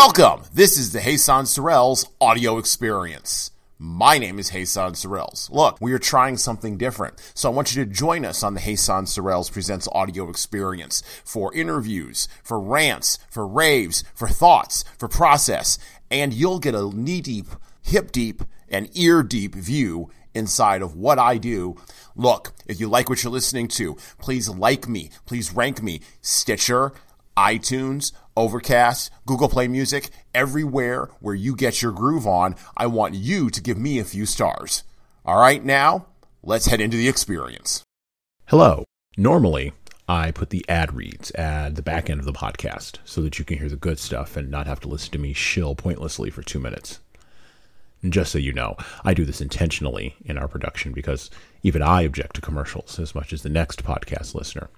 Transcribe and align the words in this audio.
Welcome! 0.00 0.44
This 0.54 0.78
is 0.78 0.92
the 0.92 1.00
Jesan 1.00 1.42
Sorrells 1.42 2.08
audio 2.20 2.56
experience. 2.58 3.50
My 3.80 4.16
name 4.16 4.38
is 4.38 4.52
Jesan 4.52 4.92
Sorrells. 4.92 5.50
Look, 5.50 5.76
we 5.80 5.92
are 5.92 5.98
trying 5.98 6.36
something 6.36 6.78
different, 6.78 7.20
so 7.34 7.50
I 7.50 7.52
want 7.52 7.74
you 7.74 7.84
to 7.84 7.90
join 7.90 8.24
us 8.24 8.44
on 8.44 8.54
the 8.54 8.60
Jesan 8.60 9.08
Sorrells 9.08 9.50
Presents 9.50 9.88
audio 9.90 10.30
experience 10.30 11.02
for 11.24 11.52
interviews, 11.52 12.28
for 12.44 12.60
rants, 12.60 13.18
for 13.28 13.44
raves, 13.44 14.04
for 14.14 14.28
thoughts, 14.28 14.84
for 14.96 15.08
process, 15.08 15.80
and 16.12 16.32
you'll 16.32 16.60
get 16.60 16.76
a 16.76 16.90
knee 16.90 17.20
deep, 17.20 17.48
hip 17.82 18.12
deep, 18.12 18.44
and 18.68 18.96
ear 18.96 19.24
deep 19.24 19.56
view 19.56 20.10
inside 20.32 20.80
of 20.80 20.94
what 20.94 21.18
I 21.18 21.38
do. 21.38 21.74
Look, 22.14 22.52
if 22.68 22.78
you 22.78 22.86
like 22.86 23.08
what 23.08 23.24
you're 23.24 23.32
listening 23.32 23.66
to, 23.66 23.96
please 24.20 24.48
like 24.48 24.86
me, 24.86 25.10
please 25.26 25.52
rank 25.52 25.82
me, 25.82 26.02
Stitcher, 26.22 26.92
iTunes, 27.36 28.12
Overcast, 28.38 29.10
Google 29.26 29.48
Play 29.48 29.66
Music, 29.66 30.10
everywhere 30.32 31.10
where 31.18 31.34
you 31.34 31.56
get 31.56 31.82
your 31.82 31.90
groove 31.90 32.24
on, 32.24 32.54
I 32.76 32.86
want 32.86 33.14
you 33.14 33.50
to 33.50 33.60
give 33.60 33.76
me 33.76 33.98
a 33.98 34.04
few 34.04 34.26
stars. 34.26 34.84
All 35.24 35.40
right, 35.40 35.64
now, 35.64 36.06
let's 36.44 36.66
head 36.66 36.80
into 36.80 36.96
the 36.96 37.08
experience. 37.08 37.82
Hello. 38.46 38.84
Normally, 39.16 39.72
I 40.08 40.30
put 40.30 40.50
the 40.50 40.64
ad 40.68 40.94
reads 40.94 41.32
at 41.32 41.74
the 41.74 41.82
back 41.82 42.08
end 42.08 42.20
of 42.20 42.26
the 42.26 42.32
podcast 42.32 42.98
so 43.04 43.20
that 43.22 43.40
you 43.40 43.44
can 43.44 43.58
hear 43.58 43.68
the 43.68 43.74
good 43.74 43.98
stuff 43.98 44.36
and 44.36 44.48
not 44.50 44.68
have 44.68 44.78
to 44.80 44.88
listen 44.88 45.10
to 45.10 45.18
me 45.18 45.32
shill 45.32 45.74
pointlessly 45.74 46.30
for 46.30 46.42
two 46.42 46.60
minutes. 46.60 47.00
And 48.02 48.12
just 48.12 48.30
so 48.30 48.38
you 48.38 48.52
know, 48.52 48.76
I 49.04 49.14
do 49.14 49.24
this 49.24 49.40
intentionally 49.40 50.14
in 50.24 50.38
our 50.38 50.46
production 50.46 50.92
because 50.92 51.28
even 51.64 51.82
I 51.82 52.02
object 52.02 52.36
to 52.36 52.40
commercials 52.40 53.00
as 53.00 53.16
much 53.16 53.32
as 53.32 53.42
the 53.42 53.48
next 53.48 53.82
podcast 53.82 54.36
listener. 54.36 54.70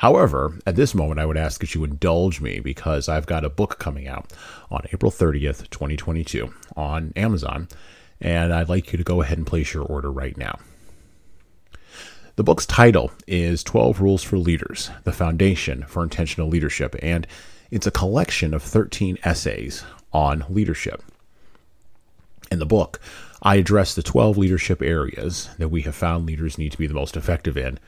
However, 0.00 0.58
at 0.66 0.76
this 0.76 0.94
moment, 0.94 1.20
I 1.20 1.26
would 1.26 1.36
ask 1.36 1.60
that 1.60 1.74
you 1.74 1.84
indulge 1.84 2.40
me 2.40 2.58
because 2.58 3.06
I've 3.06 3.26
got 3.26 3.44
a 3.44 3.50
book 3.50 3.78
coming 3.78 4.08
out 4.08 4.32
on 4.70 4.86
April 4.94 5.12
30th, 5.12 5.68
2022 5.68 6.54
on 6.74 7.12
Amazon, 7.16 7.68
and 8.18 8.50
I'd 8.50 8.70
like 8.70 8.92
you 8.92 8.96
to 8.96 9.04
go 9.04 9.20
ahead 9.20 9.36
and 9.36 9.46
place 9.46 9.74
your 9.74 9.84
order 9.84 10.10
right 10.10 10.38
now. 10.38 10.58
The 12.36 12.42
book's 12.42 12.64
title 12.64 13.12
is 13.26 13.62
12 13.62 14.00
Rules 14.00 14.22
for 14.22 14.38
Leaders 14.38 14.90
The 15.04 15.12
Foundation 15.12 15.84
for 15.86 16.02
Intentional 16.02 16.48
Leadership, 16.48 16.96
and 17.02 17.26
it's 17.70 17.86
a 17.86 17.90
collection 17.90 18.54
of 18.54 18.62
13 18.62 19.18
essays 19.22 19.84
on 20.14 20.46
leadership. 20.48 21.02
In 22.50 22.58
the 22.58 22.64
book, 22.64 23.02
I 23.42 23.56
address 23.56 23.94
the 23.94 24.02
12 24.02 24.38
leadership 24.38 24.80
areas 24.80 25.50
that 25.58 25.68
we 25.68 25.82
have 25.82 25.94
found 25.94 26.24
leaders 26.24 26.56
need 26.56 26.72
to 26.72 26.78
be 26.78 26.86
the 26.86 26.94
most 26.94 27.18
effective 27.18 27.58
in 27.58 27.78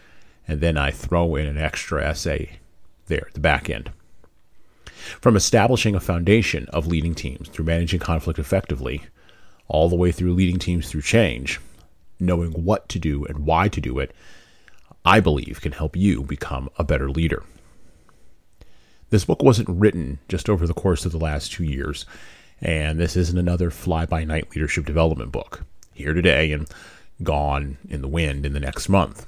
and 0.47 0.61
then 0.61 0.77
I 0.77 0.91
throw 0.91 1.37
in 1.37 1.47
an 1.47 1.59
extra 1.59 2.05
essay 2.05 2.59
there 3.07 3.27
at 3.27 3.35
the 3.35 3.41
back 3.41 3.71
end. 3.71 3.91
From 5.21 5.37
establishing 5.37 5.95
a 5.95 6.01
foundation 6.01 6.67
of 6.69 6.87
leading 6.87 7.15
teams 7.15 7.49
through 7.49 7.65
managing 7.65 8.01
conflict 8.01 8.39
effectively, 8.39 9.03
all 9.69 9.89
the 9.89 9.97
way 9.97 10.12
through 10.12 10.34
leading 10.34 10.59
teams 10.59 10.89
through 10.89 11.03
change, 11.03 11.61
knowing 12.21 12.53
what 12.53 12.89
to 12.89 12.99
do 12.99 13.25
and 13.25 13.41
why 13.41 13.69
to 13.69 13.81
do 13.81 13.99
it, 13.99 14.15
I 15.05 15.21
believe 15.21 15.61
can 15.61 15.73
help 15.73 15.97
you 15.97 16.23
become 16.23 16.69
a 16.77 16.84
better 16.84 17.11
leader. 17.11 17.43
This 19.11 19.25
book 19.25 19.43
wasn't 19.43 19.69
written 19.69 20.21
just 20.29 20.49
over 20.49 20.67
the 20.67 20.75
course 20.75 21.05
of 21.05 21.12
the 21.12 21.19
last 21.19 21.53
two 21.53 21.65
years, 21.65 22.06
and 22.61 22.99
this 22.99 23.17
isn't 23.17 23.37
another 23.37 23.71
fly 23.71 24.06
by 24.06 24.25
night 24.25 24.51
leadership 24.51 24.87
development 24.87 25.33
book, 25.33 25.65
here 25.93 26.15
today 26.15 26.53
and 26.53 26.69
gone 27.23 27.77
in 27.89 28.01
the 28.01 28.09
wind 28.09 28.47
in 28.47 28.53
the 28.53 28.61
next 28.61 28.89
month. 28.89 29.27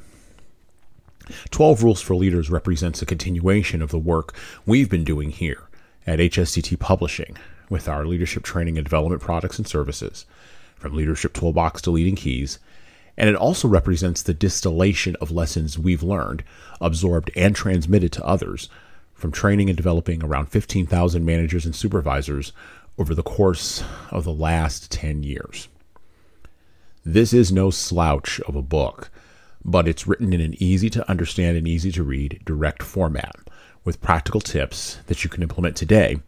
12 1.50 1.82
Rules 1.82 2.00
for 2.00 2.14
Leaders 2.14 2.50
represents 2.50 3.00
a 3.00 3.06
continuation 3.06 3.82
of 3.82 3.90
the 3.90 3.98
work 3.98 4.34
we've 4.66 4.90
been 4.90 5.04
doing 5.04 5.30
here 5.30 5.62
at 6.06 6.18
HSCT 6.18 6.78
Publishing 6.78 7.36
with 7.70 7.88
our 7.88 8.04
leadership 8.04 8.42
training 8.42 8.76
and 8.76 8.84
development 8.84 9.22
products 9.22 9.58
and 9.58 9.66
services, 9.66 10.26
from 10.76 10.94
Leadership 10.94 11.32
Toolbox 11.32 11.80
to 11.82 11.90
Leading 11.90 12.16
Keys. 12.16 12.58
And 13.16 13.28
it 13.28 13.36
also 13.36 13.68
represents 13.68 14.22
the 14.22 14.34
distillation 14.34 15.16
of 15.20 15.30
lessons 15.30 15.78
we've 15.78 16.02
learned, 16.02 16.44
absorbed, 16.80 17.30
and 17.36 17.54
transmitted 17.54 18.12
to 18.12 18.24
others 18.24 18.68
from 19.14 19.32
training 19.32 19.70
and 19.70 19.76
developing 19.76 20.22
around 20.22 20.46
15,000 20.46 21.24
managers 21.24 21.64
and 21.64 21.74
supervisors 21.74 22.52
over 22.98 23.14
the 23.14 23.22
course 23.22 23.82
of 24.10 24.24
the 24.24 24.32
last 24.32 24.90
10 24.90 25.22
years. 25.22 25.68
This 27.04 27.32
is 27.32 27.52
no 27.52 27.70
slouch 27.70 28.40
of 28.40 28.56
a 28.56 28.62
book 28.62 29.10
but 29.64 29.88
it's 29.88 30.06
written 30.06 30.32
in 30.32 30.40
an 30.40 30.54
easy 30.62 30.90
to 30.90 31.08
understand 31.08 31.56
and 31.56 31.66
easy 31.66 31.90
to 31.92 32.02
read 32.02 32.40
direct 32.44 32.82
format 32.82 33.36
with 33.84 34.02
practical 34.02 34.40
tips 34.40 34.98
that 35.06 35.24
you 35.24 35.30
can 35.30 35.42
implement 35.42 35.76
today, 35.76 36.18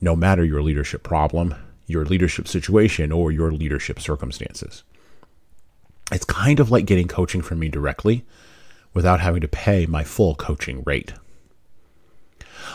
no 0.00 0.16
matter 0.16 0.44
your 0.44 0.62
leadership 0.62 1.02
problem, 1.02 1.54
your 1.86 2.04
leadership 2.04 2.48
situation, 2.48 3.12
or 3.12 3.30
your 3.30 3.52
leadership 3.52 4.00
circumstances. 4.00 4.82
It's 6.12 6.24
kind 6.24 6.58
of 6.58 6.70
like 6.70 6.86
getting 6.86 7.08
coaching 7.08 7.42
from 7.42 7.58
me 7.58 7.68
directly 7.68 8.24
without 8.94 9.20
having 9.20 9.40
to 9.40 9.48
pay 9.48 9.86
my 9.86 10.02
full 10.02 10.34
coaching 10.34 10.82
rate. 10.84 11.12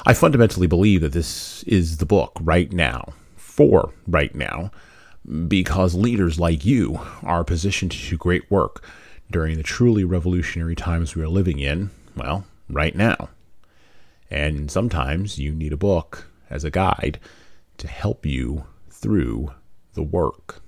I 0.05 0.13
fundamentally 0.13 0.67
believe 0.67 1.01
that 1.01 1.13
this 1.13 1.63
is 1.63 1.97
the 1.97 2.05
book 2.05 2.37
right 2.41 2.71
now, 2.71 3.13
for 3.35 3.93
right 4.07 4.33
now, 4.33 4.71
because 5.47 5.95
leaders 5.95 6.39
like 6.39 6.65
you 6.65 6.99
are 7.23 7.43
positioned 7.43 7.91
to 7.91 8.09
do 8.09 8.17
great 8.17 8.49
work 8.51 8.83
during 9.31 9.57
the 9.57 9.63
truly 9.63 10.03
revolutionary 10.03 10.75
times 10.75 11.15
we 11.15 11.21
are 11.21 11.27
living 11.27 11.59
in, 11.59 11.91
well, 12.15 12.45
right 12.69 12.95
now. 12.95 13.29
And 14.29 14.69
sometimes 14.71 15.39
you 15.39 15.53
need 15.53 15.73
a 15.73 15.77
book 15.77 16.27
as 16.49 16.63
a 16.63 16.71
guide 16.71 17.19
to 17.77 17.87
help 17.87 18.25
you 18.25 18.65
through 18.89 19.53
the 19.93 20.03
work. 20.03 20.61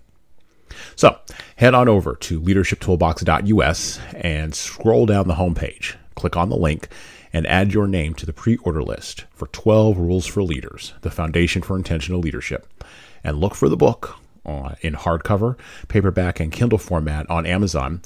So 0.96 1.18
head 1.56 1.74
on 1.74 1.88
over 1.88 2.16
to 2.16 2.42
leadershiptoolbox.us 2.42 4.00
and 4.16 4.54
scroll 4.54 5.06
down 5.06 5.28
the 5.28 5.36
homepage. 5.36 5.96
Click 6.16 6.36
on 6.36 6.50
the 6.50 6.58
link 6.58 6.88
and 7.34 7.48
add 7.48 7.74
your 7.74 7.88
name 7.88 8.14
to 8.16 8.26
the 8.26 8.34
pre 8.34 8.58
order 8.58 8.84
list 8.84 9.26
for 9.34 9.48
12 9.48 9.98
Rules 9.98 10.26
for 10.26 10.44
Leaders, 10.44 10.94
the 11.02 11.12
Foundation 11.12 11.62
for 11.62 11.76
Intentional 11.76 12.20
Leadership. 12.20 12.84
And 13.24 13.40
look 13.40 13.56
for 13.56 13.70
the 13.70 13.78
book 13.78 14.18
uh, 14.46 14.76
in 14.82 14.94
hardcover, 14.94 15.58
paperback, 15.88 16.40
and 16.40 16.52
Kindle 16.52 16.78
format 16.78 17.30
on 17.30 17.46
Amazon 17.46 18.02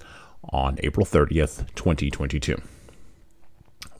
on 0.49 0.77
April 0.81 1.05
30th, 1.05 1.73
2022. 1.75 2.61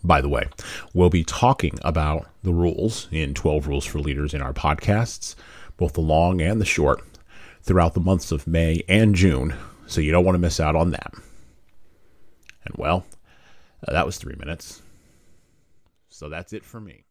By 0.04 0.22
the 0.22 0.30
way, 0.30 0.48
we'll 0.94 1.10
be 1.10 1.24
talking 1.24 1.78
about 1.84 2.28
the 2.44 2.54
rules 2.54 3.08
in 3.12 3.34
12 3.34 3.68
Rules 3.68 3.86
for 3.86 4.00
Leaders 4.00 4.34
in 4.34 4.42
our 4.42 4.54
podcasts, 4.54 5.36
both 5.78 5.94
the 5.94 6.02
long 6.02 6.42
and 6.42 6.60
the 6.60 6.66
short, 6.66 7.04
throughout 7.62 7.94
the 7.94 8.00
months 8.00 8.32
of 8.32 8.48
May 8.48 8.82
and 8.90 9.14
June, 9.14 9.56
so 9.86 10.02
you 10.02 10.12
don't 10.12 10.26
want 10.26 10.36
to 10.36 10.40
miss 10.40 10.60
out 10.60 10.76
on 10.76 10.92
that. 10.92 11.14
And 12.66 12.76
well, 12.78 13.06
uh, 13.88 13.92
that 13.92 14.06
was 14.06 14.18
three 14.18 14.36
minutes. 14.36 14.82
So 16.10 16.30
that's 16.30 16.54
it 16.54 16.66
for 16.66 16.80
me. 16.80 17.06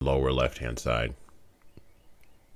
Lower 0.00 0.32
left 0.32 0.58
hand 0.58 0.78
side. 0.78 1.14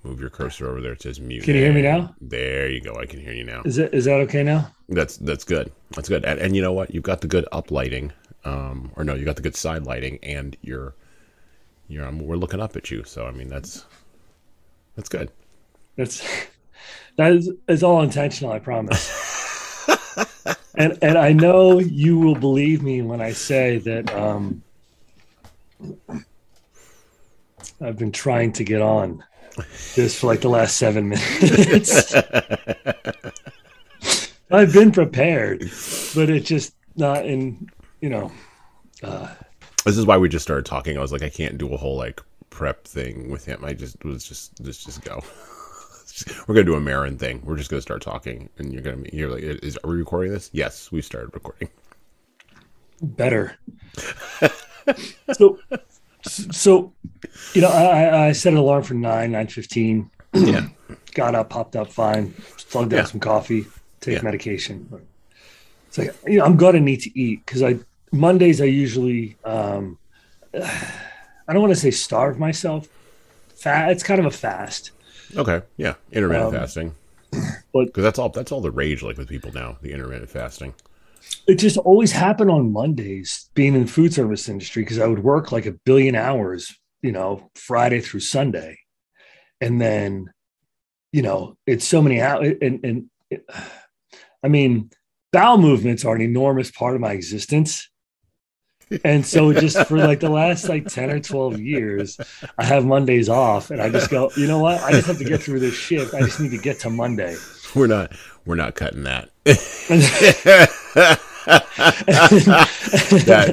Move 0.05 0.21
your 0.21 0.31
cursor 0.31 0.69
over 0.69 0.81
there. 0.81 0.93
It 0.93 1.03
says 1.03 1.21
mute. 1.21 1.45
Can 1.45 1.55
you 1.55 1.61
hear 1.61 1.73
me 1.73 1.83
now? 1.83 2.13
There 2.21 2.69
you 2.69 2.81
go. 2.81 2.97
I 2.97 3.07
can 3.07 3.21
hear 3.21 3.33
you 3.33 3.45
now. 3.45 3.63
Is 3.65 3.79
it 3.79 3.95
is 3.95 4.05
that 4.07 4.19
okay 4.23 4.43
now? 4.43 4.69
That's 4.89 5.17
that's 5.17 5.45
good. 5.45 5.71
That's 5.93 6.09
good. 6.09 6.25
And, 6.25 6.41
and 6.41 6.57
you 6.57 6.63
know 6.63 6.73
what? 6.73 6.93
You've 6.93 7.05
got 7.05 7.21
the 7.21 7.29
good 7.29 7.47
up 7.53 7.71
lighting, 7.71 8.13
um, 8.45 8.91
or 8.97 9.05
no, 9.05 9.15
you 9.15 9.25
got 9.25 9.37
the 9.37 9.43
good 9.43 9.55
side 9.55 9.85
lighting, 9.85 10.19
and 10.25 10.57
you're 10.61 10.97
you're 11.87 12.05
um, 12.05 12.19
we're 12.19 12.37
looking 12.37 12.61
up 12.61 12.77
at 12.77 12.91
you. 12.91 13.05
So 13.05 13.27
I 13.27 13.31
mean, 13.31 13.49
that's 13.49 13.85
that's 14.97 15.09
good. 15.09 15.31
That's 15.97 16.21
that 17.17 17.33
is 17.33 17.51
it's 17.69 17.85
all 17.85 18.03
intentional. 18.03 18.53
I 18.53 18.59
promise. 18.59 19.87
and 20.75 20.99
and 21.01 21.17
I 21.17 21.33
know 21.33 21.79
you 21.79 22.19
will 22.19 22.35
believe 22.35 22.83
me 22.83 23.03
when 23.03 23.21
I 23.21 23.31
say 23.33 23.79
that 23.79 24.13
um, 24.13 24.65
I've 27.81 27.99
been 27.99 28.13
trying 28.13 28.53
to 28.55 28.65
get 28.65 28.83
on 28.83 29.23
just 29.95 30.19
for 30.19 30.27
like 30.27 30.41
the 30.41 30.49
last 30.49 30.77
seven 30.77 31.09
minutes. 31.11 32.15
I've 34.51 34.73
been 34.73 34.93
prepared, 34.93 35.61
but 36.15 36.29
it's 36.29 36.49
just 36.49 36.75
not 36.97 37.25
in, 37.25 37.69
you 38.01 38.11
know. 38.11 38.31
Uh, 39.03 39.29
this 39.85 39.97
is 39.97 40.07
why 40.07 40.19
we 40.19 40.29
just 40.29 40.45
started 40.45 40.67
talking. 40.67 40.97
I 40.97 41.01
was 41.01 41.13
like, 41.13 41.23
I 41.23 41.31
can't 41.31 41.59
do 41.59 41.73
a 41.73 41.77
whole 41.77 41.97
like 41.97 42.21
prep 42.51 42.85
thing 42.87 43.31
with 43.31 43.45
him. 43.47 43.65
I 43.65 43.73
just 43.73 44.05
was 44.05 44.25
just 44.25 44.61
let's 44.61 44.85
just 44.85 45.03
go. 45.03 45.23
We're 46.47 46.55
gonna 46.55 46.67
do 46.67 46.75
a 46.75 46.81
Maron 46.81 47.17
thing. 47.17 47.41
We're 47.45 47.57
just 47.57 47.71
gonna 47.71 47.83
start 47.83 48.03
talking, 48.03 48.51
and 48.59 48.73
you're 48.73 48.83
gonna 48.83 48.99
be 48.99 49.11
you're 49.13 49.31
like, 49.31 49.43
is 49.43 49.79
are 49.83 49.91
we 49.91 49.97
recording 49.97 50.33
this? 50.33 50.51
Yes, 50.53 50.93
we 50.93 51.01
started 51.01 51.33
recording. 51.35 51.69
Better. 53.01 53.57
so 55.33 55.59
so, 56.25 56.93
you 57.55 57.61
know, 57.63 57.69
I, 57.69 58.29
I 58.29 58.33
set 58.33 58.53
an 58.53 58.59
alarm 58.59 58.83
for 58.83 58.95
nine, 58.95 59.33
nine 59.33 59.49
fifteen. 59.49 60.11
Yeah. 60.33 60.69
Got 61.15 61.35
up, 61.35 61.51
popped 61.51 61.77
up 61.77 61.93
fine, 61.93 62.33
Plugged 62.71 62.93
yeah. 62.93 63.05
some 63.05 63.21
coffee, 63.21 63.67
take 64.01 64.17
yeah. 64.17 64.23
medication. 64.23 64.89
It's 65.89 65.99
like 65.99 66.15
you 66.27 66.39
know, 66.39 66.45
I'm 66.45 66.57
gonna 66.57 66.81
need 66.81 67.01
to 67.03 67.19
eat 67.19 67.45
because 67.45 67.63
I 67.63 67.79
Mondays 68.13 68.61
I 68.61 68.65
usually 68.65 69.37
um, 69.45 69.99
I 70.55 71.53
don't 71.53 71.61
want 71.61 71.75
to 71.75 71.79
say 71.81 71.91
starve 71.91 72.39
myself, 72.39 72.89
Fat. 73.57 73.91
it's 73.93 74.03
kind 74.03 74.21
of 74.21 74.27
a 74.27 74.31
fast. 74.31 74.91
Okay, 75.37 75.63
yeah, 75.77 75.95
intermittent 76.13 76.47
Um, 76.47 76.53
fasting. 76.53 76.95
but- 77.31 77.41
because 77.87 78.03
that's 78.05 78.19
all 78.19 78.29
that's 78.31 78.53
all 78.53 78.61
the 78.63 78.71
rage 78.71 79.03
like 79.03 79.19
with 79.19 79.29
people 79.29 79.53
now. 79.53 79.77
The 79.83 79.93
intermittent 79.93 80.31
fasting. 80.31 80.75
It 81.47 81.57
just 81.57 81.77
always 81.77 82.13
happened 82.13 82.51
on 82.51 82.73
Mondays, 82.73 83.51
being 83.55 83.75
in 83.75 83.83
the 83.83 83.91
food 83.91 84.15
service 84.15 84.49
industry, 84.49 84.83
because 84.83 84.99
I 84.99 85.07
would 85.07 85.23
work 85.23 85.53
like 85.53 85.67
a 85.67 85.73
billion 85.73 86.15
hours, 86.15 86.75
you 87.03 87.13
know, 87.13 87.51
Friday 87.55 88.01
through 88.01 88.21
Sunday, 88.21 88.79
and 89.61 89.81
then, 89.81 90.27
you 91.13 91.23
know, 91.23 91.57
it's 91.67 91.87
so 91.87 92.01
many 92.01 92.21
hours, 92.21 92.55
and 92.63 92.85
and 92.85 93.11
it, 93.31 93.45
I 94.43 94.49
mean, 94.49 94.91
bowel 95.33 95.59
movements 95.59 96.05
are 96.05 96.15
an 96.15 96.21
enormous 96.23 96.71
part 96.71 96.95
of 96.95 97.01
my 97.01 97.13
existence. 97.13 97.89
And 99.05 99.25
so 99.25 99.55
just 99.55 99.87
for 99.87 99.97
like 99.97 100.21
the 100.21 100.29
last 100.29 100.69
like 100.69 100.87
10 100.87 101.11
or 101.11 101.19
12 101.19 101.61
years, 101.61 102.21
I 102.59 102.65
have 102.65 102.85
Mondays 102.85 103.29
off 103.31 103.71
and 103.71 103.81
I 103.81 103.89
just 103.89 104.11
go, 104.11 104.31
you 104.37 104.47
know 104.47 104.59
what? 104.59 104.83
I 104.83 104.91
just 104.91 105.07
have 105.07 105.17
to 105.17 105.25
get 105.25 105.43
through 105.43 105.61
this 105.61 105.75
shift. 105.75 106.13
I 106.13 106.21
just 106.21 106.41
need 106.41 106.51
to 106.51 106.59
get 106.59 106.81
to 106.81 106.91
Monday. 106.91 107.37
We're 107.75 107.87
not 107.87 108.13
we're 108.45 108.57
not 108.57 108.75
cutting 108.75 109.05
that. 109.05 109.31
that 111.47 111.65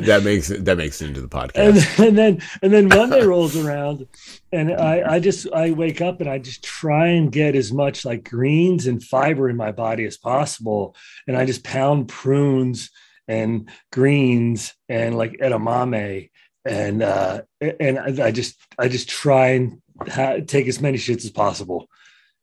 that 0.06 0.22
makes 0.24 0.50
it 0.50 0.66
that 0.66 0.78
makes 0.78 1.02
it 1.02 1.08
into 1.08 1.22
the 1.22 1.52
and, 1.56 1.76
podcast. 1.76 2.08
and 2.08 2.18
then 2.18 2.42
and 2.62 2.74
then 2.74 2.88
Monday 2.88 3.24
rolls 3.24 3.56
around 3.56 4.08
and 4.52 4.74
I, 4.74 5.16
I 5.16 5.20
just 5.20 5.52
I 5.52 5.72
wake 5.72 6.02
up 6.02 6.22
and 6.22 6.30
I 6.30 6.40
just 6.40 6.64
try 6.64 7.08
and 7.08 7.32
get 7.32 7.56
as 7.56 7.72
much 7.72 8.06
like 8.06 8.30
greens 8.30 8.88
and 8.88 9.04
fiber 9.04 9.50
in 9.50 9.56
my 9.56 9.72
body 9.72 10.06
as 10.06 10.18
possible. 10.18 10.96
And 11.28 11.38
I 11.38 11.46
just 11.46 11.64
pound 11.64 12.08
prunes 12.08 12.90
and 13.28 13.70
greens 13.92 14.74
and 14.88 15.18
like 15.18 15.34
edamame 15.34 16.32
and 16.66 17.04
uh 17.04 17.42
and 17.62 18.00
I, 18.00 18.28
I 18.28 18.32
just 18.32 18.56
I 18.78 18.88
just 18.88 19.10
try 19.10 19.50
and 19.50 19.82
ha- 20.08 20.40
take 20.46 20.68
as 20.68 20.82
many 20.82 20.98
shits 20.98 21.26
as 21.26 21.32
possible. 21.32 21.88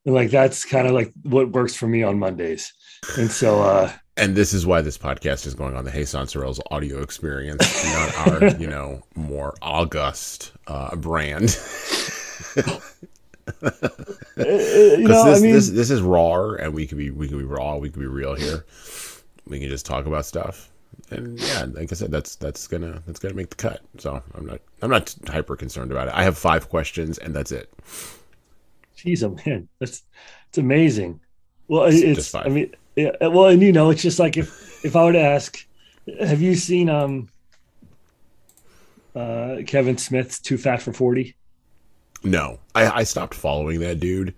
And 0.04 0.14
like 0.14 0.31
that's 0.31 0.64
kind 0.64 0.87
of 0.87 0.92
like 0.92 1.12
what 1.22 1.50
works 1.50 1.75
for 1.75 1.88
me 1.88 2.02
on 2.02 2.19
Mondays. 2.19 2.72
And 3.19 3.31
so 3.31 3.62
uh 3.62 3.92
And 4.18 4.34
this 4.34 4.54
is 4.54 4.66
why 4.66 4.80
this 4.80 4.96
podcast 4.96 5.46
is 5.46 5.54
going 5.54 5.76
on 5.76 5.84
the 5.84 5.90
Jesan 5.90 6.24
Sorrell's 6.24 6.60
audio 6.70 7.02
experience, 7.02 7.84
not 7.84 8.16
our, 8.26 8.48
you 8.58 8.66
know, 8.66 9.02
more 9.14 9.54
august 9.60 10.52
uh, 10.66 10.96
brand. 10.96 11.58
uh, 12.56 12.80
you 14.36 14.96
Because 14.96 15.24
know, 15.24 15.24
this, 15.24 15.38
I 15.38 15.40
mean 15.40 15.52
this 15.52 15.70
this 15.70 15.90
is 15.90 16.00
raw, 16.02 16.52
and 16.54 16.74
we 16.74 16.86
can 16.86 16.98
be 16.98 17.10
we 17.10 17.28
can 17.28 17.38
be 17.38 17.44
raw, 17.44 17.76
we 17.76 17.90
can 17.90 18.00
be 18.00 18.06
real 18.06 18.34
here. 18.34 18.64
We 19.46 19.60
can 19.60 19.68
just 19.68 19.86
talk 19.86 20.06
about 20.06 20.26
stuff, 20.26 20.70
and 21.10 21.38
yeah, 21.38 21.66
like 21.72 21.92
I 21.92 21.94
said, 21.94 22.10
that's 22.10 22.36
that's 22.36 22.66
gonna 22.66 23.02
that's 23.06 23.18
gonna 23.20 23.34
make 23.34 23.50
the 23.50 23.56
cut. 23.56 23.80
So 23.98 24.22
I'm 24.34 24.46
not 24.46 24.60
I'm 24.82 24.90
not 24.90 25.14
hyper 25.28 25.56
concerned 25.56 25.92
about 25.92 26.08
it. 26.08 26.14
I 26.14 26.22
have 26.24 26.36
five 26.38 26.68
questions, 26.68 27.18
and 27.18 27.34
that's 27.34 27.52
it. 27.52 27.72
Jeez, 28.96 29.22
oh 29.22 29.36
man, 29.46 29.68
that's 29.78 30.02
it's 30.48 30.58
amazing. 30.58 31.20
Well, 31.68 31.84
It's 31.84 32.02
it's, 32.02 32.16
just 32.16 32.30
fine. 32.30 32.46
I 32.46 32.48
mean, 32.48 32.74
yeah. 32.96 33.10
Well, 33.20 33.46
and 33.46 33.62
you 33.62 33.72
know, 33.72 33.90
it's 33.90 34.02
just 34.02 34.19
like 34.19 34.37
if 34.37 34.84
if 34.84 34.96
I 34.96 35.04
were 35.04 35.12
to 35.12 35.20
ask, 35.20 35.66
have 36.20 36.40
you 36.40 36.54
seen 36.54 36.88
um 36.88 37.28
uh 39.14 39.58
Kevin 39.66 39.98
Smith's 39.98 40.40
Too 40.40 40.58
Fat 40.58 40.82
for 40.82 40.93
Forty? 40.93 41.37
No, 42.25 42.58
I, 42.75 42.87
I 42.90 43.04
stopped 43.04 43.34
following 43.34 43.81
that 43.81 44.00
dude. 44.00 44.34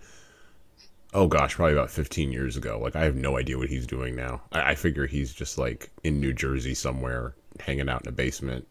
Oh 1.14 1.26
gosh, 1.26 1.54
probably 1.54 1.72
about 1.72 1.90
15 1.90 2.32
years 2.32 2.56
ago. 2.56 2.78
Like 2.82 2.94
I 2.94 3.04
have 3.04 3.16
no 3.16 3.38
idea 3.38 3.56
what 3.56 3.70
he's 3.70 3.86
doing 3.86 4.14
now. 4.14 4.42
I, 4.52 4.72
I 4.72 4.74
figure 4.74 5.06
he's 5.06 5.32
just 5.32 5.56
like 5.56 5.90
in 6.04 6.20
New 6.20 6.34
Jersey 6.34 6.74
somewhere, 6.74 7.34
hanging 7.60 7.88
out 7.88 8.02
in 8.02 8.08
a 8.08 8.12
basement, 8.12 8.66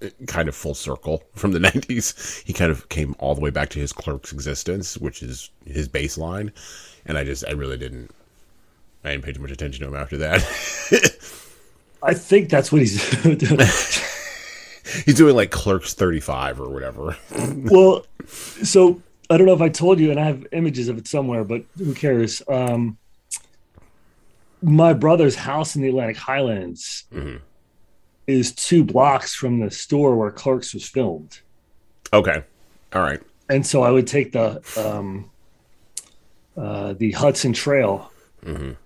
eh, 0.00 0.10
kind 0.26 0.48
of 0.48 0.54
full 0.56 0.74
circle 0.74 1.24
from 1.34 1.52
the 1.52 1.58
90s. 1.58 2.42
He 2.44 2.52
kind 2.52 2.70
of 2.70 2.88
came 2.88 3.14
all 3.18 3.34
the 3.34 3.42
way 3.42 3.50
back 3.50 3.68
to 3.70 3.78
his 3.78 3.92
clerk's 3.92 4.32
existence, 4.32 4.96
which 4.96 5.22
is 5.22 5.50
his 5.66 5.88
baseline. 5.88 6.52
And 7.04 7.18
I 7.18 7.24
just, 7.24 7.44
I 7.46 7.52
really 7.52 7.76
didn't, 7.76 8.10
I 9.04 9.10
didn't 9.10 9.24
pay 9.24 9.32
too 9.32 9.40
much 9.42 9.50
attention 9.50 9.82
to 9.82 9.88
him 9.88 9.96
after 9.96 10.16
that. 10.18 10.40
I 12.02 12.14
think 12.14 12.48
that's 12.50 12.70
what 12.72 12.80
he's 12.80 13.22
doing. 13.22 13.38
he's 15.04 15.14
doing 15.14 15.34
like 15.36 15.50
Clerks 15.50 15.94
35 15.94 16.60
or 16.60 16.70
whatever. 16.70 17.16
well, 17.70 18.06
so 18.26 19.00
I 19.30 19.36
don't 19.36 19.46
know 19.46 19.54
if 19.54 19.60
I 19.62 19.68
told 19.68 19.98
you, 20.00 20.10
and 20.10 20.18
I 20.20 20.24
have 20.24 20.46
images 20.52 20.88
of 20.88 20.98
it 20.98 21.06
somewhere, 21.06 21.44
but 21.44 21.64
who 21.78 21.94
cares? 21.94 22.42
Um, 22.48 22.98
my 24.62 24.92
brother's 24.94 25.34
house 25.36 25.76
in 25.76 25.82
the 25.82 25.88
Atlantic 25.88 26.16
Highlands 26.16 27.04
Mhm. 27.14 27.40
is 28.26 28.52
two 28.52 28.84
blocks 28.84 29.34
from 29.34 29.60
the 29.60 29.70
store 29.70 30.16
where 30.16 30.30
Clerks 30.30 30.72
was 30.72 30.88
filmed. 30.88 31.40
Okay. 32.12 32.42
All 32.92 33.02
right. 33.02 33.20
and 33.50 33.66
so 33.66 33.82
I 33.82 33.90
would 33.90 34.06
take 34.06 34.32
the 34.32 34.62
um, 34.78 35.30
uh, 36.56 36.94
the 36.94 37.10
Hudson 37.12 37.52
Trail, 37.52 38.10
Mhm. 38.46 38.76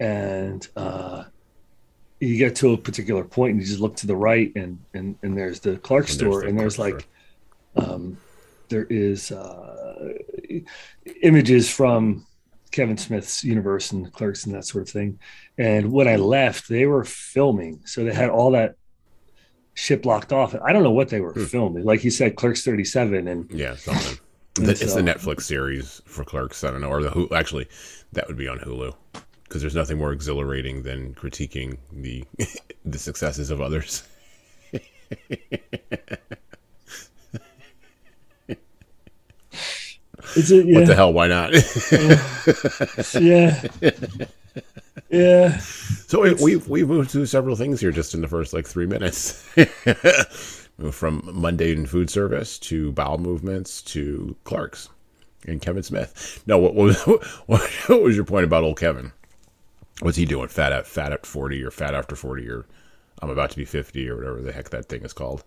And 0.00 0.66
uh, 0.76 1.24
you 2.20 2.36
get 2.38 2.56
to 2.56 2.72
a 2.72 2.78
particular 2.78 3.24
point, 3.24 3.52
and 3.52 3.60
you 3.60 3.66
just 3.66 3.80
look 3.80 3.96
to 3.96 4.06
the 4.06 4.16
right, 4.16 4.52
and 4.56 4.80
and, 4.94 5.16
and 5.22 5.36
there's 5.36 5.60
the 5.60 5.78
Clark 5.78 6.08
And 6.10 6.20
there's 6.20 6.34
store, 6.34 6.40
the 6.42 6.48
and 6.48 6.58
there's 6.58 6.76
Clark 6.76 7.06
like 7.76 7.84
um, 7.86 8.18
there 8.70 8.86
is 8.88 9.30
uh, 9.30 10.12
images 11.22 11.70
from 11.70 12.26
Kevin 12.72 12.96
Smith's 12.96 13.44
universe 13.44 13.92
and 13.92 14.12
Clerks 14.12 14.46
and 14.46 14.54
that 14.54 14.64
sort 14.64 14.82
of 14.82 14.90
thing. 14.90 15.20
And 15.58 15.92
when 15.92 16.08
I 16.08 16.16
left, 16.16 16.68
they 16.68 16.86
were 16.86 17.04
filming, 17.04 17.80
so 17.84 18.04
they 18.04 18.14
had 18.14 18.30
all 18.30 18.52
that 18.52 18.74
shit 19.74 20.02
blocked 20.02 20.32
off. 20.32 20.54
I 20.54 20.72
don't 20.72 20.82
know 20.82 20.92
what 20.92 21.08
they 21.08 21.20
were 21.20 21.32
Hmm. 21.32 21.44
filming. 21.44 21.84
Like 21.84 22.04
you 22.04 22.10
said, 22.10 22.36
Clerks 22.36 22.62
37, 22.64 23.28
and 23.28 23.50
Yeah, 23.50 23.76
something. 23.76 24.18
And 24.56 24.68
it's 24.68 24.94
the 24.94 25.02
Netflix 25.02 25.42
series 25.42 26.00
for 26.06 26.24
Clerks. 26.24 26.62
I 26.62 26.70
don't 26.70 26.80
know, 26.80 26.88
or 26.88 27.02
the 27.02 27.10
who 27.10 27.28
Actually, 27.34 27.66
that 28.12 28.28
would 28.28 28.36
be 28.36 28.46
on 28.46 28.60
Hulu 28.60 28.94
because 29.54 29.62
there's 29.62 29.76
nothing 29.76 29.98
more 29.98 30.10
exhilarating 30.10 30.82
than 30.82 31.14
critiquing 31.14 31.78
the 31.92 32.24
the 32.84 32.98
successes 32.98 33.50
of 33.50 33.60
others. 33.60 34.02
it's 40.34 40.50
a, 40.50 40.56
yeah. 40.56 40.80
What 40.80 40.88
the 40.88 40.96
hell? 40.96 41.12
Why 41.12 41.28
not? 41.28 41.52
yeah 43.22 43.62
yeah 45.08 45.56
so 45.58 46.22
we, 46.22 46.34
we've 46.34 46.68
we've 46.68 46.88
moved 46.88 47.12
through 47.12 47.26
several 47.26 47.54
things 47.54 47.80
here 47.80 47.92
just 47.92 48.12
in 48.12 48.22
the 48.22 48.28
first 48.28 48.52
like 48.52 48.66
three 48.66 48.86
minutes. 48.86 49.48
From 50.90 51.22
mundane 51.32 51.86
food 51.86 52.10
service 52.10 52.58
to 52.58 52.90
bowel 52.90 53.18
movements 53.18 53.82
to 53.82 54.34
Clerks 54.42 54.88
and 55.46 55.62
Kevin 55.62 55.84
Smith. 55.84 56.42
No, 56.48 56.58
what, 56.58 56.74
what, 56.74 56.96
what, 57.46 57.62
what 57.86 58.02
was 58.02 58.16
your 58.16 58.24
point 58.24 58.42
about 58.42 58.64
old 58.64 58.80
Kevin? 58.80 59.12
What's 60.00 60.16
he 60.16 60.24
doing? 60.24 60.48
Fat 60.48 60.72
at 60.72 60.86
fat 60.86 61.12
at 61.12 61.24
forty 61.26 61.62
or 61.62 61.70
fat 61.70 61.94
after 61.94 62.16
forty 62.16 62.48
or 62.48 62.66
I'm 63.22 63.30
about 63.30 63.50
to 63.50 63.56
be 63.56 63.64
fifty 63.64 64.08
or 64.08 64.16
whatever 64.16 64.42
the 64.42 64.52
heck 64.52 64.70
that 64.70 64.86
thing 64.86 65.02
is 65.04 65.12
called. 65.12 65.44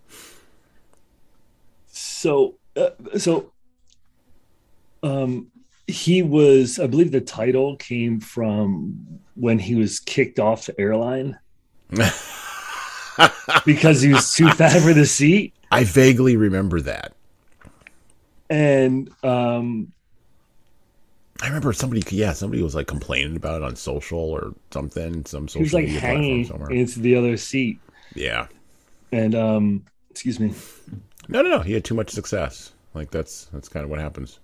so 1.88 2.56
uh, 2.76 2.90
so 3.18 3.52
um 5.04 5.48
he 5.88 6.22
was 6.22 6.80
i 6.80 6.88
believe 6.88 7.12
the 7.12 7.22
title 7.22 7.76
came 7.78 8.20
from 8.20 8.96
when 9.36 9.58
he 9.60 9.74
was 9.76 10.00
kicked 10.00 10.40
off 10.40 10.66
the 10.66 10.80
airline 10.80 11.38
because 13.66 14.02
he 14.02 14.12
was 14.14 14.34
too 14.34 14.50
fat 14.52 14.80
for 14.82 14.94
the 14.94 15.06
seat 15.06 15.54
I 15.72 15.84
vaguely 15.84 16.38
remember 16.38 16.80
that. 16.82 17.14
and 18.50 19.10
um 19.24 19.92
I 21.42 21.48
remember 21.48 21.72
somebody, 21.74 22.04
yeah, 22.16 22.34
somebody 22.34 22.64
was 22.64 22.76
like 22.76 22.88
complaining 22.88 23.36
about 23.36 23.62
it 23.62 23.66
on 23.66 23.76
social 23.76 24.20
or 24.20 24.54
something, 24.72 25.26
some 25.26 25.48
social 25.48 25.60
he 25.60 25.64
was 25.64 25.74
like 25.74 25.86
media 25.86 26.02
platform 26.02 26.44
hanging 26.44 26.44
somewhere. 26.44 26.70
into 26.70 27.00
the 27.00 27.16
other 27.16 27.38
seat 27.38 27.82
Yeah, 28.16 28.48
and 29.12 29.36
um 29.36 29.86
excuse 30.10 30.40
me 30.40 30.54
no, 31.30 31.42
no, 31.42 31.50
no. 31.50 31.60
He 31.60 31.74
had 31.74 31.86
too 31.86 31.96
much 31.96 32.10
success. 32.10 32.74
Like 32.94 33.12
that's 33.12 33.46
that's 33.46 33.70
kind 33.70 33.84
of 33.84 33.90
what 33.90 34.00
happens. 34.00 34.40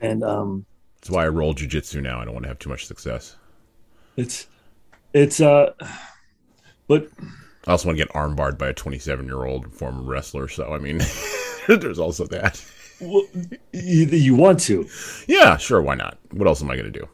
and 0.00 0.22
um 0.22 0.66
That's 0.96 1.10
why 1.10 1.24
I 1.24 1.28
roll 1.28 1.54
jujitsu 1.54 2.00
now. 2.02 2.18
I 2.18 2.24
don't 2.24 2.32
want 2.32 2.44
to 2.44 2.48
have 2.48 2.58
too 2.58 2.70
much 2.70 2.86
success. 2.86 3.36
it's 4.16 4.46
it's 5.14 5.40
uh 5.40 5.72
but 6.88 7.08
I 7.66 7.72
also 7.72 7.88
want 7.88 7.98
to 7.98 8.04
get 8.04 8.14
armbarred 8.14 8.58
by 8.58 8.68
a 8.68 8.72
27 8.72 9.26
year 9.26 9.44
old 9.44 9.72
former 9.72 10.02
wrestler. 10.02 10.48
So 10.48 10.72
I 10.72 10.78
mean, 10.78 11.00
there's 11.68 11.98
also 11.98 12.26
that. 12.26 12.64
Well, 13.02 13.26
you, 13.72 14.06
you 14.06 14.34
want 14.34 14.60
to 14.60 14.86
Yeah, 15.26 15.56
sure. 15.56 15.82
Why 15.82 15.94
not? 15.94 16.18
What 16.30 16.46
else 16.46 16.62
am 16.62 16.70
I 16.70 16.76
going 16.76 16.92
to 16.92 16.98
do 16.98 17.08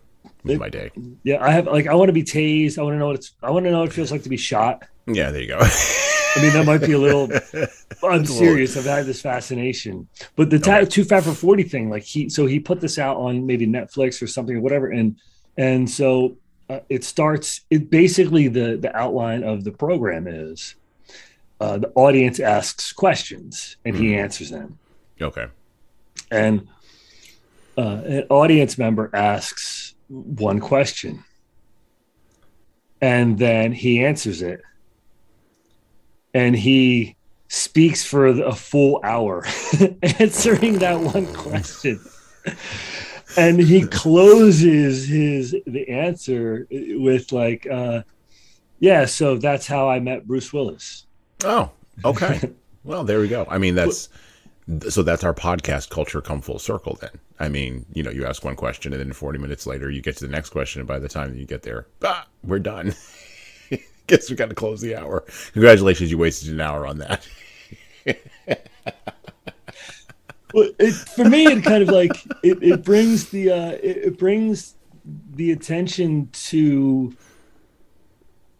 with 0.44 0.58
my 0.58 0.68
day? 0.68 0.90
Yeah, 1.24 1.42
I 1.42 1.50
have 1.50 1.66
like 1.66 1.86
I 1.86 1.94
want 1.94 2.08
to 2.08 2.12
be 2.12 2.22
tased. 2.24 2.78
I 2.78 2.82
want 2.82 2.94
to 2.94 2.98
know 2.98 3.06
what 3.06 3.16
it's. 3.16 3.32
I 3.42 3.50
want 3.50 3.64
to 3.64 3.70
know 3.70 3.80
what 3.80 3.88
it 3.88 3.92
feels 3.94 4.12
like 4.12 4.22
to 4.24 4.28
be 4.28 4.36
shot. 4.36 4.84
Yeah, 5.06 5.30
there 5.30 5.40
you 5.42 5.48
go. 5.48 5.58
I 5.60 6.42
mean, 6.42 6.52
that 6.52 6.64
might 6.66 6.82
be 6.82 6.92
a 6.92 6.98
little. 6.98 7.28
I'm 8.02 8.24
serious. 8.26 8.76
I've 8.76 8.84
had 8.84 9.06
this 9.06 9.22
fascination, 9.22 10.06
but 10.36 10.50
the 10.50 10.58
ta- 10.58 10.76
Okay. 10.78 10.86
too 10.86 11.04
fat 11.04 11.24
for 11.24 11.32
forty 11.32 11.62
thing, 11.64 11.88
like 11.90 12.02
he, 12.04 12.28
so 12.28 12.46
he 12.46 12.60
put 12.60 12.80
this 12.80 12.98
out 12.98 13.16
on 13.16 13.46
maybe 13.46 13.66
Netflix 13.66 14.22
or 14.22 14.26
something 14.26 14.54
or 14.56 14.60
whatever, 14.60 14.90
and 14.90 15.16
and 15.56 15.88
so 15.90 16.36
uh, 16.68 16.80
it 16.88 17.02
starts. 17.04 17.62
It 17.70 17.90
basically 17.90 18.48
the 18.48 18.76
the 18.76 18.94
outline 18.94 19.42
of 19.42 19.64
the 19.64 19.72
program 19.72 20.28
is 20.28 20.76
uh, 21.60 21.78
the 21.78 21.90
audience 21.96 22.38
asks 22.38 22.92
questions 22.92 23.76
and 23.84 23.96
he 23.96 24.14
answers 24.14 24.50
them, 24.50 24.78
okay. 25.20 25.46
And 26.30 26.66
uh, 27.76 28.02
an 28.04 28.26
audience 28.30 28.78
member 28.78 29.10
asks 29.14 29.94
one 30.08 30.60
question, 30.60 31.24
and 33.00 33.38
then 33.38 33.72
he 33.72 34.04
answers 34.04 34.42
it, 34.42 34.62
and 36.34 36.56
he 36.56 37.16
speaks 37.48 38.04
for 38.04 38.26
a 38.26 38.54
full 38.54 39.00
hour 39.04 39.44
answering 40.18 40.78
that 40.78 41.00
one 41.00 41.26
question 41.32 41.98
and 43.38 43.58
he 43.58 43.86
closes 43.86 45.08
his 45.08 45.56
the 45.66 45.88
answer 45.88 46.66
with 46.70 47.32
like 47.32 47.66
uh 47.66 48.02
yeah 48.80 49.06
so 49.06 49.38
that's 49.38 49.66
how 49.66 49.88
i 49.88 49.98
met 49.98 50.26
bruce 50.26 50.52
willis 50.52 51.06
Oh, 51.44 51.70
okay. 52.04 52.50
well, 52.84 53.04
there 53.04 53.20
we 53.20 53.28
go. 53.28 53.46
I 53.48 53.58
mean, 53.58 53.74
that's 53.74 54.08
so 54.88 55.02
that's 55.02 55.24
our 55.24 55.34
podcast 55.34 55.90
culture 55.90 56.20
come 56.20 56.40
full 56.40 56.58
circle. 56.58 56.98
Then, 57.00 57.18
I 57.40 57.48
mean, 57.48 57.86
you 57.92 58.02
know, 58.02 58.10
you 58.10 58.26
ask 58.26 58.44
one 58.44 58.56
question, 58.56 58.92
and 58.92 59.00
then 59.00 59.12
40 59.12 59.38
minutes 59.38 59.66
later, 59.66 59.90
you 59.90 60.02
get 60.02 60.16
to 60.18 60.26
the 60.26 60.32
next 60.32 60.50
question, 60.50 60.80
and 60.80 60.88
by 60.88 60.98
the 60.98 61.08
time 61.08 61.34
you 61.34 61.46
get 61.46 61.62
there, 61.62 61.86
ah, 62.04 62.26
we're 62.44 62.58
done. 62.58 62.94
Guess 64.06 64.30
we 64.30 64.36
got 64.36 64.48
to 64.48 64.54
close 64.54 64.80
the 64.80 64.96
hour. 64.96 65.24
Congratulations, 65.52 66.10
you 66.10 66.18
wasted 66.18 66.52
an 66.52 66.60
hour 66.60 66.86
on 66.86 66.98
that. 66.98 67.26
well, 70.54 70.70
it, 70.78 70.92
for 70.92 71.24
me, 71.24 71.46
it 71.46 71.64
kind 71.64 71.82
of 71.82 71.88
like 71.88 72.12
it, 72.42 72.62
it 72.62 72.84
brings 72.84 73.30
the 73.30 73.50
uh, 73.50 73.70
it, 73.82 73.96
it 73.96 74.18
brings 74.18 74.74
the 75.34 75.52
attention 75.52 76.28
to 76.32 77.14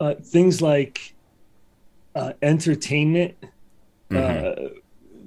uh, 0.01 0.15
things 0.15 0.61
like 0.63 1.15
uh, 2.15 2.33
entertainment, 2.43 3.35
Mm-hmm. 4.11 4.79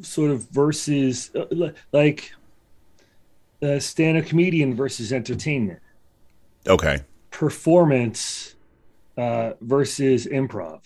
Sort 0.02 0.32
of 0.32 0.50
versus 0.52 1.32
uh, 1.36 1.46
like 1.92 2.32
uh, 3.62 3.80
stand-up 3.80 4.26
comedian 4.26 4.74
versus 4.76 5.14
entertainment, 5.14 5.80
Okay. 6.68 7.02
performance 7.30 8.56
uh, 9.18 9.54
versus 9.62 10.26
improv. 10.28 10.82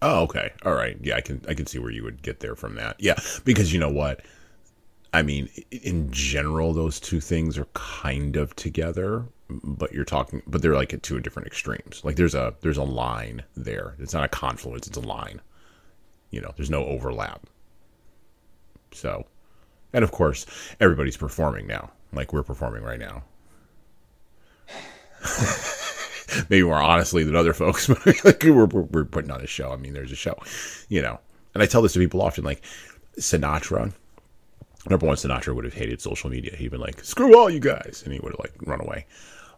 Oh, 0.00 0.22
okay. 0.22 0.50
All 0.64 0.74
right. 0.74 0.96
Yeah, 1.00 1.16
I 1.16 1.20
can 1.20 1.40
I 1.48 1.54
can 1.54 1.66
see 1.66 1.78
where 1.78 1.90
you 1.90 2.02
would 2.04 2.22
get 2.22 2.40
there 2.40 2.56
from 2.56 2.74
that. 2.74 2.96
Yeah, 2.98 3.14
because 3.44 3.72
you 3.72 3.78
know 3.78 3.90
what? 3.90 4.20
I 5.12 5.22
mean, 5.22 5.48
in 5.70 6.10
general, 6.10 6.72
those 6.72 6.98
two 7.00 7.20
things 7.20 7.58
are 7.58 7.66
kind 7.74 8.36
of 8.36 8.56
together, 8.56 9.26
but 9.48 9.92
you're 9.92 10.04
talking, 10.04 10.42
but 10.46 10.62
they're 10.62 10.74
like 10.74 10.92
at 10.94 11.02
two 11.02 11.20
different 11.20 11.46
extremes. 11.48 12.02
Like 12.04 12.16
there's 12.16 12.34
a 12.34 12.54
there's 12.62 12.78
a 12.78 12.82
line 12.84 13.44
there. 13.56 13.94
It's 13.98 14.14
not 14.14 14.24
a 14.24 14.28
confluence. 14.28 14.86
It's 14.88 14.96
a 14.96 15.00
line. 15.00 15.40
You 16.30 16.40
know, 16.40 16.52
there's 16.56 16.70
no 16.70 16.84
overlap. 16.86 17.46
So, 18.94 19.26
and 19.92 20.04
of 20.04 20.12
course, 20.12 20.46
everybody's 20.80 21.16
performing 21.16 21.66
now. 21.66 21.90
Like 22.12 22.32
we're 22.32 22.42
performing 22.42 22.82
right 22.82 22.98
now. 22.98 23.24
Maybe 26.48 26.62
more 26.62 26.80
honestly 26.80 27.24
than 27.24 27.36
other 27.36 27.52
folks, 27.52 27.86
but 28.04 28.24
like 28.24 28.42
we're, 28.42 28.66
we're, 28.66 29.04
putting 29.04 29.30
on 29.30 29.40
a 29.40 29.46
show. 29.46 29.72
I 29.72 29.76
mean, 29.76 29.92
there's 29.92 30.12
a 30.12 30.16
show, 30.16 30.36
you 30.88 31.02
know. 31.02 31.20
And 31.54 31.62
I 31.62 31.66
tell 31.66 31.82
this 31.82 31.92
to 31.92 31.98
people 31.98 32.22
often, 32.22 32.44
like 32.44 32.62
Sinatra. 33.18 33.92
Number 34.88 35.06
one, 35.06 35.16
Sinatra 35.16 35.54
would 35.54 35.64
have 35.64 35.74
hated 35.74 36.00
social 36.00 36.30
media. 36.30 36.56
He'd 36.56 36.70
been 36.70 36.80
like, 36.80 37.04
"Screw 37.04 37.38
all 37.38 37.50
you 37.50 37.60
guys," 37.60 38.02
and 38.04 38.12
he 38.12 38.20
would 38.20 38.32
have 38.32 38.40
like 38.40 38.54
run 38.66 38.80
away. 38.80 39.06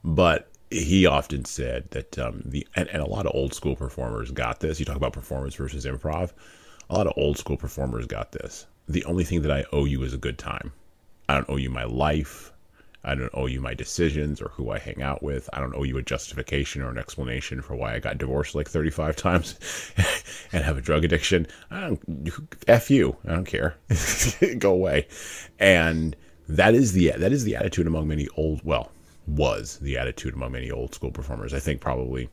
But 0.02 0.50
he 0.70 1.06
often 1.06 1.44
said 1.44 1.90
that 1.90 2.18
um, 2.18 2.42
the 2.44 2.66
and, 2.74 2.88
and 2.88 3.00
a 3.00 3.08
lot 3.08 3.26
of 3.26 3.32
old 3.34 3.54
school 3.54 3.76
performers 3.76 4.30
got 4.30 4.60
this. 4.60 4.78
You 4.78 4.86
talk 4.86 4.96
about 4.96 5.12
performance 5.12 5.54
versus 5.54 5.86
improv. 5.86 6.32
A 6.90 6.94
lot 6.94 7.06
of 7.06 7.14
old 7.16 7.38
school 7.38 7.56
performers 7.56 8.06
got 8.06 8.32
this. 8.32 8.66
The 8.88 9.04
only 9.04 9.24
thing 9.24 9.42
that 9.42 9.50
I 9.50 9.64
owe 9.72 9.84
you 9.84 10.02
is 10.02 10.12
a 10.14 10.18
good 10.18 10.38
time. 10.38 10.72
I 11.28 11.34
don't 11.34 11.48
owe 11.48 11.56
you 11.56 11.70
my 11.70 11.84
life. 11.84 12.52
I 13.06 13.14
don't 13.14 13.30
owe 13.34 13.46
you 13.46 13.60
my 13.60 13.74
decisions 13.74 14.40
or 14.40 14.48
who 14.48 14.70
I 14.70 14.78
hang 14.78 15.02
out 15.02 15.22
with. 15.22 15.48
I 15.52 15.60
don't 15.60 15.74
owe 15.74 15.82
you 15.82 15.98
a 15.98 16.02
justification 16.02 16.80
or 16.80 16.90
an 16.90 16.98
explanation 16.98 17.60
for 17.60 17.76
why 17.76 17.94
I 17.94 17.98
got 17.98 18.18
divorced 18.18 18.54
like 18.54 18.68
35 18.68 19.16
times 19.16 19.58
and 20.52 20.64
have 20.64 20.78
a 20.78 20.82
drug 20.82 21.04
addiction. 21.04 21.46
I 21.70 21.80
don't, 21.80 22.30
F 22.66 22.90
you. 22.90 23.16
I 23.26 23.32
don't 23.32 23.46
care. 23.46 23.76
Go 24.58 24.72
away. 24.72 25.06
And 25.58 26.16
that 26.48 26.74
is 26.74 26.92
the 26.92 27.12
that 27.16 27.32
is 27.32 27.44
the 27.44 27.56
attitude 27.56 27.86
among 27.86 28.08
many 28.08 28.28
old 28.36 28.62
well 28.64 28.90
was 29.26 29.78
the 29.78 29.96
attitude 29.96 30.34
among 30.34 30.52
many 30.52 30.70
old 30.70 30.94
school 30.94 31.10
performers. 31.10 31.54
I 31.54 31.58
think 31.58 31.80
probably 31.80 32.28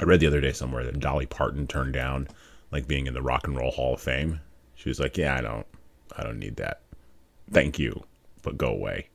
I 0.00 0.04
read 0.04 0.20
the 0.20 0.26
other 0.26 0.40
day 0.40 0.52
somewhere 0.52 0.84
that 0.84 1.00
Dolly 1.00 1.26
Parton 1.26 1.66
turned 1.66 1.92
down 1.92 2.28
like 2.70 2.86
being 2.86 3.06
in 3.06 3.14
the 3.14 3.22
Rock 3.22 3.46
and 3.46 3.56
Roll 3.56 3.70
Hall 3.70 3.94
of 3.94 4.00
Fame. 4.00 4.40
She 4.78 4.88
was 4.88 4.98
like, 4.98 5.18
"Yeah, 5.18 5.36
I 5.36 5.42
don't 5.42 5.66
I 6.16 6.22
don't 6.22 6.38
need 6.38 6.56
that. 6.56 6.80
Thank 7.52 7.78
you, 7.78 8.04
but 8.42 8.56
go 8.56 8.68
away." 8.68 9.08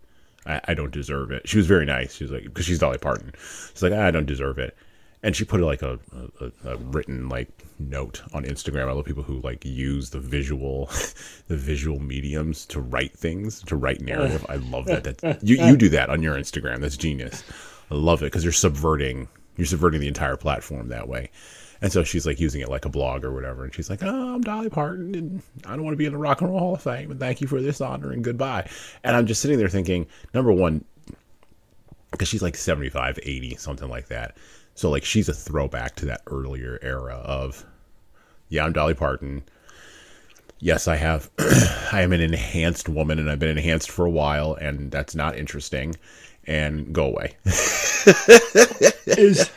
I, 0.46 0.62
I 0.70 0.74
don't 0.74 0.92
deserve 0.92 1.32
it. 1.32 1.48
She 1.48 1.58
was 1.58 1.68
very 1.68 1.86
nice. 1.86 2.16
She 2.16 2.26
was 2.26 2.32
like, 2.32 2.44
because 2.44 2.66
she's 2.66 2.80
Dolly 2.80 2.98
Parton. 2.98 3.32
She's 3.72 3.82
like, 3.82 3.94
I 3.94 4.12
don't 4.12 4.26
deserve 4.26 4.58
it. 4.58 4.76
And 5.22 5.34
she 5.36 5.46
put 5.46 5.62
like 5.62 5.82
a, 5.82 5.98
a, 6.42 6.52
a 6.66 6.76
written 6.78 7.30
like 7.30 7.48
note 7.80 8.22
on 8.34 8.44
Instagram. 8.44 8.90
I 8.90 8.92
love 8.92 9.06
people 9.06 9.24
who 9.24 9.40
like 9.40 9.64
use 9.64 10.10
the 10.10 10.20
visual, 10.20 10.88
the 11.48 11.56
visual 11.56 12.00
mediums 12.00 12.66
to 12.68 12.82
write 12.82 13.14
things, 13.18 13.62
to 13.64 13.78
write 13.78 14.02
narrative. 14.02 14.46
I 14.50 14.58
love 14.58 14.86
that. 14.88 15.06
That 15.06 15.40
you 15.44 15.64
you 15.66 15.78
do 15.78 15.88
that 15.90 16.10
on 16.10 16.22
your 16.22 16.36
Instagram. 16.36 16.82
That's 16.82 16.98
genius. 16.98 17.42
I 17.90 17.96
love 17.96 18.22
it 18.22 18.26
because 18.26 18.44
you're 18.44 18.52
subverting 18.52 19.30
you're 19.56 19.66
subverting 19.66 20.02
the 20.02 20.10
entire 20.10 20.36
platform 20.36 20.90
that 20.90 21.08
way. 21.08 21.32
And 21.84 21.92
so 21.92 22.06
she's 22.06 22.26
like 22.26 22.40
using 22.40 22.62
it 22.62 22.70
like 22.70 22.86
a 22.86 22.90
blog 22.90 23.26
or 23.26 23.34
whatever. 23.34 23.66
And 23.66 23.76
she's 23.76 23.90
like, 23.90 24.02
oh, 24.04 24.36
I'm 24.36 24.40
Dolly 24.40 24.70
Parton 24.70 25.14
and 25.16 25.42
I 25.66 25.76
don't 25.76 25.84
want 25.84 25.92
to 25.92 25.98
be 25.98 26.06
in 26.06 26.14
the 26.14 26.18
Rock 26.18 26.40
and 26.40 26.50
Roll 26.50 26.60
Hall 26.60 26.76
of 26.76 26.82
Fame. 26.82 27.12
And 27.12 27.20
thank 27.20 27.42
you 27.42 27.48
for 27.48 27.62
this 27.62 27.82
honor 27.82 28.14
and 28.14 28.24
goodbye. 28.24 28.70
And 29.04 29.18
I'm 29.18 29.28
just 29.28 29.42
sitting 29.42 29.58
there 29.58 29.68
thinking, 29.68 30.08
number 30.34 30.54
one, 30.54 30.86
because 32.12 32.30
she's 32.30 32.42
like 32.42 32.56
75, 32.56 33.20
80, 33.22 33.56
something 33.58 33.90
like 33.90 34.08
that. 34.08 34.38
So 34.76 34.90
like 34.90 35.04
she's 35.04 35.28
a 35.28 35.34
throwback 35.34 35.96
to 35.98 36.06
that 36.06 36.22
earlier 36.28 36.80
era 36.82 37.16
of, 37.16 37.66
yeah, 38.48 38.64
I'm 38.64 38.72
Dolly 38.72 38.94
Parton. 38.94 39.44
Yes, 40.60 40.88
I 40.88 40.96
have. 40.96 41.30
I 41.92 42.02
am 42.02 42.14
an 42.14 42.22
enhanced 42.22 42.88
woman 42.88 43.20
and 43.20 43.30
I've 43.30 43.40
been 43.40 43.58
enhanced 43.58 43.92
for 43.92 44.06
a 44.06 44.10
while 44.10 44.54
and 44.54 44.90
that's 44.90 45.16
not 45.16 45.38
interesting. 45.38 45.98
And 46.46 46.94
go 46.94 47.08
away. 47.08 47.36
Is 49.06 49.50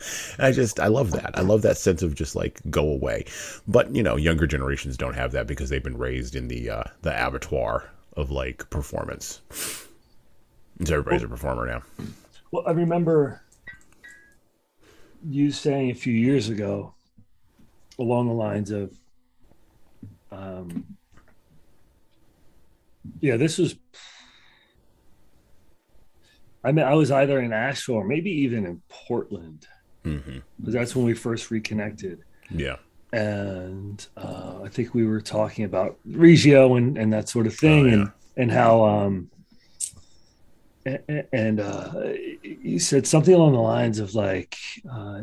I 0.38 0.52
just 0.52 0.80
I 0.80 0.86
love 0.88 1.10
that. 1.12 1.36
I 1.38 1.42
love 1.42 1.62
that 1.62 1.78
sense 1.78 2.02
of 2.02 2.14
just 2.14 2.34
like 2.36 2.60
go 2.70 2.88
away. 2.88 3.24
But 3.66 3.94
you 3.94 4.02
know, 4.02 4.16
younger 4.16 4.46
generations 4.46 4.96
don't 4.96 5.14
have 5.14 5.32
that 5.32 5.46
because 5.46 5.70
they've 5.70 5.82
been 5.82 5.98
raised 5.98 6.34
in 6.34 6.48
the 6.48 6.70
uh, 6.70 6.84
the 7.02 7.26
abattoir 7.26 7.90
of 8.16 8.30
like 8.30 8.68
performance. 8.70 9.40
So 10.84 10.94
everybody's 10.94 11.24
a 11.24 11.28
performer 11.28 11.66
now. 11.66 11.82
well, 12.52 12.64
I 12.66 12.70
remember 12.70 13.42
you 15.26 15.50
saying 15.50 15.90
a 15.90 15.94
few 15.94 16.12
years 16.12 16.48
ago 16.48 16.94
along 17.98 18.28
the 18.28 18.34
lines 18.34 18.70
of 18.70 18.96
um 20.30 20.84
yeah 23.20 23.36
this 23.36 23.58
was 23.58 23.74
i 26.62 26.70
mean 26.70 26.84
i 26.84 26.94
was 26.94 27.10
either 27.10 27.40
in 27.40 27.52
asheville 27.52 27.96
or 27.96 28.04
maybe 28.04 28.30
even 28.30 28.64
in 28.64 28.80
portland 28.88 29.66
hmm 30.16 30.38
that's 30.74 30.94
when 30.96 31.04
we 31.04 31.14
first 31.14 31.50
reconnected 31.50 32.16
Yeah. 32.50 32.76
and 33.12 33.98
uh, 34.16 34.54
I 34.66 34.68
think 34.68 34.94
we 34.94 35.04
were 35.06 35.20
talking 35.36 35.64
about 35.70 35.90
Regio 36.26 36.74
and, 36.78 36.96
and 37.00 37.12
that 37.12 37.28
sort 37.28 37.46
of 37.46 37.54
thing, 37.64 37.82
Oh, 37.84 37.88
yeah. 37.88 37.94
and 37.94 38.10
and 38.40 38.50
how 38.60 38.84
um, 38.84 39.14
and 41.32 41.60
uh, 41.60 41.90
you 42.42 42.78
said 42.78 43.06
something 43.06 43.34
along 43.34 43.52
the 43.52 43.60
lines 43.60 43.98
of 43.98 44.14
like 44.14 44.56
uh, 44.90 45.20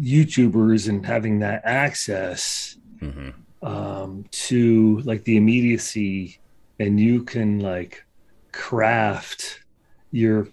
YouTubers 0.00 0.88
and 0.88 1.04
having 1.04 1.40
that 1.40 1.62
access 1.64 2.76
hmm 3.00 3.30
um, 3.62 4.24
to 4.48 4.98
like 5.04 5.22
the 5.24 5.36
immediacy, 5.36 6.40
and 6.80 6.98
you 6.98 7.22
can 7.22 7.60
like 7.60 8.04
craft 8.52 9.60
your 10.10 10.48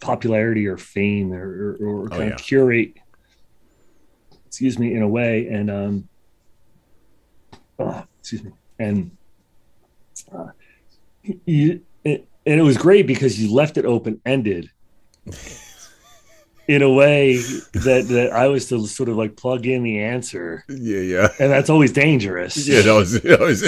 popularity 0.00 0.66
or 0.66 0.76
fame 0.76 1.32
or, 1.32 1.76
or, 1.80 1.86
or 1.86 2.04
Oh, 2.04 2.08
kind 2.08 2.28
yeah. 2.28 2.34
of 2.34 2.40
curate 2.40 2.94
excuse 4.46 4.78
me 4.78 4.94
in 4.94 5.02
a 5.02 5.08
way. 5.08 5.48
And 5.48 5.70
um 5.70 6.08
oh, 7.78 8.04
excuse 8.20 8.42
me. 8.42 8.52
And 8.78 9.10
uh, 10.32 10.46
you 11.44 11.82
it, 12.04 12.26
and 12.46 12.60
it 12.60 12.62
was 12.62 12.78
great 12.78 13.06
because 13.06 13.38
you 13.40 13.52
left 13.52 13.76
it 13.76 13.84
open 13.84 14.20
ended 14.24 14.70
in 16.68 16.82
a 16.82 16.90
way 16.90 17.36
that 17.36 18.06
that 18.08 18.32
I 18.32 18.48
was 18.48 18.68
to 18.68 18.86
sort 18.86 19.08
of 19.08 19.16
like 19.16 19.36
plug 19.36 19.66
in 19.66 19.82
the 19.82 20.00
answer. 20.00 20.64
Yeah, 20.68 21.00
yeah. 21.00 21.28
and 21.38 21.50
that's 21.52 21.70
always 21.70 21.92
dangerous. 21.92 22.66
Yeah, 22.66 22.82
that 22.82 22.92
was, 22.92 23.20
that 23.22 23.40
was 23.40 23.62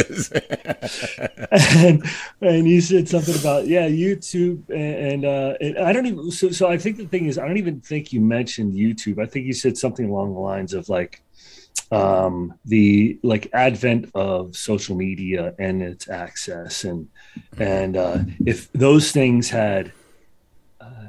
and 1.76 2.04
and 2.40 2.68
you 2.68 2.80
said 2.80 3.08
something 3.08 3.38
about 3.38 3.66
yeah 3.66 3.88
YouTube 3.88 4.68
and, 4.68 5.24
and 5.24 5.24
uh 5.24 5.54
and 5.60 5.78
I 5.78 5.92
don't 5.92 6.06
even 6.06 6.30
so 6.30 6.50
so 6.50 6.68
I 6.68 6.78
think 6.78 6.96
the 6.96 7.06
thing 7.06 7.26
is 7.26 7.38
I 7.38 7.46
don't 7.46 7.58
even 7.58 7.80
think 7.80 8.12
you 8.12 8.20
mentioned 8.20 8.74
YouTube. 8.74 9.22
I 9.22 9.26
think 9.26 9.46
you 9.46 9.52
said 9.52 9.76
something 9.76 10.08
along 10.08 10.34
the 10.34 10.40
lines 10.40 10.74
of 10.74 10.88
like 10.88 11.22
um, 11.90 12.54
the 12.64 13.18
like 13.22 13.48
advent 13.52 14.10
of 14.14 14.56
social 14.56 14.96
media 14.96 15.54
and 15.58 15.82
its 15.82 16.08
access, 16.08 16.84
and 16.84 17.08
and 17.58 17.96
uh, 17.96 18.18
if 18.44 18.70
those 18.72 19.10
things 19.12 19.48
had 19.48 19.92
uh, 20.80 21.08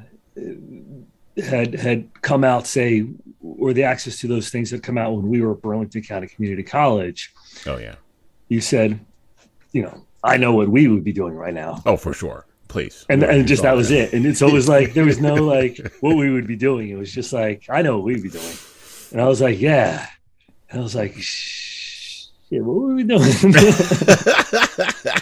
had 1.36 1.74
had 1.74 2.08
come 2.22 2.44
out, 2.44 2.66
say, 2.66 3.06
or 3.42 3.72
the 3.72 3.84
access 3.84 4.18
to 4.20 4.28
those 4.28 4.50
things 4.50 4.70
had 4.70 4.82
come 4.82 4.98
out 4.98 5.14
when 5.14 5.28
we 5.28 5.40
were 5.40 5.52
at 5.52 5.62
Burlington 5.62 6.02
County 6.02 6.26
Community 6.26 6.62
College. 6.62 7.32
Oh 7.66 7.78
yeah. 7.78 7.96
You 8.48 8.60
said, 8.60 8.98
you 9.72 9.82
know, 9.82 10.04
I 10.24 10.36
know 10.36 10.52
what 10.52 10.68
we 10.68 10.88
would 10.88 11.04
be 11.04 11.12
doing 11.12 11.34
right 11.34 11.54
now. 11.54 11.82
Oh, 11.86 11.96
for 11.96 12.12
sure. 12.12 12.46
Please. 12.68 13.06
And 13.08 13.22
and 13.22 13.46
just 13.48 13.62
that 13.62 13.74
was 13.74 13.90
it. 13.90 14.12
And 14.12 14.26
it's 14.26 14.42
always 14.42 14.68
like 14.68 14.92
there 14.94 15.04
was 15.04 15.20
no 15.20 15.34
like 15.44 15.78
what 16.00 16.16
we 16.16 16.30
would 16.30 16.46
be 16.46 16.56
doing. 16.56 16.90
It 16.90 16.96
was 16.96 17.12
just 17.12 17.32
like 17.32 17.66
I 17.68 17.82
know 17.82 17.96
what 17.96 18.04
we'd 18.04 18.22
be 18.22 18.30
doing. 18.30 18.56
And 19.12 19.20
I 19.20 19.26
was 19.26 19.40
like, 19.40 19.60
yeah. 19.60 20.06
And 20.70 20.80
I 20.80 20.82
was 20.82 20.94
like, 20.94 21.16
shh, 21.16 22.26
shit, 22.48 22.64
what 22.64 22.76
were 22.76 22.94
we 22.94 23.02
doing? 23.02 23.22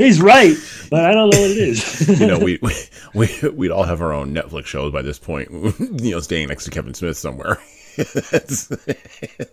He's 0.00 0.20
right, 0.20 0.56
but 0.90 1.04
I 1.04 1.12
don't 1.12 1.28
know 1.28 1.40
what 1.40 1.50
it 1.50 1.58
is. 1.58 2.08
you 2.20 2.26
know, 2.26 2.38
we, 2.38 2.58
we 2.62 2.74
we 3.12 3.48
we'd 3.50 3.70
all 3.70 3.84
have 3.84 4.00
our 4.00 4.14
own 4.14 4.34
Netflix 4.34 4.64
shows 4.66 4.92
by 4.92 5.02
this 5.02 5.18
point. 5.18 5.50
You 6.00 6.12
know, 6.12 6.20
staying 6.20 6.48
next 6.48 6.64
to 6.64 6.70
Kevin 6.70 6.94
Smith 6.94 7.18
somewhere. 7.18 7.58
that's, 7.96 8.68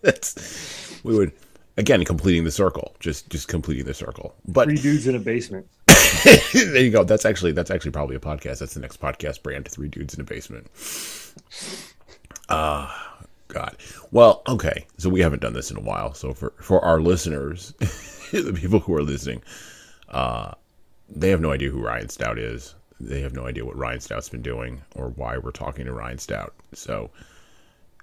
that's 0.01 1.01
we 1.03 1.17
would 1.17 1.33
again 1.75 2.05
completing 2.05 2.45
the 2.45 2.51
circle, 2.51 2.95
just 3.01 3.29
just 3.29 3.49
completing 3.49 3.85
the 3.85 3.93
circle. 3.93 4.33
But 4.47 4.69
Three 4.69 4.77
dudes 4.77 5.05
in 5.07 5.15
a 5.15 5.19
basement. 5.19 5.67
there 6.53 6.77
you 6.81 6.91
go. 6.91 7.03
That's 7.03 7.25
actually 7.25 7.51
that's 7.51 7.69
actually 7.71 7.91
probably 7.91 8.15
a 8.15 8.19
podcast. 8.19 8.59
That's 8.59 8.73
the 8.73 8.79
next 8.79 9.01
podcast 9.01 9.43
brand. 9.43 9.67
Three 9.67 9.89
dudes 9.89 10.13
in 10.13 10.21
a 10.21 10.23
basement. 10.23 10.67
Ah, 12.49 13.17
God. 13.49 13.75
Well, 14.11 14.43
okay. 14.47 14.85
So 14.97 15.09
we 15.09 15.19
haven't 15.19 15.41
done 15.41 15.53
this 15.53 15.71
in 15.71 15.77
a 15.77 15.81
while. 15.81 16.13
So 16.13 16.33
for 16.33 16.53
for 16.61 16.83
our 16.85 17.01
listeners, 17.01 17.73
the 18.31 18.53
people 18.55 18.79
who 18.79 18.95
are 18.95 19.03
listening, 19.03 19.41
uh, 20.09 20.53
they 21.09 21.29
have 21.29 21.41
no 21.41 21.51
idea 21.51 21.69
who 21.69 21.81
Ryan 21.81 22.09
Stout 22.09 22.37
is. 22.37 22.75
They 22.99 23.21
have 23.21 23.33
no 23.33 23.45
idea 23.45 23.65
what 23.65 23.77
Ryan 23.77 23.99
Stout's 23.99 24.29
been 24.29 24.41
doing 24.41 24.81
or 24.95 25.09
why 25.09 25.37
we're 25.37 25.51
talking 25.51 25.85
to 25.85 25.93
Ryan 25.93 26.17
Stout. 26.17 26.53
So, 26.73 27.11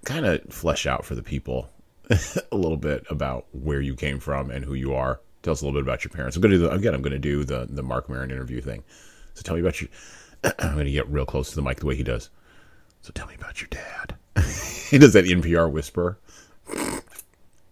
kind 0.05 0.25
of 0.25 0.43
flesh 0.53 0.87
out 0.87 1.05
for 1.05 1.15
the 1.15 1.23
people 1.23 1.69
a 2.11 2.57
little 2.57 2.77
bit 2.77 3.05
about 3.11 3.47
where 3.53 3.81
you 3.81 3.95
came 3.95 4.21
from 4.21 4.51
and 4.51 4.65
who 4.65 4.75
you 4.75 4.95
are. 4.95 5.21
Tell 5.43 5.53
us 5.53 5.63
a 5.63 5.65
little 5.67 5.81
bit 5.81 5.87
about 5.87 6.05
your 6.05 6.11
parents. 6.11 6.37
I'm 6.37 6.43
gonna 6.43 6.55
do 6.55 6.61
the, 6.61 6.71
again. 6.71 6.95
I'm 6.95 7.03
gonna 7.03 7.19
do 7.19 7.45
the 7.45 7.67
the 7.69 7.83
Marc 7.83 8.09
Maron 8.09 8.31
interview 8.31 8.61
thing. 8.61 8.83
So 9.35 9.43
tell 9.43 9.55
me 9.55 9.61
about 9.61 9.81
your. 9.81 9.91
I'm 10.59 10.77
gonna 10.77 10.91
get 10.91 11.09
real 11.09 11.27
close 11.27 11.51
to 11.51 11.57
the 11.57 11.63
mic 11.63 11.81
the 11.81 11.87
way 11.87 11.97
he 11.97 12.03
does. 12.03 12.31
So 13.03 13.13
tell 13.15 13.27
me 13.27 13.35
about 13.35 13.61
your 13.61 13.69
dad. 13.69 14.15
he 14.89 14.97
does 14.97 15.13
that 15.13 15.25
NPR 15.27 15.71
whisper. 15.71 16.19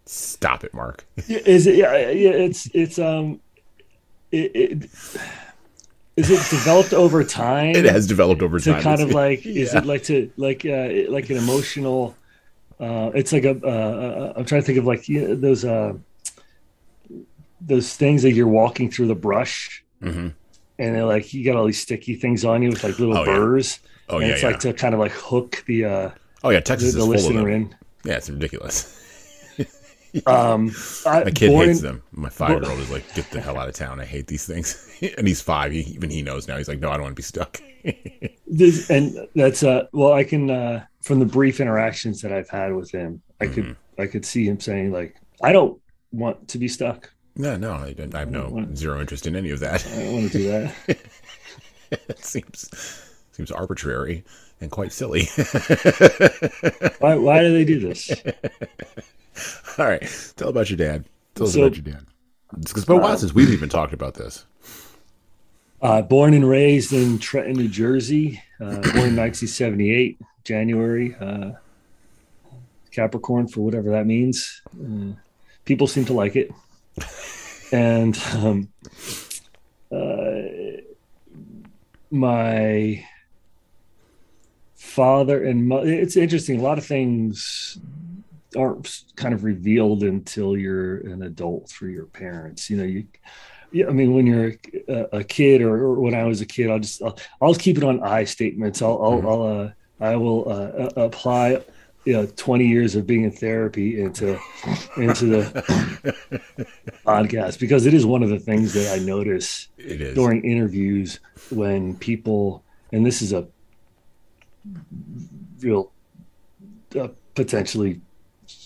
Stop 0.04 0.64
it, 0.64 0.74
Marc. 0.74 1.06
Is 1.28 1.66
it? 1.66 1.76
Yeah, 1.76 2.10
yeah. 2.10 2.30
It's 2.30 2.68
it's 2.74 2.98
um, 2.98 3.40
it, 4.32 4.50
it 4.54 4.90
is 6.16 6.30
it 6.30 6.50
developed 6.50 6.92
over 6.92 7.24
time? 7.24 7.74
It 7.76 7.84
has 7.86 8.06
developed 8.06 8.42
over 8.42 8.58
to 8.58 8.72
time. 8.72 8.82
kind 8.82 9.00
of 9.00 9.08
It's- 9.10 9.14
like 9.14 9.46
is 9.46 9.74
it 9.74 9.86
like 9.86 10.02
to 10.04 10.30
like 10.36 10.64
uh 10.66 10.88
like 11.08 11.30
an 11.30 11.36
emotional 11.36 12.14
uh 12.80 13.10
it's 13.14 13.32
like 13.32 13.44
a 13.44 13.50
uh, 13.64 13.68
uh 13.68 14.32
i'm 14.36 14.44
trying 14.44 14.60
to 14.62 14.66
think 14.66 14.78
of 14.78 14.84
like 14.86 15.08
you 15.08 15.28
know, 15.28 15.34
those 15.36 15.64
uh 15.64 15.92
those 17.60 17.94
things 17.94 18.22
that 18.22 18.32
you're 18.32 18.48
walking 18.48 18.90
through 18.90 19.06
the 19.06 19.14
brush 19.14 19.84
Mhm. 20.02 20.34
and 20.78 20.94
they're 20.96 21.04
like 21.04 21.32
you 21.32 21.44
got 21.44 21.54
all 21.56 21.66
these 21.66 21.80
sticky 21.80 22.16
things 22.16 22.44
on 22.44 22.62
you 22.62 22.70
with 22.70 22.82
like 22.82 22.98
little 22.98 23.16
Oh, 23.16 23.24
yeah. 23.24 23.36
burrs 23.36 23.78
Oh 24.08 24.18
and 24.18 24.26
yeah, 24.26 24.32
it's 24.34 24.42
yeah. 24.42 24.48
like 24.50 24.60
to 24.60 24.72
kind 24.72 24.94
of 24.94 25.00
like 25.00 25.12
hook 25.12 25.62
the 25.66 25.84
uh 25.84 26.10
oh 26.44 26.50
yeah, 26.50 26.60
Texas 26.60 26.92
the 26.94 26.98
is 27.00 27.04
full 27.04 27.14
of 27.14 27.20
listener 27.20 27.40
them. 27.42 27.48
in 27.50 27.74
Yeah, 28.04 28.16
it's 28.16 28.28
ridiculous. 28.28 28.98
um 30.26 30.70
I, 31.06 31.24
My 31.24 31.30
kid 31.30 31.48
born 31.48 31.68
hates 31.68 31.80
them. 31.80 32.02
My 32.12 32.28
five 32.28 32.60
year 32.62 32.70
old 32.70 32.80
is 32.80 32.90
like, 32.90 33.14
"Get 33.14 33.30
the 33.30 33.40
hell 33.40 33.56
out 33.58 33.68
of 33.68 33.74
town! 33.74 34.00
I 34.00 34.04
hate 34.04 34.26
these 34.26 34.46
things." 34.46 34.88
and 35.18 35.26
he's 35.26 35.40
five. 35.40 35.72
He, 35.72 35.80
even 35.80 36.10
he 36.10 36.22
knows 36.22 36.46
now. 36.48 36.58
He's 36.58 36.68
like, 36.68 36.80
"No, 36.80 36.90
I 36.90 36.94
don't 36.94 37.02
want 37.02 37.12
to 37.12 37.20
be 37.20 37.22
stuck." 37.22 37.60
this, 38.46 38.90
and 38.90 39.16
that's 39.34 39.64
uh 39.64 39.86
well 39.92 40.12
i 40.12 40.22
can 40.22 40.48
uh 40.50 40.84
from 41.00 41.18
the 41.18 41.24
brief 41.26 41.58
interactions 41.58 42.20
that 42.22 42.30
i've 42.32 42.48
had 42.48 42.72
with 42.72 42.90
him 42.92 43.20
i 43.40 43.46
Mm-hmm. 43.46 43.54
could 43.54 43.76
i 43.98 44.06
could 44.06 44.24
see 44.24 44.44
him 44.46 44.60
saying 44.60 44.92
like 44.92 45.16
i 45.42 45.50
don't 45.50 45.80
want 46.12 46.46
to 46.46 46.58
be 46.58 46.68
stuck 46.68 47.12
no, 47.34 47.56
no, 47.56 47.72
I, 47.72 47.92
don't- 47.94 48.14
I 48.14 48.20
have 48.20 48.30
no 48.30 48.50
What? 48.50 48.76
zero 48.76 49.00
interest 49.00 49.26
in 49.26 49.34
any 49.34 49.50
of 49.50 49.58
that. 49.60 49.84
i 49.96 50.02
don't 50.04 50.12
want 50.12 50.30
to 50.30 50.38
do 50.38 50.48
that 50.48 50.74
it 51.90 52.24
seems 52.24 52.70
seems 53.32 53.50
arbitrary 53.50 54.22
and 54.60 54.70
quite 54.70 54.92
silly. 54.92 55.24
why, 57.00 57.16
why 57.16 57.40
do 57.42 57.52
they 57.52 57.64
do 57.64 57.80
this 57.80 58.12
All 59.78 59.86
right, 59.86 60.02
tell 60.36 60.48
about 60.48 60.68
your 60.70 60.76
dad. 60.76 61.04
Tell 61.34 61.46
us 61.46 61.54
So- 61.54 61.64
about 61.64 61.76
your 61.76 61.84
dad. 61.94 62.06
It's 62.58 62.72
been 62.84 62.98
a 62.98 63.00
while 63.00 63.16
since 63.16 63.32
we've 63.34 63.50
even 63.50 63.70
talked 63.70 63.94
about 63.94 64.14
this. 64.14 64.44
uh, 65.80 66.02
born 66.02 66.34
and 66.34 66.46
raised 66.48 66.92
in 66.92 67.18
trenton 67.18 67.54
new 67.54 67.66
jersey 67.68 68.42
uh, 68.60 68.66
born 68.94 69.08
in 69.08 69.16
1978 69.16 70.20
january 70.44 71.16
uh, 71.18 71.52
capricorn 72.92 73.48
for 73.48 73.62
whatever 73.62 73.90
that 73.90 74.06
means 74.06 74.60
uh, 74.84 75.12
people 75.64 75.86
seem 75.88 76.04
to 76.04 76.12
like 76.12 76.36
it 76.36 76.52
and 77.72 78.16
um, 78.36 78.68
uh, 79.90 80.42
my 82.10 83.02
father 84.74 85.42
and 85.42 85.66
mother. 85.66 85.88
it's 85.88 86.16
interesting 86.16 86.60
a 86.60 86.62
lot 86.62 86.76
of 86.78 86.84
things 86.84 87.78
aren't 88.56 89.02
kind 89.16 89.34
of 89.34 89.44
revealed 89.44 90.02
until 90.02 90.56
you're 90.56 90.98
an 90.98 91.22
adult 91.22 91.68
through 91.68 91.90
your 91.90 92.06
parents 92.06 92.68
you 92.70 92.76
know 92.76 92.84
you 92.84 93.06
yeah, 93.74 93.86
I 93.86 93.90
mean, 93.92 94.12
when 94.12 94.26
you're 94.26 94.52
a, 94.86 95.20
a 95.20 95.24
kid, 95.24 95.62
or, 95.62 95.74
or 95.76 95.94
when 95.94 96.14
I 96.14 96.24
was 96.24 96.42
a 96.42 96.44
kid, 96.44 96.68
I'll 96.70 96.78
just 96.78 97.02
I'll, 97.02 97.16
I'll 97.40 97.54
keep 97.54 97.78
it 97.78 97.84
on 97.84 98.02
I 98.02 98.24
statements. 98.24 98.82
I'll 98.82 99.02
I'll, 99.02 99.26
I'll 99.26 99.42
uh, 99.42 99.70
I 99.98 100.16
will 100.16 100.46
uh, 100.52 100.90
apply 100.96 101.62
you 102.04 102.12
know 102.12 102.26
20 102.26 102.66
years 102.66 102.96
of 102.96 103.06
being 103.06 103.24
in 103.24 103.30
therapy 103.30 104.00
into 104.02 104.38
into 104.96 105.26
the 105.26 105.44
podcast 107.06 107.60
because 107.60 107.86
it 107.86 107.94
is 107.94 108.04
one 108.04 108.22
of 108.22 108.28
the 108.28 108.38
things 108.38 108.72
that 108.74 108.92
I 108.92 109.02
notice 109.04 109.68
It 109.78 110.00
is. 110.00 110.14
during 110.14 110.44
interviews 110.44 111.20
when 111.50 111.96
people 111.96 112.64
and 112.92 113.06
this 113.06 113.22
is 113.22 113.32
a 113.32 113.46
real 115.60 115.92
uh, 116.98 117.08
potentially 117.34 118.00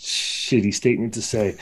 shitty 0.07 0.73
statement 0.73 1.14
to 1.14 1.23
say. 1.23 1.57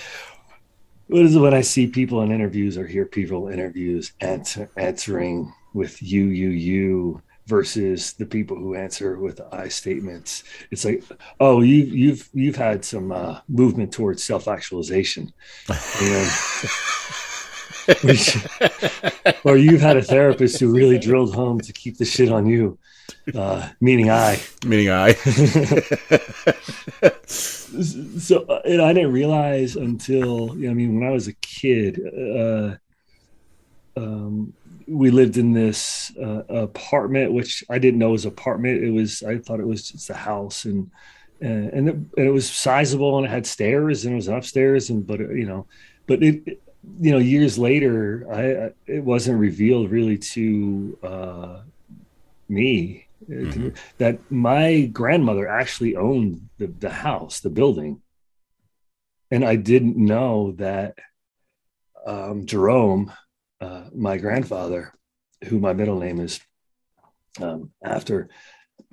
What 1.08 1.22
is 1.22 1.36
it 1.36 1.40
when 1.40 1.52
i 1.52 1.60
see 1.60 1.86
people 1.86 2.22
in 2.22 2.32
interviews 2.32 2.78
or 2.78 2.86
hear 2.86 3.04
people 3.04 3.48
in 3.48 3.54
interviews 3.54 4.12
answer, 4.20 4.70
answering 4.78 5.52
with 5.74 6.02
you 6.02 6.24
you 6.26 6.48
you 6.48 7.20
versus 7.46 8.14
the 8.14 8.24
people 8.24 8.56
who 8.56 8.74
answer 8.74 9.18
with 9.18 9.40
i 9.52 9.68
statements? 9.68 10.44
It's 10.70 10.84
like 10.84 11.04
oh 11.40 11.60
you 11.60 11.84
you've 11.84 12.28
you've 12.32 12.56
had 12.56 12.84
some 12.84 13.12
uh, 13.12 13.40
movement 13.48 13.92
towards 13.92 14.24
self-actualization. 14.24 15.32
You 16.00 16.10
know 16.10 16.28
or 19.44 19.56
you've 19.56 19.80
had 19.80 19.96
a 19.96 20.02
therapist 20.02 20.58
who 20.58 20.72
really 20.72 20.98
drilled 20.98 21.34
home 21.34 21.60
to 21.60 21.72
keep 21.72 21.98
the 21.98 22.04
shit 22.04 22.30
on 22.30 22.46
you, 22.46 22.78
uh, 23.34 23.68
meaning 23.80 24.10
I. 24.10 24.40
Meaning 24.64 24.90
I. 24.90 25.14
So, 27.74 28.44
uh, 28.48 28.60
and 28.64 28.80
I 28.80 28.92
didn't 28.92 29.12
realize 29.12 29.74
until, 29.74 30.56
you 30.56 30.66
know, 30.66 30.70
I 30.70 30.74
mean, 30.74 30.94
when 30.94 31.08
I 31.08 31.10
was 31.10 31.26
a 31.26 31.32
kid, 31.34 32.00
uh, 32.06 32.76
um, 33.96 34.52
we 34.86 35.10
lived 35.10 35.38
in 35.38 35.52
this 35.52 36.12
uh, 36.16 36.44
apartment, 36.48 37.32
which 37.32 37.64
I 37.68 37.78
didn't 37.78 37.98
know 37.98 38.10
was 38.10 38.26
apartment. 38.26 38.84
It 38.84 38.90
was, 38.90 39.24
I 39.24 39.38
thought 39.38 39.58
it 39.58 39.66
was 39.66 39.90
just 39.90 40.10
a 40.10 40.14
house 40.14 40.66
and, 40.66 40.88
and, 41.40 41.70
and 41.70 41.88
it, 41.88 41.94
and 41.94 42.28
it 42.28 42.30
was 42.30 42.48
sizable 42.48 43.18
and 43.18 43.26
it 43.26 43.30
had 43.30 43.46
stairs 43.46 44.04
and 44.04 44.12
it 44.12 44.16
was 44.16 44.28
upstairs 44.28 44.90
and, 44.90 45.04
but, 45.04 45.18
you 45.18 45.46
know, 45.46 45.66
but 46.06 46.22
it, 46.22 46.60
you 47.00 47.10
know, 47.10 47.18
years 47.18 47.58
later, 47.58 48.26
I, 48.30 48.66
I 48.66 48.72
it 48.86 49.02
wasn't 49.02 49.40
revealed 49.40 49.90
really 49.90 50.18
to 50.18 50.98
uh, 51.02 51.60
me 52.48 53.06
Mhm. 53.28 53.76
that 53.98 54.30
my 54.30 54.82
grandmother 54.86 55.48
actually 55.48 55.96
owned 55.96 56.50
the, 56.58 56.66
the 56.66 56.90
house, 56.90 57.40
the 57.40 57.50
building, 57.50 58.02
and 59.30 59.44
I 59.44 59.56
didn't 59.56 59.96
know 59.96 60.52
that 60.52 60.98
um, 62.06 62.44
Jerome, 62.44 63.12
uh, 63.60 63.88
my 63.94 64.18
grandfather, 64.18 64.92
who 65.44 65.58
my 65.58 65.72
middle 65.72 65.98
name 65.98 66.20
is 66.20 66.40
um, 67.40 67.72
after, 67.82 68.28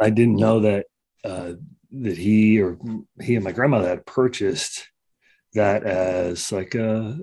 I 0.00 0.10
didn't 0.10 0.36
know 0.36 0.60
that 0.60 0.86
uh, 1.24 1.54
that 1.90 2.16
he 2.16 2.60
or 2.60 2.78
he 3.20 3.34
and 3.34 3.44
my 3.44 3.52
grandmother 3.52 3.88
had 3.88 4.06
purchased 4.06 4.88
that 5.54 5.84
as 5.84 6.52
like 6.52 6.74
a 6.74 7.18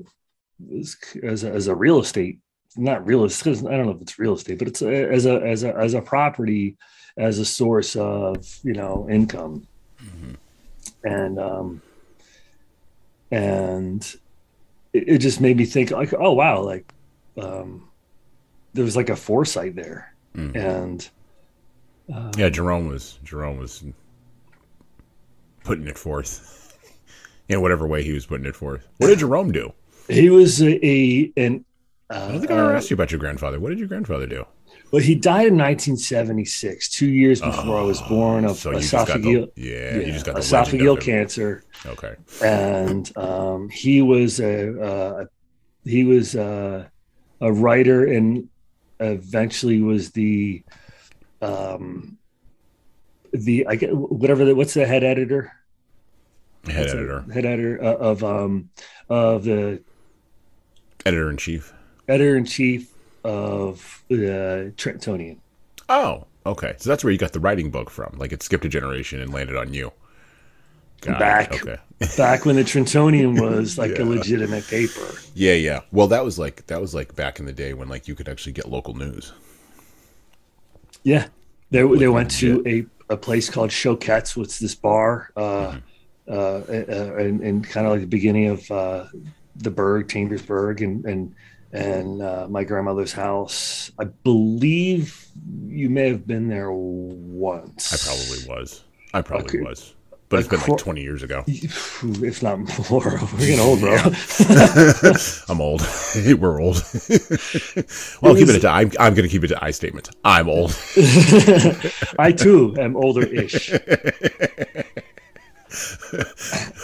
as 1.23 1.43
a, 1.43 1.51
as 1.51 1.67
a 1.67 1.75
real 1.75 1.99
estate 1.99 2.39
not 2.77 3.05
real 3.05 3.23
estate 3.25 3.57
i 3.59 3.71
don't 3.77 3.85
know 3.85 3.91
if 3.91 4.01
it's 4.01 4.17
real 4.19 4.33
estate 4.33 4.57
but 4.57 4.67
it's 4.67 4.81
a, 4.81 5.11
as 5.11 5.25
a 5.25 5.41
as 5.41 5.63
a 5.63 5.75
as 5.75 5.93
a 5.93 6.01
property 6.01 6.77
as 7.17 7.39
a 7.39 7.45
source 7.45 7.95
of 7.95 8.45
you 8.63 8.73
know 8.73 9.07
income 9.09 9.67
and 11.03 11.39
um, 11.39 11.81
and 13.31 14.15
it, 14.93 15.07
it 15.07 15.17
just 15.19 15.41
made 15.41 15.57
me 15.57 15.65
think 15.65 15.91
like, 15.91 16.13
oh 16.17 16.33
wow, 16.33 16.61
like 16.61 16.91
um, 17.37 17.89
there 18.73 18.83
was 18.83 18.95
like 18.95 19.09
a 19.09 19.15
foresight 19.15 19.75
there, 19.75 20.13
Mm. 20.35 20.55
and 20.55 21.09
Um, 22.13 22.31
yeah, 22.37 22.49
Jerome 22.49 22.87
was 22.87 23.17
Jerome 23.23 23.57
was 23.57 23.83
putting 25.63 25.87
it 25.87 25.97
forth 25.97 26.77
in 27.49 27.61
whatever 27.61 27.87
way 27.87 28.03
he 28.03 28.11
was 28.13 28.25
putting 28.25 28.45
it 28.45 28.55
forth. 28.55 28.87
What 28.97 29.07
did 29.07 29.19
Jerome 29.19 29.51
do? 29.51 29.73
he 30.07 30.29
was 30.29 30.61
a, 30.61 30.85
a 30.85 31.31
an. 31.37 31.65
Uh, 32.11 32.25
I 32.25 32.31
don't 32.31 32.39
think 32.39 32.51
I 32.51 32.59
ever 32.59 32.75
asked 32.75 32.89
you 32.89 32.95
about 32.95 33.09
your 33.11 33.19
grandfather. 33.19 33.57
What 33.59 33.69
did 33.69 33.79
your 33.79 33.87
grandfather 33.87 34.27
do? 34.27 34.45
Well, 34.91 35.01
he 35.01 35.15
died 35.15 35.47
in 35.47 35.57
1976, 35.57 36.89
two 36.89 37.07
years 37.07 37.39
before 37.39 37.79
I 37.79 37.83
was 37.83 38.01
born 38.01 38.43
of 38.43 38.57
So 38.57 38.71
you 38.71 38.79
just 38.79 38.91
got 38.91 39.07
esophageal, 39.07 39.53
the 39.55 39.61
yeah, 39.61 39.95
you 39.95 40.11
just 40.11 40.25
got 40.25 40.35
the 40.35 40.41
esophageal 40.41 40.71
legend 40.71 40.81
of 40.89 40.97
him. 40.97 41.03
cancer, 41.03 41.63
Okay, 41.85 42.15
and 42.43 43.17
um, 43.17 43.69
he 43.69 44.01
was 44.01 44.41
a 44.41 44.81
uh, 44.81 45.25
he 45.85 46.03
was 46.03 46.35
uh, 46.35 46.85
a 47.39 47.53
writer 47.53 48.05
and 48.05 48.49
eventually 48.99 49.81
was 49.81 50.11
the 50.11 50.63
um, 51.41 52.17
the 53.31 53.65
I 53.67 53.75
get 53.75 53.95
whatever 53.95 54.43
the, 54.43 54.53
what's 54.53 54.73
the 54.73 54.85
head 54.85 55.05
editor 55.05 55.53
head 56.65 56.79
What's 56.79 56.91
the 56.91 56.97
editor, 56.97 57.21
head 57.33 57.45
editor 57.45 57.81
uh, 57.81 57.95
of 57.95 58.23
um 58.25 58.69
of 59.07 59.45
the 59.45 59.81
editor 61.05 61.29
in 61.29 61.37
chief. 61.37 61.73
Editor 62.07 62.35
in 62.37 62.45
chief 62.45 62.91
of 63.23 64.03
the 64.09 64.73
Trentonian. 64.77 65.37
Oh, 65.89 66.27
okay. 66.45 66.75
So 66.77 66.89
that's 66.89 67.03
where 67.03 67.11
you 67.11 67.19
got 67.19 67.33
the 67.33 67.39
writing 67.39 67.69
book 67.71 67.89
from. 67.89 68.15
Like 68.17 68.31
it 68.31 68.43
skipped 68.43 68.65
a 68.65 68.69
generation 68.69 69.19
and 69.21 69.33
landed 69.33 69.55
on 69.57 69.73
you. 69.73 69.91
Got. 71.01 71.19
Back. 71.19 71.53
Okay. 71.53 71.77
back 72.17 72.45
when 72.45 72.55
the 72.55 72.63
Trentonian 72.63 73.39
was 73.39 73.77
like 73.77 73.97
Yeah. 73.97 74.03
a 74.03 74.05
legitimate 74.05 74.67
paper. 74.67 75.23
Yeah, 75.33 75.53
yeah. 75.53 75.81
Well, 75.91 76.07
that 76.07 76.23
was 76.23 76.37
like 76.39 76.65
that 76.67 76.79
was 76.81 76.93
like 76.93 77.15
back 77.15 77.39
in 77.39 77.45
the 77.45 77.53
day 77.53 77.73
when 77.73 77.89
like 77.89 78.07
you 78.07 78.15
could 78.15 78.29
actually 78.29 78.53
get 78.53 78.69
local 78.69 78.93
news. 78.93 79.33
Yeah, 81.03 81.27
they 81.71 81.81
they 81.95 82.07
went 82.07 82.31
to 82.31 82.57
legit. 82.63 82.89
a, 83.09 83.13
a 83.13 83.17
place 83.17 83.49
called 83.49 83.71
Choquette's, 83.71 84.35
which 84.35 84.49
is 84.49 84.59
this 84.59 84.75
bar, 84.75 85.31
uh, 85.35 85.77
Mm-hmm. 86.29 86.33
uh, 86.33 86.33
uh, 86.33 87.15
and, 87.17 87.41
and 87.41 87.67
kind 87.67 87.85
of 87.87 87.93
like 87.93 88.01
the 88.01 88.07
beginning 88.07 88.47
of 88.47 88.69
uh, 88.71 89.05
the 89.55 89.71
Berg, 89.71 90.07
Chambersburg, 90.09 90.81
and 90.81 91.03
and 91.05 91.35
and 91.73 92.21
uh, 92.21 92.47
my 92.49 92.63
grandmother's 92.63 93.13
house. 93.13 93.91
I 93.99 94.05
believe 94.05 95.25
you 95.67 95.89
may 95.89 96.09
have 96.09 96.25
been 96.27 96.47
there 96.47 96.71
once. 96.71 97.93
I 97.93 97.97
probably 97.97 98.47
was. 98.61 98.83
I 99.13 99.21
probably 99.21 99.59
Okay. 99.59 99.61
was. 99.67 99.93
But 100.29 100.39
it's 100.39 100.47
been 100.47 100.61
like 100.61 100.77
20 100.77 101.01
years 101.01 101.23
ago. 101.23 101.43
if 101.47 102.41
not 102.41 102.59
more. 102.89 103.01
We're 103.33 103.37
getting 103.39 103.59
old, 103.59 103.81
bro. 103.81 103.97
I'm 105.49 105.59
old. 105.59 105.81
We're 106.15 106.61
old. 106.61 106.75
well, 108.21 108.33
It 108.33 108.39
keep 108.39 108.47
was- 108.47 108.55
it 108.55 108.59
to 108.61 108.69
I'm, 108.69 108.91
I'm 108.97 109.13
going 109.13 109.27
to 109.27 109.29
keep 109.29 109.43
it 109.43 109.49
to 109.49 109.61
I 109.61 109.71
statement. 109.71 110.09
I'm 110.23 110.47
old. 110.47 110.71
I 112.17 112.31
too 112.31 112.73
am 112.79 112.95
older-ish. 112.95 113.73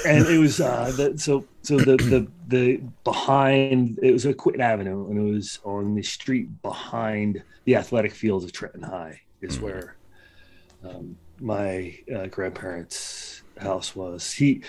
And 0.05 0.25
it 0.27 0.37
was 0.39 0.59
uh 0.61 0.91
the, 0.95 1.17
so 1.17 1.45
so 1.63 1.77
the 1.77 1.97
the 1.97 2.27
the 2.47 2.81
behind 3.03 3.99
it 4.01 4.11
was 4.11 4.25
a 4.25 4.33
Quinton 4.33 4.61
Avenue 4.61 5.09
and 5.09 5.17
it 5.19 5.33
was 5.33 5.59
on 5.63 5.95
the 5.95 6.03
street 6.03 6.61
behind 6.61 7.43
the 7.65 7.75
athletic 7.75 8.13
fields 8.13 8.45
of 8.45 8.51
Trenton 8.53 8.83
High 8.83 9.19
is 9.41 9.59
where 9.59 9.97
um, 10.83 11.17
my 11.39 11.97
uh, 12.13 12.27
grandparents' 12.27 13.43
house 13.57 13.95
was. 13.95 14.31
He, 14.31 14.63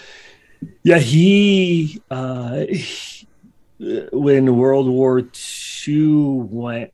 yeah, 0.82 0.98
he, 0.98 2.00
uh, 2.10 2.64
he- 2.68 3.28
when 3.78 4.56
World 4.56 4.88
War 4.88 5.22
II 5.86 6.40
went 6.50 6.92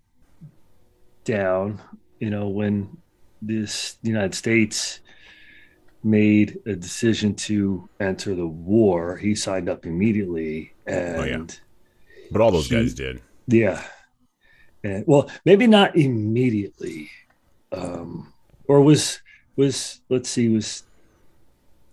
down, 1.25 1.81
you 2.21 2.29
know, 2.29 2.49
when 2.49 2.99
this 3.41 3.97
the 4.03 4.11
United 4.11 4.35
States 4.35 5.01
made 6.05 6.59
a 6.67 6.75
decision 6.77 7.35
to 7.35 7.89
enter 8.01 8.35
the 8.35 8.47
war, 8.47 9.17
he 9.17 9.35
signed 9.35 9.69
up 9.69 9.87
immediately 9.87 10.73
and 10.87 11.59
But 12.31 12.41
all 12.41 12.51
those 12.51 12.69
He- 12.69 12.77
guys 12.77 12.95
did. 12.95 13.21
yeah. 13.47 13.83
And 14.83 15.05
well, 15.07 15.31
maybe 15.47 15.67
not 15.67 15.97
immediately. 15.97 17.11
Um 17.73 18.33
or 18.69 18.81
was 18.83 19.21
was 19.57 20.01
let's 20.09 20.29
see 20.29 20.49
was 20.49 20.83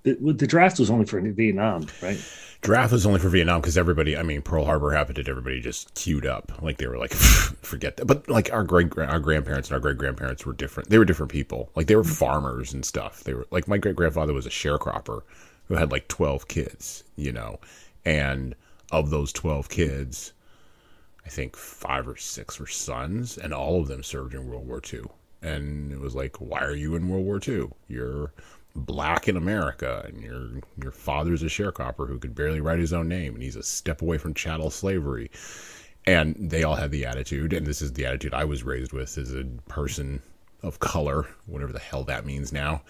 the, 0.04 0.16
the 0.16 0.48
draft 0.48 0.80
was 0.80 0.90
only 0.90 1.06
for 1.06 1.20
Vietnam, 1.22 1.88
right? 2.02 2.20
Draft 2.62 2.92
was 2.92 3.08
only 3.08 3.20
for 3.20 3.30
Vietnam 3.30 3.60
because 3.60 3.76
everybody, 3.76 4.16
I 4.16 4.22
mean, 4.22 4.44
Pearl 4.44 4.66
Harbor 4.66 4.92
happened 4.92 5.18
and 5.18 5.28
everybody 5.28 5.60
just 5.60 5.96
queued 5.96 6.28
up. 6.28 6.62
Like 6.62 6.78
they 6.78 6.86
were 6.86 6.98
like, 6.98 7.12
forget 7.64 7.98
that. 7.98 8.06
But 8.06 8.30
like 8.30 8.54
our 8.54 8.64
great, 8.64 8.96
our 8.98 9.20
grandparents 9.20 9.70
and 9.70 9.74
our 9.74 9.80
great 9.80 9.98
grandparents 9.98 10.46
were 10.46 10.54
different. 10.54 10.90
They 10.90 11.00
were 11.00 11.06
different 11.06 11.32
people. 11.32 11.72
Like 11.76 11.88
they 11.88 11.96
were 11.96 12.04
mm-hmm. 12.04 12.12
farmers 12.14 12.72
and 12.74 12.86
stuff. 12.86 13.24
They 13.24 13.34
were 13.34 13.48
like, 13.50 13.68
my 13.68 13.80
great 13.80 13.96
grandfather 13.96 14.34
was 14.34 14.46
a 14.46 14.52
sharecropper 14.52 15.24
who 15.68 15.76
had 15.76 15.92
like 15.92 16.08
12 16.08 16.48
kids, 16.48 17.04
you 17.16 17.32
know, 17.32 17.60
and 18.06 18.56
of 18.92 19.10
those 19.10 19.34
12 19.34 19.70
kids, 19.70 20.34
I 21.26 21.30
think 21.30 21.56
five 21.56 22.08
or 22.08 22.18
six 22.18 22.60
were 22.60 22.68
sons, 22.68 23.38
and 23.38 23.54
all 23.54 23.80
of 23.80 23.88
them 23.88 24.04
served 24.04 24.34
in 24.34 24.48
World 24.48 24.68
War 24.68 24.82
II. 24.92 25.04
And 25.42 25.92
it 25.92 26.00
was 26.00 26.14
like, 26.14 26.38
why 26.38 26.60
are 26.60 26.76
you 26.76 26.96
in 26.96 27.10
World 27.10 27.26
War 27.26 27.40
II? 27.46 27.70
You're 27.88 28.34
black 28.76 29.28
in 29.28 29.38
America, 29.38 30.04
and 30.08 30.22
your 30.22 30.50
your 30.82 30.92
father's 30.92 31.44
a 31.44 31.48
sharecropper 31.48 32.08
who 32.08 32.20
could 32.20 32.36
barely 32.36 32.62
write 32.62 32.80
his 32.80 32.94
own 32.94 33.08
name, 33.08 33.34
and 33.34 33.44
he's 33.44 33.56
a 33.56 33.64
step 33.64 34.02
away 34.02 34.18
from 34.18 34.34
chattel 34.34 34.70
slavery. 34.70 35.30
And 36.08 36.36
they 36.38 36.64
all 36.64 36.76
had 36.76 36.92
the 36.92 37.06
attitude, 37.06 37.54
and 37.54 37.66
this 37.68 37.82
is 37.82 37.94
the 37.94 38.06
attitude 38.06 38.34
I 38.34 38.44
was 38.46 38.64
raised 38.64 38.92
with 38.92 39.18
as 39.18 39.36
a 39.36 39.44
person 39.68 40.22
of 40.64 40.80
color, 40.80 41.28
whatever 41.46 41.74
the 41.74 41.80
hell 41.80 42.04
that 42.06 42.26
means 42.26 42.52
now, 42.52 42.82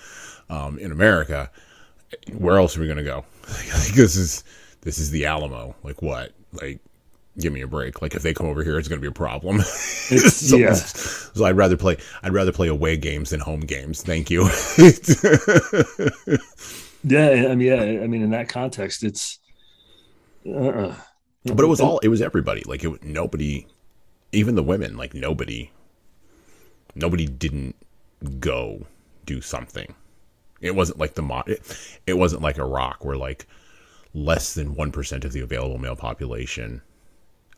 um, 0.50 0.78
in 0.80 0.92
America. 0.92 1.52
Where 2.34 2.58
else 2.58 2.78
are 2.78 2.82
we 2.82 2.88
gonna 2.88 3.04
go? 3.04 3.26
This 3.94 4.16
is 4.16 4.44
this 4.82 4.98
is 4.98 5.12
the 5.12 5.26
Alamo. 5.26 5.76
Like 5.84 6.02
what? 6.02 6.34
Like 6.54 6.80
give 7.40 7.54
me 7.54 7.62
a 7.62 7.68
break. 7.68 8.02
Like 8.02 8.16
if 8.16 8.22
they 8.22 8.34
come 8.34 8.48
over 8.48 8.64
here, 8.64 8.78
it's 8.78 8.88
going 8.88 9.00
to 9.00 9.02
be 9.02 9.08
a 9.08 9.12
problem. 9.12 9.62
So, 10.12 10.58
yeah. 10.58 10.74
so 10.74 11.46
I'd 11.46 11.56
rather 11.56 11.78
play. 11.78 11.96
I'd 12.22 12.34
rather 12.34 12.52
play 12.52 12.68
away 12.68 12.98
games 12.98 13.30
than 13.30 13.40
home 13.40 13.62
games. 13.62 14.04
Thank 14.04 14.30
you. 14.30 14.50
Yeah, 17.04 17.48
I 17.50 17.56
mean, 17.56 17.68
yeah, 17.68 18.04
I 18.04 18.08
mean, 18.08 18.22
in 18.22 18.30
that 18.32 18.48
context, 18.48 19.04
it's. 19.04 19.40
Uh-uh. 20.46 20.96
but 21.46 21.64
it 21.64 21.68
was 21.68 21.82
all. 21.82 22.00
It 22.00 22.10
was 22.10 22.22
everybody. 22.22 22.64
Like 22.66 22.84
it. 22.84 23.04
Nobody, 23.04 23.68
even 24.32 24.56
the 24.56 24.64
women. 24.64 24.98
Like 24.98 25.14
nobody. 25.14 25.72
Nobody 26.94 27.26
didn't 27.26 27.76
go 28.40 28.86
do 29.26 29.42
something. 29.42 29.96
It 30.60 30.76
wasn't 30.76 31.00
like 31.00 31.16
the 31.16 31.22
mo- 31.24 31.44
it, 31.48 31.62
it 32.06 32.14
wasn't 32.18 32.42
like 32.42 32.60
Iraq 32.60 33.04
where 33.04 33.18
like 33.18 33.48
less 34.14 34.54
than 34.54 34.76
one 34.76 34.92
percent 34.92 35.26
of 35.26 35.32
the 35.32 35.40
available 35.40 35.78
male 35.78 35.96
population 35.96 36.82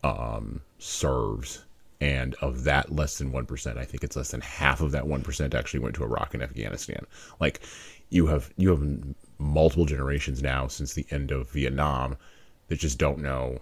um, 0.04 0.62
serves, 0.80 1.64
and 2.02 2.36
of 2.36 2.64
that 2.66 2.92
less 2.92 3.18
than 3.18 3.32
one 3.32 3.46
percent, 3.46 3.78
I 3.78 3.86
think 3.86 4.04
it's 4.04 4.16
less 4.16 4.32
than 4.32 4.42
half 4.42 4.82
of 4.82 4.92
that 4.92 5.08
one 5.08 5.22
percent 5.22 5.54
actually 5.54 5.80
went 5.80 5.96
to 5.96 6.04
Iraq 6.04 6.34
and 6.34 6.44
Afghanistan. 6.44 7.06
Like 7.40 7.62
you 8.10 8.28
have 8.28 8.52
you 8.58 8.70
have 8.70 9.16
multiple 9.40 9.86
generations 9.86 10.42
now 10.42 10.68
since 10.68 10.94
the 10.94 11.06
end 11.10 11.32
of 11.32 11.50
Vietnam 11.52 12.18
that 12.68 12.80
just 12.80 12.98
don't 12.98 13.20
know 13.20 13.60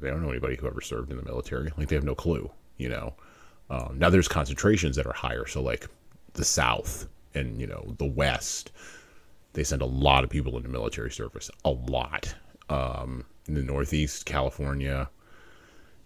they 0.00 0.08
don't 0.08 0.22
know 0.22 0.30
anybody 0.30 0.56
who 0.56 0.66
ever 0.66 0.80
served 0.80 1.10
in 1.10 1.16
the 1.16 1.22
military. 1.24 1.70
Like 1.76 1.88
they 1.88 1.96
have 1.96 2.04
no 2.04 2.14
clue, 2.14 2.50
you 2.78 2.88
know. 2.88 3.14
Um, 3.68 3.98
now 3.98 4.10
there's 4.10 4.28
concentrations 4.28 4.96
that 4.96 5.06
are 5.06 5.12
higher, 5.12 5.46
so 5.46 5.62
like 5.62 5.88
the 6.34 6.44
South 6.44 7.06
and 7.34 7.60
you 7.60 7.66
know 7.66 7.94
the 7.98 8.06
West, 8.06 8.72
they 9.52 9.64
send 9.64 9.82
a 9.82 9.86
lot 9.86 10.24
of 10.24 10.30
people 10.30 10.56
into 10.56 10.68
military 10.68 11.10
service, 11.10 11.50
a 11.64 11.70
lot. 11.70 12.34
Um, 12.68 13.24
in 13.46 13.54
the 13.54 13.62
Northeast, 13.62 14.26
California, 14.26 15.10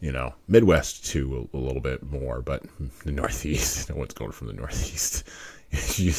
you 0.05 0.13
know, 0.13 0.35
Midwest 0.49 1.07
too 1.07 1.49
a, 1.55 1.57
a 1.57 1.59
little 1.59 1.81
bit 1.81 2.03
more, 2.03 2.43
but 2.43 2.63
the 3.07 3.11
Northeast, 3.11 3.89
no 3.89 3.97
one's 3.97 4.13
going 4.13 4.33
from 4.33 4.49
the 4.49 4.53
Northeast. 4.53 5.25
if, 5.71 5.99
you, 5.99 6.11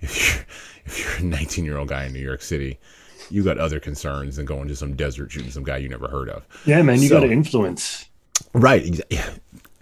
if 0.00 0.34
you're 0.34 0.44
if 0.86 0.98
you're 0.98 1.16
a 1.18 1.22
19 1.30 1.66
year 1.66 1.76
old 1.76 1.88
guy 1.88 2.06
in 2.06 2.14
New 2.14 2.20
York 2.20 2.40
City, 2.40 2.78
you 3.28 3.44
got 3.44 3.58
other 3.58 3.80
concerns 3.80 4.36
than 4.36 4.46
going 4.46 4.66
to 4.68 4.74
some 4.74 4.96
desert 4.96 5.30
shooting 5.30 5.50
some 5.50 5.62
guy 5.62 5.76
you 5.76 5.90
never 5.90 6.08
heard 6.08 6.30
of. 6.30 6.46
Yeah, 6.64 6.80
man, 6.80 7.02
you 7.02 7.08
So- 7.08 7.20
got 7.20 7.26
to 7.26 7.30
influence. 7.30 8.06
Right. 8.54 8.98
Yeah. 9.10 9.28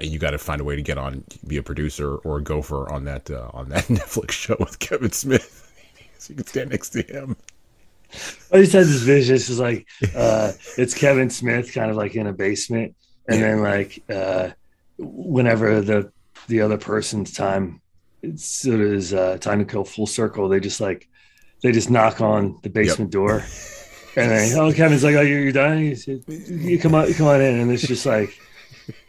You 0.01 0.19
got 0.19 0.33
to 0.33 0.39
find 0.39 0.61
a 0.61 0.65
way 0.65 0.75
to 0.75 0.83
get 0.83 0.99
on, 0.99 1.23
be 1.47 1.57
a 1.57 1.63
producer 1.63 2.17
or 2.17 2.39
a 2.39 2.43
gopher 2.43 2.93
on 2.93 3.05
that 3.05 3.31
uh, 3.31 3.51
on 3.55 3.69
that 3.69 3.85
Netflix 3.99 4.33
show 4.33 4.57
with 4.59 4.81
Kevin 4.81 5.13
Smith, 5.13 5.73
so 6.19 6.33
you 6.33 6.37
can 6.37 6.47
stand 6.47 6.71
next 6.71 6.91
to 6.91 7.03
him. 7.03 7.37
I 8.53 8.59
just 8.59 8.73
had 8.73 8.87
this 8.87 9.03
vision. 9.03 9.37
It's 9.37 9.47
just 9.47 9.61
like 9.61 9.87
uh, 10.17 10.53
it's 10.77 10.95
Kevin 10.95 11.31
Smith, 11.31 11.73
kind 11.73 11.91
of 11.91 11.97
like 11.97 12.15
in 12.17 12.27
a 12.27 12.33
basement, 12.33 12.95
and 13.29 13.43
then 13.43 13.63
like 13.63 14.03
uh, 14.09 14.51
whenever 14.99 15.81
the 15.81 16.13
the 16.49 16.61
other 16.61 16.79
person's 16.79 17.33
time, 17.33 17.81
it's 18.23 18.45
sort 18.45 18.81
of 18.81 18.93
is 18.93 19.13
uh, 19.15 19.39
time 19.39 19.59
to 19.61 19.65
go 19.65 19.85
full 19.85 20.07
circle. 20.07 20.49
They 20.49 20.61
just 20.61 20.81
like 20.81 21.09
they 21.63 21.73
just 21.73 21.91
knock 21.91 22.21
on 22.21 22.59
the 22.63 22.69
basement 22.71 23.11
door, 23.11 23.43
and 24.17 24.31
then 24.31 24.59
oh 24.59 24.73
Kevin's 24.73 25.05
like, 25.05 25.17
oh 25.17 25.23
you're, 25.23 25.41
you're 25.41 25.53
done. 25.53 25.95
You 26.27 26.79
come 26.79 26.95
on, 26.95 27.13
come 27.15 27.27
on 27.27 27.41
in, 27.41 27.61
and 27.61 27.71
it's 27.71 27.87
just 27.87 28.07
like, 28.07 28.39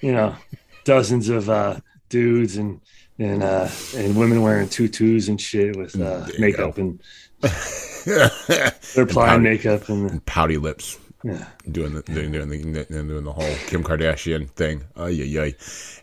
you 0.01 0.11
know, 0.11 0.35
dozens 0.83 1.29
of 1.29 1.49
uh, 1.49 1.79
dudes 2.09 2.57
and 2.57 2.81
and 3.19 3.43
uh, 3.43 3.67
and 3.95 4.15
women 4.15 4.41
wearing 4.41 4.69
tutus 4.69 5.27
and 5.27 5.39
shit 5.39 5.75
with 5.75 5.99
uh, 5.99 6.25
There 6.25 6.39
makeup 6.39 6.75
go. 6.75 6.81
and 6.81 7.01
they're 8.07 9.03
applying 9.03 9.13
pouty- 9.15 9.43
makeup 9.43 9.89
and 9.89 10.25
pouty 10.25 10.57
lips. 10.57 10.97
Yeah. 11.23 11.45
doing 11.71 11.93
the 11.93 12.01
doing, 12.03 12.31
doing 12.31 12.49
the 12.49 12.85
doing 12.85 13.23
the 13.23 13.31
whole 13.33 13.55
Kim 13.67 13.83
Kardashian 13.83 14.49
thing. 14.51 14.83
Ay, 14.95 15.09
ay, 15.23 15.39
ay. 15.41 15.55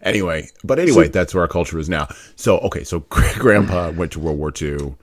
Anyway, 0.03 0.49
but 0.65 0.79
anyway, 0.79 1.09
that's 1.09 1.35
where 1.35 1.43
our 1.43 1.49
culture 1.49 1.79
is 1.79 1.89
now. 1.89 2.09
So 2.37 2.59
okay, 2.59 2.85
so 2.85 3.01
Grandpa 3.09 3.91
went 3.93 4.13
to 4.13 4.21
World 4.21 4.39
War 4.39 4.53
II, 4.61 4.95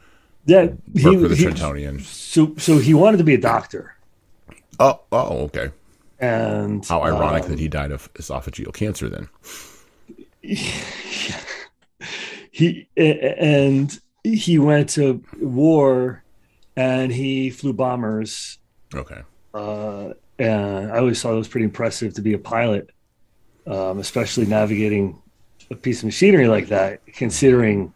Yeah, 0.45 0.65
worked 0.65 1.21
for 1.21 1.27
the 1.27 1.35
he, 1.35 1.45
Trentonian. 1.45 2.01
so 2.01 2.53
so 2.57 2.77
he 2.79 2.93
wanted 2.93 3.17
to 3.17 3.23
be 3.23 3.33
a 3.35 3.41
doctor, 3.41 3.95
Oh, 4.79 4.99
oh, 5.11 5.43
okay. 5.45 5.71
and 6.19 6.85
How 6.85 7.01
ironic 7.03 7.43
um, 7.45 7.49
that 7.51 7.59
he 7.59 7.67
died 7.67 7.91
of 7.91 8.11
esophageal 8.15 8.73
cancer. 8.73 9.09
Then 9.09 9.29
he 12.51 12.87
and 12.97 13.99
he 14.23 14.59
went 14.59 14.89
to 14.89 15.23
war, 15.39 16.23
and 16.75 17.11
he 17.11 17.49
flew 17.49 17.73
bombers. 17.73 18.57
okay, 18.93 19.21
Uh, 19.53 20.13
and 20.39 20.91
I 20.91 20.97
always 20.97 21.21
thought 21.21 21.33
it 21.33 21.37
was 21.37 21.47
pretty 21.47 21.65
impressive 21.65 22.13
to 22.15 22.21
be 22.21 22.33
a 22.33 22.39
pilot, 22.39 22.89
um, 23.67 23.99
especially 23.99 24.45
navigating 24.45 25.21
a 25.69 25.75
piece 25.75 25.99
of 25.99 26.05
machinery 26.05 26.47
like 26.47 26.67
that. 26.67 27.05
Considering, 27.05 27.93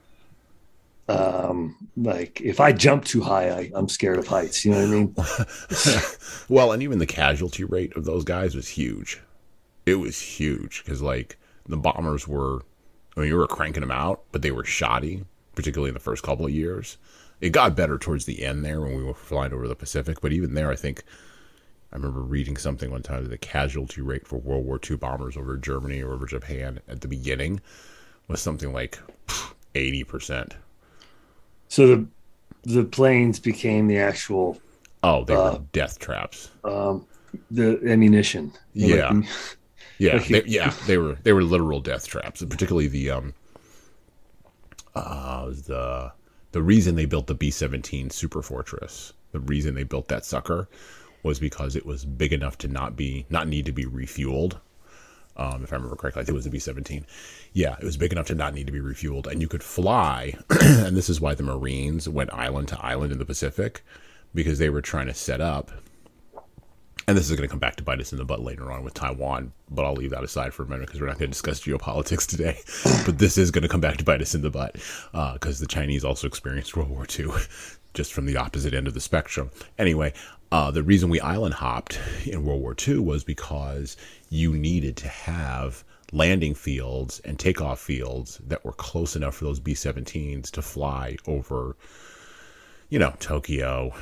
um, 1.10 1.76
like 1.98 2.41
if 2.41 2.60
I 2.60 2.72
jump 2.72 3.06
too 3.06 3.22
high, 3.22 3.50
I, 3.50 3.72
I'm 3.74 3.89
scared 3.89 4.20
of 4.20 4.28
heights. 4.28 4.63
You 4.63 4.72
know 4.72 4.78
what 4.78 4.88
I 4.88 4.91
mean? 4.91 5.15
well, 6.50 6.72
and 6.72 6.84
even 6.84 7.00
the 7.00 7.06
casualty 7.06 7.63
rate 7.63 7.96
of 7.96 8.06
those 8.06 8.24
guys 8.24 8.56
was 8.56 8.68
huge. 8.68 9.22
It 9.86 9.96
was 9.96 10.20
huge 10.20 10.84
because 10.84 11.02
like 11.02 11.38
the 11.68 11.78
bombers 11.78 12.28
were, 12.28 12.62
I 13.15 13.22
mean, 13.22 13.30
you 13.30 13.38
were 13.38 13.48
cranking 13.48 13.82
them 13.82 13.91
out, 13.91 14.24
but 14.32 14.41
they 14.41 14.52
were 14.52 14.65
shoddy, 14.65 15.26
particularly 15.56 15.89
in 15.89 15.96
the 15.96 16.00
first 16.00 16.24
couple 16.24 16.46
of 16.46 16.52
years. 16.52 16.98
It 17.41 17.50
got 17.50 17.76
better 17.76 17.98
towards 17.98 18.26
the 18.26 18.44
end 18.44 18.63
there 18.63 18.82
when 18.82 18.96
we 18.96 19.04
were 19.04 19.13
flying 19.13 19.54
over 19.54 19.68
the 19.68 19.76
Pacific, 19.76 20.22
but 20.22 20.32
even 20.32 20.54
there, 20.54 20.72
I 20.72 20.76
think 20.76 21.04
I 21.91 21.95
remember 21.95 22.21
reading 22.21 22.58
something 22.58 22.91
one 22.91 23.04
time 23.04 23.24
that 23.24 23.30
the 23.30 23.38
casualty 23.39 24.02
rate 24.02 24.28
for 24.28 24.38
World 24.39 24.65
War 24.65 24.80
II 24.80 24.98
bombers 24.98 25.38
over 25.38 25.58
Germany 25.58 26.02
or 26.04 26.13
over 26.13 26.26
Japan 26.28 26.80
at 26.88 27.02
the 27.02 27.08
beginning 27.08 27.62
was 28.28 28.41
something 28.41 28.74
like 28.74 29.00
eighty 29.76 30.04
percent. 30.04 30.56
So 31.67 31.88
the 31.88 32.08
the 32.63 32.84
planes 32.86 33.39
became 33.39 33.88
the 33.88 33.98
actual 34.00 34.62
Oh, 35.02 35.24
they 35.24 35.38
Uh, 35.38 35.38
were 35.38 35.60
death 35.71 36.00
traps. 36.00 36.52
um, 36.63 37.08
the 37.52 37.80
ammunition. 37.86 38.54
Yeah. 38.74 39.13
Like, 39.13 39.26
Yeah, 39.98 40.17
Like 40.17 40.30
they, 40.30 40.43
yeah, 40.45 40.74
they 40.86 40.98
were 40.98 41.15
they 41.24 41.34
were 41.34 41.43
literal 41.43 41.80
death 41.82 42.08
traps, 42.08 42.41
and 42.41 42.52
particularly 42.52 42.88
the 42.89 43.12
um 43.12 43.34
uh 44.95 45.48
the 45.50 46.12
the 46.52 46.62
reason 46.62 46.95
they 46.95 47.06
built 47.06 47.28
the 47.28 47.36
B 47.36 47.52
seventeen 47.52 48.10
Super 48.10 48.41
Fortress, 48.41 49.13
the 49.32 49.39
reason 49.39 49.76
they 49.76 49.84
built 49.84 50.08
that 50.08 50.26
sucker 50.26 50.69
was 51.26 51.40
because 51.40 51.76
it 51.76 51.86
was 51.86 52.06
big 52.06 52.32
enough 52.32 52.58
to 52.60 52.68
not 52.68 52.96
be 52.96 53.26
not 53.30 53.48
need 53.48 53.66
to 53.66 53.72
be 53.72 53.86
refueled. 53.86 54.60
Um, 55.38 55.66
if 55.66 55.74
I 55.74 55.76
remember 55.76 55.98
correctly, 55.98 56.22
I 56.22 56.24
think 56.24 56.34
it 56.34 56.38
was 56.38 56.46
the 56.46 56.52
B 56.52 56.60
seventeen. 56.60 57.06
Yeah, 57.52 57.76
it 57.80 57.84
was 57.84 57.98
big 57.98 58.14
enough 58.14 58.28
to 58.28 58.36
not 58.36 58.54
need 58.54 58.68
to 58.68 58.74
be 58.74 58.80
refueled, 58.80 59.28
and 59.28 59.42
you 59.42 59.48
could 59.48 59.64
fly. 59.64 60.38
and 60.62 60.96
this 60.96 61.10
is 61.10 61.20
why 61.20 61.36
the 61.36 61.44
Marines 61.44 62.08
went 62.08 62.34
island 62.34 62.70
to 62.70 62.80
island 62.80 63.12
in 63.12 63.20
the 63.20 63.26
Pacific 63.26 63.84
because 64.34 64.60
they 64.60 64.70
were 64.70 64.82
trying 64.82 65.08
to 65.08 65.14
set 65.14 65.42
up 65.42 65.72
and 67.08 67.18
this 67.18 67.30
is 67.30 67.38
going 67.38 67.48
to 67.48 67.52
come 67.52 67.60
back 67.60 67.76
to 67.76 67.84
bite 67.84 68.00
us 68.00 68.12
in 68.12 68.18
the 68.18 68.26
butt 68.26 68.42
later 68.42 68.72
on 68.72 68.84
with 68.84 68.96
Taiwan, 68.96 69.54
but 69.70 69.86
I'll 69.86 69.94
leave 69.94 70.10
that 70.10 70.24
aside 70.24 70.54
for 70.54 70.64
a 70.64 70.68
minute 70.68 70.88
because 70.88 71.00
we're 71.00 71.08
not 71.08 71.20
going 71.20 71.30
to 71.30 71.34
discuss 71.34 71.62
geopolitics 71.62 72.28
today. 72.28 72.58
but 73.06 73.20
this 73.20 73.38
is 73.38 73.52
going 73.52 73.62
to 73.62 73.68
come 73.68 73.82
back 73.82 73.98
to 73.98 74.04
bite 74.04 74.22
us 74.22 74.34
in 74.34 74.42
the 74.42 74.50
butt 74.50 74.76
because 75.12 75.60
the 75.60 75.68
Chinese 75.68 76.04
also 76.04 76.28
experienced 76.28 76.76
World 76.76 76.90
War 76.90 77.06
II, 77.18 77.28
just 77.96 78.14
from 78.14 78.28
the 78.28 78.38
opposite 78.38 78.74
end 78.74 78.88
of 78.88 78.94
the 78.94 79.00
spectrum. 79.00 79.50
Anyway, 79.80 80.14
uh, 80.52 80.70
the 80.70 80.84
reason 80.84 81.10
we 81.10 81.20
island 81.20 81.56
hopped 81.56 82.00
in 82.26 82.46
World 82.46 82.62
War 82.62 82.76
II 82.88 83.00
was 83.00 83.24
because 83.24 83.98
you 84.30 84.54
needed 84.54 84.96
to 84.98 85.08
have 85.08 85.84
landing 86.12 86.54
fields 86.54 87.20
and 87.26 87.40
takeoff 87.40 87.80
fields 87.80 88.40
that 88.46 88.64
were 88.64 88.74
close 88.74 89.16
enough 89.16 89.36
for 89.36 89.46
those 89.46 89.60
B 89.60 89.74
17s 89.74 90.52
to 90.52 90.62
fly 90.62 91.18
over 91.26 91.76
you 92.90 93.00
know, 93.00 93.14
Tokyo, 93.20 93.94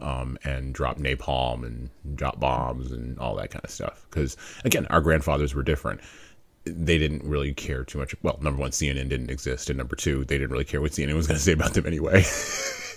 um, 0.00 0.38
and 0.44 0.72
drop 0.72 0.98
napalm 0.98 1.64
and 1.64 1.90
drop 2.16 2.38
bombs 2.38 2.92
and 2.92 3.18
all 3.18 3.34
that 3.36 3.50
kind 3.50 3.64
of 3.64 3.70
stuff. 3.70 4.06
Because 4.08 4.36
again, 4.64 4.86
our 4.86 5.00
grandfathers 5.00 5.54
were 5.54 5.62
different. 5.62 6.00
They 6.64 6.98
didn't 6.98 7.24
really 7.24 7.52
care 7.54 7.84
too 7.84 7.98
much. 7.98 8.14
Well, 8.22 8.38
number 8.40 8.60
one, 8.60 8.70
CNN 8.70 9.08
didn't 9.08 9.30
exist, 9.30 9.70
and 9.70 9.78
number 9.78 9.96
two, 9.96 10.24
they 10.24 10.38
didn't 10.38 10.50
really 10.50 10.64
care 10.64 10.80
what 10.80 10.92
CNN 10.92 11.14
was 11.14 11.26
going 11.26 11.38
to 11.38 11.42
say 11.42 11.52
about 11.52 11.74
them 11.74 11.86
anyway. 11.86 12.24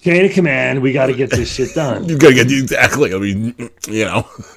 chain 0.00 0.24
of 0.24 0.32
command. 0.32 0.82
We 0.82 0.92
got 0.92 1.06
to 1.06 1.14
get 1.14 1.30
this 1.30 1.52
shit 1.52 1.74
done. 1.74 2.04
you 2.08 2.18
gotta 2.18 2.34
get 2.34 2.50
exactly. 2.50 3.14
I 3.14 3.18
mean, 3.18 3.54
you 3.88 4.04
know, 4.04 4.26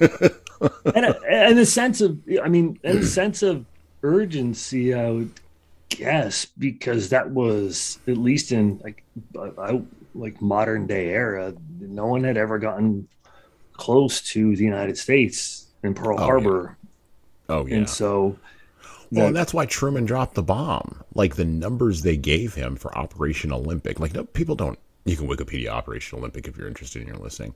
and 0.94 1.04
a, 1.04 1.20
and 1.28 1.58
a 1.58 1.66
sense 1.66 2.00
of 2.00 2.18
i 2.42 2.48
mean 2.48 2.78
and 2.84 2.98
a 3.00 3.06
sense 3.06 3.42
of 3.42 3.66
urgency 4.02 4.94
i 4.94 5.10
would 5.10 5.30
guess 5.90 6.46
because 6.46 7.10
that 7.10 7.28
was 7.30 7.98
at 8.08 8.16
least 8.16 8.50
in 8.52 8.78
like 8.82 9.02
uh, 9.36 9.50
I, 9.58 9.82
like 10.14 10.40
modern 10.40 10.86
day 10.86 11.08
era 11.08 11.52
no 11.80 12.06
one 12.06 12.24
had 12.24 12.36
ever 12.38 12.58
gotten 12.58 13.06
close 13.74 14.22
to 14.32 14.56
the 14.56 14.64
united 14.64 14.96
states 14.96 15.66
in 15.82 15.92
pearl 15.92 16.16
Oh, 16.18 16.20
yeah. 16.20 16.26
harbor 16.26 16.76
oh 17.50 17.66
yeah. 17.66 17.76
and 17.76 17.90
so 17.90 18.38
Well, 19.10 19.26
and 19.26 19.36
that's 19.36 19.52
why 19.52 19.66
Truman 19.66 20.06
dropped 20.06 20.34
the 20.34 20.42
bomb. 20.42 21.04
Like 21.14 21.36
the 21.36 21.44
numbers 21.44 22.02
they 22.02 22.16
gave 22.16 22.54
him 22.54 22.74
for 22.76 22.96
Operation 22.96 23.52
Olympic. 23.52 24.00
Like 24.00 24.14
no, 24.14 24.24
people 24.24 24.56
don't. 24.56 24.78
You 25.04 25.16
can 25.16 25.28
Wikipedia 25.28 25.68
Operation 25.68 26.18
Olympic 26.18 26.48
if 26.48 26.56
you're 26.56 26.68
interested 26.68 27.02
in 27.02 27.08
your 27.08 27.18
listening. 27.18 27.54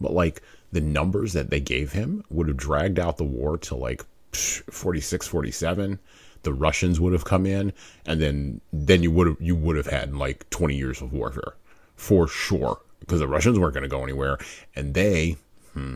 But 0.00 0.12
like 0.12 0.42
the 0.72 0.80
numbers 0.80 1.32
that 1.32 1.50
they 1.50 1.60
gave 1.60 1.92
him 1.92 2.24
would 2.30 2.48
have 2.48 2.56
dragged 2.56 2.98
out 2.98 3.16
the 3.16 3.24
war 3.24 3.56
to 3.58 3.74
like 3.74 4.04
psh, 4.32 4.62
46, 4.72 5.26
47. 5.26 5.98
The 6.42 6.52
Russians 6.52 7.00
would 7.00 7.12
have 7.12 7.24
come 7.24 7.46
in, 7.46 7.72
and 8.06 8.20
then 8.20 8.60
then 8.72 9.02
you 9.02 9.10
would 9.10 9.26
have 9.26 9.36
you 9.40 9.56
would 9.56 9.76
have 9.76 9.86
had 9.86 10.14
like 10.14 10.48
20 10.50 10.76
years 10.76 11.02
of 11.02 11.12
warfare 11.12 11.54
for 11.96 12.28
sure 12.28 12.80
because 13.00 13.18
the 13.18 13.28
Russians 13.28 13.58
weren't 13.58 13.74
going 13.74 13.82
to 13.82 13.88
go 13.88 14.02
anywhere, 14.04 14.38
and 14.76 14.94
they 14.94 15.36
hmm, 15.72 15.94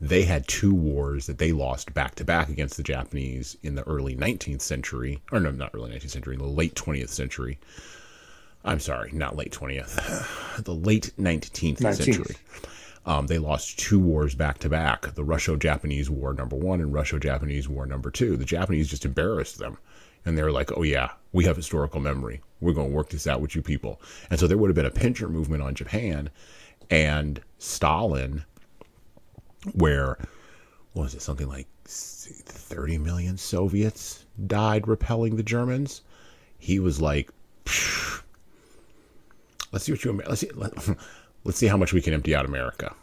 they 0.00 0.22
had 0.22 0.46
two 0.46 0.74
wars 0.74 1.26
that 1.26 1.38
they 1.38 1.52
lost 1.52 1.92
back 1.92 2.14
to 2.16 2.24
back 2.24 2.48
against 2.48 2.76
the 2.76 2.82
Japanese 2.82 3.56
in 3.62 3.74
the 3.74 3.82
early 3.82 4.16
19th 4.16 4.62
century, 4.62 5.20
or 5.32 5.40
no, 5.40 5.50
not 5.50 5.70
early 5.74 5.90
19th 5.90 6.10
century, 6.10 6.36
the 6.36 6.44
late 6.44 6.74
20th 6.74 7.10
century. 7.10 7.58
I'm 8.64 8.80
sorry, 8.80 9.10
not 9.12 9.36
late 9.36 9.52
20th, 9.52 10.62
the 10.64 10.74
late 10.74 11.12
19th, 11.18 11.78
19th. 11.78 11.94
century. 11.94 12.36
Um, 13.06 13.26
they 13.26 13.38
lost 13.38 13.78
two 13.78 13.98
wars 13.98 14.34
back 14.34 14.58
to 14.58 14.68
back 14.68 15.14
the 15.14 15.24
Russo 15.24 15.56
Japanese 15.56 16.10
War 16.10 16.34
number 16.34 16.56
one 16.56 16.80
and 16.80 16.92
Russo 16.92 17.18
Japanese 17.18 17.68
War 17.68 17.86
number 17.86 18.10
two. 18.10 18.36
The 18.36 18.44
Japanese 18.44 18.88
just 18.88 19.06
embarrassed 19.06 19.58
them. 19.58 19.78
And 20.26 20.36
they 20.36 20.42
were 20.42 20.52
like, 20.52 20.76
oh, 20.76 20.82
yeah, 20.82 21.12
we 21.32 21.44
have 21.44 21.56
historical 21.56 21.98
memory. 21.98 22.42
We're 22.60 22.74
going 22.74 22.90
to 22.90 22.94
work 22.94 23.08
this 23.08 23.26
out 23.26 23.40
with 23.40 23.56
you 23.56 23.62
people. 23.62 24.02
And 24.28 24.38
so 24.38 24.46
there 24.46 24.58
would 24.58 24.68
have 24.68 24.74
been 24.74 24.84
a 24.84 24.90
pincher 24.90 25.30
movement 25.30 25.62
on 25.62 25.74
Japan. 25.74 26.28
And 26.90 27.40
Stalin 27.58 28.44
where 29.74 30.16
what 30.92 31.04
was 31.04 31.14
it 31.14 31.22
something 31.22 31.48
like 31.48 31.66
30 31.84 32.98
million 32.98 33.36
Soviets 33.36 34.24
died 34.46 34.88
repelling 34.88 35.36
the 35.36 35.42
Germans. 35.42 36.02
He 36.58 36.78
was 36.78 37.00
like, 37.00 37.30
"Psh, 37.64 38.22
let's 39.72 39.84
see 39.84 39.92
what 39.92 40.04
you 40.04 40.12
let's 40.26 40.40
see 40.40 40.50
let, 40.54 40.72
let's 41.44 41.58
see 41.58 41.66
how 41.66 41.76
much 41.76 41.92
we 41.92 42.02
can 42.02 42.14
empty 42.14 42.34
out 42.34 42.44
America. 42.44 42.94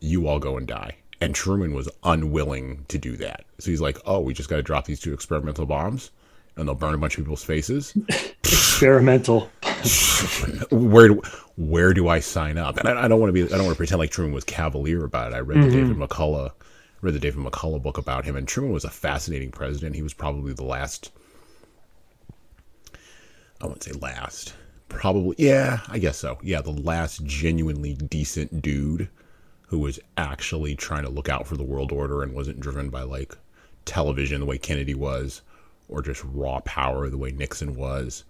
You 0.00 0.28
all 0.28 0.38
go 0.38 0.56
and 0.56 0.66
die. 0.66 0.96
And 1.20 1.34
Truman 1.34 1.72
was 1.72 1.88
unwilling 2.04 2.84
to 2.88 2.98
do 2.98 3.16
that. 3.16 3.46
So 3.58 3.70
he's 3.70 3.80
like, 3.80 3.98
oh, 4.04 4.20
we 4.20 4.34
just 4.34 4.50
got 4.50 4.56
to 4.56 4.62
drop 4.62 4.84
these 4.84 5.00
two 5.00 5.14
experimental 5.14 5.64
bombs, 5.64 6.10
and 6.56 6.68
they'll 6.68 6.74
burn 6.74 6.92
a 6.92 6.98
bunch 6.98 7.16
of 7.16 7.24
people's 7.24 7.42
faces 7.42 7.96
experimental 8.44 9.50
where 10.70 11.08
do, 11.08 11.22
where 11.56 11.94
do 11.94 12.08
I 12.08 12.20
sign 12.20 12.58
up? 12.58 12.76
And 12.76 12.88
I, 12.88 13.04
I 13.04 13.08
don't 13.08 13.20
want 13.20 13.30
to 13.30 13.32
be 13.32 13.44
I 13.44 13.56
don't 13.56 13.64
want 13.64 13.74
to 13.74 13.78
pretend 13.78 13.98
like 13.98 14.10
Truman 14.10 14.34
was 14.34 14.44
cavalier 14.44 15.04
about 15.04 15.32
it. 15.32 15.36
I 15.36 15.40
read 15.40 15.58
the 15.58 15.68
mm-hmm. 15.68 15.94
David 15.94 15.96
McCullough 15.96 16.52
read 17.00 17.14
the 17.14 17.20
David 17.20 17.44
McCullough 17.44 17.82
book 17.82 17.98
about 17.98 18.24
him, 18.24 18.36
and 18.36 18.46
Truman 18.46 18.72
was 18.72 18.84
a 18.84 18.90
fascinating 18.90 19.50
president. 19.50 19.94
He 19.94 20.02
was 20.02 20.14
probably 20.14 20.52
the 20.52 20.64
last. 20.64 21.10
I 23.60 23.64
wouldn't 23.64 23.84
say 23.84 23.92
last. 23.92 24.54
Probably, 24.96 25.36
yeah, 25.38 25.80
I 25.88 25.98
guess 25.98 26.18
so. 26.18 26.38
Yeah, 26.42 26.60
the 26.60 26.70
last 26.70 27.24
genuinely 27.24 27.94
decent 27.94 28.62
dude 28.62 29.08
who 29.68 29.78
was 29.78 29.98
actually 30.16 30.74
trying 30.74 31.02
to 31.02 31.10
look 31.10 31.28
out 31.28 31.46
for 31.46 31.56
the 31.56 31.64
world 31.64 31.92
order 31.92 32.22
and 32.22 32.34
wasn't 32.34 32.60
driven 32.60 32.88
by 32.88 33.02
like 33.02 33.36
television 33.84 34.40
the 34.40 34.46
way 34.46 34.58
Kennedy 34.58 34.94
was, 34.94 35.42
or 35.88 36.02
just 36.02 36.22
raw 36.24 36.60
power 36.60 37.08
the 37.08 37.18
way 37.18 37.30
Nixon 37.30 37.76
was 37.76 38.24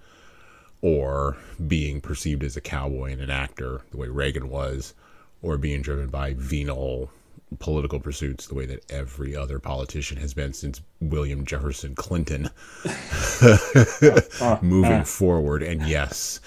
or 0.83 1.37
being 1.66 2.00
perceived 2.00 2.44
as 2.44 2.57
a 2.57 2.61
cowboy 2.61 3.12
and 3.12 3.20
an 3.20 3.31
actor 3.31 3.81
the 3.90 3.96
way 3.96 4.09
Reagan 4.09 4.48
was, 4.48 4.94
or 5.42 5.57
being 5.57 5.83
driven 5.83 6.09
by 6.09 6.35
venal 6.35 7.11
political 7.59 8.00
pursuits 8.00 8.46
the 8.46 8.54
way 8.54 8.66
that 8.66 8.90
every 8.90 9.37
other 9.37 9.59
politician 9.59 10.16
has 10.18 10.35
been 10.35 10.52
since 10.52 10.80
William 11.00 11.44
Jefferson 11.44 11.94
Clinton 11.94 12.50
moving 14.62 15.04
forward. 15.04 15.62
And 15.62 15.87
yes, 15.87 16.40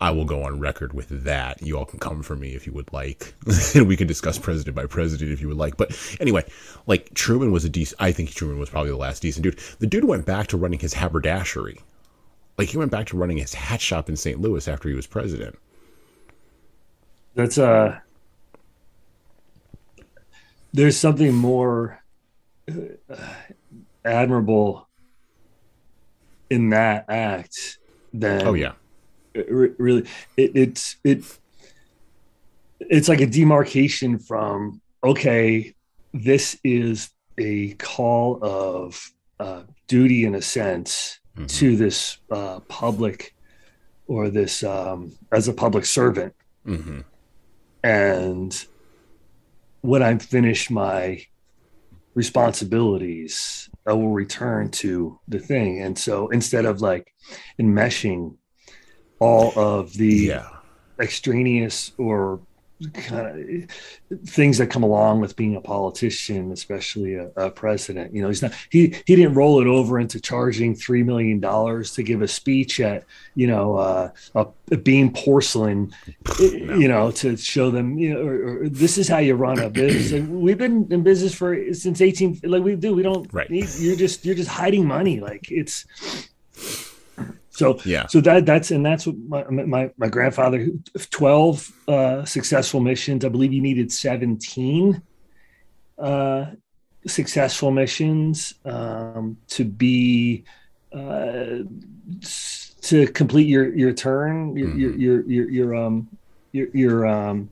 I 0.00 0.10
will 0.10 0.24
go 0.24 0.42
on 0.42 0.58
record 0.58 0.92
with 0.92 1.24
that. 1.24 1.62
You 1.62 1.78
all 1.78 1.84
can 1.84 2.00
come 2.00 2.22
for 2.22 2.34
me 2.34 2.54
if 2.54 2.66
you 2.66 2.72
would 2.72 2.92
like. 2.92 3.34
and 3.74 3.86
we 3.88 3.96
can 3.96 4.08
discuss 4.08 4.38
president 4.38 4.74
by 4.74 4.86
president 4.86 5.30
if 5.30 5.40
you 5.40 5.48
would 5.48 5.56
like. 5.56 5.76
But 5.76 5.96
anyway, 6.20 6.44
like 6.86 7.14
Truman 7.14 7.52
was 7.52 7.64
a 7.64 7.70
decent, 7.70 8.00
I 8.02 8.12
think 8.12 8.30
Truman 8.30 8.58
was 8.58 8.70
probably 8.70 8.90
the 8.90 8.96
last 8.96 9.22
decent 9.22 9.44
dude. 9.44 9.58
The 9.78 9.86
dude 9.86 10.04
went 10.04 10.26
back 10.26 10.48
to 10.48 10.56
running 10.56 10.80
his 10.80 10.94
haberdashery. 10.94 11.78
Like 12.58 12.68
he 12.68 12.76
went 12.76 12.90
back 12.90 13.06
to 13.08 13.16
running 13.16 13.38
his 13.38 13.54
hat 13.54 13.80
shop 13.80 14.08
in 14.08 14.16
St. 14.16 14.40
Louis 14.40 14.66
after 14.66 14.88
he 14.88 14.94
was 14.94 15.06
president. 15.06 15.58
That's 17.34 17.58
uh 17.58 17.98
there's 20.74 20.96
something 20.98 21.32
more 21.32 22.02
uh, 22.68 23.16
admirable 24.04 24.88
in 26.50 26.70
that 26.70 27.04
act 27.08 27.78
than 28.12 28.46
Oh 28.46 28.54
yeah. 28.54 28.72
it 29.34 29.46
really 29.78 30.06
it, 30.36 30.50
it's 30.54 30.96
it 31.04 31.24
it's 32.80 33.08
like 33.08 33.20
a 33.20 33.26
demarcation 33.26 34.18
from 34.18 34.80
okay 35.02 35.74
this 36.12 36.58
is 36.64 37.10
a 37.38 37.74
call 37.74 38.38
of 38.42 39.10
uh, 39.40 39.62
duty 39.88 40.24
in 40.24 40.34
a 40.34 40.42
sense 40.42 41.18
Mhm. 41.36 41.48
to 41.58 41.76
this 41.76 42.18
uh, 42.30 42.60
public 42.68 43.34
or 44.06 44.30
this 44.30 44.62
um, 44.62 45.10
as 45.32 45.48
a 45.48 45.52
public 45.52 45.84
servant 45.84 46.32
hmm 46.64 47.00
and 47.82 48.66
when 49.84 50.02
I 50.02 50.16
finish 50.16 50.70
my 50.70 51.20
responsibilities, 52.14 53.68
I 53.86 53.92
will 53.92 54.12
return 54.12 54.70
to 54.82 55.20
the 55.28 55.38
thing. 55.38 55.82
And 55.82 55.98
so 55.98 56.28
instead 56.28 56.64
of 56.64 56.80
like 56.80 57.12
enmeshing 57.60 58.38
all 59.20 59.52
of 59.56 59.92
the 59.92 60.32
Yeah. 60.32 60.48
extraneous 60.98 61.92
or 61.98 62.40
kind 62.92 63.66
of 64.12 64.28
things 64.28 64.58
that 64.58 64.68
come 64.68 64.82
along 64.82 65.20
with 65.20 65.36
being 65.36 65.56
a 65.56 65.60
politician, 65.60 66.52
especially 66.52 67.14
a, 67.14 67.30
a 67.36 67.50
president. 67.50 68.14
You 68.14 68.22
know, 68.22 68.28
he's 68.28 68.42
not 68.42 68.52
he 68.70 68.94
he 69.06 69.16
didn't 69.16 69.34
roll 69.34 69.60
it 69.60 69.66
over 69.66 69.98
into 69.98 70.20
charging 70.20 70.74
three 70.74 71.02
million 71.02 71.40
dollars 71.40 71.92
to 71.94 72.02
give 72.02 72.22
a 72.22 72.28
speech 72.28 72.80
at 72.80 73.04
you 73.34 73.46
know 73.46 73.76
uh, 73.76 74.10
a, 74.34 74.46
a 74.70 74.76
beam 74.76 75.12
porcelain, 75.12 75.94
you 76.40 76.88
know, 76.88 77.10
to 77.12 77.36
show 77.36 77.70
them 77.70 77.98
you 77.98 78.12
know 78.12 78.20
or, 78.20 78.62
or 78.62 78.68
this 78.68 78.98
is 78.98 79.08
how 79.08 79.18
you 79.18 79.34
run 79.34 79.58
a 79.58 79.70
business. 79.70 80.12
Like, 80.12 80.28
we've 80.28 80.58
been 80.58 80.86
in 80.90 81.02
business 81.02 81.34
for 81.34 81.72
since 81.74 82.00
eighteen. 82.00 82.40
Like 82.42 82.62
we 82.62 82.76
do, 82.76 82.94
we 82.94 83.02
don't. 83.02 83.32
Right. 83.32 83.50
Need, 83.50 83.68
you're 83.78 83.96
just 83.96 84.24
you're 84.24 84.34
just 84.34 84.50
hiding 84.50 84.86
money. 84.86 85.20
Like 85.20 85.50
it's. 85.50 85.86
So 87.54 87.78
Yeah. 87.84 88.06
so 88.08 88.20
that 88.20 88.46
that's 88.46 88.70
and 88.70 88.84
that's 88.84 89.06
what 89.06 89.48
my 89.50 89.64
my, 89.64 89.90
my 89.96 90.08
grandfather 90.08 90.68
12 91.10 91.70
uh 91.88 92.24
successful 92.24 92.80
missions 92.80 93.24
i 93.24 93.28
believe 93.28 93.52
he 93.52 93.60
needed 93.60 93.92
17 93.92 95.00
uh 95.98 96.46
successful 97.06 97.70
missions 97.70 98.54
um 98.64 99.36
to 99.48 99.64
be 99.64 100.44
uh 100.92 101.58
to 102.82 103.06
complete 103.12 103.46
your 103.46 103.74
your 103.74 103.92
turn 103.92 104.56
your 104.56 104.70
your, 104.74 104.92
Mhm. 104.92 105.00
your 105.00 105.30
your 105.30 105.50
your 105.50 105.74
um 105.74 106.08
your 106.52 106.68
your 106.74 107.06
um 107.06 107.50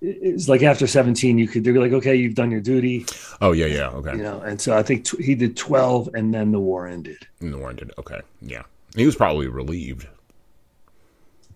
it's 0.00 0.48
like 0.48 0.62
after 0.62 0.86
17 0.86 1.38
you 1.38 1.48
could 1.48 1.64
they'd 1.64 1.72
be 1.72 1.78
like 1.78 1.92
okay 1.92 2.14
you've 2.14 2.34
done 2.34 2.50
your 2.50 2.60
duty 2.60 3.06
Oh 3.40 3.52
yeah, 3.52 3.66
yeah. 3.66 3.88
Okay. 3.88 4.16
you 4.16 4.22
know 4.22 4.40
and 4.40 4.60
so 4.60 4.76
i 4.76 4.82
think 4.82 5.04
t- 5.04 5.22
he 5.22 5.34
did 5.34 5.56
12 5.56 6.10
and 6.14 6.32
then 6.34 6.52
the 6.52 6.60
war 6.60 6.86
ended 6.86 7.18
And 7.40 7.52
the 7.52 7.58
war 7.58 7.72
did. 7.72 7.92
Okay. 7.98 8.20
Yeah. 8.42 8.62
He 8.94 9.04
was 9.06 9.16
probably 9.16 9.46
relieved. 9.48 10.06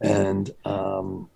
and 0.00 0.50
um, 0.64 1.29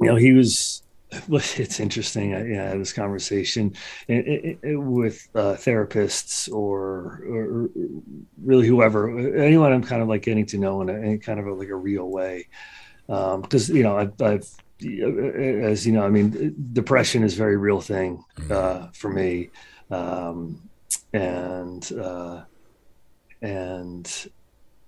you 0.00 0.06
know 0.08 0.16
he 0.16 0.32
was 0.32 0.82
it's 1.30 1.78
interesting 1.80 2.34
i 2.34 2.44
yeah, 2.44 2.64
I 2.64 2.68
had 2.70 2.80
this 2.80 2.92
conversation 2.92 3.74
it, 4.08 4.26
it, 4.26 4.58
it- 4.62 4.76
with 4.76 5.28
uh, 5.34 5.54
therapists 5.54 6.50
or, 6.52 7.22
or 7.28 7.70
really 8.42 8.66
whoever 8.66 9.16
anyone 9.36 9.72
i'm 9.72 9.82
kind 9.82 10.02
of 10.02 10.08
like 10.08 10.22
getting 10.22 10.46
to 10.46 10.58
know 10.58 10.82
in, 10.82 10.88
a, 10.88 10.94
in 10.94 11.18
kind 11.20 11.38
of 11.38 11.46
a, 11.46 11.52
like 11.52 11.68
a 11.68 11.76
real 11.76 12.08
way 12.08 12.46
because 13.06 13.68
you 13.68 13.82
know 13.82 13.96
I've, 13.98 14.20
I've 14.22 14.48
as 14.82 15.86
you 15.86 15.92
know 15.92 16.04
i 16.04 16.10
mean 16.10 16.54
depression 16.72 17.22
is 17.22 17.34
a 17.34 17.38
very 17.38 17.56
real 17.56 17.80
thing 17.80 18.22
uh, 18.50 18.88
for 18.92 19.10
me. 19.10 19.50
Um, 19.90 20.68
and 21.12 21.92
uh, 21.92 22.42
and 23.40 24.28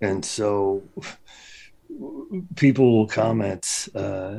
and 0.01 0.25
so 0.25 0.83
people 2.57 2.99
will 2.99 3.07
comment 3.07 3.89
uh, 3.95 4.35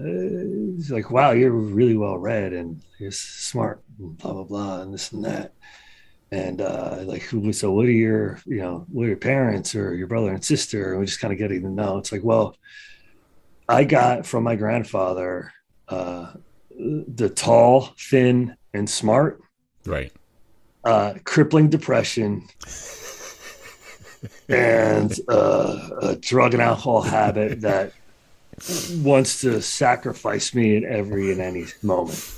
like 0.89 1.09
wow 1.09 1.31
you're 1.31 1.51
really 1.51 1.95
well 1.97 2.17
read 2.17 2.53
and 2.53 2.81
you're 2.99 3.11
smart 3.11 3.81
and 3.99 4.17
blah 4.17 4.33
blah 4.33 4.43
blah 4.43 4.81
and 4.81 4.93
this 4.93 5.11
and 5.11 5.23
that. 5.25 5.53
And 6.29 6.59
uh, 6.59 7.03
like 7.05 7.23
so 7.53 7.71
what 7.71 7.85
are 7.85 7.91
your 7.91 8.39
you 8.45 8.57
know 8.57 8.85
what 8.91 9.05
are 9.05 9.07
your 9.07 9.17
parents 9.17 9.75
or 9.75 9.95
your 9.95 10.07
brother 10.07 10.33
and 10.33 10.43
sister? 10.43 10.91
And 10.91 10.99
we 10.99 11.05
just 11.05 11.21
kind 11.21 11.31
of 11.31 11.39
getting 11.39 11.61
to 11.61 11.69
know. 11.69 11.97
It's 11.97 12.11
like 12.11 12.23
well 12.23 12.57
i 13.69 13.83
got 13.83 14.25
from 14.25 14.43
my 14.43 14.55
grandfather 14.55 15.51
uh, 15.89 16.33
the 16.77 17.29
tall 17.29 17.93
thin 17.99 18.55
and 18.73 18.89
smart 18.89 19.41
Right. 19.85 20.11
uh, 20.83 21.13
crippling 21.23 21.69
depression 21.69 22.47
and 24.49 25.13
uh, 25.29 25.89
a 26.01 26.15
drug 26.17 26.53
and 26.53 26.61
alcohol 26.61 27.01
habit 27.01 27.61
that 27.61 27.93
wants 28.95 29.41
to 29.41 29.61
sacrifice 29.61 30.53
me 30.55 30.75
at 30.77 30.83
every 30.83 31.31
and 31.31 31.39
any 31.39 31.65
moment. 31.83 32.33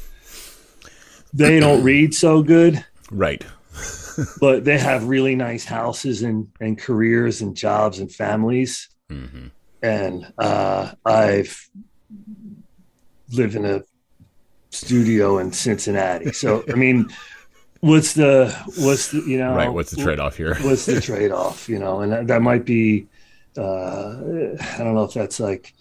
They 1.33 1.59
don't 1.59 1.83
read 1.83 2.13
so 2.13 2.43
good, 2.43 2.83
Right. 3.11 3.43
but 4.39 4.65
they 4.65 4.77
have 4.77 5.05
really 5.07 5.35
nice 5.35 5.63
houses 5.65 6.21
and, 6.23 6.47
and 6.59 6.77
careers 6.77 7.41
and 7.41 7.55
jobs 7.55 7.99
and 7.99 8.11
families. 8.11 8.89
hmm 9.09 9.47
And 9.81 10.31
uh, 10.37 10.93
I've 11.05 11.69
lived 13.31 13.55
in 13.55 13.65
a 13.65 13.83
studio 14.71 15.37
in 15.39 15.51
Cincinnati. 15.51 16.31
So, 16.33 16.63
I 16.71 16.75
mean, 16.75 17.09
what's 17.79 18.13
the, 18.13 18.49
what's 18.77 19.11
the, 19.11 19.19
you 19.19 19.37
know, 19.37 19.55
Right. 19.55 19.69
What's 19.73 19.91
the 19.91 20.01
trade 20.01 20.19
off 20.19 20.37
here? 20.37 20.55
what's 20.61 20.85
the 20.85 20.99
trade-off 20.99 21.69
you 21.69 21.79
know 21.79 22.01
and 22.01 22.11
that, 22.11 22.27
that 22.27 22.41
might 22.41 22.65
be 22.65 23.07
uh 23.57 24.09
i 24.59 24.77
don't 24.79 24.95
know 24.95 25.03
if 25.03 25.13
that's 25.13 25.39
like 25.39 25.73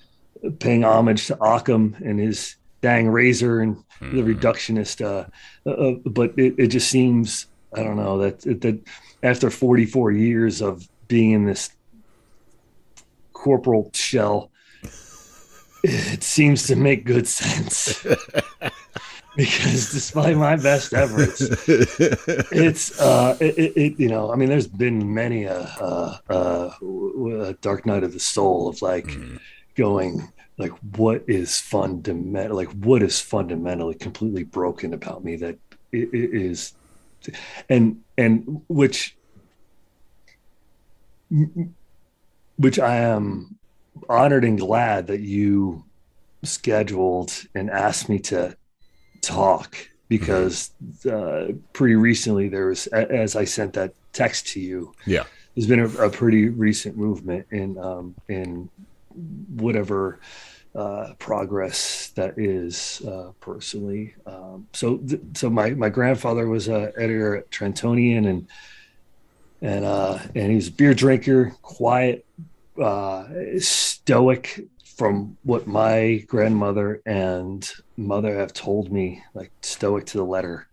paying 0.60 0.84
homage 0.84 1.26
to 1.26 1.36
Occam 1.42 1.96
and 2.04 2.20
his 2.20 2.54
dang 2.82 3.08
razor 3.08 3.60
and 3.60 3.76
the 4.00 4.22
Mhm. 4.22 4.38
reductionist 4.38 5.00
uh, 5.04 5.26
uh 5.68 5.92
but 6.08 6.38
it, 6.38 6.54
it 6.58 6.66
just 6.68 6.88
seems 6.88 7.46
i 7.74 7.82
don't 7.82 7.96
know 7.96 8.18
that 8.18 8.40
that 8.42 8.80
after 9.22 9.50
44 9.50 10.12
years 10.12 10.62
of 10.62 10.86
being 11.08 11.32
in 11.32 11.44
this 11.46 11.70
corporal 13.48 13.90
shell 13.94 14.50
it 15.82 16.22
seems 16.22 16.66
to 16.66 16.76
make 16.76 17.04
good 17.06 17.26
sense 17.26 18.04
because 19.36 19.90
despite 19.92 20.36
my 20.36 20.56
best 20.56 20.92
efforts 20.92 21.40
it's 22.52 22.98
uh 22.98 23.36
it, 23.40 23.54
it, 23.58 23.72
it 23.76 23.92
you 24.00 24.08
know 24.08 24.30
i 24.32 24.36
mean 24.36 24.48
there's 24.48 24.66
been 24.66 25.14
many 25.14 25.44
a, 25.44 25.60
uh 25.88 26.16
uh 26.28 26.70
a 27.50 27.54
dark 27.62 27.86
night 27.86 28.04
of 28.04 28.12
the 28.12 28.20
soul 28.20 28.68
of 28.68 28.82
like 28.82 29.06
Mhm. 29.06 29.38
going 29.76 30.14
like 30.58 30.72
what 30.96 31.22
is 31.28 31.60
fundamental 31.60 32.56
like 32.56 32.72
what 32.72 33.02
is 33.02 33.20
fundamentally 33.20 33.94
completely 33.94 34.44
broken 34.44 34.92
about 34.92 35.24
me 35.24 35.36
that 35.36 35.56
it, 35.92 36.08
it 36.12 36.30
is 36.34 36.72
and 37.68 37.84
and 38.16 38.44
which 38.68 39.16
which 42.58 42.78
i 42.78 42.96
am 42.96 43.58
honored 44.08 44.44
and 44.44 44.58
glad 44.58 45.06
that 45.06 45.20
you 45.20 45.84
scheduled 46.42 47.32
and 47.54 47.70
asked 47.70 48.08
me 48.08 48.18
to 48.18 48.56
talk 49.20 49.76
because 50.08 50.70
uh, 51.10 51.48
pretty 51.72 51.94
recently 51.94 52.48
there 52.48 52.66
was 52.66 52.86
as 52.88 53.36
I 53.36 53.44
sent 53.44 53.74
that 53.74 53.94
text 54.12 54.48
to 54.48 54.60
you. 54.60 54.94
Yeah. 55.06 55.24
there's 55.54 55.66
been 55.66 55.80
a, 55.80 55.88
a 56.06 56.10
pretty 56.10 56.48
recent 56.48 56.96
movement 56.96 57.46
in 57.50 57.78
um, 57.78 58.14
in 58.28 58.70
whatever 59.56 60.20
uh, 60.74 61.14
progress 61.18 62.08
that 62.10 62.38
is 62.38 63.02
uh, 63.06 63.32
personally. 63.40 64.14
Um, 64.26 64.68
so 64.72 64.98
th- 64.98 65.20
so 65.34 65.50
my 65.50 65.70
my 65.70 65.88
grandfather 65.88 66.46
was 66.46 66.68
a 66.68 66.92
editor 66.96 67.36
at 67.36 67.50
Trentonian 67.50 68.28
and 68.28 68.48
and 69.60 69.84
uh, 69.84 70.18
and 70.34 70.50
he 70.50 70.54
was 70.54 70.68
a 70.68 70.72
beer 70.72 70.94
drinker, 70.94 71.52
quiet, 71.62 72.24
uh, 72.80 73.26
stoic 73.58 74.66
from 74.96 75.36
what 75.44 75.66
my 75.66 76.24
grandmother 76.26 77.00
and 77.06 77.70
mother 77.96 78.34
have 78.36 78.52
told 78.52 78.92
me, 78.92 79.22
like 79.34 79.52
stoic 79.62 80.06
to 80.06 80.18
the 80.18 80.24
letter, 80.24 80.66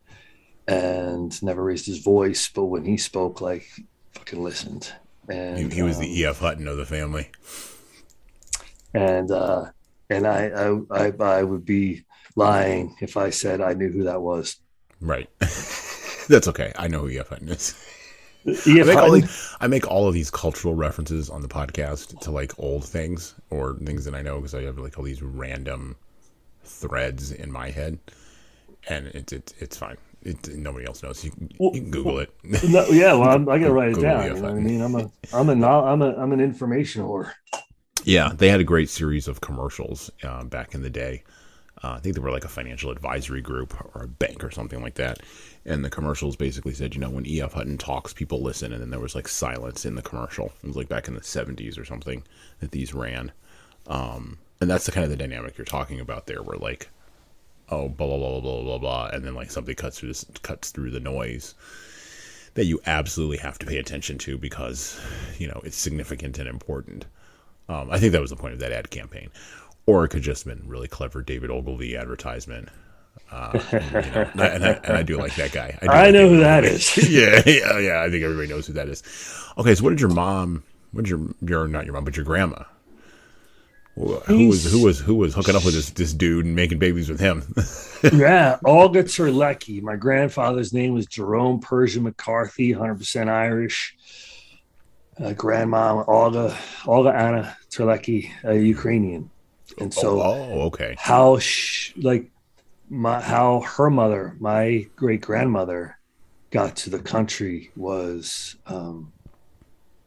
and 0.67 1.41
never 1.43 1.63
raised 1.63 1.85
his 1.85 1.99
voice. 1.99 2.49
But 2.49 2.65
when 2.65 2.85
he 2.85 2.97
spoke, 2.97 3.41
like 3.41 3.67
fucking 4.13 4.43
listened. 4.43 4.91
And 5.29 5.71
He, 5.71 5.81
was 5.81 5.97
um, 5.97 6.03
the 6.03 6.19
E.F. 6.21 6.39
Hutton 6.39 6.67
of 6.67 6.77
the 6.77 6.85
family. 6.85 7.29
and 8.93 9.29
uh, 9.31 9.65
and 10.09 10.27
I, 10.27 10.47
I 10.91 11.05
I 11.07 11.13
I 11.19 11.43
would 11.43 11.65
be 11.65 12.05
lying 12.35 12.95
if 13.01 13.17
I 13.17 13.29
said 13.31 13.61
I 13.61 13.73
knew 13.73 13.89
who 13.91 14.03
that 14.03 14.21
was. 14.21 14.57
Right. 15.01 15.29
That's 15.39 16.47
okay. 16.47 16.71
I 16.75 16.87
know 16.87 17.01
who 17.01 17.09
E.F. 17.09 17.29
Hutton 17.29 17.49
is. 17.49 17.75
I 18.67 18.83
make, 18.83 18.97
all 18.97 19.21
I 19.61 19.67
make 19.67 19.87
all 19.87 20.07
of 20.07 20.13
these 20.13 20.29
cultural 20.29 20.75
references 20.75 21.29
on 21.29 21.41
the 21.41 21.47
podcast 21.47 22.19
to 22.21 22.31
like 22.31 22.57
old 22.59 22.85
things 22.85 23.35
or 23.49 23.75
things 23.75 24.05
that 24.05 24.13
I 24.13 24.21
know 24.21 24.37
because 24.37 24.53
I 24.53 24.63
have 24.63 24.77
like 24.77 24.97
all 24.97 25.03
these 25.05 25.21
random 25.23 25.95
threads 26.63 27.31
in 27.31 27.51
my 27.51 27.71
head, 27.71 27.99
and 28.89 29.07
it's 29.07 29.33
it's 29.33 29.53
it's 29.59 29.77
fine. 29.77 29.97
It, 30.21 30.55
nobody 30.55 30.85
else 30.87 31.03
knows. 31.03 31.23
You, 31.23 31.31
can- 31.31 31.49
you 31.59 31.81
can 31.81 31.91
Google 31.91 32.19
it. 32.19 32.31
No, 32.43 32.85
yeah, 32.87 33.13
well, 33.13 33.29
I'm, 33.29 33.47
I 33.49 33.59
gotta 33.59 33.73
write 33.73 33.89
it 33.89 33.95
Google 33.95 34.01
down. 34.01 34.35
You 34.35 34.41
know 34.41 34.49
I 34.49 34.53
mean? 34.53 34.81
I'm 34.81 34.95
a, 34.95 35.11
I'm 35.33 35.49
a, 35.49 35.53
I'm 35.83 36.01
a, 36.01 36.15
I'm 36.15 36.31
an 36.31 36.41
information 36.41 37.03
whore. 37.03 37.31
Yeah, 38.03 38.31
they 38.35 38.49
had 38.49 38.59
a 38.59 38.63
great 38.63 38.89
series 38.89 39.27
of 39.27 39.41
commercials 39.41 40.11
uh, 40.23 40.43
back 40.43 40.75
in 40.75 40.81
the 40.81 40.89
day. 40.89 41.23
Uh, 41.83 41.93
I 41.93 41.99
think 41.99 42.15
they 42.15 42.21
were 42.21 42.31
like 42.31 42.45
a 42.45 42.49
financial 42.49 42.91
advisory 42.91 43.41
group 43.41 43.73
or 43.95 44.03
a 44.03 44.07
bank 44.07 44.43
or 44.43 44.51
something 44.51 44.81
like 44.81 44.95
that. 44.95 45.19
And 45.65 45.83
the 45.83 45.89
commercials 45.89 46.35
basically 46.35 46.73
said, 46.75 46.93
you 46.93 47.01
know, 47.01 47.09
when 47.09 47.25
E.F. 47.25 47.53
Hutton 47.53 47.77
talks, 47.77 48.13
people 48.13 48.41
listen. 48.41 48.71
And 48.71 48.81
then 48.81 48.91
there 48.91 48.99
was 48.99 49.15
like 49.15 49.27
silence 49.27 49.83
in 49.83 49.95
the 49.95 50.01
commercial. 50.03 50.53
It 50.63 50.67
was 50.67 50.75
like 50.75 50.89
back 50.89 51.07
in 51.07 51.15
the 51.15 51.21
70s 51.21 51.79
or 51.79 51.85
something 51.85 52.23
that 52.59 52.71
these 52.71 52.93
ran. 52.93 53.31
Um, 53.87 54.37
and 54.61 54.69
that's 54.69 54.85
the 54.85 54.91
kind 54.91 55.03
of 55.03 55.09
the 55.09 55.17
dynamic 55.17 55.57
you're 55.57 55.65
talking 55.65 55.99
about 55.99 56.27
there, 56.27 56.43
where 56.43 56.57
like, 56.57 56.89
oh, 57.69 57.89
blah, 57.89 58.05
blah, 58.05 58.17
blah, 58.17 58.39
blah, 58.41 58.63
blah, 58.63 58.77
blah. 58.77 59.09
And 59.11 59.23
then 59.25 59.33
like 59.33 59.49
something 59.49 59.75
cuts 59.75 59.99
through 59.99 60.09
this, 60.09 60.25
cuts 60.43 60.69
through 60.69 60.91
the 60.91 60.99
noise 60.99 61.55
that 62.53 62.65
you 62.65 62.79
absolutely 62.85 63.37
have 63.37 63.59
to 63.59 63.65
pay 63.65 63.77
attention 63.77 64.17
to 64.17 64.37
because, 64.37 64.99
you 65.37 65.47
know, 65.47 65.61
it's 65.63 65.77
significant 65.77 66.39
and 66.39 66.47
important. 66.47 67.05
Um, 67.67 67.89
I 67.91 67.99
think 67.99 68.11
that 68.11 68.21
was 68.21 68.29
the 68.29 68.35
point 68.35 68.53
of 68.53 68.59
that 68.59 68.71
ad 68.71 68.89
campaign, 68.91 69.29
or 69.85 70.05
it 70.05 70.09
could 70.09 70.21
just 70.21 70.45
have 70.45 70.57
been 70.57 70.69
really 70.69 70.87
clever 70.87 71.21
David 71.21 71.49
Ogilvy 71.49 71.97
advertisement. 71.97 72.69
Uh, 73.31 73.59
and, 73.71 73.83
you 73.83 74.11
know, 74.11 74.29
and, 74.33 74.41
I, 74.41 74.47
and, 74.47 74.65
I, 74.65 74.69
and 74.83 74.97
I 74.97 75.03
do 75.03 75.17
like 75.17 75.35
that 75.35 75.51
guy. 75.51 75.77
do 75.81 75.87
I 75.89 76.05
like 76.05 76.13
know 76.13 76.29
who 76.29 76.39
that 76.39 76.63
is. 76.65 77.09
yeah, 77.09 77.41
yeah, 77.45 77.79
yeah. 77.79 78.01
I 78.01 78.09
think 78.09 78.23
everybody 78.23 78.47
knows 78.47 78.67
who 78.67 78.73
that 78.73 78.87
is. 78.87 79.03
Okay, 79.57 79.75
so 79.75 79.83
what 79.83 79.89
did 79.91 80.01
your 80.01 80.11
mom? 80.11 80.63
What 80.91 81.03
did 81.03 81.09
your 81.09 81.27
your 81.41 81.67
not 81.67 81.85
your 81.85 81.93
mom, 81.93 82.05
but 82.05 82.15
your 82.15 82.25
grandma? 82.25 82.63
Who 83.95 84.49
was 84.49 84.69
who 84.69 84.83
was 84.83 84.99
who 84.99 85.15
was 85.15 85.33
hooking 85.33 85.55
up 85.55 85.63
with 85.63 85.73
this 85.73 85.89
this 85.91 86.13
dude 86.13 86.45
and 86.45 86.53
making 86.53 86.79
babies 86.79 87.09
with 87.09 87.19
him? 87.19 87.55
yeah, 88.13 88.57
Olga 88.65 89.03
Terlecki. 89.03 89.81
My 89.81 89.95
grandfather's 89.95 90.73
name 90.73 90.93
was 90.93 91.05
Jerome 91.05 91.61
Persian 91.61 92.03
McCarthy, 92.03 92.73
100% 92.73 93.29
Irish. 93.29 93.95
Uh, 95.17 95.31
grandma 95.31 96.03
Olga 96.07 96.57
Olga 96.85 97.09
Anna 97.15 97.57
Terlecki, 97.69 98.31
a 98.43 98.55
Ukrainian, 98.55 99.29
and 99.79 99.93
so 99.93 100.21
oh, 100.21 100.61
okay. 100.63 100.95
how 100.97 101.39
sh- 101.39 101.93
like 101.95 102.29
my 102.89 103.21
how 103.21 103.61
her 103.61 103.89
mother, 103.89 104.35
my 104.39 104.85
great 104.95 105.21
grandmother, 105.21 105.97
got 106.51 106.75
to 106.77 106.89
the 106.89 106.99
country 106.99 107.71
was 107.75 108.55
um, 108.67 109.13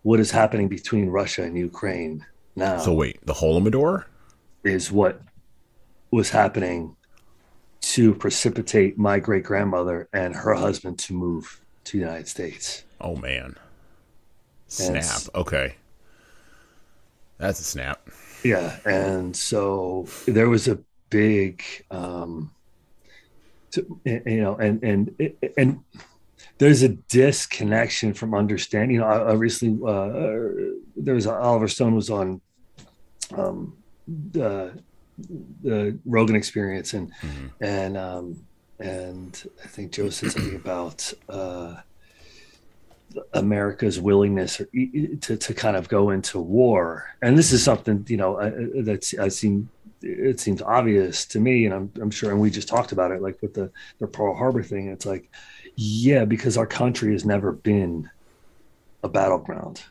what 0.03 0.21
is 0.21 0.31
happening 0.31 0.69
between 0.69 1.09
Russia 1.09 1.43
and 1.45 1.57
Ukraine 1.57 2.25
now 2.57 2.79
So 2.79 2.93
wait, 2.93 3.25
the 3.27 3.35
Holodomor? 3.35 4.05
is 4.65 4.91
what 4.93 5.21
was 6.11 6.31
happening 6.31 6.97
to 7.81 8.15
precipitate 8.15 8.99
my 8.99 9.19
great 9.21 9.45
grandmother 9.45 10.09
and 10.13 10.35
her 10.35 10.55
husband 10.55 10.99
to 11.01 11.15
move 11.15 11.61
to 11.85 11.93
the 11.99 12.05
United 12.05 12.29
States. 12.29 12.85
Oh 13.01 13.17
man, 13.17 13.57
snap. 14.69 15.23
Okay, 15.35 15.77
that's 17.39 17.61
a 17.61 17.65
snap. 17.65 18.09
Yeah, 18.45 18.79
and 18.85 19.37
so 19.37 20.07
there 20.27 20.49
was 20.49 20.69
a 20.69 20.79
big, 21.11 21.63
um, 21.91 22.53
to, 23.73 24.01
you 24.05 24.41
know, 24.41 24.57
and 24.57 24.83
and 24.83 25.33
and 25.57 25.81
there's 26.59 26.83
a 26.83 26.89
disconnection 26.89 28.15
from 28.15 28.35
understanding. 28.35 28.97
You 28.97 29.01
know, 29.01 29.07
I, 29.07 29.19
I 29.31 29.33
recently 29.35 29.79
uh, 29.87 30.73
there 30.97 31.15
was 31.15 31.27
Oliver 31.27 31.69
Stone 31.69 31.95
was 31.95 32.11
on 32.11 32.41
um, 33.37 33.77
the 34.33 34.73
the 35.63 35.99
Rogan 36.05 36.37
Experience, 36.37 36.95
and 36.95 37.13
Mhm. 37.23 37.51
and 37.61 37.97
um, 37.97 38.37
and 38.81 39.43
I 39.65 39.67
think 39.69 39.93
Joe 39.93 40.11
said 40.11 40.33
something 40.33 40.57
about. 40.65 41.13
Uh, 41.29 41.77
America's 43.33 43.99
willingness 43.99 44.61
or, 44.61 44.67
to 45.23 45.37
to 45.37 45.55
kind 45.55 45.77
of 45.77 45.89
go 45.89 46.11
into 46.11 46.39
war, 46.39 47.07
and 47.23 47.39
this 47.39 47.53
is 47.53 47.63
something 47.65 48.05
you 48.07 48.19
know 48.19 48.37
I- 48.39 48.49
I- 48.49 48.83
that's 48.83 49.19
I 49.19 49.29
seem 49.29 49.71
it 50.03 50.41
seems 50.41 50.63
obvious 50.63 51.25
to 51.27 51.41
me, 51.41 51.65
and 51.67 51.75
I'm 51.75 51.93
I'm 52.01 52.11
sure, 52.11 52.31
and 52.31 52.41
we 52.41 52.51
just 52.51 52.69
talked 52.69 52.93
about 52.93 53.11
it, 53.11 53.21
like 53.23 53.41
with 53.43 53.55
the 53.55 53.71
the 53.99 54.07
Pearl 54.07 54.35
Harbor 54.35 54.63
thing. 54.63 54.89
It's 54.89 55.07
like, 55.07 55.31
yeah, 55.77 56.25
because 56.25 56.57
our 56.57 56.67
country 56.67 57.13
has 57.13 57.25
never 57.25 57.53
been 57.53 58.09
a 59.03 59.09
battleground 59.09 59.83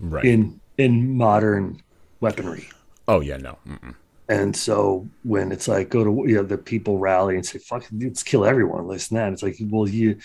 Right. 0.00 0.24
in 0.24 0.60
in 0.76 1.16
modern 1.16 1.82
weaponry. 2.20 2.68
oh 3.08 3.20
yeah, 3.20 3.36
no. 3.36 3.58
Mm-mm. 3.66 3.94
And 4.30 4.54
so 4.54 5.08
when 5.24 5.50
it's 5.52 5.68
like 5.68 5.88
go 5.88 6.04
to 6.04 6.28
you 6.28 6.36
know 6.36 6.42
the 6.42 6.58
people 6.58 6.98
rally 6.98 7.34
and 7.36 7.46
say 7.46 7.58
fuck 7.58 7.86
let's 7.92 8.22
kill 8.22 8.44
everyone, 8.44 8.86
listen 8.86 9.16
that 9.16 9.32
it's 9.32 9.42
like 9.42 9.56
well 9.70 9.88
you 9.88 10.18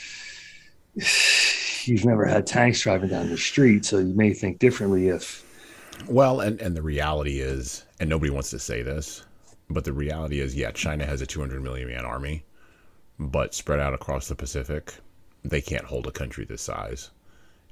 you've 1.85 2.05
never 2.05 2.25
had 2.25 2.45
tanks 2.47 2.81
driving 2.81 3.09
down 3.09 3.29
the 3.29 3.37
street, 3.37 3.85
so 3.85 3.97
you 3.99 4.13
may 4.13 4.33
think 4.33 4.59
differently 4.59 5.07
if 5.09 5.43
Well, 6.07 6.39
and 6.41 6.61
and 6.61 6.75
the 6.75 6.81
reality 6.81 7.39
is, 7.39 7.83
and 8.03 8.09
nobody 8.09 8.29
wants 8.29 8.49
to 8.49 8.59
say 8.59 8.81
this, 8.81 9.23
but 9.69 9.85
the 9.85 9.93
reality 9.93 10.41
is, 10.41 10.57
yeah, 10.57 10.71
China 10.71 11.05
has 11.05 11.21
a 11.21 11.25
200 11.25 11.63
million 11.63 11.87
man 11.87 12.03
army, 12.03 12.43
but 13.17 13.55
spread 13.55 13.79
out 13.79 13.93
across 13.93 14.27
the 14.27 14.35
Pacific, 14.35 14.95
they 15.45 15.61
can't 15.61 15.85
hold 15.85 16.05
a 16.05 16.11
country 16.11 16.43
this 16.43 16.61
size. 16.61 17.11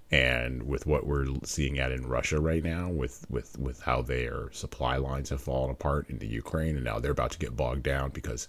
And 0.09 0.63
with 0.63 0.85
what 0.85 1.05
we're 1.05 1.27
seeing 1.43 1.79
at 1.79 1.91
in 1.91 2.07
Russia 2.07 2.39
right 2.39 2.63
now, 2.63 2.89
with 2.89 3.25
with 3.29 3.59
with 3.59 3.81
how 3.81 4.01
their 4.01 4.49
supply 4.53 4.95
lines 4.95 5.29
have 5.31 5.41
fallen 5.41 5.69
apart 5.69 6.09
into 6.09 6.25
Ukraine, 6.25 6.77
and 6.77 6.85
now 6.85 6.99
they're 6.99 7.11
about 7.11 7.31
to 7.31 7.39
get 7.39 7.57
bogged 7.57 7.83
down 7.83 8.11
because 8.11 8.47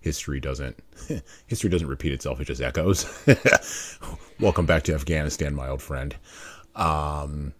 history 0.00 0.38
doesn't 0.40 0.78
history 1.46 1.70
doesn't 1.70 1.88
repeat 1.88 2.12
itself; 2.12 2.40
it 2.40 2.44
just 2.46 2.60
echoes. 2.60 3.06
Welcome 4.40 4.66
back 4.66 4.82
to 4.84 4.94
Afghanistan, 4.94 5.54
my 5.54 5.68
old 5.68 5.82
friend 5.82 6.14
um, 6.74 7.54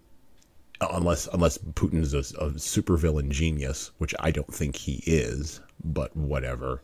unless 0.90 1.28
unless 1.32 1.58
Putin 1.58 2.00
is 2.00 2.14
a, 2.14 2.18
a 2.18 2.50
supervillain 2.52 3.30
genius, 3.30 3.90
which 3.98 4.14
I 4.20 4.30
don't 4.30 4.52
think 4.52 4.76
he 4.76 5.02
is, 5.06 5.60
but 5.84 6.16
whatever. 6.16 6.82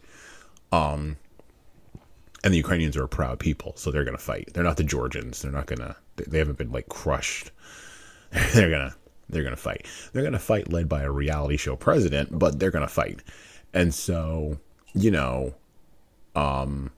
Um, 0.72 1.16
and 2.44 2.52
the 2.52 2.58
Ukrainians 2.58 2.96
are 2.96 3.04
a 3.04 3.08
proud 3.08 3.38
people, 3.38 3.72
so 3.76 3.90
they're 3.90 4.04
gonna 4.04 4.18
fight. 4.18 4.50
They're 4.52 4.64
not 4.64 4.76
the 4.76 4.84
Georgians. 4.84 5.42
They're 5.42 5.52
not 5.52 5.66
gonna. 5.66 5.96
They, 6.16 6.24
they 6.24 6.38
haven't 6.38 6.58
been 6.58 6.72
like 6.72 6.88
crushed. 6.88 7.50
they're 8.54 8.70
gonna. 8.70 8.94
They're 9.28 9.44
gonna 9.44 9.56
fight. 9.56 9.86
They're 10.12 10.24
gonna 10.24 10.38
fight 10.38 10.72
led 10.72 10.88
by 10.88 11.02
a 11.02 11.10
reality 11.10 11.56
show 11.56 11.76
president, 11.76 12.38
but 12.38 12.58
they're 12.58 12.70
gonna 12.70 12.88
fight. 12.88 13.22
And 13.74 13.92
so, 13.92 14.58
you 14.94 15.10
know, 15.10 15.54
um, 16.34 16.90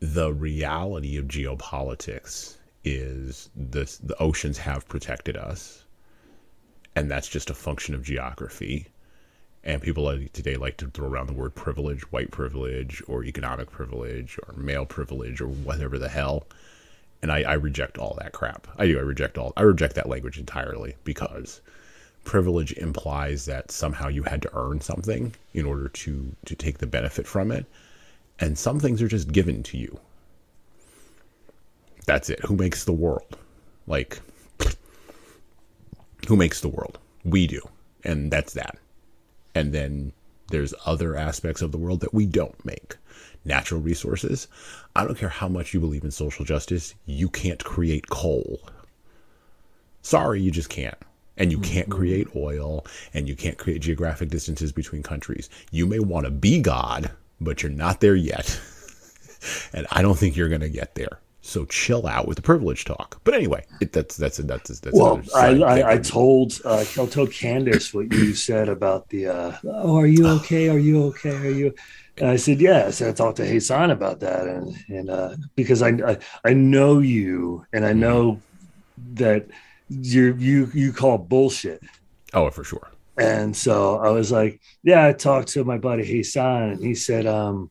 the 0.00 0.32
reality 0.32 1.16
of 1.16 1.26
geopolitics 1.26 2.58
is 2.84 3.48
this 3.56 3.96
the 3.98 4.16
oceans 4.20 4.58
have 4.58 4.86
protected 4.88 5.36
us 5.36 5.84
and 6.96 7.10
that's 7.10 7.28
just 7.28 7.50
a 7.50 7.54
function 7.54 7.94
of 7.94 8.02
geography. 8.02 8.86
And 9.64 9.80
people 9.80 10.06
today 10.32 10.56
like 10.56 10.76
to 10.78 10.88
throw 10.88 11.08
around 11.08 11.26
the 11.26 11.32
word 11.32 11.54
privilege 11.54 12.12
white 12.12 12.30
privilege 12.30 13.02
or 13.08 13.24
economic 13.24 13.70
privilege 13.70 14.38
or 14.46 14.54
male 14.54 14.84
privilege 14.84 15.40
or 15.40 15.48
whatever 15.48 15.98
the 15.98 16.08
hell. 16.08 16.46
And 17.22 17.32
I, 17.32 17.42
I 17.42 17.54
reject 17.54 17.96
all 17.96 18.16
that 18.20 18.32
crap. 18.32 18.68
I 18.78 18.86
do. 18.86 18.98
I 18.98 19.02
reject 19.02 19.38
all 19.38 19.52
i 19.56 19.62
reject 19.62 19.94
that 19.94 20.08
language 20.08 20.38
entirely 20.38 20.94
because 21.04 21.62
privilege 22.24 22.72
implies 22.74 23.46
that 23.46 23.70
somehow 23.70 24.08
you 24.08 24.22
had 24.22 24.42
to 24.42 24.50
earn 24.54 24.80
something 24.80 25.34
in 25.54 25.64
order 25.64 25.88
to 25.88 26.36
to 26.44 26.54
take 26.54 26.78
the 26.78 26.86
benefit 26.86 27.26
from 27.26 27.50
it. 27.50 27.64
And 28.38 28.58
some 28.58 28.78
things 28.78 29.00
are 29.00 29.08
just 29.08 29.32
given 29.32 29.62
to 29.64 29.78
you 29.78 29.98
that's 32.06 32.30
it. 32.30 32.40
Who 32.40 32.56
makes 32.56 32.84
the 32.84 32.92
world? 32.92 33.36
Like 33.86 34.20
who 36.26 36.36
makes 36.36 36.60
the 36.60 36.68
world? 36.68 36.98
We 37.24 37.46
do. 37.46 37.60
And 38.02 38.30
that's 38.30 38.54
that. 38.54 38.78
And 39.54 39.72
then 39.72 40.12
there's 40.48 40.74
other 40.84 41.16
aspects 41.16 41.62
of 41.62 41.72
the 41.72 41.78
world 41.78 42.00
that 42.00 42.14
we 42.14 42.26
don't 42.26 42.64
make. 42.64 42.96
Natural 43.44 43.80
resources. 43.80 44.48
I 44.96 45.04
don't 45.04 45.18
care 45.18 45.28
how 45.28 45.48
much 45.48 45.74
you 45.74 45.80
believe 45.80 46.04
in 46.04 46.10
social 46.10 46.44
justice 46.44 46.94
you 47.06 47.28
can't 47.28 47.62
create 47.62 48.08
coal. 48.08 48.60
Sorry, 50.02 50.40
you 50.40 50.50
just 50.50 50.70
can't. 50.70 50.98
And 51.36 51.50
you 51.50 51.58
can't 51.58 51.88
mm-hmm. 51.88 51.98
create 51.98 52.28
oil 52.36 52.86
and 53.12 53.28
you 53.28 53.34
can't 53.34 53.58
create 53.58 53.82
geographic 53.82 54.28
distances 54.28 54.72
between 54.72 55.02
countries. 55.02 55.50
You 55.72 55.86
may 55.86 55.98
want 55.98 56.26
to 56.26 56.30
be 56.30 56.60
God, 56.60 57.10
but 57.40 57.62
you're 57.62 57.72
not 57.72 58.00
there 58.00 58.14
yet. 58.14 58.60
and 59.72 59.86
I 59.90 60.00
don't 60.00 60.18
think 60.18 60.36
you're 60.36 60.48
going 60.48 60.60
to 60.60 60.68
get 60.68 60.94
there. 60.94 61.18
So 61.46 61.66
chill 61.66 62.06
out 62.06 62.26
with 62.26 62.36
the 62.36 62.42
privilege 62.42 62.86
talk. 62.86 63.20
But 63.22 63.34
anyway, 63.34 63.66
it, 63.82 63.92
that's 63.92 64.16
that's 64.16 64.38
that's 64.38 64.80
that's. 64.80 64.96
Well, 64.96 65.20
I, 65.36 65.48
I, 65.60 65.92
I 65.92 65.98
told 65.98 66.58
uh, 66.64 66.78
I 66.78 66.84
told 66.84 67.32
Candace 67.32 67.92
what 67.92 68.10
you 68.10 68.32
said 68.32 68.70
about 68.70 69.10
the. 69.10 69.26
Uh, 69.26 69.56
oh, 69.66 69.98
are 69.98 70.06
you 70.06 70.26
okay? 70.38 70.70
Are 70.70 70.78
you 70.78 71.04
okay? 71.08 71.36
Are 71.36 71.50
you? 71.50 71.74
And 72.16 72.30
I 72.30 72.36
said 72.36 72.62
yes. 72.62 73.02
And 73.02 73.10
I 73.10 73.12
talked 73.12 73.36
to 73.36 73.42
Jesan 73.42 73.92
about 73.92 74.20
that, 74.20 74.46
and 74.46 74.74
and 74.88 75.10
uh, 75.10 75.36
because 75.54 75.82
I, 75.82 75.90
I 75.90 76.18
I 76.46 76.54
know 76.54 77.00
you, 77.00 77.66
and 77.74 77.84
I 77.84 77.92
know 77.92 78.40
that 79.12 79.46
you 79.90 80.34
you 80.36 80.70
you 80.72 80.94
call 80.94 81.18
bullshit. 81.18 81.82
Oh, 82.32 82.48
for 82.50 82.64
sure. 82.64 82.90
And 83.18 83.54
so 83.54 83.98
I 83.98 84.08
was 84.10 84.32
like, 84.32 84.62
yeah. 84.82 85.06
I 85.06 85.12
talked 85.12 85.48
to 85.48 85.62
my 85.62 85.76
buddy 85.76 86.04
Jesan, 86.04 86.72
and 86.72 86.82
he 86.82 86.94
said, 86.94 87.26
um, 87.26 87.70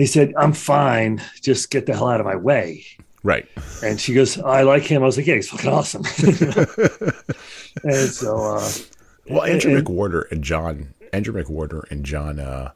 he 0.00 0.06
said, 0.06 0.32
I'm 0.36 0.52
fine. 0.52 1.22
Just 1.40 1.70
get 1.70 1.86
the 1.86 1.94
hell 1.94 2.08
out 2.08 2.20
of 2.20 2.26
my 2.26 2.36
way. 2.36 2.84
Right. 3.22 3.46
And 3.82 4.00
she 4.00 4.14
goes, 4.14 4.38
I 4.40 4.62
like 4.62 4.84
him. 4.84 5.02
I 5.02 5.06
was 5.06 5.16
like, 5.16 5.26
yeah, 5.26 5.34
he's 5.34 5.50
fucking 5.50 5.70
awesome. 5.70 6.04
and 7.84 8.08
so, 8.10 8.36
uh, 8.36 8.70
well, 9.28 9.42
Andrew 9.44 9.76
and, 9.76 9.86
McWhorter 9.86 10.30
and 10.30 10.42
John, 10.42 10.94
Andrew 11.12 11.34
McWhorter 11.34 11.90
and 11.90 12.04
John, 12.04 12.38
uh, 12.38 12.72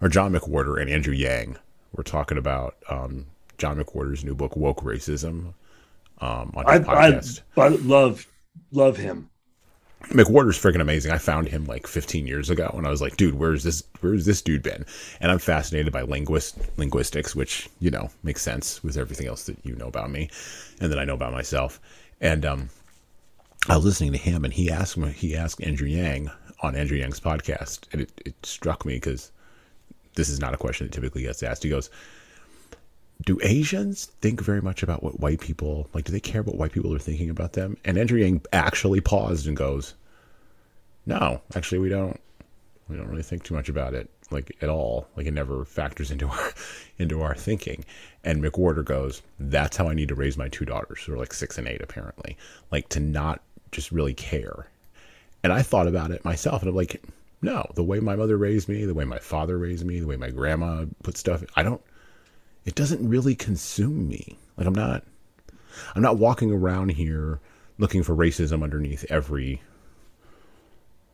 or 0.00 0.08
John 0.08 0.32
McWhorter 0.32 0.80
and 0.80 0.88
Andrew 0.90 1.14
Yang 1.14 1.56
were 1.92 2.04
talking 2.04 2.38
about 2.38 2.76
um, 2.88 3.26
John 3.58 3.82
McWhorter's 3.82 4.24
new 4.24 4.34
book, 4.34 4.56
Woke 4.56 4.82
Racism, 4.82 5.54
um, 6.20 6.52
on 6.54 6.66
his 6.66 6.66
I, 6.66 6.78
podcast. 6.78 7.40
I, 7.56 7.62
I 7.62 7.68
love, 7.68 8.26
love 8.70 8.96
him. 8.96 9.30
McWhorter's 10.08 10.58
freaking 10.58 10.80
amazing. 10.80 11.12
I 11.12 11.18
found 11.18 11.48
him 11.48 11.64
like 11.66 11.86
15 11.86 12.26
years 12.26 12.50
ago, 12.50 12.72
and 12.76 12.86
I 12.86 12.90
was 12.90 13.00
like, 13.00 13.16
dude, 13.16 13.34
where's 13.34 13.64
this? 13.64 13.82
Where's 14.00 14.24
this 14.26 14.42
dude 14.42 14.62
been? 14.62 14.84
And 15.20 15.30
I'm 15.30 15.38
fascinated 15.38 15.92
by 15.92 16.02
linguist 16.02 16.58
linguistics, 16.76 17.34
which 17.34 17.68
you 17.80 17.90
know 17.90 18.10
makes 18.22 18.42
sense 18.42 18.82
with 18.82 18.96
everything 18.96 19.26
else 19.26 19.44
that 19.44 19.56
you 19.64 19.74
know 19.76 19.88
about 19.88 20.10
me, 20.10 20.30
and 20.80 20.90
that 20.92 20.98
I 20.98 21.04
know 21.04 21.14
about 21.14 21.32
myself. 21.32 21.80
And 22.20 22.44
um, 22.44 22.68
I 23.68 23.76
was 23.76 23.84
listening 23.84 24.12
to 24.12 24.18
him, 24.18 24.44
and 24.44 24.52
he 24.52 24.70
asked 24.70 24.96
he 24.96 25.36
asked 25.36 25.62
Andrew 25.62 25.88
Yang 25.88 26.30
on 26.62 26.76
Andrew 26.76 26.98
Yang's 26.98 27.20
podcast, 27.20 27.80
and 27.92 28.02
it, 28.02 28.12
it 28.24 28.34
struck 28.44 28.84
me 28.84 28.94
because 28.94 29.32
this 30.14 30.28
is 30.28 30.40
not 30.40 30.54
a 30.54 30.58
question 30.58 30.86
that 30.86 30.92
typically 30.92 31.22
gets 31.22 31.42
asked. 31.42 31.62
He 31.62 31.68
goes, 31.68 31.90
do 33.22 33.38
Asians 33.42 34.06
think 34.20 34.40
very 34.40 34.60
much 34.60 34.82
about 34.82 35.02
what 35.02 35.20
white 35.20 35.40
people 35.40 35.88
like? 35.94 36.04
Do 36.04 36.12
they 36.12 36.20
care 36.20 36.42
what 36.42 36.56
white 36.56 36.72
people 36.72 36.92
are 36.94 36.98
thinking 36.98 37.30
about 37.30 37.52
them? 37.52 37.76
And 37.84 37.96
Andrew 37.96 38.18
Yang 38.18 38.42
actually 38.52 39.00
paused 39.00 39.46
and 39.46 39.56
goes, 39.56 39.94
"No, 41.06 41.40
actually, 41.54 41.78
we 41.78 41.88
don't. 41.88 42.20
We 42.88 42.96
don't 42.96 43.08
really 43.08 43.22
think 43.22 43.44
too 43.44 43.54
much 43.54 43.68
about 43.68 43.94
it, 43.94 44.10
like 44.30 44.54
at 44.60 44.68
all. 44.68 45.08
Like 45.16 45.26
it 45.26 45.32
never 45.32 45.64
factors 45.64 46.10
into 46.10 46.28
our 46.28 46.52
into 46.98 47.22
our 47.22 47.34
thinking." 47.34 47.84
And 48.24 48.42
McWhorter 48.42 48.84
goes, 48.84 49.22
"That's 49.38 49.76
how 49.76 49.88
I 49.88 49.94
need 49.94 50.08
to 50.08 50.14
raise 50.14 50.36
my 50.36 50.48
two 50.48 50.64
daughters, 50.64 51.02
who 51.02 51.14
are 51.14 51.18
like 51.18 51.32
six 51.32 51.56
and 51.56 51.68
eight, 51.68 51.82
apparently, 51.82 52.36
like 52.70 52.88
to 52.90 53.00
not 53.00 53.42
just 53.70 53.92
really 53.92 54.14
care." 54.14 54.66
And 55.42 55.52
I 55.52 55.62
thought 55.62 55.86
about 55.86 56.10
it 56.10 56.24
myself, 56.24 56.62
and 56.62 56.68
I'm 56.68 56.76
like, 56.76 57.02
"No, 57.40 57.70
the 57.74 57.84
way 57.84 58.00
my 58.00 58.16
mother 58.16 58.36
raised 58.36 58.68
me, 58.68 58.84
the 58.84 58.94
way 58.94 59.04
my 59.04 59.18
father 59.18 59.56
raised 59.56 59.84
me, 59.86 60.00
the 60.00 60.06
way 60.06 60.16
my 60.16 60.30
grandma 60.30 60.86
put 61.02 61.16
stuff, 61.16 61.44
I 61.54 61.62
don't." 61.62 61.80
It 62.64 62.74
doesn't 62.74 63.06
really 63.06 63.34
consume 63.34 64.08
me. 64.08 64.38
Like 64.56 64.66
I'm 64.66 64.74
not 64.74 65.04
I'm 65.94 66.02
not 66.02 66.18
walking 66.18 66.52
around 66.52 66.90
here 66.90 67.40
looking 67.78 68.02
for 68.02 68.14
racism 68.14 68.62
underneath 68.62 69.04
every 69.10 69.62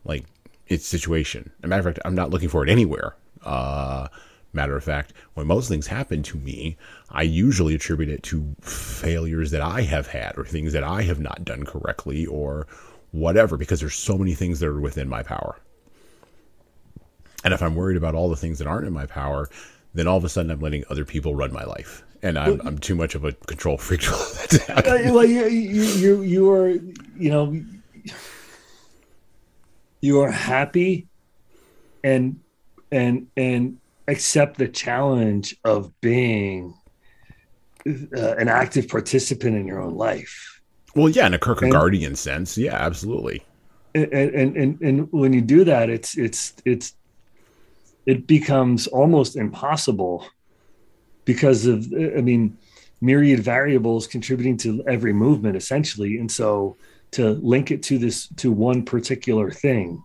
like 0.04 0.24
its 0.66 0.86
situation. 0.86 1.50
As 1.58 1.64
a 1.64 1.68
matter 1.68 1.80
of 1.80 1.94
fact, 1.94 2.04
I'm 2.04 2.14
not 2.14 2.30
looking 2.30 2.48
for 2.48 2.62
it 2.64 2.70
anywhere. 2.70 3.16
Uh 3.44 4.08
matter 4.52 4.76
of 4.76 4.84
fact, 4.84 5.12
when 5.34 5.46
most 5.46 5.68
things 5.68 5.86
happen 5.86 6.22
to 6.24 6.36
me, 6.36 6.76
I 7.10 7.22
usually 7.22 7.74
attribute 7.74 8.08
it 8.08 8.22
to 8.24 8.54
failures 8.60 9.50
that 9.52 9.60
I 9.60 9.82
have 9.82 10.08
had 10.08 10.36
or 10.36 10.44
things 10.44 10.72
that 10.72 10.84
I 10.84 11.02
have 11.02 11.20
not 11.20 11.44
done 11.44 11.64
correctly 11.64 12.26
or 12.26 12.66
whatever 13.12 13.56
because 13.56 13.80
there's 13.80 13.94
so 13.94 14.18
many 14.18 14.34
things 14.34 14.60
that 14.60 14.66
are 14.66 14.80
within 14.80 15.08
my 15.08 15.22
power. 15.22 15.60
And 17.44 17.54
if 17.54 17.62
I'm 17.62 17.74
worried 17.74 17.96
about 17.96 18.14
all 18.14 18.28
the 18.28 18.36
things 18.36 18.58
that 18.58 18.66
aren't 18.66 18.86
in 18.86 18.92
my 18.92 19.06
power, 19.06 19.48
then 19.94 20.06
all 20.06 20.16
of 20.16 20.24
a 20.24 20.28
sudden 20.28 20.50
I'm 20.50 20.60
letting 20.60 20.84
other 20.88 21.04
people 21.04 21.34
run 21.34 21.52
my 21.52 21.64
life, 21.64 22.04
and 22.22 22.38
I'm, 22.38 22.58
well, 22.58 22.68
I'm 22.68 22.78
too 22.78 22.94
much 22.94 23.14
of 23.14 23.24
a 23.24 23.32
control 23.32 23.76
freak 23.76 24.02
to 24.02 24.10
let 24.10 24.50
that 24.50 24.62
happen. 24.86 25.14
Well, 25.14 25.24
you, 25.24 25.46
you 25.46 25.82
you 25.82 26.22
you 26.22 26.50
are 26.50 26.68
you 26.70 27.30
know 27.30 27.62
you 30.00 30.20
are 30.20 30.30
happy, 30.30 31.06
and 32.04 32.38
and 32.92 33.26
and 33.36 33.78
accept 34.08 34.58
the 34.58 34.68
challenge 34.68 35.56
of 35.64 35.92
being 36.00 36.74
uh, 37.86 38.34
an 38.36 38.48
active 38.48 38.88
participant 38.88 39.56
in 39.56 39.66
your 39.66 39.80
own 39.80 39.96
life. 39.96 40.60
Well, 40.94 41.08
yeah, 41.08 41.26
in 41.26 41.34
a 41.34 41.38
Kierkegaardian 41.38 42.06
and, 42.08 42.18
sense, 42.18 42.58
yeah, 42.58 42.74
absolutely. 42.74 43.44
And, 43.94 44.12
and 44.12 44.56
and 44.56 44.80
and 44.80 45.12
when 45.12 45.32
you 45.32 45.40
do 45.40 45.64
that, 45.64 45.90
it's 45.90 46.16
it's 46.16 46.54
it's 46.64 46.94
it 48.10 48.26
becomes 48.26 48.88
almost 48.88 49.36
impossible 49.36 50.26
because 51.24 51.66
of 51.66 51.86
i 52.18 52.20
mean 52.20 52.58
myriad 53.00 53.40
variables 53.40 54.08
contributing 54.08 54.56
to 54.56 54.82
every 54.86 55.12
movement 55.12 55.56
essentially 55.56 56.18
and 56.18 56.30
so 56.30 56.76
to 57.12 57.30
link 57.54 57.70
it 57.70 57.82
to 57.84 57.98
this 57.98 58.26
to 58.36 58.50
one 58.50 58.84
particular 58.84 59.48
thing 59.50 60.02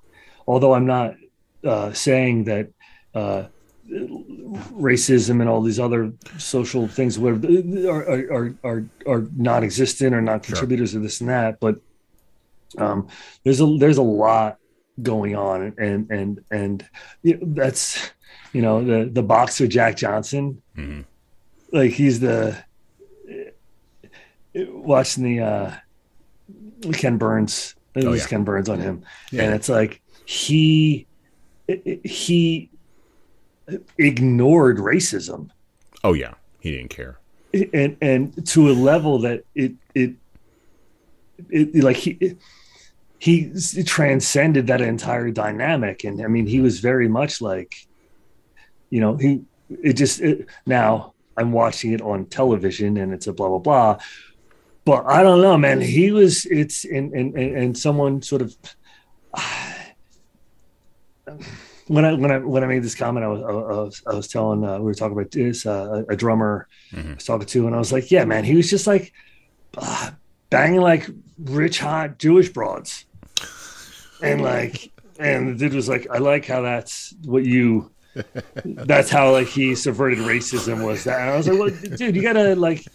although 0.47 0.73
i'm 0.75 0.85
not 0.85 1.15
uh, 1.63 1.91
saying 1.93 2.43
that 2.43 2.69
uh, 3.15 3.43
racism 4.91 5.41
and 5.41 5.49
all 5.49 5.63
these 5.63 5.79
other 5.79 6.13
social 6.37 6.87
things 6.87 7.17
are 7.17 7.33
are 8.33 8.53
are, 8.63 8.83
are 9.07 9.21
non-existent 9.35 10.13
or 10.13 10.21
not 10.21 10.43
contributors 10.43 10.91
sure. 10.91 10.99
of 10.99 11.03
this 11.03 11.21
and 11.21 11.29
that 11.29 11.59
but 11.59 11.75
um, 12.77 13.07
there's 13.43 13.61
a 13.61 13.77
there's 13.79 13.97
a 13.97 14.09
lot 14.25 14.59
going 15.01 15.35
on 15.35 15.73
and 15.77 16.09
and 16.09 16.43
and 16.51 16.87
you 17.21 17.37
know, 17.37 17.47
that's 17.53 18.11
you 18.53 18.61
know 18.61 18.83
the 18.83 19.09
the 19.11 19.23
boxer 19.23 19.67
Jack 19.67 19.97
Johnson 19.97 20.61
mm-hmm. 20.77 21.01
like 21.71 21.91
he's 21.91 22.19
the 22.19 22.57
watching 24.55 25.23
the 25.23 25.39
uh 25.41 25.73
Ken 26.93 27.17
Burns 27.17 27.75
it 27.93 28.05
was 28.05 28.21
oh, 28.21 28.23
yeah. 28.23 28.27
Ken 28.27 28.43
Burns 28.43 28.69
on 28.69 28.79
him 28.79 29.03
yeah. 29.31 29.43
and 29.43 29.53
it's 29.53 29.67
like 29.67 30.01
he 30.25 31.05
he 32.03 32.69
ignored 33.97 34.77
racism 34.77 35.49
oh 36.03 36.13
yeah 36.13 36.33
he 36.61 36.71
didn't 36.71 36.89
care 36.89 37.19
and 37.73 37.97
and 38.01 38.47
to 38.47 38.69
a 38.69 38.73
level 38.73 39.19
that 39.19 39.43
it 39.55 39.73
it 39.93 40.13
it 41.49 41.83
like 41.83 41.97
he 41.97 42.11
it, 42.19 42.37
he 43.25 43.83
transcended 43.83 44.67
that 44.67 44.81
entire 44.81 45.31
dynamic. 45.31 46.03
And 46.03 46.21
i 46.21 46.27
mean 46.27 46.45
he 46.45 46.59
was 46.59 46.79
very 46.79 47.07
much 47.07 47.41
like 47.41 47.75
you 48.91 48.99
know 49.01 49.17
he 49.17 49.41
it 49.69 49.93
just 49.93 50.21
it, 50.21 50.47
now 50.67 51.15
i'm 51.35 51.51
watching 51.51 51.91
it 51.91 52.01
on 52.01 52.27
television 52.27 52.97
and 52.97 53.11
it's 53.13 53.25
a 53.25 53.33
blah 53.33 53.49
blah 53.49 53.57
blah. 53.67 53.97
But 54.85 55.05
i 55.07 55.23
don't 55.23 55.41
know 55.41 55.57
man. 55.57 55.81
He 55.81 56.11
was 56.11 56.45
it's 56.45 56.85
and 56.85 57.13
and 57.13 57.35
and 57.35 57.77
someone 57.77 58.21
sort 58.21 58.43
of 58.43 58.55
when 61.87 62.05
I 62.05 62.13
when 62.13 62.31
I 62.31 62.37
when 62.37 62.63
I 62.63 62.67
made 62.67 62.83
this 62.83 62.95
comment, 62.95 63.25
I 63.25 63.27
was 63.27 63.41
I 63.41 63.51
was, 63.51 64.03
I 64.05 64.13
was 64.13 64.27
telling 64.27 64.63
uh, 64.63 64.77
we 64.77 64.85
were 64.85 64.93
talking 64.93 65.17
about 65.17 65.31
this 65.31 65.65
uh, 65.65 66.03
a 66.09 66.15
drummer 66.15 66.67
mm-hmm. 66.91 67.11
I 67.11 67.13
was 67.15 67.25
talking 67.25 67.47
to, 67.47 67.67
and 67.67 67.75
I 67.75 67.79
was 67.79 67.91
like, 67.91 68.11
yeah, 68.11 68.25
man, 68.25 68.43
he 68.43 68.55
was 68.55 68.69
just 68.69 68.87
like 68.87 69.13
uh, 69.77 70.11
banging 70.49 70.81
like 70.81 71.09
rich 71.37 71.79
hot 71.79 72.17
Jewish 72.17 72.49
broads, 72.49 73.04
and 74.21 74.41
like, 74.41 74.91
and 75.19 75.49
the 75.49 75.55
dude 75.55 75.73
was 75.73 75.89
like, 75.89 76.07
I 76.11 76.17
like 76.17 76.45
how 76.45 76.61
that's 76.61 77.13
what 77.23 77.45
you. 77.45 77.91
that's 78.63 79.09
how 79.09 79.29
like 79.31 79.47
he 79.47 79.75
subverted 79.75 80.19
racism 80.19 80.85
was 80.85 81.03
that. 81.03 81.19
And 81.19 81.31
I 81.31 81.35
was 81.35 81.49
like, 81.49 81.59
well, 81.59 81.97
dude, 81.97 82.15
you 82.15 82.21
gotta 82.21 82.55
like, 82.55 82.85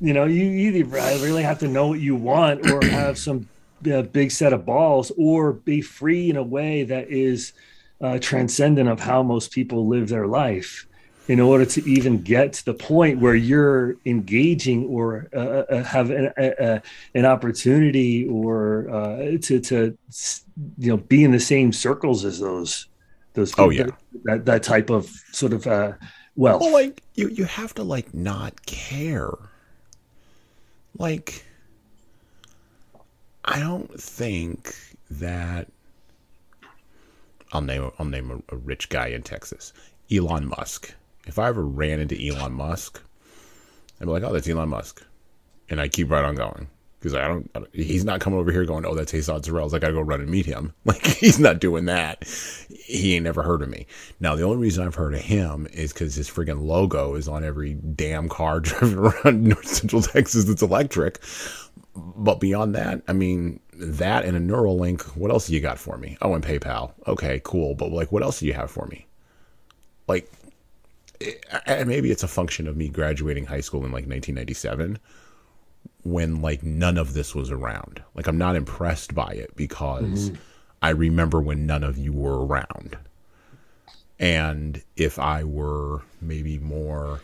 you 0.00 0.14
know, 0.14 0.24
you 0.24 0.44
either 0.44 0.84
really 0.84 1.42
have 1.42 1.58
to 1.58 1.68
know 1.68 1.88
what 1.88 2.00
you 2.00 2.16
want 2.16 2.70
or 2.70 2.82
have 2.86 3.18
some 3.18 3.46
uh, 3.92 4.00
big 4.02 4.30
set 4.30 4.54
of 4.54 4.64
balls 4.64 5.12
or 5.18 5.52
be 5.52 5.82
free 5.82 6.30
in 6.30 6.36
a 6.36 6.42
way 6.42 6.84
that 6.84 7.10
is 7.10 7.52
uh, 8.00 8.18
transcendent 8.18 8.88
of 8.88 8.98
how 8.98 9.22
most 9.22 9.52
people 9.52 9.88
live 9.88 10.08
their 10.08 10.26
life 10.26 10.86
in 11.28 11.38
order 11.38 11.64
to 11.64 11.88
even 11.88 12.20
get 12.20 12.52
to 12.52 12.64
the 12.64 12.74
point 12.74 13.20
where 13.20 13.34
you're 13.34 13.96
engaging 14.04 14.86
or 14.86 15.28
uh, 15.34 15.38
uh, 15.38 15.64
uh 15.70 15.82
have 15.84 16.10
an, 16.10 16.32
a, 16.36 16.82
an, 17.14 17.24
opportunity 17.24 18.26
or 18.28 18.88
uh, 18.90 19.16
to, 19.40 19.60
to 19.60 19.96
you 20.78 20.90
know 20.90 20.96
be 20.96 21.22
in 21.24 21.30
the 21.30 21.40
same 21.40 21.72
circles 21.72 22.24
as 22.24 22.40
those 22.40 22.88
those 23.34 23.52
people, 23.52 23.64
oh 23.64 23.70
yeah 23.70 23.86
that, 24.24 24.44
that 24.44 24.62
type 24.62 24.90
of 24.90 25.08
sort 25.32 25.52
of 25.52 25.66
uh 25.66 25.92
wealth. 26.36 26.60
well 26.60 26.72
like 26.72 27.02
you 27.14 27.28
you 27.28 27.44
have 27.44 27.72
to 27.72 27.82
like 27.82 28.12
not 28.12 28.66
care 28.66 29.32
like 30.98 31.44
I 33.44 33.58
don't 33.58 34.00
think 34.00 34.74
that 35.10 35.68
I'll 37.52 37.60
name 37.60 37.90
I'll 37.98 38.06
name 38.06 38.30
a, 38.30 38.54
a 38.54 38.56
rich 38.56 38.88
guy 38.88 39.08
in 39.08 39.22
Texas, 39.22 39.72
Elon 40.10 40.46
Musk. 40.46 40.94
If 41.26 41.38
I 41.38 41.48
ever 41.48 41.62
ran 41.62 42.00
into 42.00 42.20
Elon 42.20 42.52
Musk, 42.52 43.00
I'd 44.00 44.06
be 44.06 44.10
like, 44.10 44.22
"Oh, 44.22 44.32
that's 44.32 44.48
Elon 44.48 44.68
Musk," 44.68 45.04
and 45.68 45.80
I 45.80 45.88
keep 45.88 46.10
right 46.10 46.24
on 46.24 46.34
going 46.34 46.68
because 47.02 47.14
I 47.14 47.26
don't, 47.26 47.50
I 47.54 47.58
don't, 47.58 47.74
He's 47.74 48.04
not 48.04 48.20
coming 48.20 48.38
over 48.38 48.52
here 48.52 48.64
going, 48.64 48.86
"Oh, 48.86 48.94
that's 48.94 49.12
Jesan 49.12 49.42
Sorrells." 49.42 49.74
I 49.74 49.78
gotta 49.78 49.92
go 49.92 50.00
run 50.00 50.20
and 50.20 50.30
meet 50.30 50.46
him. 50.46 50.72
Like 50.84 51.04
he's 51.06 51.38
not 51.38 51.60
doing 51.60 51.86
that. 51.86 52.24
He 52.68 53.14
ain't 53.14 53.24
never 53.24 53.42
heard 53.42 53.62
of 53.62 53.68
me. 53.68 53.86
Now 54.20 54.36
the 54.36 54.42
only 54.42 54.58
reason 54.58 54.84
I've 54.84 54.94
heard 54.94 55.14
of 55.14 55.20
him 55.20 55.66
is 55.72 55.92
because 55.92 56.14
his 56.14 56.28
friggin' 56.28 56.64
logo 56.64 57.14
is 57.14 57.28
on 57.28 57.44
every 57.44 57.74
damn 57.74 58.28
car 58.28 58.60
driving 58.60 58.98
around 58.98 59.42
North 59.42 59.66
Central 59.66 60.02
Texas 60.02 60.44
that's 60.44 60.62
electric. 60.62 61.20
But 61.94 62.40
beyond 62.40 62.74
that, 62.74 63.02
I 63.06 63.12
mean, 63.12 63.60
that 63.74 64.24
and 64.24 64.36
a 64.36 64.40
Neuralink. 64.40 65.02
What 65.16 65.30
else 65.30 65.50
you 65.50 65.60
got 65.60 65.78
for 65.78 65.98
me? 65.98 66.16
Oh, 66.22 66.34
and 66.34 66.44
PayPal. 66.44 66.92
Okay, 67.06 67.40
cool. 67.44 67.74
But 67.74 67.92
like, 67.92 68.12
what 68.12 68.22
else 68.22 68.40
do 68.40 68.46
you 68.46 68.54
have 68.54 68.70
for 68.70 68.86
me? 68.86 69.06
Like, 70.08 70.30
and 71.66 71.88
maybe 71.88 72.10
it's 72.10 72.22
a 72.22 72.28
function 72.28 72.66
of 72.66 72.76
me 72.76 72.88
graduating 72.88 73.46
high 73.46 73.60
school 73.60 73.80
in 73.80 73.86
like 73.92 74.06
1997 74.06 74.98
when 76.04 76.42
like 76.42 76.62
none 76.62 76.98
of 76.98 77.14
this 77.14 77.34
was 77.34 77.50
around. 77.50 78.02
Like 78.14 78.26
I'm 78.26 78.38
not 78.38 78.56
impressed 78.56 79.14
by 79.14 79.32
it 79.32 79.54
because 79.56 80.30
mm-hmm. 80.30 80.36
I 80.80 80.90
remember 80.90 81.40
when 81.40 81.66
none 81.66 81.84
of 81.84 81.98
you 81.98 82.12
were 82.12 82.44
around. 82.44 82.96
And 84.18 84.82
if 84.96 85.18
I 85.18 85.44
were 85.44 86.02
maybe 86.20 86.58
more 86.58 87.20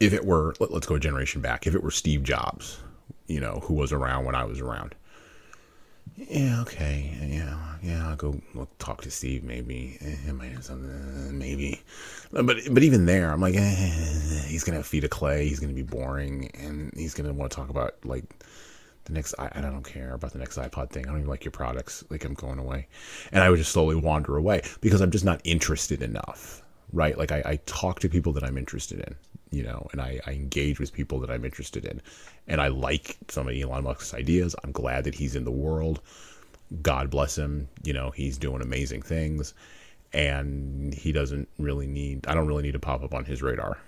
if 0.00 0.12
it 0.12 0.24
were 0.24 0.54
let, 0.60 0.70
us 0.70 0.86
go 0.86 0.94
a 0.94 1.00
generation 1.00 1.40
back, 1.40 1.66
if 1.66 1.74
it 1.74 1.82
were 1.82 1.90
Steve 1.90 2.22
Jobs, 2.22 2.78
you 3.26 3.40
know, 3.40 3.60
who 3.64 3.74
was 3.74 3.92
around 3.92 4.24
when 4.24 4.34
I 4.34 4.44
was 4.44 4.60
around. 4.60 4.94
Yeah, 6.26 6.60
okay. 6.62 7.16
Yeah, 7.22 7.56
yeah, 7.80 8.08
I'll 8.08 8.16
go 8.16 8.40
we'll 8.54 8.68
talk 8.80 9.02
to 9.02 9.10
Steve 9.10 9.44
maybe. 9.44 9.98
Eh, 10.00 10.32
might 10.32 10.50
have 10.52 10.64
something 10.64 11.38
maybe. 11.38 11.80
But 12.32 12.44
but 12.72 12.82
even 12.82 13.06
there, 13.06 13.30
I'm 13.30 13.40
like, 13.40 13.54
eh, 13.54 14.42
he's 14.46 14.64
gonna 14.64 14.78
have 14.78 14.86
feet 14.86 15.04
of 15.04 15.10
clay. 15.10 15.48
He's 15.48 15.60
gonna 15.60 15.72
be 15.72 15.82
boring, 15.82 16.50
and 16.54 16.92
he's 16.96 17.14
gonna 17.14 17.32
want 17.32 17.52
to 17.52 17.56
talk 17.56 17.68
about 17.70 17.94
like 18.04 18.24
the 19.04 19.12
next. 19.12 19.34
I, 19.38 19.48
I 19.54 19.60
don't 19.60 19.84
care 19.84 20.12
about 20.14 20.32
the 20.32 20.38
next 20.38 20.58
iPod 20.58 20.90
thing. 20.90 21.06
I 21.06 21.10
don't 21.10 21.18
even 21.18 21.30
like 21.30 21.44
your 21.44 21.52
products. 21.52 22.02
Like 22.10 22.24
I'm 22.24 22.34
going 22.34 22.58
away, 22.58 22.88
and 23.30 23.44
I 23.44 23.50
would 23.50 23.58
just 23.58 23.70
slowly 23.72 23.94
wander 23.94 24.36
away 24.36 24.62
because 24.80 25.00
I'm 25.00 25.12
just 25.12 25.24
not 25.24 25.40
interested 25.44 26.02
enough. 26.02 26.62
Right? 26.92 27.16
Like 27.16 27.30
I, 27.32 27.42
I 27.44 27.56
talk 27.66 28.00
to 28.00 28.08
people 28.08 28.32
that 28.32 28.42
I'm 28.42 28.58
interested 28.58 29.00
in, 29.00 29.14
you 29.50 29.62
know, 29.62 29.88
and 29.92 30.00
I, 30.00 30.20
I 30.26 30.32
engage 30.32 30.80
with 30.80 30.92
people 30.92 31.20
that 31.20 31.30
I'm 31.30 31.44
interested 31.44 31.84
in, 31.84 32.00
and 32.46 32.60
I 32.60 32.68
like 32.68 33.16
some 33.28 33.48
of 33.48 33.54
Elon 33.54 33.84
Musk's 33.84 34.14
ideas. 34.14 34.54
I'm 34.64 34.72
glad 34.72 35.04
that 35.04 35.14
he's 35.14 35.36
in 35.36 35.44
the 35.44 35.50
world. 35.50 36.00
God 36.82 37.10
bless 37.10 37.36
him. 37.36 37.68
You 37.82 37.92
know, 37.92 38.10
he's 38.10 38.36
doing 38.38 38.60
amazing 38.62 39.02
things 39.02 39.54
and 40.12 40.94
he 40.94 41.12
doesn't 41.12 41.48
really 41.58 41.86
need 41.86 42.26
I 42.26 42.34
don't 42.34 42.46
really 42.46 42.62
need 42.62 42.72
to 42.72 42.78
pop 42.78 43.02
up 43.02 43.14
on 43.14 43.24
his 43.24 43.42
radar. 43.42 43.78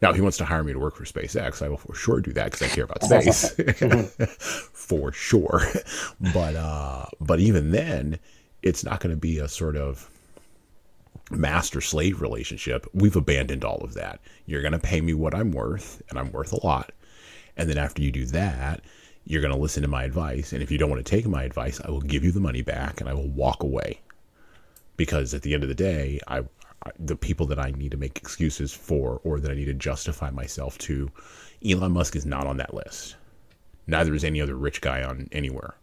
Now, 0.00 0.10
if 0.10 0.16
he 0.16 0.22
wants 0.22 0.36
to 0.38 0.44
hire 0.44 0.62
me 0.62 0.72
to 0.72 0.78
work 0.78 0.94
for 0.94 1.04
SpaceX, 1.04 1.60
I 1.60 1.68
will 1.68 1.76
for 1.76 1.94
sure 1.94 2.20
do 2.20 2.32
that 2.34 2.52
because 2.52 2.62
I 2.62 2.68
care 2.68 2.84
about 2.84 3.02
space, 3.02 3.50
for 4.72 5.12
sure. 5.12 5.62
But 6.32 6.54
uh, 6.56 7.06
but 7.20 7.40
even 7.40 7.72
then, 7.72 8.18
it's 8.62 8.84
not 8.84 9.00
going 9.00 9.14
to 9.14 9.20
be 9.20 9.38
a 9.38 9.48
sort 9.48 9.76
of 9.76 10.08
master 11.30 11.80
slave 11.80 12.20
relationship. 12.22 12.86
We've 12.94 13.16
abandoned 13.16 13.64
all 13.64 13.82
of 13.84 13.94
that. 13.94 14.20
You're 14.46 14.62
going 14.62 14.72
to 14.72 14.78
pay 14.78 15.00
me 15.00 15.14
what 15.14 15.34
I'm 15.34 15.52
worth, 15.52 16.02
and 16.08 16.18
I'm 16.18 16.32
worth 16.32 16.52
a 16.52 16.66
lot. 16.66 16.92
And 17.56 17.68
then 17.68 17.78
after 17.78 18.02
you 18.02 18.12
do 18.12 18.24
that, 18.26 18.82
you're 19.24 19.42
going 19.42 19.54
to 19.54 19.60
listen 19.60 19.82
to 19.82 19.88
my 19.88 20.04
advice. 20.04 20.52
And 20.52 20.62
if 20.62 20.70
you 20.70 20.78
don't 20.78 20.88
want 20.88 21.04
to 21.04 21.10
take 21.10 21.26
my 21.26 21.42
advice, 21.42 21.80
I 21.84 21.90
will 21.90 22.00
give 22.00 22.24
you 22.24 22.32
the 22.32 22.40
money 22.40 22.62
back 22.62 23.00
and 23.00 23.10
I 23.10 23.14
will 23.14 23.28
walk 23.28 23.62
away 23.62 24.00
because 24.96 25.34
at 25.34 25.42
the 25.42 25.52
end 25.52 25.62
of 25.62 25.68
the 25.68 25.74
day, 25.74 26.18
I, 26.28 26.44
the 26.98 27.16
people 27.16 27.44
that 27.46 27.58
I 27.58 27.70
need 27.72 27.90
to 27.90 27.98
make 27.98 28.16
excuses 28.16 28.72
for 28.72 29.20
or 29.24 29.38
that 29.40 29.50
I 29.50 29.54
need 29.54 29.66
to 29.66 29.74
justify 29.74 30.30
myself 30.30 30.78
to, 30.78 31.10
Elon 31.66 31.92
Musk 31.92 32.16
is 32.16 32.24
not 32.24 32.46
on 32.46 32.56
that 32.56 32.72
list. 32.72 33.16
Neither 33.86 34.14
is 34.14 34.24
any 34.24 34.40
other 34.40 34.54
rich 34.54 34.80
guy 34.80 35.02
on 35.02 35.28
anywhere 35.32 35.74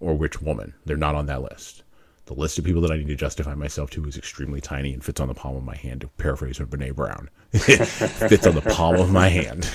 or 0.00 0.16
rich 0.16 0.42
woman. 0.42 0.74
They're 0.84 0.96
not 0.96 1.14
on 1.14 1.26
that 1.26 1.42
list. 1.42 1.84
The 2.28 2.34
list 2.34 2.58
of 2.58 2.64
people 2.66 2.82
that 2.82 2.90
I 2.90 2.98
need 2.98 3.08
to 3.08 3.16
justify 3.16 3.54
myself 3.54 3.88
to 3.92 4.04
is 4.04 4.18
extremely 4.18 4.60
tiny 4.60 4.92
and 4.92 5.02
fits 5.02 5.18
on 5.18 5.28
the 5.28 5.34
palm 5.34 5.56
of 5.56 5.64
my 5.64 5.74
hand, 5.74 6.02
to 6.02 6.08
paraphrase 6.18 6.58
Brene 6.58 6.94
Brown. 6.94 7.30
fits 7.52 8.46
on 8.46 8.54
the 8.54 8.60
palm 8.60 8.96
of 8.96 9.10
my 9.10 9.28
hand. 9.28 9.66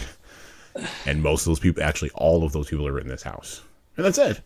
And 1.08 1.24
most 1.24 1.42
of 1.42 1.46
those 1.46 1.60
people, 1.60 1.82
actually, 1.82 2.12
all 2.14 2.44
of 2.44 2.52
those 2.52 2.70
people 2.70 2.86
are 2.88 3.00
in 3.00 3.08
this 3.08 3.24
house. 3.24 3.64
And 3.98 4.06
that's 4.06 4.20
it. 4.20 4.42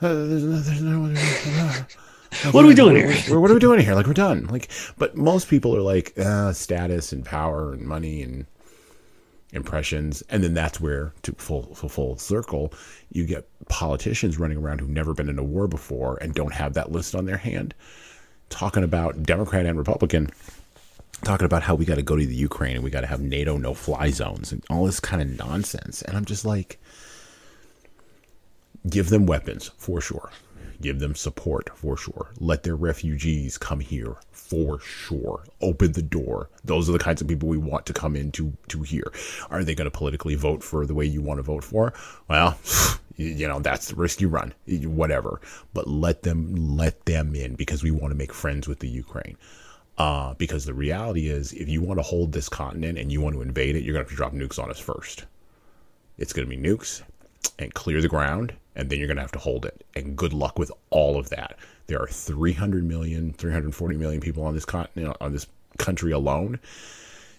Uh, 0.00 0.14
there's 0.14 0.44
no, 0.44 0.60
there's 0.60 0.82
no, 0.82 1.84
what 2.52 2.64
are 2.64 2.68
we 2.68 2.76
doing 2.76 2.94
here? 2.94 3.40
what 3.40 3.50
are 3.50 3.54
we 3.54 3.60
doing 3.60 3.80
here? 3.80 3.96
Like 3.96 4.06
we're 4.06 4.12
done. 4.12 4.46
Like, 4.46 4.70
but 4.96 5.16
most 5.16 5.48
people 5.48 5.76
are 5.76 5.82
like 5.82 6.16
uh, 6.16 6.52
status 6.52 7.12
and 7.12 7.24
power 7.24 7.72
and 7.72 7.82
money 7.82 8.22
and 8.22 8.46
impressions, 9.54 10.22
and 10.28 10.42
then 10.42 10.54
that's 10.54 10.80
where 10.80 11.12
to 11.22 11.32
full 11.32 11.74
full, 11.74 11.88
full 11.88 12.18
circle, 12.18 12.72
you 13.10 13.24
get 13.24 13.48
politicians 13.68 14.38
running 14.38 14.58
around 14.58 14.80
who've 14.80 14.88
never 14.88 15.14
been 15.14 15.28
in 15.28 15.38
a 15.38 15.44
war 15.44 15.66
before 15.66 16.18
and 16.20 16.34
don't 16.34 16.52
have 16.54 16.74
that 16.74 16.92
list 16.92 17.14
on 17.14 17.24
their 17.24 17.36
hand, 17.36 17.74
talking 18.50 18.84
about 18.84 19.22
Democrat 19.22 19.66
and 19.66 19.78
Republican. 19.78 20.30
Talking 21.22 21.46
about 21.46 21.62
how 21.62 21.74
we 21.74 21.86
got 21.86 21.94
to 21.94 22.02
go 22.02 22.16
to 22.16 22.26
the 22.26 22.34
Ukraine 22.34 22.74
and 22.74 22.84
we 22.84 22.90
got 22.90 23.00
to 23.00 23.06
have 23.06 23.20
NATO 23.20 23.56
no 23.56 23.72
fly 23.72 24.10
zones 24.10 24.52
and 24.52 24.62
all 24.68 24.84
this 24.84 25.00
kind 25.00 25.22
of 25.22 25.38
nonsense. 25.38 26.02
And 26.02 26.16
I'm 26.18 26.26
just 26.26 26.44
like, 26.44 26.78
give 28.90 29.08
them 29.08 29.24
weapons 29.24 29.70
for 29.78 30.02
sure 30.02 30.30
Give 30.80 30.98
them 30.98 31.14
support 31.14 31.70
for 31.76 31.96
sure. 31.96 32.32
Let 32.38 32.62
their 32.62 32.76
refugees 32.76 33.58
come 33.58 33.80
here 33.80 34.16
for 34.32 34.78
sure. 34.80 35.44
Open 35.60 35.92
the 35.92 36.02
door. 36.02 36.50
Those 36.64 36.88
are 36.88 36.92
the 36.92 36.98
kinds 36.98 37.20
of 37.20 37.28
people 37.28 37.48
we 37.48 37.58
want 37.58 37.86
to 37.86 37.92
come 37.92 38.16
into 38.16 38.52
to 38.68 38.82
here. 38.82 39.12
Are 39.50 39.64
they 39.64 39.74
going 39.74 39.90
to 39.90 39.96
politically 39.96 40.34
vote 40.34 40.62
for 40.62 40.86
the 40.86 40.94
way 40.94 41.04
you 41.04 41.22
want 41.22 41.38
to 41.38 41.42
vote 41.42 41.64
for? 41.64 41.92
Well, 42.28 42.58
you 43.16 43.48
know 43.48 43.60
that's 43.60 43.88
the 43.88 43.96
risk 43.96 44.20
you 44.20 44.28
run. 44.28 44.54
Whatever, 44.66 45.40
but 45.72 45.86
let 45.86 46.22
them 46.22 46.76
let 46.76 47.04
them 47.06 47.34
in 47.34 47.54
because 47.54 47.82
we 47.82 47.90
want 47.90 48.10
to 48.10 48.16
make 48.16 48.32
friends 48.32 48.68
with 48.68 48.80
the 48.80 48.88
Ukraine. 48.88 49.36
Uh, 49.96 50.34
because 50.34 50.64
the 50.64 50.74
reality 50.74 51.28
is, 51.28 51.52
if 51.52 51.68
you 51.68 51.80
want 51.80 51.98
to 51.98 52.02
hold 52.02 52.32
this 52.32 52.48
continent 52.48 52.98
and 52.98 53.12
you 53.12 53.20
want 53.20 53.34
to 53.34 53.42
invade 53.42 53.76
it, 53.76 53.84
you're 53.84 53.92
going 53.92 54.04
to 54.04 54.10
have 54.10 54.10
to 54.10 54.16
drop 54.16 54.32
nukes 54.32 54.60
on 54.60 54.68
us 54.68 54.80
first. 54.80 55.24
It's 56.18 56.32
going 56.32 56.48
to 56.48 56.56
be 56.56 56.60
nukes 56.60 57.02
and 57.60 57.72
clear 57.74 58.02
the 58.02 58.08
ground 58.08 58.54
and 58.76 58.90
then 58.90 58.98
you're 58.98 59.08
going 59.08 59.16
to 59.16 59.22
have 59.22 59.32
to 59.32 59.38
hold 59.38 59.64
it. 59.64 59.84
And 59.94 60.16
good 60.16 60.32
luck 60.32 60.58
with 60.58 60.72
all 60.90 61.18
of 61.18 61.30
that. 61.30 61.56
There 61.86 62.00
are 62.00 62.06
300 62.06 62.84
million, 62.84 63.32
340 63.32 63.96
million 63.96 64.20
people 64.20 64.44
on 64.44 64.54
this 64.54 64.64
continent, 64.64 65.16
on 65.20 65.32
this 65.32 65.46
country 65.78 66.12
alone. 66.12 66.58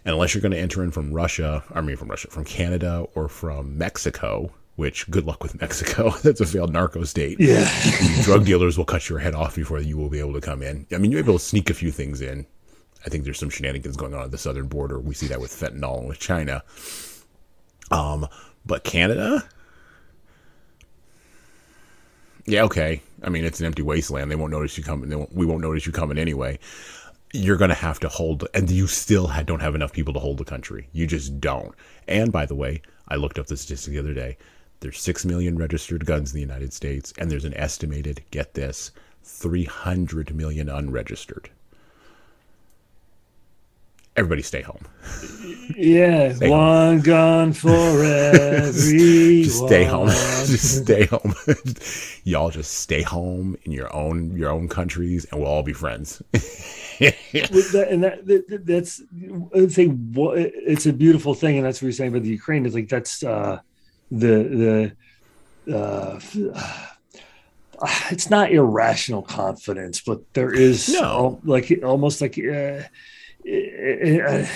And 0.06 0.14
unless 0.14 0.34
you're 0.34 0.42
going 0.42 0.52
to 0.52 0.60
enter 0.60 0.84
in 0.84 0.92
from 0.92 1.12
Russia, 1.12 1.64
I 1.74 1.82
mean 1.82 1.98
from 1.98 2.10
Russia, 2.10 2.28
from 2.30 2.46
Canada 2.46 3.08
or 3.16 3.28
from 3.28 3.78
Mexico, 3.78 4.52
which 4.76 5.10
good 5.10 5.26
luck 5.26 5.42
with 5.42 5.60
Mexico. 5.60 6.12
That's 6.24 6.42
a 6.42 6.46
failed 6.46 6.72
narco 6.72 7.04
state. 7.04 7.40
Yeah. 7.40 7.70
drug 8.22 8.46
dealers 8.46 8.78
will 8.78 8.86
cut 8.86 9.10
your 9.10 9.20
head 9.20 9.34
off 9.34 9.56
before 9.56 9.80
you 9.80 9.98
will 9.98 10.10
be 10.10 10.20
able 10.20 10.34
to 10.34 10.42
come 10.42 10.62
in. 10.62 10.86
I 10.92 10.98
mean, 11.00 11.12
you're 11.12 11.22
able 11.22 11.40
to 11.40 11.44
sneak 11.44 11.70
a 11.70 11.74
few 11.74 11.92
things 11.92 12.22
in. 12.22 12.46
I 13.06 13.10
think 13.10 13.24
there's 13.24 13.40
some 13.40 13.50
shenanigans 13.50 13.98
going 13.98 14.14
on 14.14 14.24
at 14.24 14.32
the 14.32 14.38
southern 14.38 14.68
border. 14.68 15.00
We 15.00 15.14
see 15.14 15.28
that 15.28 15.40
with 15.40 15.52
fentanyl 15.52 16.00
and 16.00 16.08
with 16.08 16.20
China. 16.20 16.64
Um, 17.92 18.28
but 18.66 18.84
Canada, 18.84 19.48
yeah, 22.46 22.64
okay. 22.64 23.02
I 23.24 23.30
mean, 23.30 23.46
it's 23.46 23.60
an 23.60 23.66
empty 23.66 23.82
wasteland. 23.82 24.30
They 24.30 24.36
won't 24.36 24.52
notice 24.52 24.78
you 24.78 24.84
coming. 24.84 25.18
Won't, 25.18 25.34
we 25.34 25.46
won't 25.46 25.62
notice 25.62 25.86
you 25.86 25.92
coming 25.92 26.18
anyway. 26.18 26.60
You're 27.34 27.58
going 27.58 27.70
to 27.70 27.76
have 27.76 28.00
to 28.02 28.10
hold, 28.10 28.48
and 28.54 28.70
you 28.70 28.88
still 28.88 29.32
don't 29.46 29.62
have 29.62 29.76
enough 29.76 29.94
people 29.94 30.14
to 30.14 30.20
hold 30.20 30.38
the 30.38 30.46
country. 30.46 30.88
You 30.94 31.08
just 31.08 31.42
don't. 31.42 31.74
And 32.08 32.32
by 32.32 32.46
the 32.46 32.56
way, 32.56 32.82
I 33.08 33.16
looked 33.16 33.40
up 33.40 33.48
the 33.48 33.58
statistic 33.58 33.94
the 33.94 34.00
other 34.00 34.14
day. 34.14 34.38
There's 34.80 35.02
6 35.02 35.26
million 35.26 35.58
registered 35.58 36.06
guns 36.06 36.32
in 36.32 36.36
the 36.36 36.42
United 36.42 36.72
States, 36.72 37.14
and 37.18 37.32
there's 37.32 37.46
an 37.46 37.56
estimated, 37.56 38.24
get 38.32 38.54
this, 38.54 38.92
300 39.24 40.36
million 40.36 40.70
unregistered 40.70 41.50
everybody 44.16 44.42
stay 44.42 44.62
home. 44.62 44.86
Yeah, 45.76 46.34
stay 46.36 46.50
one 46.50 46.96
home. 46.96 47.02
gun 47.02 47.54
for 47.54 47.70
every. 48.04 49.44
just 49.44 49.66
stay 49.66 49.84
home. 49.84 50.08
just 50.46 50.84
stay 50.84 51.06
home. 51.06 51.34
Y'all 52.24 52.50
just 52.50 52.74
stay 52.80 53.02
home 53.02 53.58
in 53.64 53.72
your 53.72 53.94
own 53.96 54.36
your 54.36 54.50
own 54.52 54.68
countries, 54.68 55.26
and 55.32 55.40
we'll 55.40 55.50
all 55.50 55.64
be 55.64 55.74
friends. 55.74 56.22
that, 56.32 57.88
and 57.90 58.04
that, 58.04 58.26
that, 58.26 58.62
that's 58.66 59.02
I'd 59.56 59.72
say 59.72 59.92
it's 59.92 60.86
a 60.86 60.94
beautiful 60.94 61.34
thing, 61.34 61.58
and 61.58 61.66
that's 61.66 61.82
what 61.82 61.88
you're 61.88 61.94
saying 61.94 62.12
about 62.12 62.24
the 62.24 62.30
Ukraine. 62.30 62.66
Is 62.66 62.76
like 62.76 62.90
that's 62.90 63.24
uh, 63.24 63.60
the 64.12 64.94
the. 65.66 65.76
Uh, 65.76 66.20
it's 68.12 68.30
not 68.30 68.52
irrational 68.52 69.22
confidence, 69.22 70.00
but 70.00 70.22
there 70.34 70.54
is 70.54 70.90
no. 70.90 71.42
like 71.44 71.74
almost 71.84 72.22
like 72.22 72.38
uh, 72.40 72.84
it's 73.46 74.50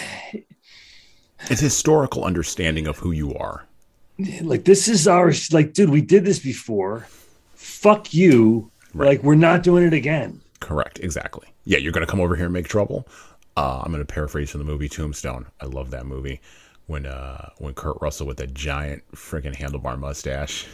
historical 1.59 2.23
understanding 2.25 2.87
of 2.87 2.97
who 2.97 3.11
you 3.11 3.35
are. 3.35 3.65
like 4.41 4.65
this 4.65 4.87
is 4.87 5.07
our 5.07 5.31
like, 5.51 5.73
dude, 5.73 5.89
we 5.89 6.01
did 6.01 6.25
this 6.25 6.39
before. 6.39 7.07
Fuck 7.55 8.13
you. 8.13 8.71
Right. 8.93 9.09
Like 9.09 9.23
we're 9.23 9.35
not 9.35 9.63
doing 9.63 9.85
it 9.85 9.93
again. 9.93 10.41
Correct. 10.59 10.99
Exactly. 10.99 11.47
Yeah, 11.65 11.77
you're 11.77 11.91
going 11.91 12.05
to 12.05 12.09
come 12.09 12.19
over 12.19 12.35
here 12.35 12.45
and 12.45 12.53
make 12.53 12.67
trouble. 12.67 13.07
Uh, 13.55 13.81
I'm 13.83 13.91
going 13.91 14.05
to 14.05 14.11
paraphrase 14.13 14.49
from 14.49 14.59
the 14.59 14.65
movie 14.65 14.89
Tombstone. 14.89 15.45
I 15.61 15.65
love 15.65 15.91
that 15.91 16.05
movie. 16.05 16.41
When 16.87 17.05
uh, 17.05 17.51
when 17.59 17.75
Kurt 17.75 17.97
Russell 18.01 18.25
with 18.25 18.37
that 18.37 18.53
giant 18.55 19.03
freaking 19.11 19.55
handlebar 19.55 19.99
mustache 19.99 20.65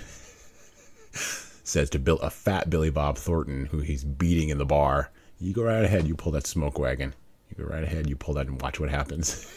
says 1.12 1.90
to 1.90 2.00
Bill, 2.00 2.20
a 2.20 2.30
fat 2.30 2.70
Billy 2.70 2.90
Bob 2.90 3.18
Thornton, 3.18 3.66
who 3.66 3.80
he's 3.80 4.06
beating 4.06 4.48
in 4.48 4.58
the 4.58 4.66
bar, 4.66 5.12
"You 5.40 5.52
go 5.52 5.64
right 5.64 5.84
ahead. 5.84 6.08
You 6.08 6.16
pull 6.16 6.32
that 6.32 6.48
smoke 6.48 6.80
wagon. 6.80 7.14
You 7.50 7.64
go 7.64 7.70
right 7.70 7.84
ahead. 7.84 8.00
And 8.00 8.10
you 8.10 8.16
pull 8.16 8.34
that 8.36 8.48
and 8.48 8.62
watch 8.62 8.80
what 8.80 8.90
happens." 8.90 9.52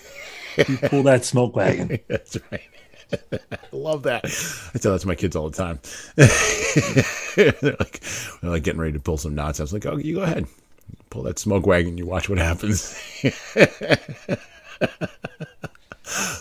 You 0.57 0.77
pull 0.79 1.03
that 1.05 1.25
smoke 1.25 1.55
wagon. 1.55 1.99
That's 2.09 2.37
right. 2.51 2.63
I 3.53 3.59
love 3.73 4.03
that. 4.05 4.25
I 4.75 4.79
tell 4.79 4.93
that 4.93 5.01
to 5.01 5.07
my 5.07 5.15
kids 5.15 5.37
all 5.37 5.49
the 5.49 5.57
time. 5.57 5.79
they're 7.37 7.77
like, 7.79 8.01
they're 8.41 8.51
like 8.51 8.63
getting 8.65 8.81
ready 8.81 8.93
to 8.93 9.01
pull 9.01 9.17
some 9.17 9.35
knots. 9.35 9.61
I 9.61 9.63
was 9.63 9.73
like, 9.73 9.87
"Oh, 9.87 9.97
you 9.97 10.17
go 10.17 10.23
ahead, 10.23 10.47
pull 11.11 11.23
that 11.23 11.39
smoke 11.39 11.67
wagon. 11.67 11.97
You 11.97 12.07
watch 12.07 12.29
what 12.29 12.39
happens." 12.39 13.01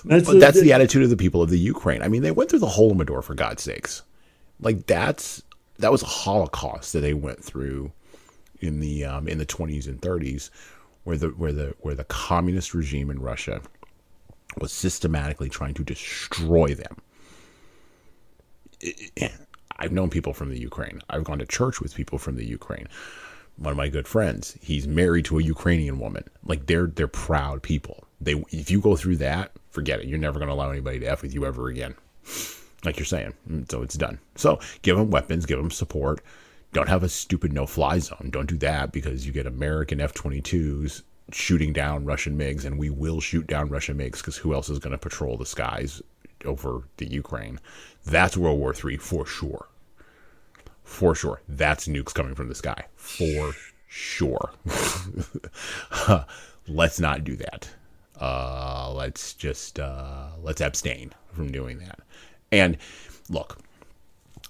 That's, 0.06 0.26
But 0.26 0.40
that's 0.40 0.62
the 0.62 0.74
attitude 0.74 1.04
of 1.04 1.10
the 1.10 1.18
people 1.18 1.42
of 1.42 1.50
the 1.50 1.60
Ukraine. 1.60 2.02
I 2.02 2.08
mean, 2.08 2.22
they 2.22 2.32
went 2.32 2.50
through 2.50 2.60
the 2.60 2.68
Holodomor 2.68 3.24
for 3.24 3.34
God's 3.34 3.64
sakes. 3.64 4.04
Like 4.62 4.88
that's 4.88 5.44
that 5.80 5.92
was 5.92 6.02
a 6.02 6.08
Holocaust 6.08 6.94
that 6.94 7.02
they 7.02 7.14
went 7.14 7.44
through 7.44 7.92
in 8.60 8.80
the 8.80 9.06
um, 9.06 9.28
in 9.28 9.38
the 9.38 9.46
20s 9.46 9.88
and 9.88 10.02
30s, 10.02 10.50
where 11.08 11.16
the 11.16 11.30
where 11.30 11.54
the 11.54 11.74
where 11.80 11.96
the 11.96 12.04
communist 12.04 12.74
regime 12.74 13.10
in 13.10 13.22
Russia 13.22 13.62
was 14.60 14.74
systematically 14.74 15.48
trying 15.48 15.74
to 15.74 15.82
destroy 15.82 16.76
them. 16.76 16.98
I've 19.78 19.94
known 19.94 20.10
people 20.10 20.34
from 20.34 20.50
the 20.50 20.60
Ukraine. 20.60 21.00
I've 21.10 21.24
gone 21.24 21.40
to 21.40 21.46
church 21.46 21.80
with 21.80 21.96
people 21.96 22.18
from 22.18 22.36
the 22.36 22.46
Ukraine. 22.46 22.90
One 23.56 23.72
of 23.72 23.78
my 23.78 23.88
good 23.88 24.06
friends, 24.06 24.58
he's 24.62 24.86
married 24.86 25.24
to 25.26 25.40
a 25.40 25.44
Ukrainian 25.44 25.98
woman. 25.98 26.26
Like 26.44 26.66
they're 26.66 26.88
they're 26.88 27.08
proud 27.08 27.64
people. 27.64 28.04
They 28.20 28.34
if 28.52 28.70
you 28.70 28.82
go 28.82 28.98
through 28.98 29.16
that, 29.18 29.54
forget 29.70 30.02
it. 30.02 30.08
You're 30.08 30.20
never 30.20 30.40
going 30.40 30.50
to 30.50 30.54
allow 30.54 30.72
anybody 30.72 31.00
to 31.00 31.06
f 31.06 31.22
with 31.22 31.34
you 31.34 31.46
ever 31.46 31.70
again. 31.70 31.96
Like 32.84 33.00
you're 33.00 33.06
saying, 33.06 33.34
so 33.70 33.82
it's 33.82 33.96
done. 33.96 34.20
So 34.36 34.60
give 34.82 34.98
them 34.98 35.10
weapons, 35.10 35.46
give 35.46 35.58
them 35.58 35.72
support. 35.72 36.20
Don't 36.74 36.90
have 36.90 37.04
a 37.04 37.10
stupid 37.10 37.54
no-fly 37.54 38.00
zone. 38.00 38.30
Don't 38.32 38.50
do 38.50 38.58
that 38.58 38.92
because 38.92 39.26
you 39.26 39.32
get 39.32 39.48
American 39.48 40.02
F-22s 40.02 41.04
shooting 41.32 41.74
down 41.74 42.06
Russian 42.06 42.38
MiGs, 42.38 42.66
and 42.66 42.78
we 42.78 42.90
will 42.90 43.20
shoot 43.20 43.48
down 43.48 43.70
Russian 43.70 43.98
MiGs 43.98 44.18
because 44.18 44.38
who 44.38 44.54
else 44.54 44.70
is 44.70 44.80
going 44.80 44.92
to 44.92 44.98
patrol 44.98 45.38
the 45.38 45.46
skies 45.46 46.02
over 46.46 46.84
the 46.98 47.08
Ukraine? 47.08 47.60
That's 48.06 48.38
World 48.38 48.60
War 48.60 48.74
III 48.74 48.98
for 48.98 49.26
sure. 49.26 49.68
For 50.84 51.16
sure. 51.16 51.42
That's 51.48 51.88
nukes 51.88 52.14
coming 52.14 52.36
from 52.36 52.48
the 52.48 52.56
sky. 52.56 52.86
For 52.96 53.54
sure. 53.88 54.52
let's 56.68 57.00
not 57.00 57.24
do 57.24 57.36
that. 57.36 57.70
Uh, 58.20 58.92
let's 58.94 59.34
just 59.34 59.80
uh, 59.80 60.30
let's 60.42 60.62
abstain 60.62 61.14
from 61.34 61.52
doing 61.52 61.80
that. 61.80 62.00
And 62.52 62.78
look, 63.30 63.60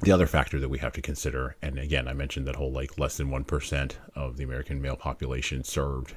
the 0.02 0.12
other 0.12 0.28
factor 0.28 0.60
that 0.60 0.70
we 0.70 0.80
have 0.80 0.94
to 0.94 1.02
consider, 1.02 1.56
and 1.62 1.80
again, 1.80 2.08
I 2.08 2.14
mentioned 2.14 2.48
that 2.48 2.56
whole 2.56 2.72
like 2.72 3.00
less 3.00 3.18
than 3.18 3.30
one 3.30 3.44
percent 3.44 3.98
of 4.16 4.38
the 4.38 4.44
American 4.44 4.82
male 4.82 4.96
population 4.96 5.64
served 5.64 6.14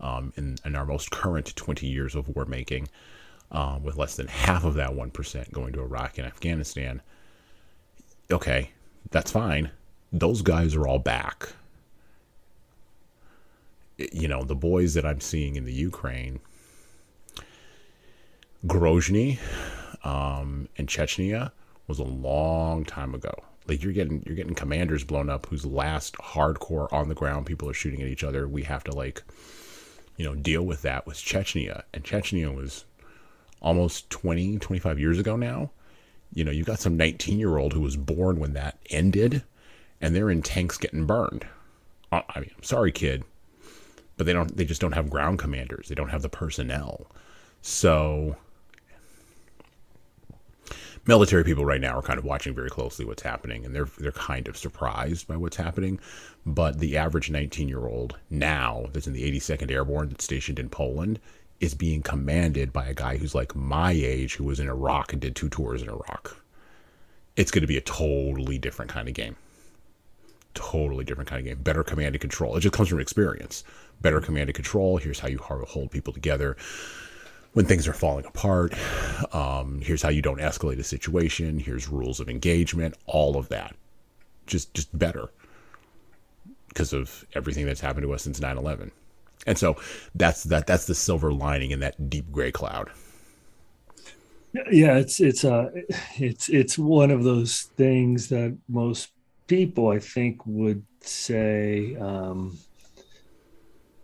um, 0.00 0.32
in, 0.36 0.56
in 0.64 0.76
our 0.76 0.86
most 0.86 1.10
current 1.10 1.54
20 1.54 1.86
years 1.86 2.14
of 2.14 2.28
war 2.34 2.44
making, 2.44 2.88
um, 3.52 3.82
with 3.82 3.96
less 3.96 4.16
than 4.16 4.28
half 4.28 4.64
of 4.64 4.74
that 4.74 4.90
1% 4.90 5.52
going 5.52 5.72
to 5.72 5.80
Iraq 5.80 6.18
and 6.18 6.26
Afghanistan. 6.26 7.02
Okay, 8.30 8.70
that's 9.10 9.30
fine. 9.30 9.70
Those 10.12 10.42
guys 10.42 10.74
are 10.74 10.86
all 10.86 10.98
back. 10.98 11.50
You 13.98 14.28
know, 14.28 14.44
the 14.44 14.54
boys 14.54 14.94
that 14.94 15.04
I'm 15.04 15.20
seeing 15.20 15.56
in 15.56 15.64
the 15.64 15.74
Ukraine, 15.74 16.40
Grozny 18.66 19.38
um, 20.04 20.68
and 20.78 20.88
Chechnya 20.88 21.52
was 21.90 21.98
a 21.98 22.04
long 22.04 22.84
time 22.84 23.14
ago. 23.14 23.34
Like 23.68 23.82
you're 23.82 23.92
getting 23.92 24.22
you're 24.24 24.36
getting 24.36 24.54
commanders 24.54 25.04
blown 25.04 25.28
up 25.28 25.46
whose 25.46 25.66
last 25.66 26.14
hardcore 26.16 26.90
on 26.92 27.08
the 27.08 27.14
ground 27.14 27.46
people 27.46 27.68
are 27.68 27.74
shooting 27.74 28.00
at 28.00 28.08
each 28.08 28.24
other. 28.24 28.48
We 28.48 28.62
have 28.62 28.84
to 28.84 28.92
like 28.92 29.22
you 30.20 30.26
know, 30.26 30.34
deal 30.34 30.62
with 30.62 30.82
that 30.82 31.06
was 31.06 31.16
Chechnya. 31.16 31.84
And 31.94 32.04
Chechnya 32.04 32.54
was 32.54 32.84
almost 33.62 34.10
20, 34.10 34.58
25 34.58 35.00
years 35.00 35.18
ago 35.18 35.34
now. 35.34 35.70
You 36.34 36.44
know, 36.44 36.50
you 36.50 36.62
got 36.62 36.78
some 36.78 36.98
19 36.98 37.38
year 37.38 37.56
old 37.56 37.72
who 37.72 37.80
was 37.80 37.96
born 37.96 38.38
when 38.38 38.52
that 38.52 38.78
ended, 38.90 39.42
and 39.98 40.14
they're 40.14 40.28
in 40.28 40.42
tanks 40.42 40.76
getting 40.76 41.06
burned. 41.06 41.46
Uh, 42.12 42.20
I 42.28 42.40
mean, 42.40 42.50
I'm 42.54 42.62
sorry, 42.62 42.92
kid, 42.92 43.24
but 44.18 44.26
they 44.26 44.34
don't, 44.34 44.54
they 44.54 44.66
just 44.66 44.82
don't 44.82 44.92
have 44.92 45.08
ground 45.08 45.38
commanders. 45.38 45.88
They 45.88 45.94
don't 45.94 46.10
have 46.10 46.20
the 46.20 46.28
personnel. 46.28 47.06
So, 47.62 48.36
military 51.06 51.44
people 51.44 51.64
right 51.64 51.80
now 51.80 51.98
are 51.98 52.02
kind 52.02 52.18
of 52.18 52.24
watching 52.24 52.54
very 52.54 52.70
closely 52.70 53.04
what's 53.04 53.22
happening, 53.22 53.64
and 53.64 53.74
they're 53.74 53.88
they're 53.98 54.12
kind 54.12 54.48
of 54.48 54.56
surprised 54.56 55.26
by 55.26 55.36
what's 55.36 55.56
happening. 55.56 55.98
But 56.46 56.78
the 56.78 56.96
average 56.96 57.30
19 57.30 57.68
year 57.68 57.86
old 57.86 58.18
now 58.28 58.86
that's 58.92 59.06
in 59.06 59.12
the 59.12 59.30
82nd 59.30 59.70
Airborne 59.70 60.08
that's 60.08 60.24
stationed 60.24 60.58
in 60.58 60.68
Poland 60.68 61.20
is 61.60 61.74
being 61.74 62.02
commanded 62.02 62.72
by 62.72 62.86
a 62.86 62.94
guy 62.94 63.18
who's 63.18 63.34
like 63.34 63.54
my 63.54 63.92
age 63.92 64.36
who 64.36 64.44
was 64.44 64.60
in 64.60 64.68
Iraq 64.68 65.12
and 65.12 65.20
did 65.20 65.36
two 65.36 65.50
tours 65.50 65.82
in 65.82 65.88
Iraq. 65.88 66.36
It's 67.36 67.50
going 67.50 67.62
to 67.62 67.68
be 67.68 67.76
a 67.76 67.82
totally 67.82 68.58
different 68.58 68.90
kind 68.90 69.08
of 69.08 69.14
game. 69.14 69.36
Totally 70.54 71.04
different 71.04 71.28
kind 71.28 71.40
of 71.40 71.44
game. 71.46 71.62
Better 71.62 71.84
command 71.84 72.14
and 72.14 72.20
control. 72.20 72.56
It 72.56 72.60
just 72.60 72.74
comes 72.74 72.88
from 72.88 72.98
experience. 72.98 73.62
Better 74.00 74.20
command 74.20 74.48
and 74.48 74.54
control. 74.54 74.96
Here's 74.96 75.20
how 75.20 75.28
you 75.28 75.38
hold 75.38 75.90
people 75.90 76.12
together 76.12 76.56
when 77.52 77.66
things 77.66 77.88
are 77.88 77.92
falling 77.92 78.24
apart. 78.26 78.74
Um, 79.34 79.80
here's 79.82 80.02
how 80.02 80.08
you 80.08 80.22
don't 80.22 80.40
escalate 80.40 80.78
a 80.78 80.84
situation. 80.84 81.58
Here's 81.58 81.88
rules 81.88 82.20
of 82.20 82.28
engagement. 82.28 82.96
All 83.06 83.36
of 83.36 83.48
that. 83.48 83.74
Just, 84.46 84.74
just 84.74 84.96
better 84.96 85.30
because 86.68 86.92
of 86.92 87.24
everything 87.34 87.66
that's 87.66 87.80
happened 87.80 88.04
to 88.04 88.12
us 88.12 88.22
since 88.22 88.40
9-11 88.40 88.90
and 89.46 89.58
so 89.58 89.76
that's 90.14 90.44
that 90.44 90.66
that's 90.66 90.86
the 90.86 90.94
silver 90.94 91.32
lining 91.32 91.70
in 91.70 91.80
that 91.80 92.10
deep 92.10 92.30
gray 92.30 92.52
cloud 92.52 92.90
yeah 94.70 94.96
it's 94.96 95.20
it's 95.20 95.44
uh 95.44 95.70
it's 96.16 96.48
it's 96.48 96.78
one 96.78 97.10
of 97.10 97.24
those 97.24 97.62
things 97.76 98.28
that 98.28 98.56
most 98.68 99.10
people 99.46 99.88
i 99.88 99.98
think 99.98 100.44
would 100.46 100.84
say 101.00 101.96
um 101.96 102.58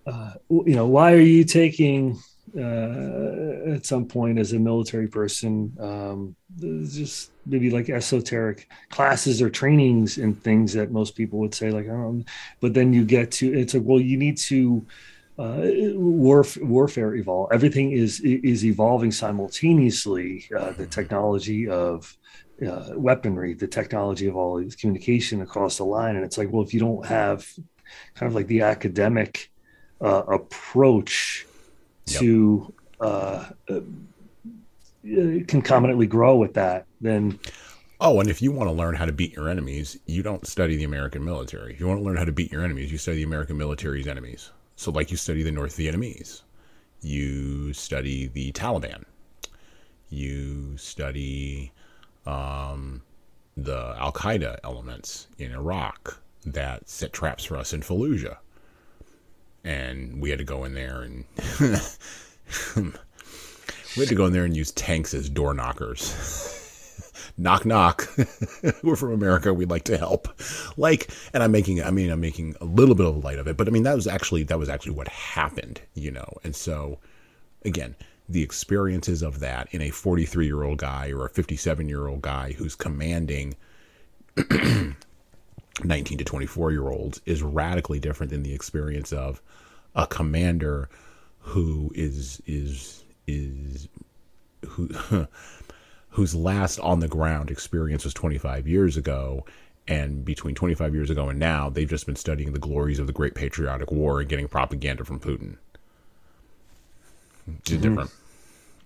uh 0.07 0.33
you 0.49 0.75
know 0.75 0.87
why 0.87 1.13
are 1.13 1.21
you 1.21 1.45
taking 1.45 2.19
uh 2.59 3.75
at 3.75 3.85
some 3.85 4.07
point 4.07 4.39
as 4.39 4.53
a 4.53 4.59
military 4.59 5.09
person 5.09 5.77
um 5.81 6.35
just 6.59 7.31
maybe 7.45 7.71
like 7.71 7.91
esoteric 7.91 8.69
classes 8.91 9.43
or 9.43 9.51
trainings 9.51 10.19
and 10.19 10.43
things 10.43 10.73
that 10.73 10.91
most 10.91 11.17
people 11.17 11.39
would 11.39 11.55
say 11.55 11.71
like 11.71 11.89
um 11.89 12.25
but 12.61 12.73
then 12.73 12.93
you 12.93 13.05
get 13.05 13.31
to 13.31 13.53
it's 13.53 13.75
like 13.75 13.83
well 13.85 14.01
you 14.01 14.17
need 14.17 14.37
to 14.37 14.87
uh, 15.39 15.69
warf- 15.95 16.57
warfare 16.63 17.15
evolve. 17.15 17.53
Everything 17.53 17.93
is 17.93 18.21
is 18.21 18.65
evolving 18.65 19.13
simultaneously. 19.13 20.49
Uh, 20.59 20.71
the 20.73 20.87
technology 20.87 21.69
of 21.69 22.17
uh, 22.67 22.91
weaponry, 22.95 23.53
the 23.55 23.67
technology 23.67 24.27
of 24.27 24.37
all 24.37 24.57
these 24.57 24.77
communication 24.77 25.43
across 25.43 25.77
the 25.77 25.85
line, 25.85 26.17
and 26.17 26.25
it's 26.25 26.39
like, 26.39 26.51
well, 26.51 26.65
if 26.65 26.73
you 26.73 26.81
don't 26.81 27.05
have 27.05 27.47
kind 28.15 28.29
of 28.29 28.35
like 28.35 28.47
the 28.47 28.63
academic 28.63 29.51
uh, 30.01 30.23
approach 30.29 31.46
To 32.07 32.73
uh, 33.01 33.47
uh, 33.69 33.81
concomitantly 35.47 36.07
grow 36.07 36.37
with 36.37 36.55
that, 36.55 36.87
then 37.01 37.39
oh 38.01 38.21
and 38.21 38.29
if 38.29 38.43
you 38.43 38.53
want 38.53 38.69
to 38.69 38.73
learn 38.73 38.95
how 38.95 39.07
to 39.07 39.13
beat 39.13 39.33
your 39.33 39.49
enemies 39.49 39.99
you 40.07 40.23
don't 40.23 40.47
study 40.47 40.77
the 40.77 40.85
american 40.85 41.25
military. 41.25 41.77
You 41.79 41.87
want 41.87 42.01
to 42.01 42.05
learn 42.05 42.17
how 42.17 42.25
to 42.25 42.33
beat 42.33 42.53
your 42.53 42.63
enemies 42.63 42.93
you 42.93 42.99
study 42.99 43.19
the 43.19 43.25
american 43.25 43.57
military's 43.57 44.07
enemies. 44.07 44.51
So 44.77 44.91
like 44.91 45.11
you 45.11 45.17
study 45.17 45.43
the 45.43 45.53
north 45.53 45.77
vietnamese. 45.77 46.43
You 47.03 47.73
study 47.73 48.27
the 48.29 48.53
taliban. 48.53 49.05
You 50.09 50.77
study 50.77 51.73
um, 52.27 53.03
the 53.57 53.95
Al 53.99 54.13
Qaeda 54.13 54.59
elements 54.65 55.29
in 55.39 55.53
Iraq 55.53 56.21
that 56.45 56.89
set 56.89 57.13
traps 57.13 57.45
for 57.45 57.57
us 57.57 57.73
in 57.73 57.81
Fallujah. 57.81 58.37
And 59.67 60.21
we 60.21 60.31
had 60.31 60.39
to 60.39 60.45
go 60.45 60.63
in 60.63 60.75
there 60.75 61.03
and 61.03 61.25
we 63.97 64.01
had 64.01 64.09
to 64.09 64.15
go 64.15 64.27
in 64.27 64.33
there 64.33 64.45
and 64.45 64.57
use 64.57 64.71
tanks 64.71 65.13
as 65.13 65.29
door 65.29 65.55
knockers. 65.55 67.33
knock 67.37 67.67
knock. 67.67 68.09
We're 68.85 68.95
from 68.95 69.13
America. 69.13 69.53
We'd 69.53 69.71
like 69.71 69.83
to 69.85 69.99
help. 69.99 70.29
Like, 70.77 71.11
and 71.35 71.43
I'm 71.43 71.51
making. 71.51 71.83
I 71.83 71.91
mean, 71.91 72.11
I'm 72.11 72.21
making 72.21 72.55
a 72.61 72.65
little 72.65 72.95
bit 72.95 73.07
of 73.07 73.17
a 73.17 73.19
light 73.19 73.41
of 73.41 73.49
it, 73.49 73.57
but 73.57 73.67
I 73.67 73.73
mean 73.73 73.83
that 73.83 73.97
was 73.97 74.07
actually 74.07 74.45
that 74.45 74.59
was 74.59 74.69
actually 74.69 74.93
what 74.93 75.09
happened, 75.09 75.81
you 75.95 76.13
know. 76.13 76.33
And 76.45 76.55
so, 76.55 77.01
again, 77.65 77.97
the 78.29 78.43
experiences 78.43 79.21
of 79.23 79.41
that 79.41 79.69
in 79.73 79.83
a 79.83 79.91
43 79.91 80.47
year 80.47 80.63
old 80.63 80.79
guy 80.79 81.11
or 81.11 81.27
a 81.27 81.31
57 81.31 81.89
year 81.89 82.07
old 82.07 82.23
guy 82.23 82.53
who's 82.53 82.77
commanding 82.77 83.57
19 85.85 86.19
to 86.19 86.25
24 86.25 86.73
year 86.73 86.89
olds 86.89 87.21
is 87.27 87.43
radically 87.43 87.99
different 87.99 88.31
than 88.31 88.43
the 88.43 88.55
experience 88.55 89.13
of 89.13 89.43
a 89.95 90.07
commander 90.07 90.89
who 91.41 91.91
is 91.95 92.41
is 92.47 93.05
is 93.27 93.89
who 94.67 94.89
whose 96.11 96.35
last 96.35 96.79
on 96.81 97.01
the 97.01 97.09
ground 97.09 97.51
experience 97.51 98.05
was 98.05 98.15
25 98.15 98.67
years 98.67 98.97
ago. 98.97 99.45
And 99.89 100.25
between 100.25 100.57
25 100.57 100.95
years 100.95 101.11
ago 101.11 101.29
and 101.29 101.39
now 101.39 101.71
they've 101.71 101.89
just 101.89 102.07
been 102.07 102.17
studying 102.17 102.53
the 102.53 102.59
glories 102.59 102.99
of 102.99 103.07
the 103.07 103.13
great 103.13 103.37
patriotic 103.37 103.93
war 103.93 104.19
and 104.19 104.29
getting 104.29 104.49
propaganda 104.49 105.05
from 105.05 105.21
putin. 105.21 105.59
It's 107.47 107.71
mm-hmm. 107.71 107.83
different 107.83 108.11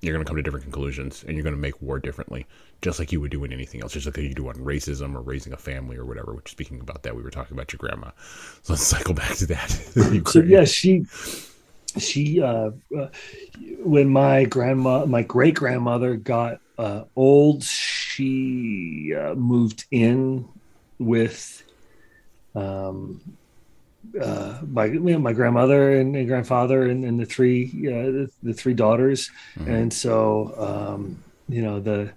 you're 0.00 0.14
going 0.14 0.24
to 0.24 0.28
come 0.28 0.36
to 0.36 0.42
different 0.42 0.64
conclusions 0.64 1.24
and 1.24 1.36
you're 1.36 1.42
going 1.44 1.54
to 1.54 1.60
make 1.60 1.80
war 1.82 1.98
differently 1.98 2.46
just 2.80 2.98
like 2.98 3.12
you 3.12 3.20
would 3.20 3.30
do 3.30 3.44
in 3.44 3.52
anything 3.52 3.82
else 3.82 3.92
just 3.92 4.06
like 4.06 4.16
you 4.16 4.34
do 4.34 4.48
on 4.48 4.54
racism 4.56 5.14
or 5.14 5.20
raising 5.20 5.52
a 5.52 5.56
family 5.56 5.96
or 5.96 6.04
whatever 6.04 6.32
which 6.32 6.50
speaking 6.50 6.80
about 6.80 7.02
that 7.02 7.14
we 7.14 7.22
were 7.22 7.30
talking 7.30 7.56
about 7.56 7.72
your 7.72 7.78
grandma. 7.78 8.10
So 8.62 8.72
let's 8.72 8.82
cycle 8.82 9.14
back 9.14 9.36
to 9.36 9.46
that. 9.46 9.70
So 10.30 10.40
yeah 10.40 10.64
she 10.64 11.04
she 11.98 12.40
uh, 12.40 12.70
uh, 12.96 13.08
when 13.78 14.08
my 14.08 14.44
grandma 14.44 15.04
my 15.06 15.22
great 15.22 15.54
grandmother 15.54 16.16
got 16.16 16.60
uh, 16.78 17.04
old 17.16 17.62
she 17.62 19.14
uh, 19.14 19.34
moved 19.34 19.84
in 19.90 20.48
with 20.98 21.64
um, 22.54 23.20
uh, 24.20 24.58
my 24.66 24.86
you 24.86 25.00
know, 25.00 25.18
my 25.18 25.32
grandmother 25.32 26.00
and, 26.00 26.16
and 26.16 26.26
grandfather 26.26 26.88
and, 26.88 27.04
and, 27.04 27.20
the 27.20 27.26
three 27.26 27.66
uh, 27.86 28.10
the, 28.10 28.30
the, 28.42 28.54
three 28.54 28.74
daughters, 28.74 29.30
mm-hmm. 29.56 29.70
and 29.70 29.92
so 29.92 30.54
um, 30.56 31.22
you 31.48 31.62
know 31.62 31.80
the 31.80 32.12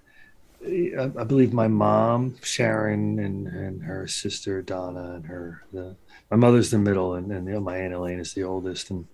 I, 0.66 1.10
I, 1.20 1.24
believe 1.24 1.52
my 1.52 1.68
mom 1.68 2.36
Sharon 2.42 3.18
and, 3.18 3.46
and 3.46 3.82
her 3.82 4.08
sister 4.08 4.62
Donna 4.62 5.14
and 5.14 5.26
her 5.26 5.62
the 5.72 5.94
my 6.30 6.36
mother's 6.36 6.70
the 6.70 6.78
middle 6.78 7.14
and, 7.14 7.30
and 7.30 7.46
you 7.46 7.54
know, 7.54 7.60
my 7.60 7.76
aunt 7.78 7.94
Elaine 7.94 8.18
is 8.18 8.34
the 8.34 8.44
oldest. 8.44 8.90
And 8.90 9.06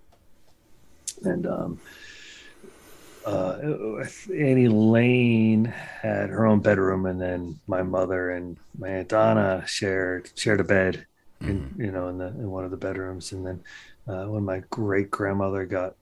and 1.23 1.45
um, 1.45 1.79
uh, 3.25 3.57
Aunt 3.61 4.59
Elaine 4.59 5.65
had 5.65 6.29
her 6.29 6.45
own 6.45 6.59
bedroom, 6.61 7.05
and 7.05 7.21
then 7.21 7.59
my 7.67 7.83
mother 7.83 8.31
and 8.31 8.57
my 8.77 8.89
aunt 8.89 9.09
Donna 9.09 9.63
shared 9.67 10.31
shared 10.35 10.59
a 10.59 10.63
bed, 10.63 11.05
in 11.41 11.61
mm-hmm. 11.61 11.81
you 11.81 11.91
know, 11.91 12.07
in 12.09 12.17
the 12.17 12.27
in 12.27 12.49
one 12.49 12.65
of 12.65 12.71
the 12.71 12.77
bedrooms. 12.77 13.31
And 13.31 13.45
then 13.45 13.63
uh, 14.07 14.25
when 14.25 14.43
my 14.43 14.63
great 14.69 15.11
grandmother 15.11 15.65
got 15.65 15.95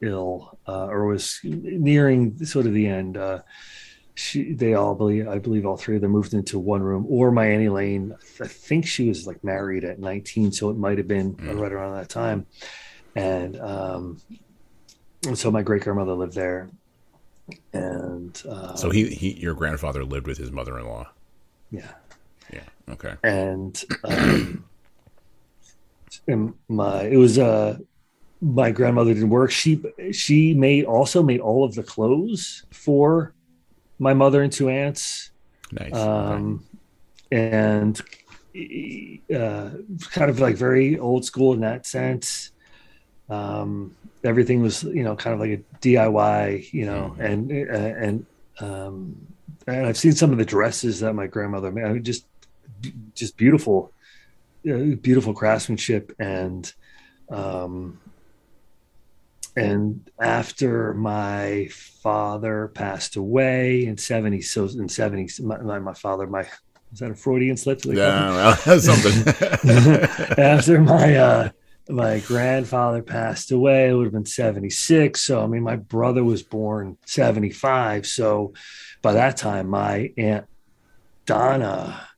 ill 0.00 0.58
uh, 0.68 0.86
or 0.86 1.06
was 1.06 1.40
nearing 1.42 2.44
sort 2.44 2.66
of 2.66 2.72
the 2.72 2.86
end, 2.86 3.16
uh, 3.16 3.42
she 4.14 4.54
they 4.54 4.74
all 4.74 4.94
believe 4.94 5.28
I 5.28 5.38
believe 5.38 5.66
all 5.66 5.76
three 5.76 5.96
of 5.96 6.02
them 6.02 6.12
moved 6.12 6.34
into 6.34 6.58
one 6.58 6.82
room. 6.82 7.06
Or 7.08 7.30
my 7.30 7.46
Aunt 7.46 7.66
Elaine, 7.66 8.14
I 8.40 8.46
think 8.46 8.86
she 8.86 9.08
was 9.08 9.26
like 9.26 9.44
married 9.44 9.84
at 9.84 9.98
19, 9.98 10.52
so 10.52 10.70
it 10.70 10.76
might 10.76 10.98
have 10.98 11.08
been 11.08 11.34
mm-hmm. 11.34 11.58
right 11.58 11.72
around 11.72 11.94
that 11.96 12.08
time. 12.08 12.46
And 13.14 13.60
um, 13.60 14.20
and 15.26 15.38
so 15.38 15.50
my 15.50 15.62
great 15.62 15.82
grandmother 15.82 16.12
lived 16.12 16.34
there, 16.34 16.68
and 17.72 18.42
um, 18.48 18.76
so 18.76 18.90
he, 18.90 19.08
he 19.08 19.32
your 19.32 19.54
grandfather 19.54 20.04
lived 20.04 20.26
with 20.26 20.38
his 20.38 20.50
mother 20.50 20.78
in 20.78 20.86
law. 20.86 21.08
Yeah. 21.70 21.92
Okay. 22.90 23.14
And 23.22 23.82
um, 24.04 24.64
and 26.28 26.54
my 26.68 27.04
it 27.04 27.16
was 27.16 27.38
uh 27.38 27.78
my 28.40 28.70
grandmother 28.70 29.14
didn't 29.14 29.30
work. 29.30 29.50
She 29.50 29.82
she 30.12 30.54
made 30.54 30.84
also 30.84 31.22
made 31.22 31.40
all 31.40 31.64
of 31.64 31.74
the 31.74 31.82
clothes 31.82 32.64
for 32.70 33.32
my 33.98 34.14
mother 34.14 34.42
and 34.42 34.52
two 34.52 34.68
aunts. 34.68 35.30
Nice. 35.72 35.94
Um, 35.94 36.64
okay. 37.32 37.50
and 37.50 38.00
uh, 39.34 39.70
kind 40.10 40.30
of 40.30 40.40
like 40.40 40.56
very 40.56 40.98
old 40.98 41.24
school 41.24 41.52
in 41.54 41.60
that 41.60 41.86
sense. 41.86 42.52
Um, 43.28 43.96
everything 44.22 44.62
was 44.62 44.82
you 44.84 45.02
know 45.02 45.16
kind 45.16 45.34
of 45.34 45.40
like 45.40 45.50
a 45.50 45.62
DIY, 45.80 46.72
you 46.72 46.86
know, 46.86 47.14
mm-hmm. 47.18 47.20
and 47.20 47.50
and 47.50 48.26
um, 48.60 49.26
and 49.66 49.86
I've 49.86 49.96
seen 49.96 50.12
some 50.12 50.32
of 50.32 50.38
the 50.38 50.44
dresses 50.44 51.00
that 51.00 51.14
my 51.14 51.26
grandmother 51.26 51.72
made. 51.72 51.84
I 51.84 51.92
mean, 51.92 52.04
just 52.04 52.26
just 53.14 53.36
beautiful, 53.36 53.92
beautiful 54.62 55.34
craftsmanship 55.34 56.12
and 56.18 56.72
um, 57.28 58.00
and 59.56 60.10
after 60.20 60.92
my 60.94 61.68
father 61.72 62.68
passed 62.68 63.16
away 63.16 63.86
in 63.86 63.96
70 63.96 64.42
so 64.42 64.64
in 64.66 64.88
70 64.88 65.42
my, 65.42 65.78
my 65.78 65.94
father 65.94 66.26
my 66.26 66.42
is 66.92 66.98
that 67.00 67.10
a 67.10 67.14
freudian 67.14 67.56
slip 67.56 67.82
yeah 67.84 68.56
well, 68.66 68.80
something 68.80 69.26
after 70.38 70.80
my 70.80 71.16
uh 71.16 71.48
my 71.88 72.18
grandfather 72.20 73.02
passed 73.02 73.52
away. 73.52 73.90
It 73.90 73.94
would 73.94 74.06
have 74.06 74.12
been 74.12 74.26
76. 74.26 75.20
So, 75.20 75.42
I 75.42 75.46
mean, 75.46 75.62
my 75.62 75.76
brother 75.76 76.24
was 76.24 76.42
born 76.42 76.98
75. 77.06 78.06
So, 78.06 78.54
by 79.02 79.12
that 79.12 79.36
time, 79.36 79.68
my 79.68 80.12
Aunt 80.16 80.46
Donna 81.26 82.08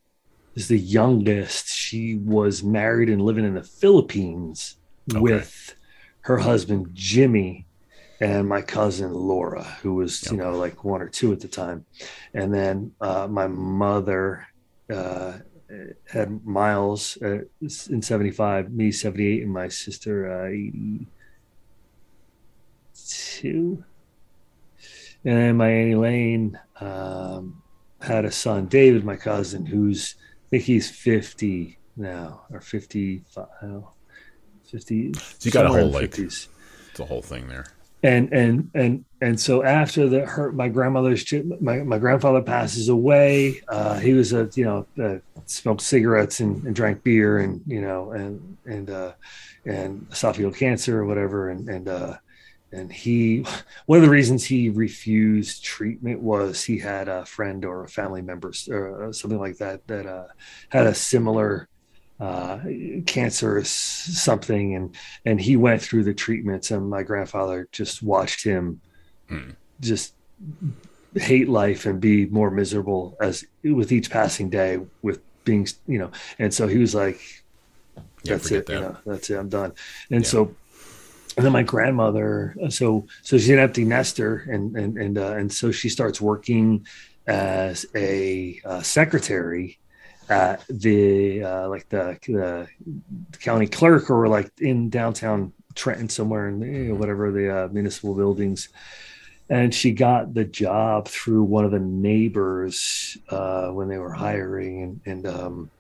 is 0.59 0.67
the 0.67 0.79
youngest. 0.79 1.69
She 1.69 2.17
was 2.17 2.65
married 2.65 3.09
and 3.09 3.23
living 3.23 3.45
in 3.45 3.55
the 3.55 3.63
Philippines 3.63 4.77
okay. 5.09 5.21
with 5.21 5.77
her 6.23 6.37
husband, 6.37 6.89
Jimmy, 6.95 7.65
and 8.21 8.49
my 8.49 8.61
cousin, 8.61 9.15
Laura, 9.15 9.63
who 9.83 9.95
was, 9.95 10.21
yep. 10.25 10.33
you 10.33 10.39
know, 10.39 10.59
like 10.59 10.83
one 10.83 11.01
or 11.01 11.09
two 11.09 11.33
at 11.33 11.39
the 11.39 11.47
time. 11.47 11.85
And 12.35 12.53
then 12.53 12.91
uh, 13.01 13.29
my 13.31 13.47
mother 13.47 14.49
uh, 14.93 15.35
had 16.11 16.45
Miles 16.45 17.17
uh, 17.23 17.43
in 17.61 18.03
75, 18.03 18.73
me 18.73 18.91
78, 18.91 19.45
and 19.45 19.53
my 19.53 19.69
sister 19.69 20.43
uh, 20.43 20.49
82. 20.49 21.07
And 25.25 25.37
then 25.37 25.57
my 25.57 25.69
Aunt 25.69 25.95
Elaine 25.95 26.59
um, 26.81 27.63
had 28.01 28.25
a 28.25 28.33
son, 28.33 28.67
David, 28.67 29.05
my 29.05 29.15
cousin, 29.15 29.65
who's, 29.65 30.17
think 30.51 30.65
he's 30.65 30.91
50 30.91 31.79
now, 31.97 32.43
or 32.51 32.61
55, 32.61 33.47
50. 34.65 35.15
So 35.15 35.21
you 35.43 35.51
got 35.51 35.67
a 35.67 35.69
whole, 35.69 35.91
like, 35.91 36.11
50s. 36.11 36.49
it's 36.91 37.01
a 37.01 37.05
whole 37.05 37.23
thing 37.23 37.49
there 37.49 37.67
and 38.03 38.33
and 38.33 38.71
and 38.75 39.05
and 39.21 39.41
so 39.41 39.65
after 39.65 40.09
the 40.09 40.21
her 40.21 40.53
my 40.53 40.69
grandmother's 40.69 41.25
my, 41.61 41.79
my 41.79 41.99
grandfather 41.99 42.41
passes 42.41 42.89
away 42.89 43.61
uh, 43.69 43.99
he 43.99 44.13
was 44.13 44.33
a 44.33 44.49
you 44.55 44.65
know 44.65 44.87
uh, 45.03 45.19
smoked 45.47 45.81
cigarettes 45.81 46.39
and, 46.41 46.65
and, 46.65 46.77
drank 46.77 47.03
beer 47.03 47.39
and 47.39 47.61
you 47.67 47.81
know 47.81 48.13
and 48.13 48.57
and 48.67 48.91
uh, 48.91 49.13
and 49.65 50.09
esophageal 50.11 50.57
cancer 50.57 51.01
or 51.01 51.07
whatever 51.07 51.51
and 51.51 51.69
and 51.69 51.89
uh, 51.89 52.17
and 52.73 52.93
he 52.93 53.45
one 53.87 53.99
of 53.99 54.05
the 54.05 54.11
reasons 54.11 54.45
he 54.45 54.69
refused 54.69 55.65
treatment 55.65 56.21
was 56.21 56.63
he 56.65 56.79
had 56.79 57.09
a 57.09 57.25
friend 57.25 57.65
or 57.65 57.85
a 57.85 57.89
family 57.89 58.23
member 58.23 58.53
or 58.71 59.13
something 59.13 59.39
like 59.39 59.57
that 59.59 59.87
that 59.87 60.07
uh, 60.07 60.27
had 60.69 60.87
a 60.87 60.95
similar 60.95 61.69
uh, 62.21 62.59
cancerous 63.07 63.71
something, 63.71 64.75
and 64.75 64.97
and 65.25 65.41
he 65.41 65.57
went 65.57 65.81
through 65.81 66.05
the 66.05 66.15
treatments, 66.15 66.71
and 66.71 66.91
my 66.91 67.03
grandfather 67.03 67.69
just 67.71 68.03
watched 68.03 68.43
him 68.43 68.81
mm. 69.31 69.55
just 69.81 70.15
hate 71.15 71.49
life 71.49 71.87
and 71.87 72.01
be 72.01 72.27
more 72.27 72.51
miserable 72.51 73.17
as 73.21 73.45
with 73.65 73.93
each 73.93 74.11
passing 74.11 74.51
day 74.51 74.79
with 75.03 75.21
being 75.45 75.67
you 75.87 75.99
know 75.99 76.11
and 76.39 76.53
so 76.53 76.69
he 76.69 76.79
was 76.79 76.95
like 76.95 77.21
that's 78.25 78.51
yeah, 78.51 78.59
it 78.59 78.67
that. 78.67 78.73
you 78.73 78.81
know 78.81 78.97
that's 79.07 79.31
it 79.31 79.37
i'm 79.37 79.49
done 79.49 79.73
and 80.11 80.23
yeah. 80.23 80.29
so 80.29 80.55
and 81.39 81.47
then 81.47 81.53
my 81.53 81.63
grandmother 81.63 82.55
so 82.69 83.07
so 83.23 83.39
she's 83.39 83.49
an 83.49 83.59
empty 83.59 83.85
nester 83.85 84.45
and 84.51 84.77
and 84.77 84.99
and 84.99 85.17
uh, 85.17 85.33
and 85.33 85.51
so 85.51 85.71
she 85.71 85.89
starts 85.89 86.21
working 86.21 86.85
as 87.27 87.87
a 87.95 88.61
uh, 88.65 88.83
secretary 88.83 89.79
at 90.29 90.63
the 90.69 91.43
uh, 91.43 91.69
like 91.69 91.89
the, 91.89 92.19
the 92.27 92.69
county 93.39 93.67
clerk 93.67 94.11
or 94.11 94.29
like 94.29 94.51
in 94.61 94.91
downtown 94.91 95.53
Trenton 95.75 96.09
somewhere 96.09 96.49
in 96.49 96.89
know, 96.89 96.95
whatever 96.95 97.31
the 97.31 97.65
uh, 97.65 97.69
municipal 97.69 98.15
buildings. 98.15 98.69
And 99.51 99.75
she 99.75 99.93
got 99.93 100.35
the 100.35 100.45
job 100.45 101.09
through 101.09 101.45
one 101.45 101.65
of 101.65 101.71
the 101.71 101.79
neighbors 101.79 103.17
uh, 103.31 103.69
when 103.69 103.89
they 103.89 103.97
were 103.97 104.13
hiring, 104.13 104.83
and, 104.83 105.01
and 105.07 105.27
um, 105.27 105.71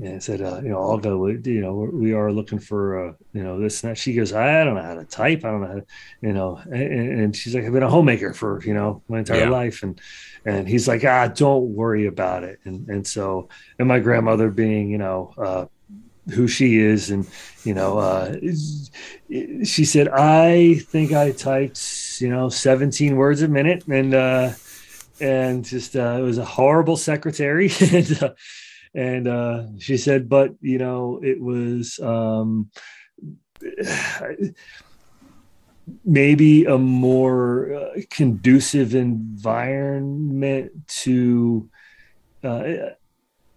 and 0.00 0.22
said, 0.22 0.40
uh, 0.40 0.60
you 0.62 0.68
know, 0.68 0.80
I'll 0.80 0.98
go. 0.98 1.26
You 1.26 1.60
know, 1.60 1.74
we 1.74 2.12
are 2.12 2.32
looking 2.32 2.58
for, 2.58 3.08
uh, 3.08 3.12
you 3.32 3.42
know, 3.42 3.58
this 3.60 3.82
and 3.82 3.90
that. 3.90 3.98
She 3.98 4.14
goes, 4.14 4.32
I 4.32 4.64
don't 4.64 4.74
know 4.74 4.82
how 4.82 4.94
to 4.94 5.04
type. 5.04 5.44
I 5.44 5.50
don't 5.50 5.60
know, 5.60 5.66
how 5.66 5.74
to, 5.74 5.86
you 6.20 6.32
know. 6.32 6.60
And, 6.64 7.20
and 7.20 7.36
she's 7.36 7.54
like, 7.54 7.64
I've 7.64 7.72
been 7.72 7.82
a 7.82 7.90
homemaker 7.90 8.32
for, 8.32 8.62
you 8.64 8.74
know, 8.74 9.02
my 9.08 9.20
entire 9.20 9.40
yeah. 9.40 9.50
life. 9.50 9.82
And 9.82 10.00
and 10.44 10.68
he's 10.68 10.86
like, 10.86 11.04
ah, 11.04 11.28
don't 11.28 11.74
worry 11.74 12.06
about 12.06 12.44
it. 12.44 12.60
And 12.64 12.88
and 12.88 13.06
so, 13.06 13.48
and 13.78 13.88
my 13.88 13.98
grandmother 13.98 14.50
being, 14.50 14.90
you 14.90 14.98
know, 14.98 15.34
uh, 15.36 15.66
who 16.32 16.46
she 16.46 16.76
is, 16.76 17.10
and 17.10 17.26
you 17.64 17.74
know, 17.74 17.98
uh, 17.98 18.36
she 19.64 19.84
said, 19.84 20.08
I 20.08 20.74
think 20.74 21.12
I 21.12 21.32
typed 21.32 22.20
you 22.20 22.28
know 22.28 22.48
17 22.48 23.16
words 23.16 23.42
a 23.42 23.48
minute 23.48 23.84
and 23.88 24.14
uh 24.14 24.50
and 25.20 25.64
just 25.64 25.96
uh 25.96 26.16
it 26.18 26.22
was 26.22 26.38
a 26.38 26.44
horrible 26.44 26.96
secretary 26.96 27.70
and 27.92 28.22
uh, 28.22 28.34
and 28.94 29.28
uh 29.28 29.64
she 29.78 29.96
said 29.96 30.28
but 30.28 30.54
you 30.60 30.78
know 30.78 31.20
it 31.22 31.40
was 31.40 31.98
um 32.00 32.70
maybe 36.04 36.64
a 36.64 36.78
more 36.78 37.74
uh, 37.74 38.00
conducive 38.10 38.94
environment 38.94 40.70
to 40.86 41.68
uh, 42.44 42.62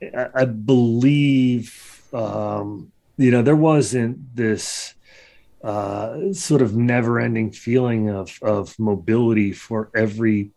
I, 0.01 0.27
I 0.33 0.45
believe 0.45 2.01
um, 2.13 2.91
you 3.17 3.31
know 3.31 3.41
there 3.41 3.55
wasn't 3.55 4.35
this 4.35 4.95
uh, 5.63 6.33
sort 6.33 6.61
of 6.61 6.75
never-ending 6.75 7.51
feeling 7.51 8.09
of 8.09 8.37
of 8.41 8.77
mobility 8.79 9.51
for 9.51 9.89
every 9.95 10.51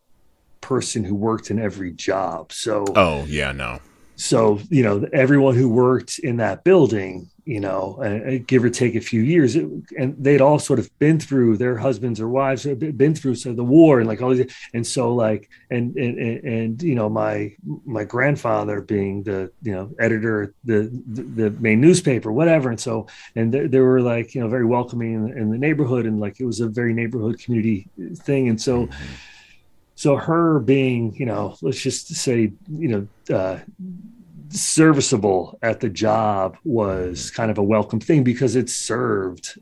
person 0.61 1.03
who 1.03 1.13
worked 1.13 1.51
in 1.51 1.59
every 1.59 1.91
job. 1.91 2.51
So 2.51 2.85
oh 2.95 3.25
yeah 3.25 3.51
no 3.51 3.79
so 4.15 4.59
you 4.69 4.83
know 4.83 5.05
everyone 5.13 5.55
who 5.55 5.69
worked 5.69 6.19
in 6.19 6.37
that 6.37 6.63
building 6.63 7.29
you 7.45 7.59
know 7.59 7.95
uh, 8.01 8.39
give 8.47 8.63
or 8.63 8.69
take 8.69 8.95
a 8.95 9.01
few 9.01 9.21
years 9.21 9.55
it, 9.55 9.67
and 9.97 10.15
they'd 10.17 10.41
all 10.41 10.57
sort 10.57 10.79
of 10.79 10.89
been 10.99 11.19
through 11.19 11.57
their 11.57 11.77
husbands 11.77 12.19
or 12.19 12.27
wives 12.27 12.63
had 12.63 12.97
been 12.97 13.13
through 13.13 13.35
so 13.35 13.53
the 13.53 13.63
war 13.63 13.99
and 13.99 14.07
like 14.07 14.21
all 14.21 14.33
these 14.33 14.51
and 14.73 14.85
so 14.85 15.13
like 15.13 15.49
and 15.69 15.95
and 15.95 16.17
and 16.17 16.81
you 16.81 16.95
know 16.95 17.07
my 17.07 17.53
my 17.85 18.03
grandfather 18.03 18.81
being 18.81 19.21
the 19.23 19.51
you 19.61 19.73
know 19.73 19.91
editor 19.99 20.53
the 20.63 20.89
the, 21.07 21.21
the 21.21 21.51
main 21.59 21.79
newspaper 21.79 22.31
whatever 22.31 22.69
and 22.69 22.79
so 22.79 23.05
and 23.35 23.53
they, 23.53 23.67
they 23.67 23.79
were 23.79 24.01
like 24.01 24.33
you 24.33 24.41
know 24.41 24.47
very 24.47 24.65
welcoming 24.65 25.13
in, 25.13 25.37
in, 25.37 25.51
the 25.51 25.57
neighborhood 25.57 26.05
and 26.05 26.19
like 26.19 26.39
it 26.39 26.45
was 26.45 26.61
a 26.61 26.67
very 26.67 26.93
neighborhood 26.93 27.37
community 27.39 27.87
thing 28.15 28.49
and 28.49 28.59
so 28.59 28.87
mm-hmm 28.87 29.13
so 29.95 30.17
her 30.17 30.59
being 30.59 31.15
you 31.15 31.25
know 31.25 31.55
let's 31.61 31.81
just 31.81 32.07
say 32.13 32.51
you 32.69 32.87
know 32.87 33.35
uh, 33.35 33.59
serviceable 34.49 35.57
at 35.61 35.79
the 35.79 35.89
job 35.89 36.57
was 36.63 37.31
kind 37.31 37.49
of 37.49 37.57
a 37.57 37.63
welcome 37.63 37.99
thing 37.99 38.23
because 38.23 38.55
it 38.55 38.69
served 38.69 39.59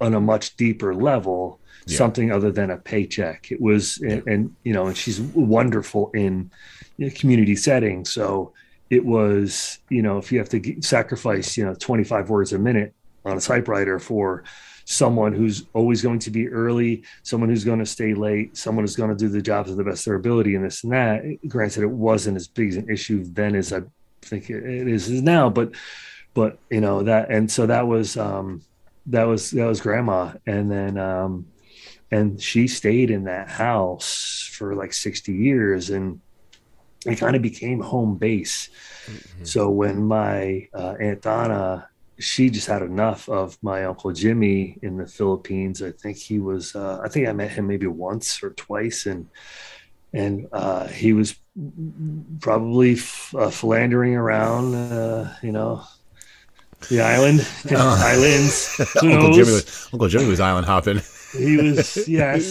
on 0.00 0.14
a 0.14 0.20
much 0.20 0.56
deeper 0.56 0.94
level 0.94 1.60
yeah. 1.86 1.98
something 1.98 2.32
other 2.32 2.50
than 2.50 2.70
a 2.70 2.76
paycheck 2.76 3.50
it 3.50 3.60
was 3.60 3.98
yeah. 4.02 4.12
and, 4.12 4.26
and, 4.26 4.56
you 4.64 4.72
know 4.72 4.86
and 4.86 4.96
she's 4.96 5.20
wonderful 5.20 6.10
in 6.14 6.50
you 6.96 7.06
know, 7.06 7.12
community 7.14 7.56
settings 7.56 8.10
so 8.10 8.52
it 8.90 9.04
was 9.04 9.78
you 9.90 10.02
know 10.02 10.18
if 10.18 10.30
you 10.30 10.38
have 10.38 10.48
to 10.48 10.80
sacrifice 10.82 11.56
you 11.56 11.64
know 11.64 11.74
25 11.74 12.30
words 12.30 12.52
a 12.52 12.58
minute 12.58 12.94
on 13.24 13.36
a 13.36 13.40
typewriter 13.40 13.98
for 13.98 14.44
someone 14.84 15.32
who's 15.32 15.66
always 15.72 16.02
going 16.02 16.18
to 16.20 16.30
be 16.30 16.48
early, 16.48 17.02
someone 17.22 17.48
who's 17.48 17.64
going 17.64 17.78
to 17.78 17.86
stay 17.86 18.14
late, 18.14 18.56
someone 18.56 18.84
who's 18.84 18.96
going 18.96 19.10
to 19.10 19.16
do 19.16 19.28
the 19.28 19.42
job 19.42 19.66
to 19.66 19.74
the 19.74 19.84
best 19.84 20.06
of 20.06 20.10
their 20.10 20.16
ability, 20.16 20.54
and 20.54 20.64
this 20.64 20.84
and 20.84 20.92
that. 20.92 21.22
Granted, 21.48 21.82
it 21.82 21.90
wasn't 21.90 22.36
as 22.36 22.48
big 22.48 22.74
an 22.74 22.88
issue 22.88 23.24
then 23.24 23.54
as 23.54 23.72
I 23.72 23.82
think 24.22 24.50
it 24.50 24.88
is 24.88 25.08
now, 25.10 25.48
but 25.50 25.72
but 26.34 26.58
you 26.70 26.80
know 26.80 27.02
that, 27.02 27.30
and 27.30 27.50
so 27.50 27.66
that 27.66 27.86
was 27.86 28.16
um, 28.16 28.62
that 29.06 29.24
was 29.24 29.50
that 29.52 29.66
was 29.66 29.80
grandma, 29.80 30.32
and 30.46 30.70
then 30.70 30.98
um, 30.98 31.46
and 32.10 32.40
she 32.40 32.68
stayed 32.68 33.10
in 33.10 33.24
that 33.24 33.48
house 33.48 34.50
for 34.52 34.74
like 34.74 34.92
sixty 34.92 35.32
years, 35.32 35.90
and 35.90 36.20
it 37.06 37.16
kind 37.16 37.36
of 37.36 37.42
became 37.42 37.80
home 37.80 38.16
base. 38.16 38.70
Mm-hmm. 39.06 39.44
So 39.44 39.70
when 39.70 40.04
my 40.04 40.68
uh, 40.74 40.94
aunt 41.00 41.22
Donna 41.22 41.88
she 42.18 42.50
just 42.50 42.66
had 42.66 42.82
enough 42.82 43.28
of 43.28 43.58
my 43.62 43.84
uncle 43.84 44.12
Jimmy 44.12 44.78
in 44.82 44.96
the 44.96 45.06
Philippines. 45.06 45.82
I 45.82 45.90
think 45.90 46.16
he 46.16 46.38
was. 46.38 46.74
Uh, 46.74 47.00
I 47.02 47.08
think 47.08 47.28
I 47.28 47.32
met 47.32 47.50
him 47.50 47.66
maybe 47.66 47.86
once 47.86 48.42
or 48.42 48.50
twice, 48.50 49.06
and 49.06 49.28
and 50.12 50.46
uh, 50.52 50.86
he 50.86 51.12
was 51.12 51.34
probably 52.40 52.92
f- 52.92 53.34
uh, 53.36 53.50
philandering 53.50 54.14
around, 54.14 54.74
uh, 54.74 55.34
you 55.42 55.52
know, 55.52 55.82
the 56.88 57.00
island, 57.00 57.40
uh, 57.70 58.02
islands. 58.04 58.80
Uncle 59.02 59.32
Jimmy, 59.32 59.52
was, 59.52 59.88
Uncle 59.92 60.08
Jimmy 60.08 60.26
was 60.26 60.40
island 60.40 60.66
hopping. 60.66 61.00
He 61.36 61.56
was 61.56 62.06
yes, 62.06 62.46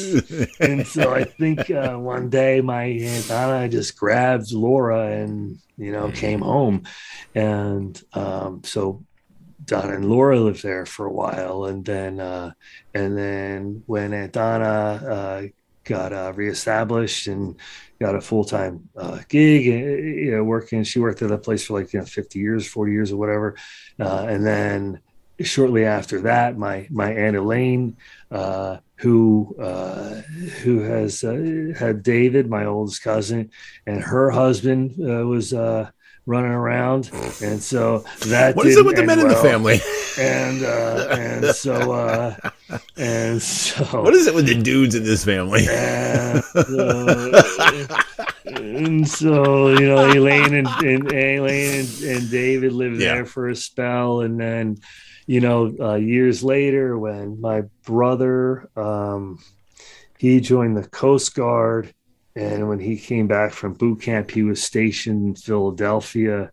and 0.60 0.86
so 0.86 1.14
I 1.14 1.24
think 1.24 1.72
uh, 1.72 1.96
one 1.96 2.30
day 2.30 2.60
my 2.60 2.84
aunt 2.84 3.28
Donna 3.30 3.70
just 3.70 3.98
grabbed 3.98 4.52
Laura 4.52 5.08
and 5.08 5.58
you 5.78 5.94
know 5.94 6.12
came 6.12 6.42
home, 6.42 6.84
and 7.34 8.02
um, 8.14 8.62
so 8.66 9.02
Donna 9.66 9.96
and 9.96 10.10
Laura 10.10 10.40
lived 10.40 10.64
there 10.64 10.86
for 10.86 11.06
a 11.06 11.12
while, 11.12 11.66
and 11.66 11.86
then 11.86 12.20
uh, 12.20 12.52
and 12.94 13.18
then 13.18 13.84
when 13.86 14.14
Aunt 14.14 14.34
Donna 14.34 14.66
uh, 14.66 15.42
got 15.84 16.14
uh, 16.14 16.34
reestablished 16.36 17.28
and 17.28 17.56
got 18.00 18.16
a 18.16 18.22
full 18.22 18.44
time 18.44 18.90
uh, 18.98 19.20
gig, 19.30 19.68
uh, 19.68 20.02
you 20.02 20.32
know, 20.32 20.44
working, 20.44 20.84
she 20.84 21.00
worked 21.00 21.22
at 21.22 21.30
that 21.30 21.44
place 21.44 21.66
for 21.66 21.80
like 21.80 21.94
you 21.94 22.00
know 22.00 22.06
fifty 22.06 22.40
years, 22.40 22.68
forty 22.68 22.92
years, 22.92 23.12
or 23.12 23.18
whatever, 23.18 23.56
uh, 24.00 24.26
and 24.28 24.46
then 24.46 25.00
shortly 25.42 25.86
after 25.86 26.22
that, 26.22 26.58
my 26.58 26.88
my 26.90 27.12
aunt 27.12 27.36
Elaine, 27.36 27.98
uh, 28.32 28.78
who 28.98 29.56
uh, 29.60 30.22
who 30.62 30.80
has 30.82 31.24
uh, 31.24 31.74
had 31.78 32.04
David, 32.04 32.50
my 32.50 32.66
oldest 32.66 33.04
cousin, 33.04 33.52
and 33.86 34.02
her 34.02 34.30
husband 34.32 34.96
uh, 35.00 35.26
was 35.26 35.54
uh, 35.54 35.90
running 36.26 36.52
around, 36.52 37.10
and 37.42 37.62
so 37.62 38.00
that 38.28 38.56
what 38.56 38.66
is 38.66 38.78
it 38.78 38.86
with 38.86 38.96
the 38.96 39.04
men 39.04 39.18
well. 39.18 39.28
in 39.28 39.34
the 39.34 39.40
family? 39.40 39.80
And 40.18 40.64
uh, 40.64 41.08
and 41.12 41.46
so 41.56 41.92
uh, 41.92 42.36
and 42.98 43.42
so 43.42 44.02
what 44.02 44.14
is 44.14 44.28
it 44.28 44.36
with 44.36 44.48
the 44.48 44.62
dudes 44.62 44.96
in 44.96 45.04
this 45.04 45.26
family? 45.26 45.66
And, 45.74 46.44
uh, 46.68 47.44
and 48.46 49.08
so 49.08 49.70
you 49.70 49.88
know, 49.88 50.12
Elaine 50.12 50.54
and, 50.54 50.68
and 50.68 51.12
Elaine 51.12 51.80
and, 51.80 52.02
and 52.04 52.30
David 52.30 52.74
lived 52.74 53.02
yeah. 53.02 53.16
there 53.16 53.26
for 53.26 53.50
a 53.50 53.56
spell, 53.56 54.22
and 54.22 54.40
then 54.40 54.78
you 55.26 55.40
know, 55.40 55.74
uh, 55.80 55.96
years 55.96 56.44
later 56.44 56.98
when 56.98 57.40
my 57.40 57.64
brother 57.86 58.70
um, 58.76 59.40
he 60.18 60.40
joined 60.40 60.78
the 60.78 60.88
Coast 60.88 61.36
Guard 61.36 61.94
and 62.36 62.68
when 62.68 62.80
he 62.80 62.98
came 62.98 63.28
back 63.28 63.52
from 63.52 63.74
boot 63.74 64.02
camp, 64.02 64.32
he 64.32 64.44
was 64.44 64.62
stationed 64.62 65.28
in 65.28 65.36
Philadelphia 65.36 66.52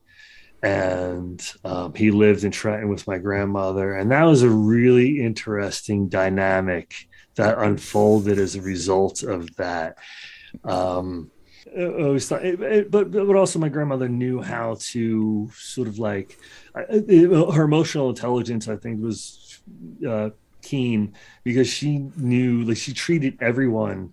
and 0.63 1.43
um, 1.65 1.95
he 1.95 2.11
lived 2.11 2.45
in 2.45 2.51
Trenton 2.51 2.91
with 2.91 3.07
my 3.07 3.17
grandmother. 3.17 3.95
And 3.95 4.11
that 4.11 4.25
was 4.25 4.43
a 4.43 4.51
really 4.51 5.21
interesting 5.21 6.09
dynamic 6.09 6.95
that 7.37 7.59
unfolded 7.59 8.39
as 8.39 8.57
a 8.57 8.63
result 8.63 9.23
of 9.23 9.55
that. 9.57 9.97
Um, 10.65 11.31
I 11.77 11.85
always 11.85 12.29
thought, 12.29 12.43
but 12.91 13.13
but 13.13 13.37
also 13.37 13.59
my 13.59 13.69
grandmother 13.69 14.09
knew 14.09 14.43
how 14.43 14.77
to 14.81 15.51
sort 15.55 15.87
of 15.87 15.99
like 15.99 16.37
her 16.75 17.63
emotional 17.63 18.09
intelligence. 18.09 18.67
I 18.67 18.77
think 18.77 19.01
was 19.01 19.61
uh, 20.07 20.31
keen 20.63 21.15
because 21.45 21.69
she 21.69 21.99
knew 22.17 22.65
like 22.65 22.77
she 22.77 22.93
treated 22.93 23.39
everyone 23.41 24.13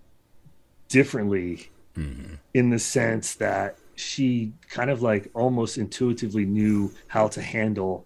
differently 0.87 1.69
mm-hmm. 1.95 2.35
in 2.53 2.69
the 2.69 2.79
sense 2.79 3.35
that 3.35 3.77
she 3.95 4.53
kind 4.69 4.89
of 4.89 5.01
like 5.01 5.29
almost 5.33 5.77
intuitively 5.77 6.45
knew 6.45 6.91
how 7.07 7.27
to 7.27 7.41
handle 7.41 8.05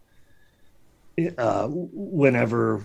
uh, 1.38 1.68
whenever 1.70 2.84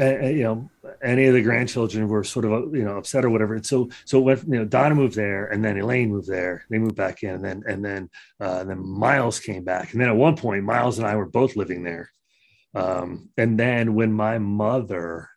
uh, 0.00 0.26
you 0.26 0.42
know 0.42 0.70
any 1.02 1.26
of 1.26 1.34
the 1.34 1.42
grandchildren 1.42 2.08
were 2.08 2.24
sort 2.24 2.44
of 2.44 2.52
uh, 2.52 2.66
you 2.70 2.84
know 2.84 2.96
upset 2.96 3.24
or 3.24 3.30
whatever. 3.30 3.54
And 3.54 3.66
so 3.66 3.90
so 4.04 4.20
when 4.20 4.38
you 4.46 4.58
know 4.58 4.64
donna 4.64 4.94
moved 4.94 5.14
there 5.14 5.46
and 5.46 5.64
then 5.64 5.78
elaine 5.78 6.10
moved 6.10 6.28
there 6.28 6.64
they 6.70 6.78
moved 6.78 6.96
back 6.96 7.22
in 7.22 7.30
and 7.30 7.44
then 7.44 7.62
and 7.66 7.84
then 7.84 8.10
uh, 8.40 8.58
and 8.60 8.70
then 8.70 8.86
miles 8.86 9.40
came 9.40 9.64
back. 9.64 9.92
And 9.92 10.00
then 10.00 10.08
at 10.08 10.16
one 10.16 10.36
point 10.36 10.64
miles 10.64 10.98
and 10.98 11.06
i 11.06 11.16
were 11.16 11.26
both 11.26 11.56
living 11.56 11.82
there. 11.82 12.10
Um, 12.74 13.28
and 13.36 13.58
then 13.58 13.94
when 13.94 14.12
my 14.12 14.38
mother 14.38 15.28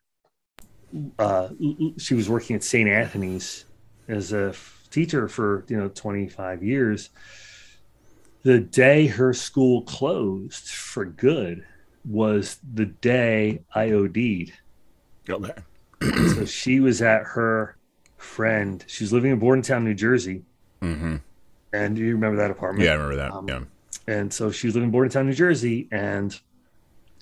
uh, 1.19 1.49
she 1.97 2.13
was 2.13 2.29
working 2.29 2.55
at 2.55 2.63
St. 2.63 2.89
Anthony's 2.89 3.65
as 4.07 4.33
a 4.33 4.53
teacher 4.89 5.27
for 5.27 5.65
you 5.67 5.77
know 5.77 5.89
25 5.89 6.63
years. 6.63 7.09
The 8.43 8.59
day 8.59 9.07
her 9.07 9.33
school 9.33 9.81
closed 9.81 10.69
for 10.69 11.05
good 11.05 11.65
was 12.07 12.59
the 12.73 12.85
day 12.85 13.63
I 13.73 13.91
OD'd. 13.91 14.53
Okay. 15.27 15.53
so 16.35 16.45
she 16.45 16.79
was 16.79 17.01
at 17.01 17.23
her 17.23 17.75
friend. 18.17 18.83
She 18.87 19.03
was 19.03 19.11
living 19.11 19.31
in 19.31 19.39
Bordentown, 19.39 19.83
New 19.83 19.95
Jersey. 19.95 20.43
Mm-hmm. 20.81 21.17
And 21.73 21.97
you 21.97 22.13
remember 22.13 22.37
that 22.37 22.51
apartment? 22.51 22.85
Yeah, 22.85 22.91
I 22.91 22.95
remember 22.95 23.15
that. 23.15 23.31
Um, 23.33 23.47
yeah. 23.47 23.59
And 24.07 24.31
so 24.31 24.51
she 24.51 24.67
was 24.67 24.75
living 24.75 24.89
in 24.89 24.91
Bordentown, 24.91 25.25
New 25.25 25.33
Jersey, 25.33 25.87
and 25.91 26.39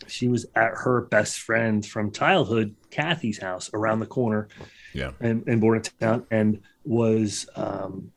she 0.08 0.28
was 0.28 0.46
at 0.56 0.72
her 0.76 1.02
best 1.02 1.40
friend 1.40 1.86
from 1.86 2.12
childhood, 2.12 2.76
Kathy's 2.92 3.40
house 3.40 3.70
around 3.74 4.00
the 4.00 4.06
corner. 4.06 4.48
Yeah. 4.94 5.12
In, 5.22 5.44
in 5.48 5.60
Bordentown 5.60 6.26
and 6.30 6.62
was 6.86 7.48
um 7.56 8.12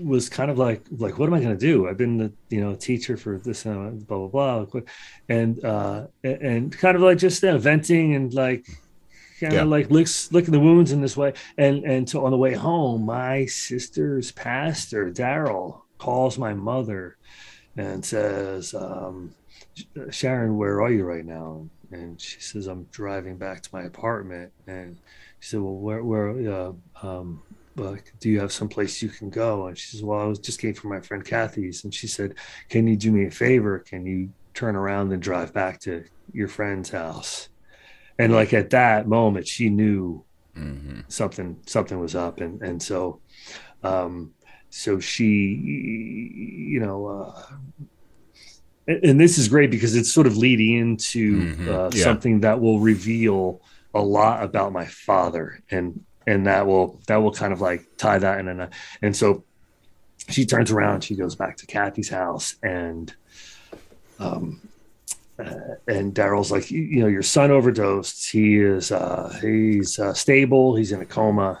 was 0.00 0.28
kind 0.28 0.50
of 0.50 0.58
like 0.58 0.82
like 0.90 1.18
what 1.18 1.26
am 1.26 1.34
I 1.34 1.40
going 1.40 1.56
to 1.56 1.66
do? 1.66 1.88
I've 1.88 1.96
been 1.96 2.18
the 2.18 2.32
you 2.50 2.60
know 2.60 2.74
teacher 2.74 3.16
for 3.16 3.38
this 3.38 3.64
uh, 3.64 3.90
blah 3.92 4.26
blah 4.26 4.64
blah, 4.64 4.80
and 5.28 5.64
uh 5.64 6.06
and 6.24 6.76
kind 6.76 6.96
of 6.96 7.02
like 7.02 7.18
just 7.18 7.44
uh, 7.44 7.56
venting 7.58 8.14
and 8.14 8.34
like 8.34 8.66
kind 9.40 9.54
of 9.54 9.68
like 9.68 9.90
licks 9.90 10.32
licking 10.32 10.52
the 10.52 10.60
wounds 10.60 10.92
in 10.92 11.00
this 11.00 11.16
way. 11.16 11.34
And 11.56 11.84
and 11.84 12.08
so 12.08 12.24
on 12.24 12.30
the 12.30 12.36
way 12.36 12.54
home, 12.54 13.06
my 13.06 13.46
sister's 13.46 14.32
pastor, 14.32 15.10
Daryl, 15.10 15.82
calls 15.98 16.38
my 16.38 16.54
mother 16.54 17.16
and 17.76 18.04
says, 18.04 18.74
um, 18.74 19.34
Sharon, 20.10 20.56
where 20.56 20.82
are 20.82 20.90
you 20.90 21.04
right 21.04 21.24
now? 21.24 21.68
And 21.90 22.20
she 22.20 22.40
says, 22.40 22.66
I'm 22.66 22.84
driving 22.90 23.38
back 23.38 23.62
to 23.62 23.70
my 23.72 23.82
apartment. 23.82 24.52
And 24.66 24.98
she 25.40 25.50
said, 25.50 25.60
Well, 25.60 25.74
where, 25.74 26.02
where, 26.04 26.30
uh, 26.52 26.72
um, 27.02 27.42
uh, 27.80 27.96
do 28.20 28.28
you 28.30 28.40
have 28.40 28.52
some 28.52 28.68
place 28.68 29.02
you 29.02 29.08
can 29.08 29.30
go? 29.30 29.66
And 29.66 29.78
she 29.78 29.88
says, 29.96 30.02
Well, 30.02 30.20
I 30.20 30.24
was 30.24 30.38
just 30.38 30.60
came 30.60 30.74
from 30.74 30.90
my 30.90 31.00
friend 31.00 31.24
Kathy's. 31.24 31.84
And 31.84 31.92
she 31.94 32.06
said, 32.06 32.34
Can 32.70 32.86
you 32.86 32.96
do 32.96 33.12
me 33.12 33.26
a 33.26 33.30
favor? 33.30 33.80
Can 33.80 34.06
you 34.06 34.30
turn 34.54 34.76
around 34.76 35.12
and 35.12 35.22
drive 35.22 35.52
back 35.52 35.80
to 35.80 36.04
your 36.32 36.48
friend's 36.48 36.90
house? 36.90 37.48
And 38.18 38.32
like 38.32 38.52
at 38.54 38.70
that 38.70 39.08
moment, 39.08 39.46
she 39.48 39.70
knew 39.70 40.24
hmm 40.54 41.00
something 41.08 41.58
something 41.66 41.98
was 42.00 42.14
up 42.14 42.40
and 42.40 42.62
and 42.62 42.82
so 42.82 43.20
um 43.82 44.32
so 44.70 44.98
she 45.00 45.24
you 45.26 46.80
know 46.80 47.06
uh 47.06 47.42
and, 48.86 49.20
this 49.20 49.38
is 49.38 49.48
great 49.48 49.70
because 49.70 49.94
it's 49.94 50.10
sort 50.12 50.26
of 50.26 50.36
leading 50.36 50.76
into 50.78 51.40
Mhm. 51.40 51.68
uh, 51.68 51.90
Yeah. 51.94 52.04
something 52.04 52.40
that 52.40 52.60
will 52.60 52.80
reveal 52.80 53.60
a 53.94 54.02
lot 54.02 54.42
about 54.42 54.72
my 54.72 54.86
father 54.86 55.60
and 55.70 56.00
and 56.26 56.46
that 56.46 56.66
will 56.66 57.00
that 57.08 57.16
will 57.16 57.32
kind 57.32 57.52
of 57.52 57.60
like 57.60 57.84
tie 57.98 58.18
that 58.18 58.38
in 58.40 58.48
and 58.48 58.68
and 59.02 59.14
so 59.16 59.44
she 60.28 60.46
turns 60.46 60.70
around 60.70 61.02
she 61.04 61.14
goes 61.16 61.34
back 61.34 61.56
to 61.58 61.66
kathy's 61.66 62.08
house 62.08 62.56
and 62.62 63.14
um 64.18 64.60
uh, 65.38 65.54
and 65.88 66.14
Daryl's 66.14 66.52
like, 66.52 66.70
you, 66.70 66.82
you 66.82 67.00
know, 67.00 67.06
your 67.08 67.22
son 67.22 67.50
overdosed. 67.50 68.30
He 68.30 68.58
is, 68.58 68.92
uh, 68.92 69.36
he's 69.40 69.98
uh, 69.98 70.12
stable. 70.12 70.76
He's 70.76 70.92
in 70.92 71.00
a 71.00 71.06
coma. 71.06 71.60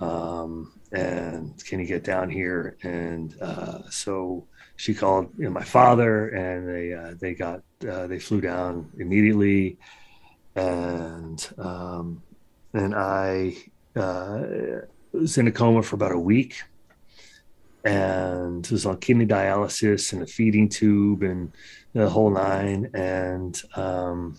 Um, 0.00 0.72
and 0.92 1.62
can 1.64 1.80
you 1.80 1.86
get 1.86 2.04
down 2.04 2.30
here? 2.30 2.76
And 2.82 3.34
uh, 3.40 3.90
so 3.90 4.46
she 4.76 4.94
called 4.94 5.30
you 5.36 5.44
know, 5.44 5.50
my 5.50 5.64
father, 5.64 6.28
and 6.28 6.68
they 6.68 6.94
uh, 6.94 7.14
they 7.20 7.34
got 7.34 7.62
uh, 7.88 8.06
they 8.06 8.18
flew 8.18 8.40
down 8.40 8.90
immediately, 8.98 9.76
and 10.54 11.48
um, 11.58 12.22
and 12.72 12.94
I 12.94 13.56
uh, 13.96 14.42
was 15.12 15.36
in 15.36 15.48
a 15.48 15.52
coma 15.52 15.82
for 15.82 15.96
about 15.96 16.12
a 16.12 16.18
week, 16.18 16.62
and 17.84 18.66
was 18.68 18.86
on 18.86 18.98
kidney 18.98 19.26
dialysis 19.26 20.12
and 20.12 20.22
a 20.22 20.26
feeding 20.26 20.68
tube 20.68 21.22
and 21.22 21.52
the 21.92 22.08
whole 22.08 22.30
nine. 22.30 22.90
And 22.94 23.60
um, 23.74 24.38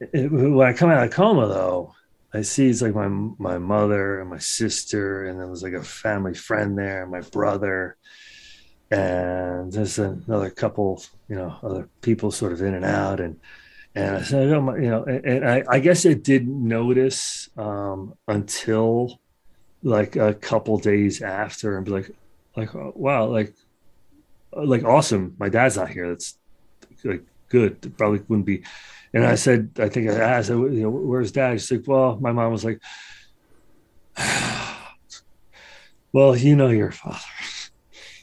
it, 0.00 0.30
when 0.30 0.66
I 0.66 0.72
come 0.72 0.90
out 0.90 1.04
of 1.04 1.10
coma, 1.10 1.48
though, 1.48 1.94
I 2.32 2.42
see 2.42 2.68
it's 2.68 2.82
like 2.82 2.94
my 2.94 3.08
my 3.08 3.58
mother 3.58 4.20
and 4.20 4.30
my 4.30 4.38
sister, 4.38 5.24
and 5.24 5.38
there 5.38 5.48
was 5.48 5.62
like 5.62 5.72
a 5.72 5.82
family 5.82 6.34
friend 6.34 6.78
there, 6.78 7.06
my 7.06 7.22
brother, 7.22 7.96
and 8.90 9.72
there's 9.72 9.98
another 9.98 10.50
couple, 10.50 11.02
you 11.28 11.36
know, 11.36 11.56
other 11.62 11.88
people 12.02 12.30
sort 12.30 12.52
of 12.52 12.62
in 12.62 12.74
and 12.74 12.84
out, 12.84 13.20
and 13.20 13.40
and 13.94 14.16
I 14.18 14.22
said, 14.22 14.48
you 14.48 14.60
know, 14.60 15.04
and, 15.04 15.24
and 15.24 15.48
I, 15.48 15.64
I 15.68 15.80
guess 15.80 16.06
I 16.06 16.12
didn't 16.12 16.66
notice 16.66 17.50
um, 17.56 18.14
until 18.28 19.20
like 19.82 20.14
a 20.14 20.34
couple 20.34 20.78
days 20.78 21.22
after, 21.22 21.76
and 21.76 21.84
be 21.84 21.90
like, 21.90 22.10
like 22.56 22.74
oh, 22.76 22.92
wow, 22.94 23.26
like 23.26 23.54
like 24.52 24.84
awesome, 24.84 25.34
my 25.38 25.48
dad's 25.48 25.76
not 25.76 25.90
here. 25.90 26.08
That's 26.08 26.36
like 27.02 27.24
good. 27.48 27.96
Probably 27.98 28.20
wouldn't 28.28 28.46
be. 28.46 28.62
And 29.12 29.24
I 29.24 29.34
said, 29.34 29.72
I 29.78 29.88
think 29.88 30.08
I 30.10 30.14
asked, 30.14 30.50
you 30.50 30.68
know, 30.82 30.90
where's 30.90 31.32
dad? 31.32 31.60
She's 31.60 31.70
like, 31.72 31.86
well, 31.86 32.16
my 32.20 32.32
mom 32.32 32.52
was 32.52 32.64
like, 32.64 32.80
well, 36.12 36.36
you 36.36 36.56
know 36.56 36.68
your 36.68 36.92
father. 36.92 37.18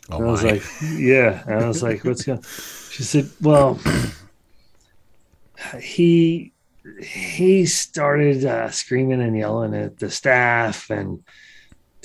Oh, 0.09 0.19
And 0.19 0.27
I 0.27 0.31
was 0.31 0.43
my. 0.43 0.51
like, 0.51 0.63
yeah. 0.81 1.43
And 1.45 1.59
I 1.63 1.67
was 1.67 1.83
like, 1.83 2.03
what's 2.05 2.23
going? 2.23 2.41
She 2.41 3.03
said, 3.03 3.29
well, 3.41 3.79
he 5.81 6.53
he 7.01 7.65
started 7.65 8.45
uh, 8.45 8.69
screaming 8.69 9.21
and 9.21 9.38
yelling 9.38 9.73
at 9.75 9.97
the 9.97 10.09
staff 10.09 10.89
and 10.89 11.21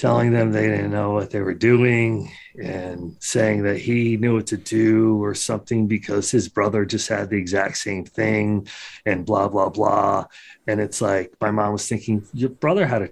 telling 0.02 0.32
them 0.32 0.50
they 0.50 0.66
didn't 0.66 0.90
know 0.90 1.12
what 1.12 1.30
they 1.30 1.40
were 1.40 1.54
doing 1.54 2.28
and 2.60 3.14
saying 3.20 3.62
that 3.62 3.78
he 3.78 4.16
knew 4.16 4.34
what 4.34 4.48
to 4.48 4.56
do 4.56 5.22
or 5.22 5.32
something 5.32 5.86
because 5.86 6.28
his 6.28 6.48
brother 6.48 6.84
just 6.84 7.08
had 7.08 7.30
the 7.30 7.36
exact 7.36 7.76
same 7.76 8.04
thing 8.04 8.66
and 9.06 9.24
blah 9.24 9.46
blah 9.46 9.68
blah. 9.68 10.24
And 10.66 10.80
it's 10.80 11.00
like 11.00 11.32
my 11.40 11.52
mom 11.52 11.74
was 11.74 11.88
thinking 11.88 12.26
your 12.32 12.50
brother 12.50 12.84
had 12.84 13.02
a 13.02 13.10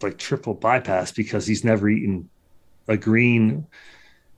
like 0.00 0.16
triple 0.16 0.54
bypass 0.54 1.12
because 1.12 1.46
he's 1.46 1.62
never 1.62 1.90
eaten 1.90 2.30
a 2.88 2.96
green 2.96 3.66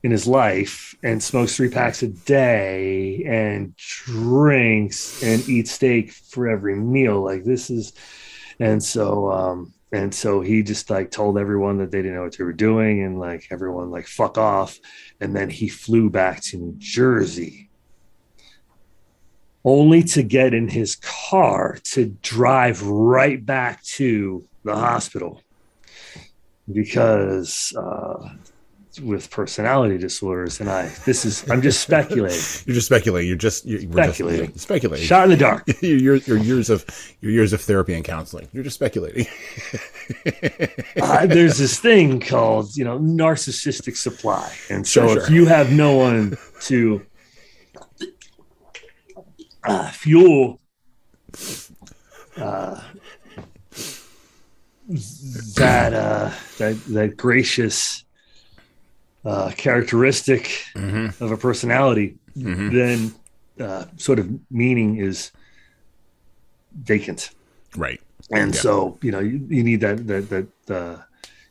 in 0.02 0.10
his 0.10 0.26
life 0.26 0.96
and 1.04 1.22
smokes 1.22 1.54
three 1.54 1.70
packs 1.70 2.02
a 2.02 2.08
day 2.08 3.22
and 3.24 3.76
drinks 3.76 5.22
and 5.22 5.48
eats 5.48 5.70
steak 5.70 6.10
for 6.10 6.48
every 6.48 6.74
meal. 6.74 7.22
Like 7.22 7.44
this 7.44 7.70
is 7.70 7.92
and 8.58 8.82
so 8.82 9.30
um 9.30 9.72
and 9.92 10.14
so 10.14 10.40
he 10.40 10.62
just 10.62 10.88
like 10.88 11.10
told 11.10 11.38
everyone 11.38 11.76
that 11.78 11.90
they 11.90 11.98
didn't 11.98 12.14
know 12.14 12.22
what 12.22 12.36
they 12.36 12.44
were 12.44 12.52
doing 12.54 13.02
and 13.02 13.20
like 13.20 13.46
everyone 13.50 13.90
like 13.90 14.06
fuck 14.06 14.38
off. 14.38 14.78
And 15.20 15.36
then 15.36 15.50
he 15.50 15.68
flew 15.68 16.08
back 16.08 16.40
to 16.44 16.56
new 16.56 16.74
jersey 16.78 17.68
only 19.64 20.02
to 20.02 20.22
get 20.22 20.54
in 20.54 20.68
his 20.68 20.96
car 20.96 21.78
to 21.84 22.06
drive 22.22 22.82
right 22.82 23.44
back 23.44 23.82
to 23.84 24.44
the 24.64 24.74
hospital 24.74 25.40
because 26.72 27.72
uh, 27.76 28.30
with 29.00 29.30
personality 29.30 29.96
disorders 29.96 30.60
and 30.60 30.68
i 30.68 30.86
this 31.06 31.24
is 31.24 31.48
i'm 31.50 31.62
just 31.62 31.80
speculating 31.80 32.38
You're 32.66 32.74
just 32.74 32.86
speculating. 32.86 33.28
You're 33.28 33.38
just 33.38 33.64
you're, 33.64 33.80
we're 33.88 34.02
just- 34.04 34.16
Speculating. 34.18 34.56
speculating. 34.58 35.06
shot 35.06 35.24
in 35.24 35.30
the 35.30 35.36
dark 35.36 35.64
your, 35.82 35.96
your, 35.98 36.16
your 36.16 36.36
years 36.36 36.68
of 36.68 36.84
your 37.20 37.32
years 37.32 37.52
of 37.54 37.60
therapy 37.62 37.94
and 37.94 38.04
counseling. 38.04 38.48
You're 38.52 38.64
just 38.64 38.74
speculating. 38.74 39.26
uh, 41.02 41.26
there's 41.26 41.56
this 41.58 41.78
thing 41.78 42.20
called 42.20 42.76
you 42.76 42.84
know 42.84 42.98
narcissistic 42.98 43.96
supply 43.96 44.52
and 44.68 44.86
so 44.86 45.06
Sure, 45.08 45.18
if 45.18 45.26
sure. 45.26 45.34
you 45.34 45.46
have 45.46 45.72
no 45.72 45.96
one 45.96 46.36
to 46.62 47.04
uh, 49.64 49.90
fuel 49.92 50.60
uh, 52.36 52.80
that 55.56 55.94
uh, 55.94 56.30
that 56.58 56.76
that 56.88 57.16
gracious 57.16 58.04
uh, 59.24 59.52
characteristic 59.56 60.50
Mm-hmm. 60.76 61.24
of 61.24 61.32
a 61.32 61.36
personality, 61.36 62.16
Mhm. 62.36 62.72
then 62.72 63.14
uh, 63.60 63.86
sort 63.96 64.18
of 64.18 64.28
meaning 64.50 64.96
is 64.96 65.30
vacant 66.72 67.30
Right. 67.76 68.00
and 68.32 68.54
Yeah. 68.54 68.60
so 68.60 68.98
you 69.02 69.10
know 69.12 69.20
you, 69.20 69.46
you 69.48 69.62
need 69.62 69.80
that 69.80 70.06
that 70.06 70.28
that 70.30 70.74
uh, 70.74 71.02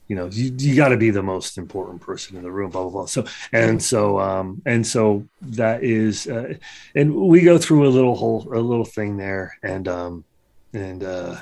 you 0.08 0.16
know 0.16 0.28
you, 0.32 0.54
you 0.58 0.76
got 0.76 0.90
to 0.90 0.98
be 0.98 1.10
the 1.12 1.24
most 1.24 1.58
important 1.58 2.02
person 2.02 2.38
in 2.38 2.44
the 2.44 2.52
room 2.52 2.72
blah 2.72 2.84
blah 2.84 2.92
blah 2.92 3.06
so 3.06 3.26
and 3.54 3.82
so 3.82 4.20
um 4.20 4.62
and 4.66 4.86
so 4.86 5.28
that 5.42 5.84
is 5.84 6.28
uh, 6.28 6.54
and 6.96 7.14
we 7.16 7.42
go 7.42 7.58
through 7.58 7.88
a 7.88 7.90
little 7.90 8.16
whole 8.16 8.48
a 8.54 8.60
little 8.60 8.86
thing 8.86 9.18
there 9.18 9.54
and 9.64 9.88
um 9.88 10.26
and 10.74 11.04
uh, 11.04 11.38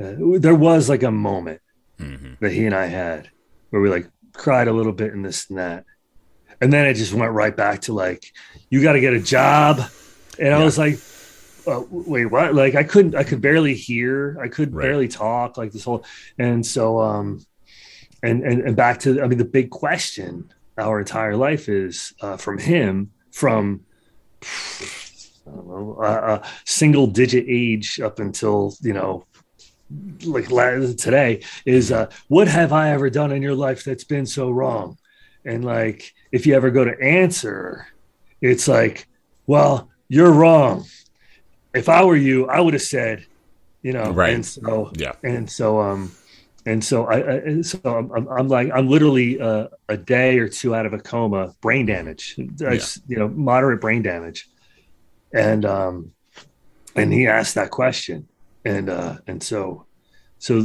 uh 0.00 0.14
there 0.38 0.54
was 0.54 0.88
like 0.88 1.02
a 1.02 1.10
moment 1.10 1.60
hmm 1.98 2.34
that 2.40 2.52
he 2.52 2.66
and 2.66 2.74
I 2.74 2.86
had 2.86 3.30
where 3.70 3.82
we 3.82 3.90
like 3.90 4.08
cried 4.36 4.68
a 4.68 4.72
little 4.72 4.92
bit 4.92 5.12
and 5.12 5.24
this 5.24 5.48
and 5.48 5.58
that. 5.58 5.84
And 6.60 6.72
then 6.72 6.86
it 6.86 6.94
just 6.94 7.12
went 7.12 7.32
right 7.32 7.54
back 7.54 7.82
to 7.82 7.92
like, 7.92 8.32
you 8.70 8.82
got 8.82 8.92
to 8.92 9.00
get 9.00 9.12
a 9.12 9.20
job. 9.20 9.80
And 10.38 10.54
I 10.54 10.64
was 10.64 10.78
like, 10.78 10.98
uh, 11.66 11.82
wait, 11.90 12.26
what? 12.26 12.54
Like 12.54 12.74
I 12.74 12.84
couldn't, 12.84 13.14
I 13.14 13.24
could 13.24 13.40
barely 13.40 13.74
hear. 13.74 14.38
I 14.40 14.48
could 14.48 14.74
Right. 14.74 14.84
barely 14.84 15.08
talk 15.08 15.56
like 15.56 15.72
this 15.72 15.84
whole, 15.84 16.04
and 16.38 16.64
so, 16.64 17.00
um, 17.00 17.44
and, 18.22 18.42
and, 18.42 18.62
and 18.62 18.76
back 18.76 19.00
to, 19.00 19.22
I 19.22 19.26
mean, 19.26 19.38
the 19.38 19.44
big 19.44 19.70
question 19.70 20.52
our 20.78 20.98
entire 21.00 21.36
life 21.36 21.68
is 21.68 22.14
uh, 22.20 22.36
from 22.36 22.58
him 22.58 23.10
from, 23.32 23.80
I 24.42 25.50
don't 25.50 25.66
know, 25.66 25.98
a, 26.02 26.34
a 26.34 26.42
single 26.64 27.06
digit 27.06 27.44
age 27.48 28.00
up 28.00 28.18
until, 28.18 28.74
you 28.80 28.92
know, 28.92 29.26
like 30.24 30.48
today 30.96 31.42
is 31.64 31.92
uh, 31.92 32.10
what 32.28 32.48
have 32.48 32.72
I 32.72 32.90
ever 32.90 33.10
done 33.10 33.32
in 33.32 33.42
your 33.42 33.54
life 33.54 33.84
that's 33.84 34.04
been 34.04 34.26
so 34.26 34.50
wrong? 34.50 34.98
And 35.44 35.64
like, 35.64 36.12
if 36.32 36.46
you 36.46 36.54
ever 36.54 36.70
go 36.70 36.84
to 36.84 37.00
answer, 37.00 37.86
it's 38.40 38.66
like, 38.66 39.06
well, 39.46 39.90
you're 40.08 40.32
wrong. 40.32 40.84
If 41.74 41.88
I 41.88 42.04
were 42.04 42.16
you, 42.16 42.46
I 42.48 42.60
would 42.60 42.74
have 42.74 42.82
said, 42.82 43.24
you 43.82 43.92
know, 43.92 44.10
Right. 44.10 44.34
And 44.34 44.44
so, 44.44 44.92
Yeah. 44.96 45.12
and 45.22 45.48
so, 45.50 45.80
um, 45.80 46.10
and 46.64 46.82
so 46.84 47.04
I, 47.06 47.34
I 47.58 47.62
so 47.62 47.78
I'm, 47.84 48.10
I'm, 48.10 48.28
I'm 48.28 48.48
like, 48.48 48.70
I'm 48.74 48.88
literally 48.88 49.40
uh, 49.40 49.68
a 49.88 49.96
day 49.96 50.38
or 50.40 50.48
two 50.48 50.74
out 50.74 50.84
of 50.86 50.92
a 50.94 50.98
coma, 50.98 51.52
brain 51.60 51.86
damage, 51.86 52.34
s- 52.60 53.00
you 53.06 53.16
know, 53.18 53.28
moderate 53.28 53.80
brain 53.80 54.02
damage. 54.02 54.48
And, 55.32 55.64
um, 55.64 56.10
and 56.96 57.12
he 57.12 57.26
asked 57.28 57.54
that 57.54 57.70
question 57.70 58.26
and 58.66 58.90
uh, 58.90 59.18
and 59.26 59.42
so 59.42 59.86
so 60.38 60.62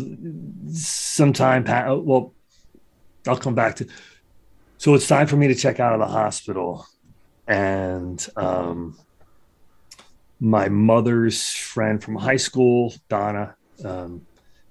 sometime 0.74 1.64
well, 2.04 2.34
I'll 3.28 3.38
come 3.38 3.56
back 3.56 3.76
to. 3.78 3.88
So 4.78 4.96
it's 4.96 5.08
time 5.08 5.28
for 5.28 5.36
me 5.36 5.48
to 5.48 5.56
check 5.56 5.80
out 5.80 5.94
of 5.94 6.00
the 6.00 6.12
hospital, 6.12 6.88
and 7.48 8.28
um, 8.36 8.98
my 10.40 10.68
mother's 10.70 11.54
friend 11.54 12.04
from 12.04 12.16
high 12.16 12.38
school, 12.38 12.94
Donna. 13.08 13.56
Um, 13.86 14.26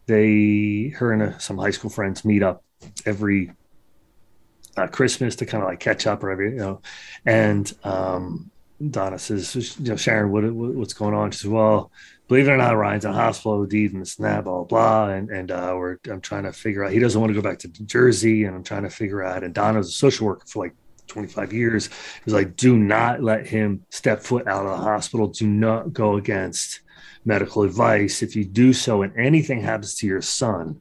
they, 0.06 0.92
her 0.96 1.12
and 1.12 1.22
uh, 1.22 1.38
some 1.38 1.56
high 1.56 1.70
school 1.70 1.90
friends 1.90 2.24
meet 2.24 2.42
up 2.42 2.64
every 3.06 3.52
uh, 4.76 4.88
Christmas 4.88 5.36
to 5.36 5.46
kind 5.46 5.62
of 5.62 5.68
like 5.68 5.78
catch 5.78 6.06
up 6.08 6.24
or 6.24 6.30
every, 6.30 6.50
you 6.50 6.56
know. 6.56 6.80
And 7.24 7.72
um, 7.84 8.49
Donna 8.88 9.18
says, 9.18 9.78
you 9.78 9.90
know, 9.90 9.96
Sharon, 9.96 10.32
what, 10.32 10.44
what, 10.52 10.74
what's 10.74 10.94
going 10.94 11.14
on? 11.14 11.30
She 11.30 11.40
says, 11.40 11.50
well, 11.50 11.92
believe 12.28 12.48
it 12.48 12.52
or 12.52 12.56
not, 12.56 12.76
Ryan's 12.76 13.04
in 13.04 13.12
hospital, 13.12 13.60
OD'd 13.60 13.74
and 13.74 14.06
that, 14.06 14.44
blah, 14.44 14.62
blah, 14.62 14.64
blah. 14.64 15.08
And, 15.08 15.28
and 15.30 15.50
uh, 15.50 15.74
we're, 15.76 15.98
I'm 16.10 16.20
trying 16.20 16.44
to 16.44 16.52
figure 16.52 16.84
out, 16.84 16.92
he 16.92 16.98
doesn't 16.98 17.20
want 17.20 17.30
to 17.30 17.40
go 17.40 17.46
back 17.46 17.58
to 17.60 17.68
Jersey 17.68 18.44
and 18.44 18.56
I'm 18.56 18.64
trying 18.64 18.84
to 18.84 18.90
figure 18.90 19.22
out, 19.22 19.44
and 19.44 19.52
Donna's 19.52 19.88
a 19.88 19.92
social 19.92 20.26
worker 20.26 20.46
for 20.46 20.64
like 20.64 20.74
25 21.08 21.52
years. 21.52 21.90
He's 22.24 22.32
like, 22.32 22.56
do 22.56 22.78
not 22.78 23.22
let 23.22 23.46
him 23.46 23.84
step 23.90 24.22
foot 24.22 24.46
out 24.46 24.64
of 24.64 24.78
the 24.78 24.84
hospital. 24.84 25.26
Do 25.26 25.46
not 25.46 25.92
go 25.92 26.16
against 26.16 26.80
medical 27.24 27.64
advice. 27.64 28.22
If 28.22 28.34
you 28.34 28.44
do 28.44 28.72
so 28.72 29.02
and 29.02 29.14
anything 29.16 29.60
happens 29.60 29.94
to 29.96 30.06
your 30.06 30.22
son 30.22 30.80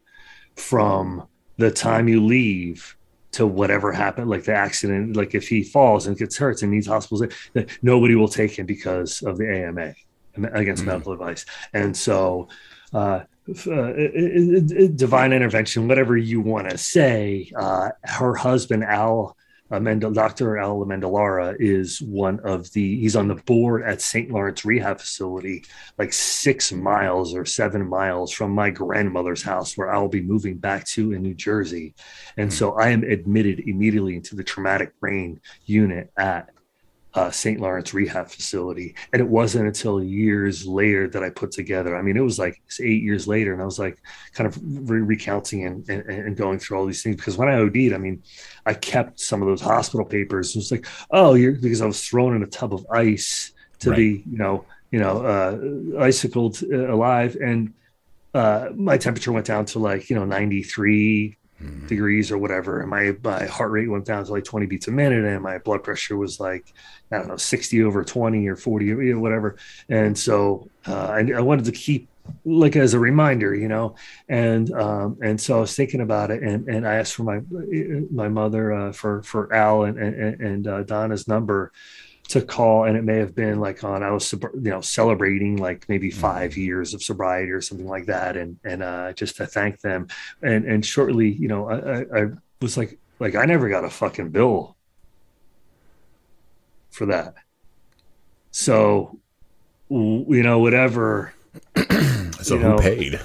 from 0.56 1.28
the 1.58 1.72
time 1.72 2.08
you 2.08 2.24
leave 2.24 2.96
to 3.32 3.46
whatever 3.46 3.92
happened, 3.92 4.30
like 4.30 4.44
the 4.44 4.54
accident, 4.54 5.16
like 5.16 5.36
if 5.36 5.48
he 5.48 5.64
falls 5.64 6.08
and 6.08 6.18
gets 6.18 6.38
hurt 6.38 6.62
and 6.62 6.72
needs 6.72 6.88
hospitals, 6.88 7.32
nobody 7.82 8.16
will 8.16 8.28
take 8.28 8.58
him 8.58 8.66
because 8.66 9.22
of 9.22 9.38
the 9.38 9.48
AMA 9.48 9.94
against 10.54 10.82
mm-hmm. 10.82 10.92
medical 10.92 11.14
advice. 11.14 11.46
And 11.74 11.96
so, 11.96 12.48
uh, 12.94 13.22
uh, 13.68 13.94
divine 14.96 15.34
intervention, 15.34 15.88
whatever 15.88 16.16
you 16.16 16.42
want 16.42 16.70
to 16.70 16.78
say, 16.78 17.52
uh, 17.56 17.90
her 18.04 18.36
husband, 18.36 18.84
Al, 18.84 19.36
Amanda, 19.72 20.12
Dr. 20.12 20.58
Al 20.58 20.84
Amendolara 20.84 21.56
is 21.60 22.02
one 22.02 22.40
of 22.42 22.72
the, 22.74 23.00
he's 23.00 23.16
on 23.16 23.28
the 23.28 23.36
board 23.36 23.84
at 23.84 24.02
St. 24.02 24.32
Lawrence 24.32 24.66
Rehab 24.66 25.00
Facility, 25.00 25.64
like 25.98 26.12
six 26.12 26.72
miles 26.72 27.36
or 27.36 27.46
seven 27.46 27.88
miles 27.88 28.32
from 28.32 28.52
my 28.52 28.70
grandmother's 28.70 29.44
house 29.44 29.78
where 29.78 29.92
I'll 29.92 30.08
be 30.08 30.22
moving 30.22 30.58
back 30.58 30.86
to 30.88 31.14
in 31.14 31.22
New 31.22 31.36
Jersey. 31.36 31.94
And 32.38 32.50
mm-hmm. 32.50 32.58
so 32.58 32.74
I 32.74 32.90
am 32.90 33.04
admitted 33.04 33.60
immediately 33.60 34.16
into 34.16 34.36
the 34.36 34.44
traumatic 34.44 35.00
brain 35.00 35.40
unit 35.66 36.12
at 36.18 36.50
uh, 37.14 37.32
St. 37.32 37.60
Lawrence 37.60 37.94
Rehab 37.94 38.30
Facility. 38.30 38.96
And 39.12 39.20
it 39.22 39.28
wasn't 39.28 39.68
until 39.68 40.02
years 40.02 40.66
later 40.66 41.08
that 41.10 41.24
I 41.24 41.30
put 41.30 41.52
together. 41.52 41.96
I 41.96 42.02
mean, 42.02 42.18
it 42.18 42.24
was 42.24 42.38
like 42.38 42.62
eight 42.80 43.02
years 43.02 43.28
later, 43.28 43.54
and 43.54 43.62
I 43.62 43.66
was 43.66 43.80
like 43.80 43.98
kind 44.34 44.48
of 44.48 44.60
re- 44.90 45.02
recounting 45.02 45.66
and, 45.66 45.90
and, 45.90 46.04
and, 46.10 46.38
going 46.38 46.60
through 46.60 46.78
all 46.78 46.86
these 46.86 47.02
things 47.02 47.16
because 47.16 47.38
when 47.38 47.50
I 47.50 47.56
OD'd, 47.56 47.94
I 47.94 47.98
mean, 47.98 48.22
I 48.66 48.74
kept 48.76 49.20
some 49.20 49.42
of 49.42 49.48
those 49.48 49.62
hospital 49.62 50.06
papers. 50.06 50.56
It 50.56 50.60
was 50.60 50.72
like, 50.72 50.86
oh, 51.12 51.34
you're 51.34 51.54
because 51.54 51.82
I 51.82 51.88
was 51.88 52.06
thrown 52.08 52.36
in 52.36 52.44
a 52.44 52.48
tub 52.48 52.74
of 52.74 52.86
ice 52.92 53.54
to 53.80 53.90
right. 53.90 53.98
be, 53.98 54.24
you 54.30 54.38
know, 54.38 54.66
you 54.92 55.00
know, 55.00 55.26
uh, 55.26 56.02
icicled 56.04 56.62
uh, 56.72 56.94
alive, 56.94 57.38
and 57.42 57.74
uh, 58.34 58.70
my 58.76 58.98
temperature 58.98 59.32
went 59.32 59.46
down 59.46 59.66
to 59.66 59.80
like 59.80 60.10
you 60.10 60.16
know 60.16 60.26
93 60.26 61.38
mm-hmm. 61.62 61.88
degrees 61.88 62.32
or 62.32 62.38
whatever. 62.38 62.82
And 62.82 62.90
my, 62.90 63.16
my 63.24 63.46
heart 63.46 63.72
rate 63.72 63.90
went 63.90 64.06
down 64.06 64.26
to 64.26 64.32
like 64.32 64.44
20 64.44 64.66
beats 64.66 64.88
a 64.88 64.92
minute. 64.92 65.26
And 65.26 65.42
my 65.44 65.58
blood 65.58 65.84
pressure 65.84 66.18
was 66.18 66.40
like, 66.40 66.74
I 67.12 67.18
don't 67.18 67.28
know, 67.28 67.38
60 67.38 67.84
over 67.84 68.04
20 68.04 68.48
or 68.48 68.56
40 68.56 69.12
or 69.12 69.20
whatever. 69.20 69.58
And 69.90 70.18
so 70.18 70.70
uh, 70.88 71.08
I, 71.08 71.32
I 71.36 71.42
wanted 71.42 71.66
to 71.66 71.72
keep 71.72 72.08
like 72.46 72.76
as 72.76 72.94
a 72.94 73.00
reminder, 73.00 73.56
you 73.56 73.68
know, 73.68 73.96
and 74.28 74.72
um, 74.74 75.18
and 75.22 75.40
so 75.40 75.58
I 75.58 75.62
was 75.62 75.76
thinking 75.76 76.02
about 76.02 76.32
it, 76.32 76.44
and 76.44 76.68
and 76.68 76.88
I 76.88 76.96
asked 76.96 77.16
for 77.16 77.24
my 77.24 77.42
my 78.12 78.30
mother 78.30 78.74
uh, 78.74 78.92
for 78.92 79.24
for 79.24 79.54
Al 79.54 79.84
and 79.84 79.98
and, 79.98 80.42
and 80.42 80.68
uh, 80.68 80.84
Donna's 80.84 81.28
number, 81.28 81.72
to 82.30 82.42
call 82.44 82.84
and 82.86 82.96
it 82.96 83.04
may 83.04 83.18
have 83.18 83.34
been 83.34 83.60
like 83.60 83.84
on 83.84 84.04
i 84.04 84.12
was 84.12 84.32
you 84.32 84.70
know 84.70 84.82
celebrating 84.82 85.58
like 85.58 85.88
maybe 85.90 86.10
mm-hmm. 86.10 86.22
five 86.22 86.56
years 86.56 86.94
of 86.94 87.02
sobriety 87.02 87.52
or 87.52 87.60
something 87.60 87.88
like 87.88 88.06
that 88.06 88.38
and 88.38 88.58
and 88.64 88.84
uh 88.84 89.12
just 89.14 89.36
to 89.36 89.46
thank 89.46 89.82
them. 89.82 90.08
And 90.42 90.66
and 90.66 90.86
shortly 90.86 91.30
you 91.30 91.48
know 91.48 91.70
i 91.70 92.22
i, 92.22 92.28
was 92.62 92.78
like 92.78 93.00
like 93.20 93.36
i 93.36 93.46
never 93.46 93.68
got 93.68 93.84
a 93.84 93.90
fucking 93.90 94.30
bill 94.30 94.76
for 96.92 97.08
that. 97.08 97.36
So 98.52 99.20
you 99.90 100.44
know 100.44 100.60
whatever 100.60 101.34
so 102.42 102.58
who 102.58 102.60
know, 102.60 102.78
paid? 102.78 103.20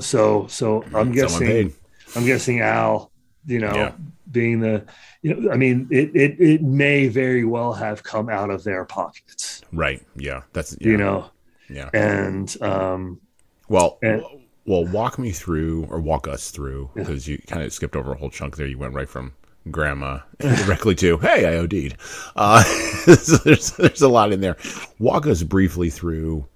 so 0.00 0.46
so 0.46 0.84
i'm 0.94 1.10
guessing 1.12 1.72
i'm 2.14 2.26
guessing 2.26 2.60
al 2.60 3.10
you 3.46 3.58
know 3.58 3.74
yeah. 3.74 3.92
Being 4.32 4.60
the 4.60 4.84
you 5.22 5.34
know, 5.34 5.52
I 5.52 5.56
mean, 5.56 5.88
it, 5.90 6.14
it 6.14 6.40
it 6.40 6.62
may 6.62 7.08
very 7.08 7.44
well 7.44 7.72
have 7.72 8.02
come 8.02 8.28
out 8.28 8.50
of 8.50 8.64
their 8.64 8.84
pockets. 8.84 9.62
Right. 9.72 10.02
Yeah. 10.16 10.42
That's 10.52 10.76
yeah. 10.80 10.88
you 10.88 10.96
know. 10.96 11.30
Yeah. 11.68 11.90
And 11.92 12.60
um. 12.62 13.20
Well. 13.68 13.98
And, 14.02 14.22
well, 14.64 14.84
walk 14.84 15.18
me 15.18 15.32
through 15.32 15.86
or 15.90 16.00
walk 16.00 16.28
us 16.28 16.52
through 16.52 16.90
because 16.94 17.26
yeah. 17.26 17.32
you 17.32 17.42
kind 17.48 17.64
of 17.64 17.72
skipped 17.72 17.96
over 17.96 18.12
a 18.12 18.16
whole 18.16 18.30
chunk 18.30 18.56
there. 18.56 18.66
You 18.66 18.78
went 18.78 18.94
right 18.94 19.08
from 19.08 19.32
grandma 19.70 20.20
directly 20.38 20.94
to 20.96 21.18
hey, 21.18 21.46
I 21.46 21.58
OD'd. 21.58 21.96
Uh, 22.36 22.62
so 23.16 23.36
there's 23.38 23.72
there's 23.72 24.02
a 24.02 24.08
lot 24.08 24.32
in 24.32 24.40
there. 24.40 24.56
Walk 25.00 25.26
us 25.26 25.42
briefly 25.42 25.90
through. 25.90 26.46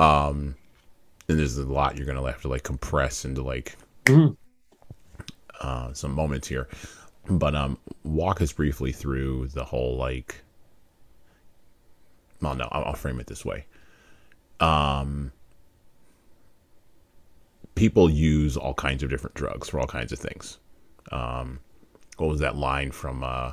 Um, 0.00 0.56
and 1.28 1.38
there's 1.38 1.56
a 1.56 1.66
lot 1.66 1.96
you're 1.96 2.06
gonna 2.06 2.24
have 2.26 2.42
to 2.42 2.48
like 2.48 2.64
compress 2.64 3.24
into 3.24 3.42
like 3.42 3.76
mm-hmm. 4.04 4.34
Uh, 5.60 5.92
some 5.92 6.12
moments 6.12 6.48
here. 6.48 6.68
But 7.28 7.54
um, 7.54 7.78
walk 8.02 8.40
us 8.40 8.52
briefly 8.52 8.92
through 8.92 9.48
the 9.48 9.64
whole 9.64 9.96
like. 9.96 10.42
Well, 12.40 12.54
no, 12.54 12.68
I'll, 12.72 12.84
I'll 12.84 12.94
frame 12.94 13.20
it 13.20 13.26
this 13.26 13.44
way. 13.44 13.66
Um, 14.58 15.32
people 17.74 18.10
use 18.10 18.56
all 18.56 18.74
kinds 18.74 19.02
of 19.02 19.10
different 19.10 19.34
drugs 19.34 19.68
for 19.68 19.80
all 19.80 19.86
kinds 19.86 20.12
of 20.12 20.18
things. 20.18 20.58
Um, 21.12 21.60
what 22.16 22.28
was 22.28 22.40
that 22.40 22.56
line 22.56 22.90
from? 22.90 23.22
Uh, 23.22 23.52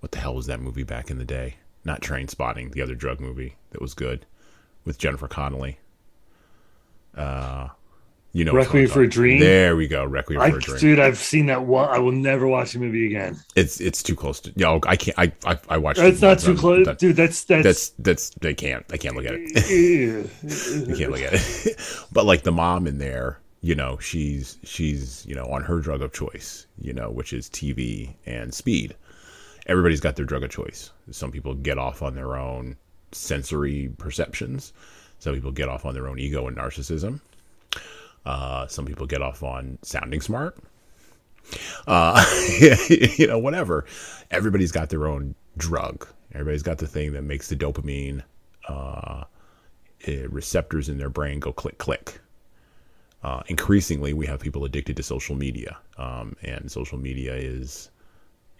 what 0.00 0.12
the 0.12 0.18
hell 0.18 0.34
was 0.34 0.46
that 0.46 0.60
movie 0.60 0.84
back 0.84 1.10
in 1.10 1.18
the 1.18 1.24
day? 1.24 1.56
Not 1.84 2.00
Trainspotting, 2.00 2.72
the 2.72 2.82
other 2.82 2.94
drug 2.94 3.20
movie 3.20 3.56
that 3.70 3.80
was 3.80 3.94
good 3.94 4.26
with 4.84 4.98
Jennifer 4.98 5.28
Connelly. 5.28 5.78
Uh, 7.16 7.68
you 8.32 8.44
know, 8.44 8.52
Requiem 8.52 8.88
for 8.88 9.02
a 9.02 9.08
Dream. 9.08 9.40
There 9.40 9.74
we 9.74 9.88
go. 9.88 10.04
Requiem 10.04 10.40
I, 10.40 10.50
for 10.50 10.58
a 10.58 10.60
Dream. 10.60 10.78
Dude, 10.78 11.00
I've 11.00 11.16
seen 11.16 11.46
that 11.46 11.64
one. 11.64 11.88
I 11.88 11.98
will 11.98 12.12
never 12.12 12.46
watch 12.46 12.72
the 12.72 12.78
movie 12.78 13.06
again. 13.06 13.40
It's 13.56 13.80
it's 13.80 14.02
too 14.02 14.14
close 14.14 14.40
to. 14.40 14.52
Yo, 14.54 14.80
I 14.86 14.96
can't. 14.96 15.18
I 15.18 15.32
I, 15.46 15.58
I 15.68 15.78
watched. 15.78 16.00
It's 16.00 16.20
not 16.20 16.38
too 16.38 16.56
close, 16.56 16.86
dude. 16.96 17.16
That's 17.16 17.44
that's 17.44 17.64
that's 17.64 17.88
that's. 17.98 18.30
They 18.40 18.54
can't. 18.54 18.86
They 18.88 18.98
can't 18.98 19.16
look 19.16 19.24
at 19.24 19.34
it. 19.34 19.54
they 19.54 20.94
can't 20.98 21.10
look 21.10 21.22
at 21.22 21.32
it. 21.34 21.76
but 22.12 22.26
like 22.26 22.42
the 22.42 22.52
mom 22.52 22.86
in 22.86 22.98
there, 22.98 23.38
you 23.62 23.74
know, 23.74 23.98
she's 23.98 24.58
she's 24.62 25.24
you 25.26 25.34
know 25.34 25.46
on 25.46 25.62
her 25.64 25.80
drug 25.80 26.02
of 26.02 26.12
choice, 26.12 26.66
you 26.78 26.92
know, 26.92 27.10
which 27.10 27.32
is 27.32 27.48
TV 27.48 28.14
and 28.26 28.52
speed. 28.52 28.94
Everybody's 29.66 30.00
got 30.00 30.16
their 30.16 30.26
drug 30.26 30.42
of 30.42 30.50
choice. 30.50 30.90
Some 31.10 31.32
people 31.32 31.54
get 31.54 31.78
off 31.78 32.02
on 32.02 32.14
their 32.14 32.36
own 32.36 32.76
sensory 33.12 33.90
perceptions. 33.96 34.72
Some 35.18 35.34
people 35.34 35.50
get 35.50 35.68
off 35.68 35.84
on 35.84 35.94
their 35.94 36.08
own 36.08 36.18
ego 36.18 36.46
and 36.46 36.56
narcissism 36.56 37.20
uh, 38.28 38.66
some 38.66 38.84
people 38.84 39.06
get 39.06 39.22
off 39.22 39.42
on 39.42 39.78
sounding 39.80 40.20
smart. 40.20 40.58
Uh, 41.86 42.22
you 43.16 43.26
know, 43.26 43.38
whatever. 43.38 43.86
Everybody's 44.30 44.70
got 44.70 44.90
their 44.90 45.06
own 45.06 45.34
drug. 45.56 46.06
Everybody's 46.34 46.62
got 46.62 46.76
the 46.76 46.86
thing 46.86 47.12
that 47.14 47.22
makes 47.22 47.48
the 47.48 47.56
dopamine 47.56 48.22
uh, 48.68 49.24
eh, 50.06 50.26
receptors 50.28 50.90
in 50.90 50.98
their 50.98 51.08
brain 51.08 51.40
go 51.40 51.54
click 51.54 51.78
click. 51.78 52.20
Uh, 53.22 53.42
increasingly, 53.46 54.12
we 54.12 54.26
have 54.26 54.40
people 54.40 54.66
addicted 54.66 54.98
to 54.98 55.02
social 55.02 55.34
media, 55.34 55.78
um, 55.96 56.36
and 56.42 56.70
social 56.70 56.98
media 56.98 57.34
is 57.34 57.90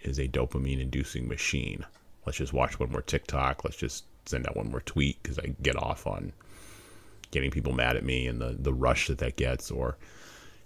is 0.01 0.17
a 0.17 0.27
dopamine 0.27 0.81
inducing 0.81 1.27
machine. 1.27 1.85
Let's 2.25 2.39
just 2.39 2.53
watch 2.53 2.79
one 2.79 2.91
more 2.91 3.03
TikTok. 3.03 3.63
Let's 3.63 3.77
just 3.77 4.05
send 4.25 4.47
out 4.47 4.57
one 4.57 4.71
more 4.71 4.81
tweet 4.81 5.21
because 5.21 5.37
I 5.37 5.53
get 5.61 5.75
off 5.75 6.07
on 6.07 6.33
getting 7.31 7.51
people 7.51 7.73
mad 7.73 7.95
at 7.95 8.03
me 8.03 8.27
and 8.27 8.41
the 8.41 8.55
the 8.59 8.73
rush 8.73 9.07
that 9.07 9.19
that 9.19 9.35
gets, 9.35 9.71
or 9.71 9.97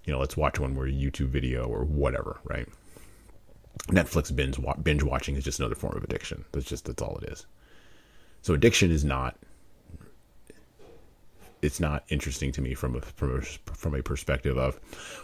you 0.05 0.13
know, 0.13 0.19
let's 0.19 0.37
watch 0.37 0.59
one 0.59 0.73
more 0.73 0.85
YouTube 0.85 1.29
video 1.29 1.65
or 1.65 1.83
whatever, 1.83 2.39
right? 2.43 2.67
Netflix 3.87 4.33
binge 4.35 4.59
binge 4.83 5.03
watching 5.03 5.35
is 5.35 5.43
just 5.43 5.59
another 5.59 5.75
form 5.75 5.97
of 5.97 6.03
addiction. 6.03 6.45
That's 6.51 6.65
just 6.65 6.85
that's 6.85 7.01
all 7.01 7.17
it 7.21 7.29
is. 7.31 7.45
So 8.41 8.53
addiction 8.53 8.91
is 8.91 9.03
not 9.05 9.37
it's 11.63 11.79
not 11.79 12.03
interesting 12.09 12.51
to 12.51 12.61
me 12.61 12.73
from 12.73 12.95
a 12.95 13.01
from 13.01 13.37
a 13.37 13.41
from 13.73 13.95
a 13.95 14.01
perspective 14.03 14.57
of 14.57 14.79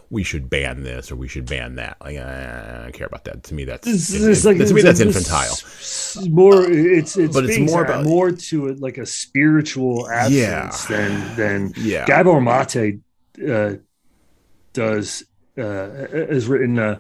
we 0.10 0.24
should 0.24 0.50
ban 0.50 0.84
this 0.84 1.12
or 1.12 1.16
we 1.16 1.28
should 1.28 1.46
ban 1.46 1.76
that. 1.76 1.98
Like 2.02 2.18
I 2.18 2.82
don't 2.84 2.94
care 2.94 3.08
about 3.08 3.26
that. 3.26 3.44
To 3.44 3.54
me, 3.54 3.66
that's 3.66 3.86
It's, 3.88 4.14
it- 4.14 4.30
it's 4.30 4.46
like 4.46 4.58
to 4.58 4.74
me 4.74 4.82
that's 4.82 5.00
infantile. 5.00 5.56
More, 6.30 6.64
it's 6.70 7.18
it's 7.18 7.34
But 7.36 7.46
it's 7.50 7.60
more 7.72 7.84
about- 7.84 8.06
more 8.06 8.32
to 8.32 8.68
it 8.70 8.80
like 8.80 8.98
a 8.98 9.06
spiritual 9.06 10.08
Yeah. 10.30 10.66
absence 10.66 10.86
than 10.86 11.36
than 11.36 11.74
Yeah. 11.78 12.06
Gabor 12.06 12.42
Mate 12.42 13.00
uh, 13.48 13.74
does 14.74 15.24
uh, 15.58 15.90
has 16.32 16.48
written 16.48 16.80
uh, 16.80 17.00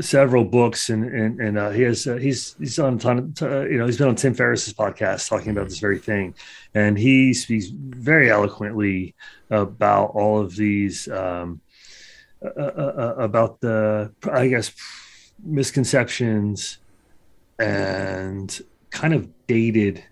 several 0.00 0.44
books 0.44 0.88
and 0.90 1.04
and, 1.04 1.40
and 1.40 1.58
uh, 1.58 1.70
he 1.70 1.82
has 1.82 2.06
uh, 2.06 2.16
he's 2.16 2.54
he's 2.58 2.78
on 2.78 2.94
a 2.94 2.98
ton 2.98 3.18
of, 3.18 3.42
uh, 3.42 3.60
you 3.66 3.76
know 3.78 3.86
he's 3.86 3.98
been 3.98 4.08
on 4.08 4.16
Tim 4.16 4.34
Ferriss's 4.34 4.72
podcast 4.74 5.28
talking 5.28 5.50
about 5.50 5.68
this 5.68 5.78
very 5.78 5.98
thing, 5.98 6.34
and 6.74 6.98
he 6.98 7.34
speaks 7.34 7.66
very 7.70 8.30
eloquently 8.30 9.14
about 9.50 10.06
all 10.14 10.40
of 10.40 10.56
these 10.56 11.08
um, 11.08 11.60
uh, 12.44 12.48
uh, 12.48 12.94
uh, 12.96 13.14
about 13.18 13.60
the 13.60 14.12
I 14.30 14.48
guess 14.48 14.72
misconceptions 15.44 16.78
and 17.58 18.60
kind 18.90 19.14
of 19.14 19.28
dated 19.46 20.02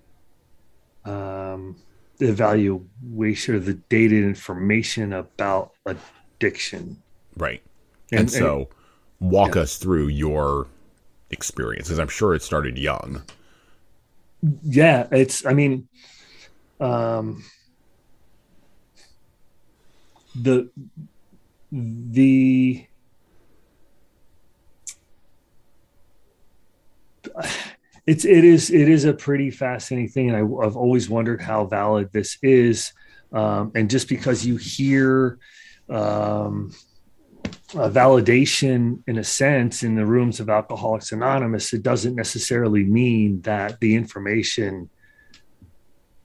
um, 1.05 1.77
the 2.19 2.29
evaluation 2.29 3.55
or 3.55 3.59
the 3.61 3.75
dated 3.89 4.25
information 4.25 5.13
about 5.13 5.73
addiction. 5.87 7.03
Right. 7.37 7.63
And- 8.13 8.21
And, 8.21 8.31
so 8.31 8.69
walk 9.21 9.57
us 9.57 9.77
through 9.77 10.09
your 10.09 10.67
experience 11.31 11.89
because 11.89 11.99
I'm 11.99 12.09
sure 12.09 12.35
it 12.35 12.43
started 12.43 12.77
young. 12.79 13.23
yeah 14.63 15.07
it's 15.13 15.45
i 15.45 15.53
mean 15.53 15.87
um 16.81 17.45
the 20.35 20.71
the 21.71 22.87
it's 28.07 28.25
it 28.25 28.45
is 28.45 28.71
it 28.71 28.89
is 28.89 29.05
a 29.05 29.13
pretty 29.13 29.51
fascinating 29.51 30.09
thing 30.09 30.31
and 30.31 30.37
I, 30.37 30.41
i've 30.65 30.77
always 30.77 31.09
wondered 31.11 31.41
how 31.43 31.67
valid 31.67 32.11
this 32.13 32.39
is. 32.43 32.93
Um, 33.33 33.71
and 33.77 33.89
just 33.89 34.09
because 34.09 34.45
you 34.45 34.57
hear 34.57 35.39
um, 35.89 36.73
a 37.75 37.89
validation 37.89 39.03
in 39.07 39.19
a 39.19 39.25
sense 39.25 39.83
in 39.83 39.95
the 39.95 40.05
rooms 40.05 40.41
of 40.41 40.49
alcoholics 40.49 41.13
anonymous 41.13 41.73
it 41.73 41.83
doesn't 41.83 42.17
necessarily 42.17 42.83
mean 42.83 43.41
that 43.43 43.79
the 43.81 43.95
information 43.95 44.91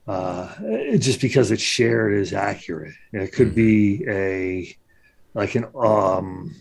uh, 0.08 0.54
just 0.98 1.20
because 1.20 1.50
it's 1.50 1.62
shared 1.62 2.14
is 2.14 2.32
accurate. 2.32 2.94
It 3.12 3.32
could 3.32 3.54
be 3.54 4.04
a 4.08 4.76
like 5.34 5.54
an 5.54 5.66
um 5.74 6.54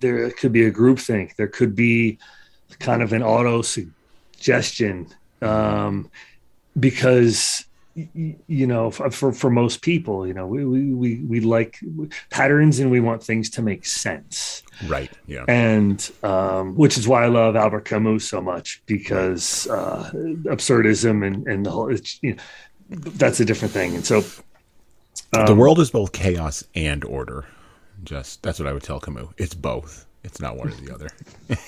there 0.00 0.30
could 0.30 0.52
be 0.52 0.66
a 0.66 0.70
group 0.70 0.98
think 0.98 1.36
there 1.36 1.48
could 1.48 1.74
be 1.74 2.18
kind 2.78 3.02
of 3.02 3.12
an 3.12 3.22
auto 3.22 3.62
suggestion 3.62 5.08
um 5.40 6.10
because 6.78 7.64
you 7.96 8.66
know 8.66 8.90
for, 8.90 9.10
for 9.10 9.32
for 9.32 9.50
most 9.50 9.80
people 9.80 10.26
you 10.26 10.34
know 10.34 10.46
we 10.46 10.64
we 10.66 10.92
we, 10.92 11.20
we 11.22 11.40
like 11.40 11.80
patterns 12.30 12.78
and 12.78 12.90
we 12.90 13.00
want 13.00 13.22
things 13.22 13.48
to 13.48 13.62
make 13.62 13.86
sense 13.86 14.62
Right. 14.86 15.10
Yeah. 15.26 15.44
and 15.48 16.10
um, 16.22 16.74
which 16.74 16.98
is 16.98 17.08
why 17.08 17.24
I 17.24 17.28
love 17.28 17.56
Albert 17.56 17.86
Camus 17.86 18.28
so 18.28 18.40
much 18.42 18.82
because 18.86 19.66
uh, 19.68 20.10
absurdism 20.12 21.26
and 21.26 21.46
and 21.46 21.64
the 21.64 21.70
whole 21.70 21.90
it's, 21.90 22.18
you 22.22 22.34
know, 22.34 22.42
that's 22.90 23.40
a 23.40 23.44
different 23.44 23.72
thing. 23.72 23.94
And 23.94 24.04
so 24.04 24.22
the 25.32 25.52
um, 25.52 25.58
world 25.58 25.80
is 25.80 25.90
both 25.90 26.12
chaos 26.12 26.62
and 26.74 27.04
order. 27.04 27.46
Just 28.04 28.42
that's 28.42 28.58
what 28.58 28.68
I 28.68 28.72
would 28.72 28.82
tell 28.82 29.00
Camus. 29.00 29.28
It's 29.38 29.54
both. 29.54 30.06
It's 30.22 30.40
not 30.40 30.56
one 30.56 30.68
or 30.68 30.72
the 30.72 30.94
other. 30.94 31.08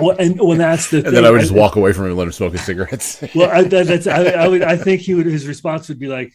well, 0.00 0.16
and 0.18 0.40
when 0.40 0.58
that's 0.58 0.90
the 0.90 0.96
And 0.98 1.04
thing, 1.06 1.14
then 1.14 1.24
I 1.24 1.30
would 1.30 1.40
just 1.40 1.52
walk 1.52 1.76
away 1.76 1.92
from 1.92 2.04
him 2.04 2.10
and 2.10 2.18
let 2.18 2.26
him 2.26 2.32
smoke 2.32 2.52
his 2.52 2.64
cigarettes. 2.64 3.22
Well, 3.34 3.50
I, 3.50 3.62
that, 3.64 3.86
that's 3.86 4.06
I, 4.06 4.24
I 4.24 4.48
would 4.48 4.62
I 4.62 4.76
think 4.76 5.00
he 5.02 5.14
would 5.14 5.26
his 5.26 5.46
response 5.46 5.88
would 5.88 5.98
be 5.98 6.08
like. 6.08 6.32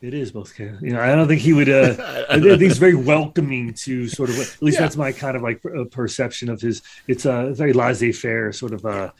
It 0.00 0.12
is 0.12 0.32
both 0.32 0.54
chaos. 0.54 0.76
You 0.82 0.90
know, 0.92 1.00
I 1.00 1.14
don't 1.14 1.26
think 1.28 1.40
he 1.40 1.54
would. 1.54 1.68
Uh, 1.68 2.24
I 2.30 2.38
think 2.38 2.60
he's 2.60 2.76
very 2.78 2.94
welcoming 2.94 3.72
to 3.74 4.06
sort 4.08 4.28
of. 4.28 4.38
At 4.38 4.60
least 4.60 4.76
Yeah. 4.76 4.80
that's 4.82 4.96
my 4.96 5.12
kind 5.12 5.34
of 5.36 5.42
like 5.42 5.64
uh, 5.64 5.84
perception 5.84 6.50
of 6.50 6.60
his. 6.60 6.82
It's 7.08 7.24
a 7.24 7.52
very 7.54 7.72
laissez-faire 7.72 8.52
sort 8.52 8.72
of. 8.74 8.84
Uh, 8.84 9.10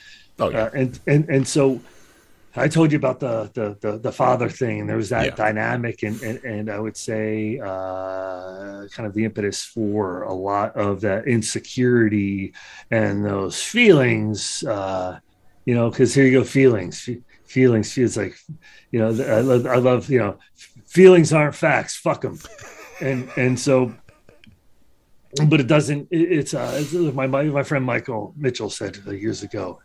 oh 0.41 0.51
yeah. 0.51 0.65
uh, 0.65 0.71
and 0.75 1.01
and 1.07 1.29
and 1.31 1.49
so 1.49 1.81
I 2.57 2.69
told 2.69 2.93
you 2.93 2.99
about 2.99 3.19
the 3.21 3.51
the 3.53 3.77
the, 3.81 3.99
the 3.99 4.13
father 4.13 4.49
thing, 4.49 4.81
and 4.81 4.89
there 4.89 4.97
was 4.97 5.09
that 5.09 5.27
Yeah. 5.27 5.35
dynamic, 5.35 6.03
and, 6.03 6.21
and 6.23 6.39
and 6.45 6.71
I 6.71 6.79
would 6.79 6.97
say 6.97 7.59
uh, 7.59 8.87
kind 8.95 9.07
of 9.07 9.15
the 9.15 9.25
impetus 9.25 9.65
for 9.65 10.23
a 10.23 10.33
lot 10.33 10.77
of 10.77 11.01
that 11.01 11.27
insecurity 11.27 12.55
and 12.91 13.25
those 13.25 13.61
feelings. 13.63 14.63
Uh, 14.63 15.19
you 15.65 15.75
know, 15.75 15.91
because 15.91 16.15
here 16.15 16.25
you 16.27 16.39
go, 16.39 16.45
feelings, 16.45 17.01
Fe- 17.01 17.23
feelings 17.47 17.93
feels 17.93 18.17
like, 18.17 18.37
you 18.91 18.99
know, 18.99 19.09
I 19.09 19.41
love, 19.41 19.67
I 19.67 19.77
love, 19.77 20.11
you 20.11 20.19
know, 20.19 20.39
feelings 20.87 21.33
aren't 21.33 21.55
facts. 21.55 21.97
Fuck 21.97 22.21
them, 22.21 22.39
and 23.01 23.29
and 23.37 23.59
so. 23.59 23.95
But 25.49 25.59
it 25.61 25.67
doesn't. 25.67 26.09
It, 26.13 26.33
it's 26.33 26.55
uh, 26.55 26.85
my, 27.15 27.27
my 27.27 27.45
my 27.45 27.63
friend 27.65 27.85
Michael 27.85 28.35
Mitchell 28.37 28.71
said 28.71 28.99
years 29.09 29.43
ago. 29.43 29.81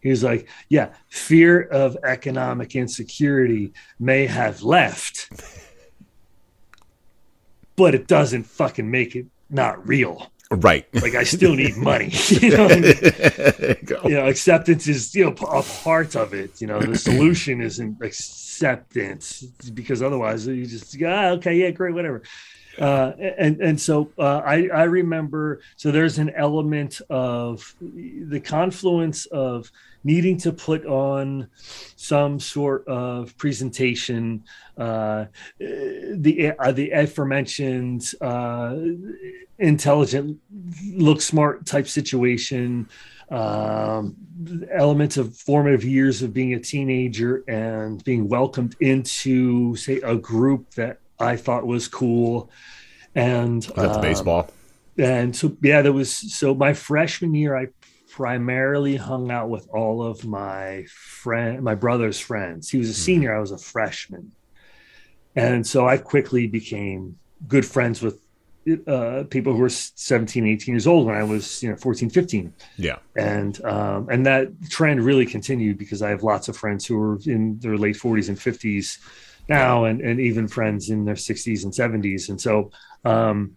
He 0.00 0.10
was 0.10 0.22
like, 0.22 0.48
yeah, 0.68 0.94
fear 1.08 1.62
of 1.62 1.96
economic 2.04 2.76
insecurity 2.76 3.72
may 3.98 4.26
have 4.26 4.62
left, 4.62 5.30
but 7.76 7.94
it 7.94 8.06
doesn't 8.06 8.44
fucking 8.44 8.90
make 8.90 9.16
it 9.16 9.26
not 9.50 9.86
real. 9.86 10.30
right. 10.50 10.86
Like 10.94 11.14
I 11.14 11.24
still 11.24 11.54
need 11.54 11.76
money. 11.76 12.10
you 12.28 12.50
know, 12.50 12.66
I 12.66 12.80
mean? 12.80 12.84
You 12.84 13.98
you 14.04 14.14
know, 14.14 14.26
acceptance 14.26 14.86
is 14.86 15.14
you 15.14 15.24
know 15.24 15.30
a 15.48 15.62
part 15.62 16.16
of 16.16 16.32
it. 16.32 16.60
You 16.60 16.68
know, 16.68 16.80
the 16.80 16.96
solution 17.08 17.60
isn't 17.60 18.00
acceptance 18.02 19.42
because 19.74 20.00
otherwise 20.02 20.46
you 20.46 20.66
just 20.66 20.96
ah, 21.04 21.30
okay, 21.30 21.54
yeah, 21.54 21.70
great, 21.70 21.94
whatever. 21.94 22.22
Uh, 22.78 23.12
and 23.38 23.60
and 23.60 23.80
so 23.80 24.10
uh, 24.18 24.40
I 24.44 24.68
I 24.72 24.84
remember 24.84 25.60
so 25.76 25.90
there's 25.90 26.18
an 26.18 26.30
element 26.30 27.00
of 27.10 27.74
the 27.80 28.40
confluence 28.40 29.26
of 29.26 29.70
needing 30.04 30.36
to 30.38 30.52
put 30.52 30.86
on 30.86 31.48
some 31.96 32.38
sort 32.38 32.86
of 32.86 33.36
presentation, 33.36 34.44
uh, 34.76 35.26
the 35.58 36.52
uh, 36.58 36.72
the 36.72 36.90
aforementioned 36.90 38.12
uh, 38.20 38.76
intelligent, 39.58 40.38
look 40.94 41.20
smart 41.20 41.66
type 41.66 41.88
situation 41.88 42.88
um, 43.30 44.16
elements 44.70 45.16
of 45.16 45.36
formative 45.36 45.84
years 45.84 46.22
of 46.22 46.32
being 46.32 46.54
a 46.54 46.60
teenager 46.60 47.44
and 47.48 48.02
being 48.04 48.28
welcomed 48.28 48.76
into, 48.80 49.76
say, 49.76 50.00
a 50.00 50.16
group 50.16 50.70
that 50.74 50.98
I 51.20 51.36
thought 51.36 51.66
was 51.66 51.88
cool. 51.88 52.50
And 53.14 53.62
That's 53.62 53.96
um, 53.96 54.02
baseball. 54.02 54.50
and 54.98 55.34
so, 55.34 55.56
yeah, 55.62 55.82
there 55.82 55.92
was 55.92 56.12
so 56.12 56.54
my 56.54 56.72
freshman 56.74 57.34
year, 57.34 57.56
I 57.56 57.68
primarily 58.10 58.96
hung 58.96 59.30
out 59.30 59.48
with 59.48 59.68
all 59.72 60.02
of 60.02 60.24
my 60.24 60.84
friend, 60.88 61.62
my 61.62 61.74
brother's 61.74 62.18
friends. 62.18 62.70
He 62.70 62.78
was 62.78 62.88
a 62.88 62.94
senior, 62.94 63.34
I 63.36 63.40
was 63.40 63.50
a 63.52 63.58
freshman. 63.58 64.32
And 65.36 65.66
so 65.66 65.86
I 65.86 65.98
quickly 65.98 66.46
became 66.48 67.18
good 67.46 67.64
friends 67.64 68.02
with 68.02 68.20
uh, 68.86 69.24
people 69.30 69.52
who 69.54 69.60
were 69.60 69.68
17, 69.68 70.46
18 70.46 70.74
years 70.74 70.86
old 70.86 71.06
when 71.06 71.14
I 71.14 71.22
was, 71.22 71.62
you 71.62 71.70
know, 71.70 71.76
14, 71.76 72.10
15 72.10 72.52
Yeah. 72.76 72.96
and 73.16 73.64
um, 73.64 74.08
and 74.10 74.26
that 74.26 74.48
trend 74.68 75.02
really 75.04 75.24
continued 75.26 75.78
because 75.78 76.02
I 76.02 76.10
have 76.10 76.22
lots 76.22 76.48
of 76.48 76.56
friends 76.56 76.84
who 76.84 77.00
are 77.00 77.18
in 77.24 77.58
their 77.60 77.78
late 77.78 77.96
40s 77.96 78.28
and 78.28 78.36
50s 78.36 78.98
now, 79.48 79.84
and 79.84 80.00
and 80.00 80.20
even 80.20 80.48
friends 80.48 80.90
in 80.90 81.04
their 81.04 81.14
60s 81.14 81.64
and 81.64 81.72
70s, 81.72 82.28
and 82.28 82.40
so 82.40 82.70
um, 83.04 83.56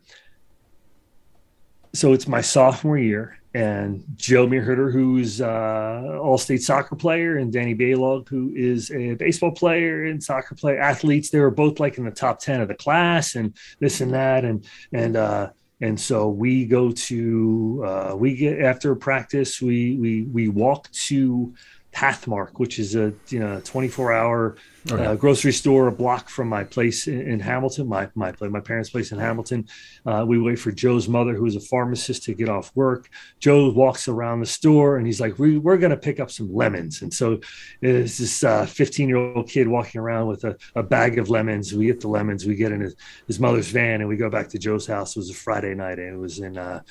so 1.93 2.13
it's 2.13 2.27
my 2.27 2.41
sophomore 2.41 2.97
year, 2.97 3.37
and 3.53 4.03
Joe 4.15 4.47
Meerherter, 4.47 4.91
who's 4.91 5.41
uh, 5.41 6.19
all-state 6.21 6.61
soccer 6.61 6.95
player, 6.95 7.37
and 7.37 7.51
Danny 7.51 7.75
Baylog, 7.75 8.29
who 8.29 8.53
is 8.55 8.91
a 8.91 9.15
baseball 9.15 9.51
player 9.51 10.05
and 10.05 10.23
soccer 10.23 10.55
player, 10.55 10.79
athletes. 10.79 11.29
They 11.29 11.39
were 11.39 11.51
both 11.51 11.79
like 11.79 11.97
in 11.97 12.05
the 12.05 12.11
top 12.11 12.39
10 12.39 12.61
of 12.61 12.69
the 12.69 12.75
class, 12.75 13.35
and 13.35 13.53
this 13.79 14.01
and 14.01 14.13
that, 14.13 14.45
and 14.45 14.65
and 14.93 15.17
uh, 15.17 15.49
and 15.81 15.99
so 15.99 16.29
we 16.29 16.65
go 16.65 16.91
to 16.91 17.83
uh, 17.85 18.15
we 18.15 18.35
get 18.35 18.61
after 18.61 18.95
practice 18.95 19.61
we 19.61 19.97
we 19.97 20.21
we 20.23 20.47
walk 20.47 20.89
to 20.91 21.53
Pathmark, 21.93 22.51
which 22.53 22.79
is 22.79 22.95
a 22.95 23.13
you 23.29 23.39
know 23.39 23.61
24 23.63 24.13
hour 24.13 24.55
Okay. 24.89 25.05
uh, 25.05 25.13
grocery 25.13 25.51
store 25.51 25.87
a 25.89 25.91
block 25.91 26.27
from 26.27 26.49
my 26.49 26.63
place 26.63 27.07
in, 27.07 27.21
in 27.21 27.39
Hamilton, 27.39 27.87
my 27.87 28.09
my 28.15 28.33
my 28.41 28.59
parents' 28.59 28.89
place 28.89 29.11
in 29.11 29.19
Hamilton. 29.19 29.67
Uh, 30.07 30.25
we 30.27 30.39
wait 30.41 30.57
for 30.57 30.71
Joe's 30.71 31.07
mother, 31.07 31.35
who 31.35 31.45
is 31.45 31.55
a 31.55 31.59
pharmacist, 31.59 32.23
to 32.23 32.33
get 32.33 32.49
off 32.49 32.71
work. 32.73 33.07
Joe 33.39 33.69
walks 33.69 34.07
around 34.07 34.39
the 34.39 34.47
store 34.47 34.97
and 34.97 35.05
he's 35.05 35.21
like, 35.21 35.37
we, 35.37 35.59
"We're 35.59 35.77
going 35.77 35.91
to 35.91 35.97
pick 35.97 36.19
up 36.19 36.31
some 36.31 36.51
lemons." 36.51 37.03
And 37.03 37.13
so 37.13 37.39
there's 37.81 38.17
this 38.17 38.39
15 38.41 39.07
year 39.07 39.17
old 39.17 39.49
kid 39.49 39.67
walking 39.67 40.01
around 40.01 40.27
with 40.27 40.43
a, 40.45 40.57
a 40.75 40.81
bag 40.81 41.19
of 41.19 41.29
lemons. 41.29 41.73
We 41.73 41.85
get 41.85 41.99
the 41.99 42.07
lemons, 42.07 42.47
we 42.47 42.55
get 42.55 42.71
in 42.71 42.81
his, 42.81 42.95
his 43.27 43.39
mother's 43.39 43.69
van, 43.69 44.01
and 44.01 44.09
we 44.09 44.17
go 44.17 44.31
back 44.31 44.49
to 44.49 44.57
Joe's 44.57 44.87
house. 44.87 45.15
It 45.15 45.19
was 45.19 45.29
a 45.29 45.35
Friday 45.35 45.75
night, 45.75 45.99
and 45.99 46.15
it 46.15 46.19
was 46.19 46.39
in 46.39 46.57
uh, 46.57 46.81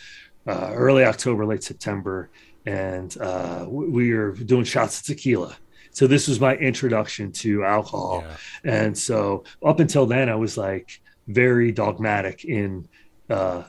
uh, 0.47 0.70
early 0.74 1.05
October, 1.05 1.44
late 1.44 1.62
September, 1.62 2.31
and 2.66 3.16
uh, 3.20 3.65
we, 3.69 3.89
we 3.89 4.15
were 4.15 4.32
doing 4.32 4.65
shots 4.65 5.01
of 5.01 5.07
tequila. 5.07 5.57
So 5.93 6.07
this 6.07 6.28
was 6.28 6.39
my 6.41 6.55
introduction 6.57 7.32
to 7.32 7.65
alcohol. 7.65 8.24
Yeah. 8.65 8.73
And 8.85 8.97
so 8.99 9.45
up 9.65 9.81
until 9.81 10.07
then, 10.07 10.28
I 10.28 10.37
was 10.37 10.57
like 10.57 11.01
very 11.27 11.73
dogmatic 11.73 12.45
in 12.45 12.89
uh, 13.28 13.65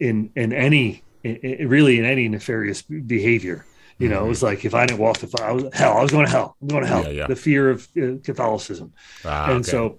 in 0.00 0.30
in 0.36 0.52
any 0.52 1.02
in, 1.24 1.36
in- 1.36 1.68
really 1.68 1.98
in 1.98 2.04
any 2.04 2.28
nefarious 2.28 2.82
behavior. 2.82 3.66
You 3.98 4.10
know, 4.10 4.26
it 4.26 4.28
was 4.28 4.42
like 4.42 4.64
if 4.66 4.74
I 4.74 4.84
didn't 4.84 5.00
walk 5.00 5.18
the 5.18 5.42
I 5.42 5.52
was 5.52 5.64
hell, 5.72 5.96
I 5.96 6.02
was 6.02 6.10
going 6.12 6.26
to 6.26 6.30
hell. 6.30 6.54
I'm 6.60 6.68
going 6.68 6.82
to 6.82 6.86
hell. 6.88 7.02
Yeah, 7.04 7.08
yeah. 7.10 7.26
The 7.28 7.36
fear 7.36 7.70
of 7.70 7.88
uh, 7.96 8.18
Catholicism, 8.22 8.92
Ah, 9.24 9.46
and 9.50 9.60
okay. 9.60 9.70
so 9.70 9.98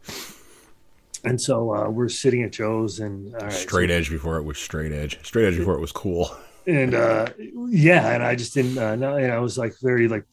and 1.23 1.41
so 1.41 1.73
uh, 1.73 1.89
we're 1.89 2.07
sitting 2.09 2.43
at 2.43 2.51
Joe's, 2.51 2.99
and 2.99 3.34
all 3.35 3.41
right, 3.41 3.51
so- 3.51 3.57
straight 3.59 3.89
edge 3.89 4.09
before 4.11 4.38
it 4.38 4.43
was 4.43 4.57
straight 4.59 4.91
edge. 4.91 5.18
Straight 5.26 5.45
edge 5.47 5.57
before 5.57 5.73
it 5.73 5.81
was 5.81 5.91
cool. 5.91 6.30
And 6.68 6.94
uh 6.94 7.27
yeah 7.69 8.11
and 8.14 8.23
i 8.23 8.35
just 8.35 8.53
didn't 8.53 8.77
uh 8.77 8.95
no 8.95 9.15
and 9.15 9.31
i 9.31 9.39
was 9.39 9.57
like 9.57 9.73
very 9.81 10.07
like 10.07 10.26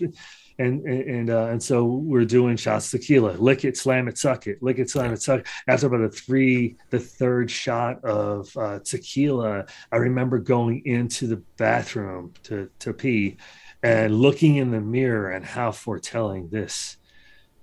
and 0.59 0.85
and 0.87 1.31
uh, 1.31 1.47
and 1.47 1.63
so 1.63 1.85
we're 1.85 2.25
doing 2.25 2.57
shots 2.57 2.91
tequila 2.91 3.33
lick 3.33 3.65
it 3.65 3.77
slam 3.77 4.07
it 4.09 4.19
suck 4.19 4.47
it 4.47 4.63
lick 4.63 4.79
it 4.79 4.89
slam 4.89 5.13
it 5.13 5.21
suck. 5.21 5.45
After 5.67 5.87
about 5.87 6.03
the 6.03 6.09
three 6.09 6.77
the 6.91 7.01
third 7.01 7.51
shot 7.51 8.05
of 8.05 8.57
uh 8.57 8.79
tequila 8.85 9.67
i 9.91 9.97
remember 9.97 10.39
going 10.39 10.83
into 10.85 11.27
the 11.27 11.43
bathroom 11.57 12.33
to 12.45 12.71
to 12.79 12.93
pee 12.93 13.37
and 13.85 14.19
looking 14.19 14.57
in 14.57 14.71
the 14.71 14.81
mirror 14.81 15.31
and 15.31 15.45
how 15.45 15.71
foretelling 15.71 16.49
this 16.49 16.97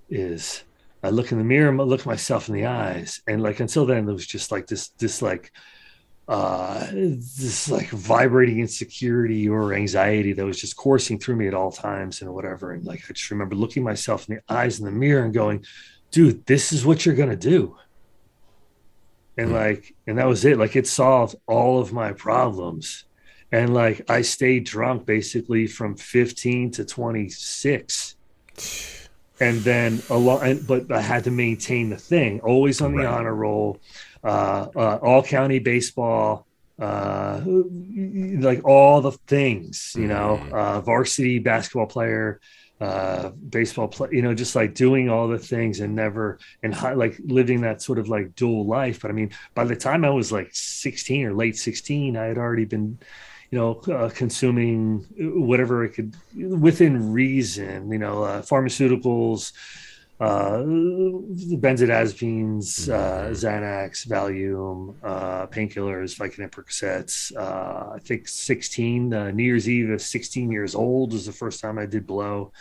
is. 0.08 0.62
I 1.02 1.10
look 1.10 1.32
in 1.32 1.38
the 1.38 1.44
mirror 1.44 1.76
look 1.76 2.06
myself 2.06 2.48
in 2.48 2.54
the 2.54 2.66
eyes 2.66 3.20
and 3.26 3.42
like 3.42 3.58
until 3.58 3.86
then 3.86 4.06
there 4.06 4.14
was 4.14 4.26
just 4.26 4.52
like 4.52 4.68
this 4.68 4.90
this 4.90 5.20
like 5.20 5.50
uh 6.36 6.86
this 6.92 7.70
like 7.76 7.90
vibrating 7.90 8.58
insecurity 8.60 9.48
or 9.48 9.74
anxiety 9.74 10.32
that 10.32 10.46
was 10.46 10.60
just 10.64 10.76
coursing 10.76 11.18
through 11.18 11.36
me 11.36 11.46
at 11.48 11.54
all 11.60 11.70
times 11.72 12.22
and 12.22 12.32
whatever. 12.32 12.72
And 12.72 12.84
like 12.90 13.02
i 13.08 13.12
just 13.12 13.30
remember 13.30 13.54
looking 13.54 13.84
myself 13.84 14.20
in 14.28 14.36
the 14.36 14.42
eyes 14.60 14.78
in 14.78 14.86
the 14.86 14.92
mirror 15.04 15.24
and 15.24 15.34
going 15.34 15.58
dude 16.10 16.46
this 16.46 16.72
is 16.72 16.86
what 16.86 17.04
you're 17.04 17.14
gonna 17.22 17.36
do. 17.56 17.76
And 19.36 19.48
Hmm. 19.48 19.54
like 19.62 19.94
and 20.06 20.18
that 20.18 20.26
was 20.28 20.44
it. 20.44 20.58
Like 20.58 20.76
it 20.76 20.86
solved 20.86 21.36
all 21.46 21.80
of 21.80 21.92
my 21.92 22.12
problems. 22.12 23.04
And 23.50 23.74
like 23.74 23.98
i 24.10 24.22
stayed 24.22 24.64
drunk 24.64 25.04
basically 25.06 25.66
from 25.66 25.96
15 25.96 26.70
to 26.72 26.84
26 26.86 28.16
and 29.40 29.56
then 29.64 30.02
a 30.10 30.16
lot 30.16 30.42
but 30.66 30.90
i 30.92 31.00
had 31.00 31.24
to 31.24 31.30
maintain 31.30 31.90
the 31.90 31.96
thing 31.98 32.40
always 32.40 32.80
on 32.80 32.92
the 32.92 33.04
Right. 33.04 33.14
honor 33.18 33.34
roll 33.34 33.80
uh, 34.24 34.66
uh 34.76 34.98
all 35.02 35.22
county 35.22 35.58
baseball 35.58 36.46
uh 36.80 37.40
like 37.44 38.64
all 38.64 39.00
the 39.00 39.12
things 39.28 39.92
you 39.96 40.08
know 40.08 40.46
Mhm. 40.46 40.52
uh 40.52 40.80
varsity 40.80 41.38
basketball 41.38 41.86
player 41.86 42.40
uh 42.80 43.28
baseball 43.30 43.88
play 43.88 44.08
you 44.12 44.22
know 44.22 44.34
just 44.34 44.56
like 44.56 44.74
doing 44.74 45.08
all 45.10 45.28
the 45.28 45.38
things 45.38 45.80
and 45.80 45.94
never 45.94 46.38
and 46.62 46.74
hi- 46.74 46.94
like 46.94 47.18
living 47.24 47.60
that 47.60 47.82
sort 47.82 47.98
of 47.98 48.08
like 48.08 48.34
dual 48.34 48.66
life 48.66 49.00
but 49.00 49.10
i 49.10 49.14
mean 49.14 49.30
by 49.54 49.64
the 49.64 49.76
time 49.76 50.04
i 50.04 50.10
was 50.10 50.32
like 50.32 50.48
16 50.52 51.26
or 51.26 51.34
late 51.34 51.56
16 51.56 52.16
i 52.16 52.24
had 52.24 52.38
already 52.38 52.64
been 52.64 52.98
you 53.50 53.58
know 53.58 53.74
uh, 53.94 54.08
consuming 54.08 55.04
whatever 55.18 55.84
it 55.84 55.90
could 55.90 56.14
within 56.34 57.12
reason 57.12 57.90
you 57.92 57.98
know 57.98 58.22
uh, 58.24 58.42
pharmaceuticals 58.42 59.52
uh 60.22 60.62
benzodiazepines 61.64 62.88
uh 62.88 63.28
Mhm. 63.28 63.32
xanax 63.42 64.06
valium 64.12 64.94
uh 65.02 65.46
painkillers 65.54 66.12
vicodin 66.20 66.50
percocets. 66.50 67.14
Uh 67.36 67.94
i 67.96 67.98
think 67.98 68.28
16 68.28 69.14
uh, 69.14 69.30
new 69.30 69.42
year's 69.44 69.68
eve 69.68 69.90
at 69.90 70.00
16 70.00 70.50
years 70.52 70.74
old 70.74 71.12
was 71.12 71.26
the 71.26 71.32
first 71.32 71.60
time 71.60 71.78
i 71.78 71.86
did 71.86 72.06
blow. 72.06 72.52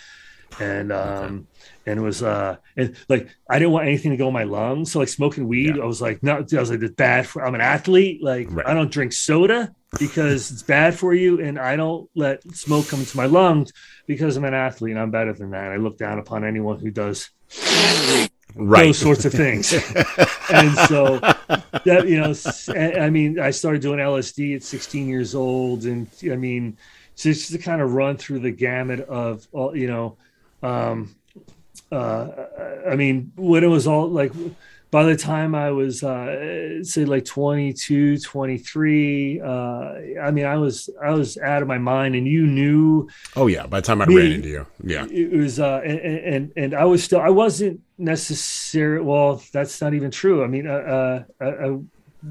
And 0.60 0.92
um 0.92 1.48
and 1.86 2.00
it 2.00 2.04
was 2.04 2.22
uh 2.22 2.58
and 2.76 2.96
like 3.08 3.30
i 3.50 3.58
didn't 3.58 3.72
want 3.72 3.88
anything 3.88 4.12
to 4.12 4.18
go 4.18 4.28
in 4.28 4.34
my 4.34 4.44
lungs. 4.44 4.92
So 4.92 5.00
like 5.00 5.08
smoking 5.08 5.48
weed 5.48 5.76
Yeah. 5.78 5.84
i 5.84 5.86
was 5.86 6.02
like 6.02 6.22
no 6.24 6.34
i 6.38 6.60
was 6.60 6.70
like 6.72 6.82
it's 6.82 6.96
bad 6.96 7.26
for 7.28 7.46
i'm 7.46 7.56
an 7.56 7.62
athlete. 7.62 8.18
Like 8.22 8.48
Right. 8.52 8.68
i 8.68 8.74
don't 8.74 8.92
drink 8.92 9.14
soda 9.14 9.72
because 10.00 10.52
it's 10.52 10.64
bad 10.64 10.92
for 11.02 11.14
you. 11.14 11.32
And 11.46 11.58
i 11.58 11.76
don't 11.82 12.10
let 12.16 12.38
smoke 12.66 12.86
come 12.90 13.00
into 13.00 13.16
my 13.24 13.28
lungs 13.28 13.72
because 14.08 14.36
i'm 14.36 14.46
an 14.46 14.54
athlete 14.68 14.92
and 14.96 15.00
i'm 15.00 15.12
better 15.12 15.34
than 15.34 15.52
that. 15.52 15.72
I 15.72 15.78
look 15.78 15.98
down 15.98 16.18
upon 16.20 16.44
anyone 16.44 16.80
who 16.80 16.92
does 16.92 17.30
Right. 18.53 18.88
those 18.88 18.98
sorts 18.98 19.26
of 19.26 19.32
things 19.32 19.72
and 20.53 20.76
so 20.90 21.19
that 21.19 22.06
you 22.06 22.19
know 22.19 22.34
I 22.99 23.10
mean 23.10 23.40
i 23.40 23.49
started 23.49 23.82
doing 23.82 23.99
lsd 23.99 24.57
at 24.57 24.64
16 24.64 25.07
years 25.07 25.36
old 25.36 25.86
and 25.86 26.07
i 26.30 26.36
mean 26.36 26.78
just 27.15 27.52
to 27.52 27.57
kind 27.57 27.82
of 27.82 27.94
run 27.94 28.18
through 28.18 28.40
the 28.40 28.52
gamut 28.52 29.02
of 29.02 29.48
all 29.53 29.76
you 29.76 29.88
know 29.88 30.18
um 30.64 31.15
uh 31.94 32.28
i 32.90 32.95
mean 32.95 33.32
when 33.38 33.64
it 33.64 33.68
was 33.68 33.88
all 33.88 34.10
like 34.10 34.34
by 34.91 35.03
the 35.03 35.15
time 35.15 35.55
i 35.55 35.72
was 35.72 36.03
uh 36.03 36.84
say 36.84 37.05
like 37.05 37.23
22 37.26 38.18
23 38.19 39.41
uh 39.41 39.45
i 40.22 40.30
mean 40.31 40.45
i 40.45 40.57
was 40.57 40.89
i 41.03 41.09
was 41.11 41.38
out 41.38 41.61
of 41.61 41.68
my 41.68 41.77
mind 41.77 42.13
and 42.15 42.27
you 42.27 42.45
knew 42.45 43.07
oh 43.35 43.47
yeah. 43.47 43.65
By 43.65 43.80
the 43.80 43.88
time 43.88 44.01
I 44.01 44.05
Me- 44.05 44.15
ran 44.18 44.31
into 44.34 44.49
you, 44.49 44.68
yeah. 44.84 45.05
it 45.09 45.31
was 45.31 45.59
uh 45.59 45.81
and, 45.84 45.99
and 45.99 46.53
and 46.57 46.73
i 46.73 46.84
was 46.85 47.03
still 47.03 47.22
i 47.22 47.30
wasn't 47.30 47.80
necessarily 47.97 49.03
well 49.05 49.41
that's 49.53 49.81
not 49.81 49.93
even 49.93 50.11
true 50.11 50.43
i 50.43 50.47
mean 50.47 50.68
uh, 50.68 50.72
uh 50.73 51.23
I, 51.39 51.45
I 51.68 51.77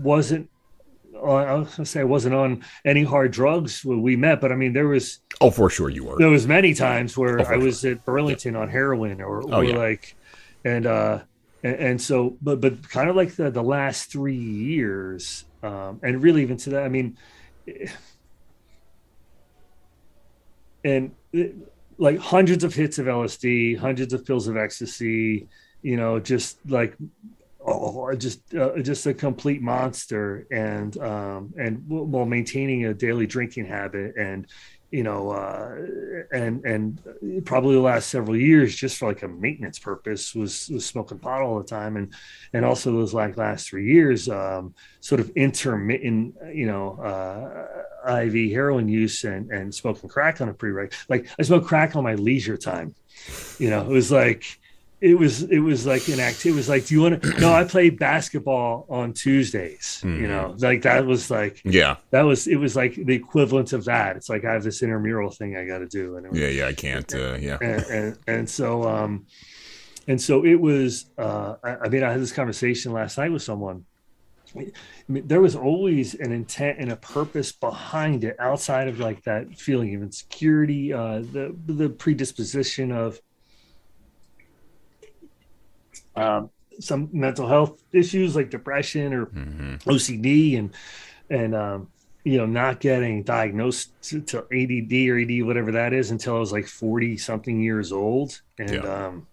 wasn't 0.03 0.49
on 1.21 1.47
i 1.49 1.55
was 1.55 1.75
gonna 1.75 1.87
say 1.87 2.01
i 2.01 2.05
wasn't 2.05 2.35
on 2.35 2.63
any 2.85 3.05
hard 3.05 3.31
drugs 3.33 3.85
when 3.85 4.03
we 4.03 4.17
met 4.17 4.41
but 4.41 4.53
i 4.53 4.55
mean 4.55 4.73
there 4.73 4.89
was 4.89 5.19
Oh, 5.41 5.51
for 5.51 5.71
sure 5.71 5.89
you 5.89 6.05
were. 6.05 6.19
there 6.19 6.29
was 6.29 6.47
many 6.47 6.75
times 6.75 7.17
where 7.17 7.41
Oh, 7.41 7.45
i 7.55 7.57
was 7.57 7.85
at 7.85 8.05
burlington 8.05 8.55
on 8.57 8.69
heroin 8.69 9.21
or, 9.23 9.43
Oh, 9.55 9.61
yeah. 9.63 9.77
like 9.77 10.15
and 10.65 10.87
uh 10.87 11.21
and, 11.63 11.75
and 11.77 12.03
so 12.03 12.37
but 12.43 12.61
but 12.61 12.89
kind 12.91 13.09
of 13.11 13.17
like 13.17 13.35
the 13.37 13.51
the 13.51 13.63
last 13.63 14.11
three 14.11 14.35
years 14.37 15.45
um 15.63 16.01
and 16.03 16.23
really 16.23 16.43
even 16.43 16.57
to 16.57 16.71
that 16.71 16.83
i 16.85 16.89
mean 16.89 17.17
and 20.85 21.13
it- 21.33 21.55
like 21.99 22.19
hundreds 22.19 22.65
of 22.65 22.73
hits 22.75 22.99
of 22.99 23.07
LSD, 23.07 23.77
hundreds 23.77 24.15
of 24.15 24.25
pills 24.25 24.49
of 24.49 24.57
ecstasy, 24.57 25.47
you 25.83 25.97
know, 25.99 26.19
just 26.19 26.59
like 26.67 26.97
oh, 27.67 28.15
just 28.15 28.55
uh, 28.55 28.79
just 28.81 29.05
a 29.07 29.13
complete 29.13 29.61
monster, 29.61 30.47
and 30.51 30.97
um, 30.99 31.53
and 31.59 31.85
while 31.87 32.25
maintaining 32.25 32.87
a 32.87 32.95
daily 32.95 33.27
drinking 33.27 33.67
habit, 33.67 34.17
and 34.17 34.47
you 34.91 35.03
know, 35.05 35.31
uh, 35.31 35.77
and 36.33 36.65
and 36.65 37.45
probably 37.45 37.75
the 37.75 37.81
last 37.81 38.09
several 38.09 38.37
years, 38.37 38.75
just 38.75 38.99
for 38.99 39.09
like 39.09 39.23
a 39.23 39.29
maintenance 39.29 39.79
purpose, 39.79 40.35
was 40.35 40.69
was 40.69 40.85
smoking 40.85 41.19
pot 41.19 41.43
all 41.43 41.59
the 41.59 41.65
time, 41.65 41.97
and 41.97 42.13
and 42.53 42.65
also 42.65 42.91
those 42.93 43.15
like 43.15 43.37
last 43.37 43.69
three 43.69 43.87
years, 43.87 44.29
um, 44.29 44.75
sort 45.01 45.21
of 45.21 45.31
intermittent, 45.37 46.35
you 46.53 46.67
know, 46.67 46.99
uh, 47.01 48.21
IV 48.23 48.51
heroin 48.51 48.89
use 48.89 49.25
and 49.25 49.51
and 49.51 49.75
smoking 49.75 50.09
crack 50.09 50.41
on 50.41 50.49
a 50.49 50.53
regular. 50.61 50.91
Like 51.09 51.29
I 51.39 51.43
smoked 51.43 51.67
crack 51.67 51.95
on 51.95 52.03
my 52.03 52.15
leisure 52.15 52.57
time. 52.57 52.95
You 53.59 53.71
know, 53.71 53.83
it 53.83 53.89
was 53.89 54.11
like 54.11 54.60
it 55.01 55.19
was 55.19 55.43
it 55.45 55.61
was 55.61 55.87
like 55.87 56.09
an 56.09 56.21
act. 56.21 56.45
It 56.45 56.53
was 56.53 56.69
like, 56.69 56.87
do 56.87 56.95
you 56.95 57.01
want 57.03 57.23
to? 57.23 57.41
No, 57.41 57.53
I 57.53 57.65
played 57.65 57.99
basketball 57.99 58.87
on 58.89 59.13
Tuesdays. 59.15 60.01
You 60.05 60.11
Mhm. 60.11 60.29
know, 60.29 60.55
like 60.59 60.83
that 60.83 61.07
was 61.07 61.31
like 61.31 61.61
Yeah. 61.65 61.97
that 62.11 62.23
was 62.23 62.47
it 62.47 62.57
was 62.57 62.77
like 62.77 62.95
the 62.95 63.15
equivalent 63.15 63.73
of 63.73 63.85
that. 63.87 64.17
It's 64.17 64.29
like 64.29 64.45
I 64.45 64.53
have 64.53 64.63
this 64.63 64.83
intramural 64.83 65.31
thing 65.31 65.57
I 65.57 65.65
got 65.65 65.79
to 65.79 65.87
do, 65.87 66.17
and 66.17 66.27
it 66.27 66.33
was, 66.33 66.41
Yeah. 66.41 66.49
Yeah. 66.49 66.67
I 66.67 66.73
can't. 66.75 67.15
Uh, 67.15 67.37
yeah. 67.41 67.59
and, 67.61 67.83
and 67.85 68.19
and 68.27 68.51
so 68.51 68.85
um 68.89 69.27
and 70.09 70.21
so 70.21 70.45
it 70.45 70.61
was 70.61 71.07
uh 71.19 71.55
I, 71.63 71.71
I 71.85 71.89
mean 71.89 72.03
i 72.03 72.11
had 72.11 72.21
this 72.21 72.33
conversation 72.33 72.93
last 72.93 73.17
night 73.19 73.31
with 73.33 73.43
someone 73.43 73.85
I 74.57 74.73
mean, 75.09 75.27
there 75.29 75.41
was 75.41 75.55
always 75.55 76.15
an 76.15 76.33
intent 76.33 76.79
and 76.81 76.91
a 76.91 76.97
purpose 76.97 77.53
behind 77.53 78.25
it 78.25 78.35
outside 78.41 78.89
of 78.89 78.99
like 78.99 79.23
that 79.25 79.57
feeling 79.59 79.95
of 79.95 80.03
insecurity 80.03 80.93
uh 80.93 81.21
the 81.21 81.55
the 81.67 81.89
predisposition 81.89 82.91
of 82.93 83.21
um 86.21 86.51
some 86.81 87.09
mental 87.13 87.47
health 87.47 87.83
issues 87.93 88.35
like 88.37 88.51
depression 88.51 89.13
or 89.13 89.25
hmm 89.27 89.75
OCD 89.87 90.59
and 90.59 90.75
and 91.29 91.55
um 91.55 91.89
you 92.23 92.37
know, 92.37 92.45
not 92.45 92.81
getting 92.81 93.23
diagnosed 93.23 93.93
to, 94.03 94.21
to 94.21 94.39
ADD 94.53 94.93
or 95.09 95.19
AD, 95.19 95.47
whatever 95.47 95.73
that 95.73 95.95
is, 95.95 96.11
until 96.11 96.37
I 96.37 96.39
was 96.39 96.53
like 96.53 96.67
40 96.67 97.17
something 97.17 97.59
years 97.61 97.93
old. 97.93 98.39
And, 98.59 98.85
Yeah. 98.85 99.07
um, 99.07 99.27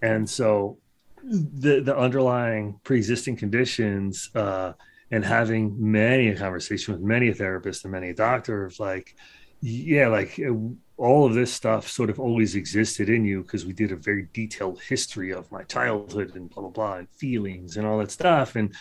and 0.00 0.30
so 0.30 0.78
the, 1.24 1.80
the 1.80 1.96
underlying 1.98 2.78
pre-existing 2.84 3.36
conditions, 3.36 4.30
uh, 4.34 4.74
and 5.10 5.24
having 5.24 5.74
many 5.90 6.28
a 6.28 6.36
conversation 6.36 6.94
with 6.94 7.02
many 7.02 7.30
a 7.30 7.34
therapist 7.34 7.84
and 7.84 7.90
many 7.90 8.10
a 8.10 8.14
doctor 8.14 8.66
of 8.66 8.78
like, 8.78 9.16
yeah, 9.60 10.08
like 10.08 10.38
uh, 10.40 10.52
all 10.96 11.26
of 11.26 11.34
this 11.34 11.52
stuff 11.52 11.88
sort 11.88 12.10
of 12.10 12.18
always 12.20 12.54
existed 12.54 13.08
in 13.08 13.24
you 13.24 13.42
because 13.42 13.64
we 13.66 13.72
did 13.72 13.92
a 13.92 13.96
very 13.96 14.28
detailed 14.32 14.80
history 14.80 15.32
of 15.32 15.50
my 15.52 15.62
childhood 15.64 16.34
and 16.36 16.50
blah 16.50 16.62
blah 16.62 16.70
blah 16.70 16.94
and 16.96 17.08
feelings 17.10 17.76
and 17.76 17.86
all 17.86 17.98
that 17.98 18.10
stuff. 18.10 18.56
And 18.56 18.74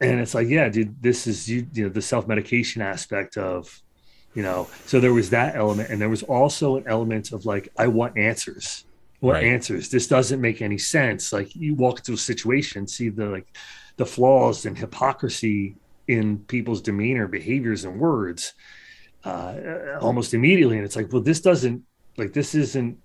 and 0.00 0.20
it's 0.20 0.34
like 0.34 0.48
yeah 0.48 0.68
dude 0.68 1.00
this 1.02 1.26
is 1.26 1.48
you, 1.48 1.66
you 1.72 1.84
know 1.84 1.88
the 1.88 2.02
self-medication 2.02 2.80
aspect 2.82 3.36
of 3.36 3.82
you 4.34 4.42
know 4.42 4.68
so 4.86 5.00
there 5.00 5.12
was 5.14 5.30
that 5.30 5.56
element. 5.56 5.90
And 5.90 6.00
there 6.00 6.08
was 6.08 6.22
also 6.22 6.76
an 6.76 6.84
element 6.86 7.32
of 7.32 7.44
like 7.46 7.68
i 7.76 7.86
want 7.86 8.16
answers 8.18 8.84
what 9.20 9.34
Right. 9.34 9.44
answers. 9.44 9.88
This 9.88 10.06
doesn't 10.06 10.40
make 10.40 10.62
any 10.62 10.78
sense. 10.78 11.32
Like 11.32 11.54
you 11.56 11.74
walk 11.74 11.98
into 11.98 12.12
a 12.12 12.16
situation 12.16 12.86
see 12.86 13.08
the 13.08 13.26
like 13.26 13.48
the 13.96 14.06
flaws 14.06 14.64
and 14.64 14.78
hypocrisy 14.78 15.76
in 16.06 16.38
people's 16.46 16.80
demeanor 16.80 17.26
behaviors 17.28 17.84
and 17.84 17.98
words 17.98 18.54
uh, 19.28 19.98
almost 20.00 20.34
immediately 20.34 20.76
and 20.76 20.84
it's 20.84 20.96
like 20.96 21.12
well 21.12 21.22
this 21.22 21.40
doesn't 21.40 21.82
like 22.16 22.32
this 22.32 22.54
isn't 22.54 22.98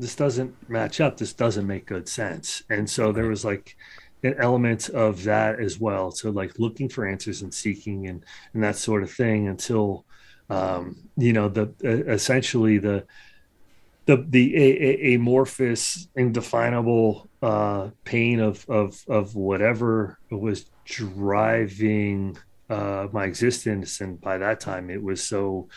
this 0.00 0.14
doesn't 0.14 0.54
match 0.68 1.00
up. 1.00 1.16
This 1.16 1.32
doesn't 1.32 1.66
make 1.66 1.86
good 1.86 2.08
sense. 2.08 2.62
And 2.68 2.88
so 2.88 3.12
there 3.12 3.28
was 3.28 3.44
like 3.44 3.76
an 4.22 4.34
element 4.38 4.88
of 4.88 5.22
that 5.24 5.60
as 5.60 5.78
well 5.78 6.10
so 6.10 6.30
like 6.30 6.58
looking 6.58 6.88
for 6.88 7.06
answers 7.06 7.42
and 7.42 7.52
seeking 7.52 8.08
and 8.08 8.24
and 8.54 8.64
that 8.64 8.74
sort 8.74 9.02
of 9.02 9.10
thing 9.10 9.46
until 9.46 10.04
um 10.48 10.96
you 11.16 11.32
know 11.32 11.48
the 11.48 11.64
uh, 11.84 12.10
essentially 12.12 12.78
the 12.78 13.04
the 14.06 14.24
the 14.30 14.56
a, 14.56 15.10
a, 15.10 15.14
amorphous 15.14 16.08
indefinable 16.16 17.28
uh 17.42 17.90
pain 18.04 18.40
of 18.40 18.68
of 18.68 19.04
of 19.06 19.36
whatever 19.36 20.18
was 20.30 20.64
driving 20.86 22.36
uh 22.68 23.06
my 23.12 23.24
existence 23.24 24.00
and 24.00 24.20
by 24.20 24.38
that 24.38 24.58
time 24.60 24.90
it 24.90 25.02
was 25.02 25.22
so 25.22 25.68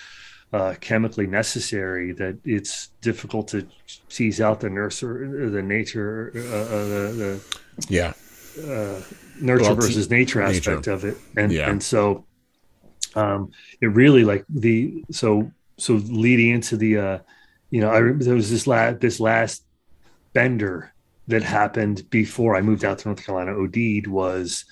uh, 0.51 0.73
chemically 0.81 1.27
necessary 1.27 2.11
that 2.11 2.39
it's 2.43 2.87
difficult 3.01 3.47
to 3.49 3.67
tease 4.09 4.41
out 4.41 4.59
the 4.59 4.67
or 4.67 5.49
the 5.51 5.61
nature, 5.61 6.31
uh, 6.35 6.39
uh, 6.75 6.85
the, 7.21 7.59
Yeah. 7.87 8.13
uh, 8.57 8.99
nurture 9.39 9.63
Well, 9.65 9.75
versus 9.75 10.09
nature 10.09 10.43
nature. 10.43 10.71
aspect 10.71 10.87
of 10.87 11.05
it, 11.05 11.17
and 11.37 11.51
Yeah. 11.51 11.69
and 11.69 11.83
so 11.83 12.25
um, 13.15 13.51
it 13.79 13.87
really 13.87 14.23
like 14.23 14.43
the 14.49 15.03
so 15.11 15.51
so 15.77 15.93
leading 15.93 16.49
into 16.49 16.77
the 16.77 16.97
uh, 16.97 17.17
you 17.69 17.81
know 17.81 17.89
I 17.91 17.99
re- 17.99 18.13
there 18.25 18.33
was 18.35 18.49
this 18.49 18.65
last 18.65 18.99
this 19.01 19.19
last 19.19 19.63
bender 20.33 20.93
that 21.27 21.43
happened 21.43 22.09
before 22.09 22.55
I 22.55 22.61
moved 22.61 22.83
out 22.83 22.97
to 22.99 23.07
North 23.09 23.23
Carolina. 23.23 23.51
OD'd 23.55 24.07
was. 24.07 24.65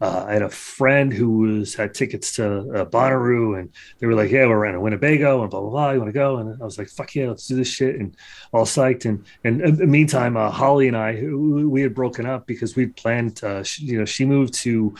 Uh, 0.00 0.26
I 0.28 0.32
had 0.34 0.42
a 0.42 0.48
friend 0.48 1.12
who 1.12 1.38
was 1.38 1.74
had 1.74 1.92
tickets 1.92 2.36
to 2.36 2.44
uh, 2.72 2.84
Bonnaroo, 2.84 3.58
and 3.58 3.68
they 3.98 4.06
were 4.06 4.14
like, 4.14 4.30
"Yeah, 4.30 4.46
we're 4.46 4.64
in 4.66 4.80
Winnebago, 4.80 5.42
and 5.42 5.50
blah 5.50 5.60
blah 5.60 5.70
blah. 5.70 5.90
You 5.90 5.98
want 5.98 6.08
to 6.08 6.12
go?" 6.12 6.36
And 6.36 6.60
I 6.62 6.64
was 6.64 6.78
like, 6.78 6.88
"Fuck 6.88 7.14
yeah, 7.16 7.28
let's 7.28 7.48
do 7.48 7.56
this 7.56 7.68
shit!" 7.68 7.96
And 7.96 8.16
all 8.52 8.64
psyched. 8.64 9.06
And 9.06 9.24
and 9.42 9.60
in 9.60 9.76
the 9.76 9.86
meantime, 9.86 10.36
uh, 10.36 10.50
Holly 10.50 10.86
and 10.86 10.96
I, 10.96 11.20
we 11.24 11.82
had 11.82 11.94
broken 11.94 12.26
up 12.26 12.46
because 12.46 12.76
we 12.76 12.86
planned. 12.86 13.42
Uh, 13.42 13.64
she, 13.64 13.84
you 13.86 13.98
know, 13.98 14.04
she 14.04 14.24
moved 14.24 14.54
to. 14.54 14.94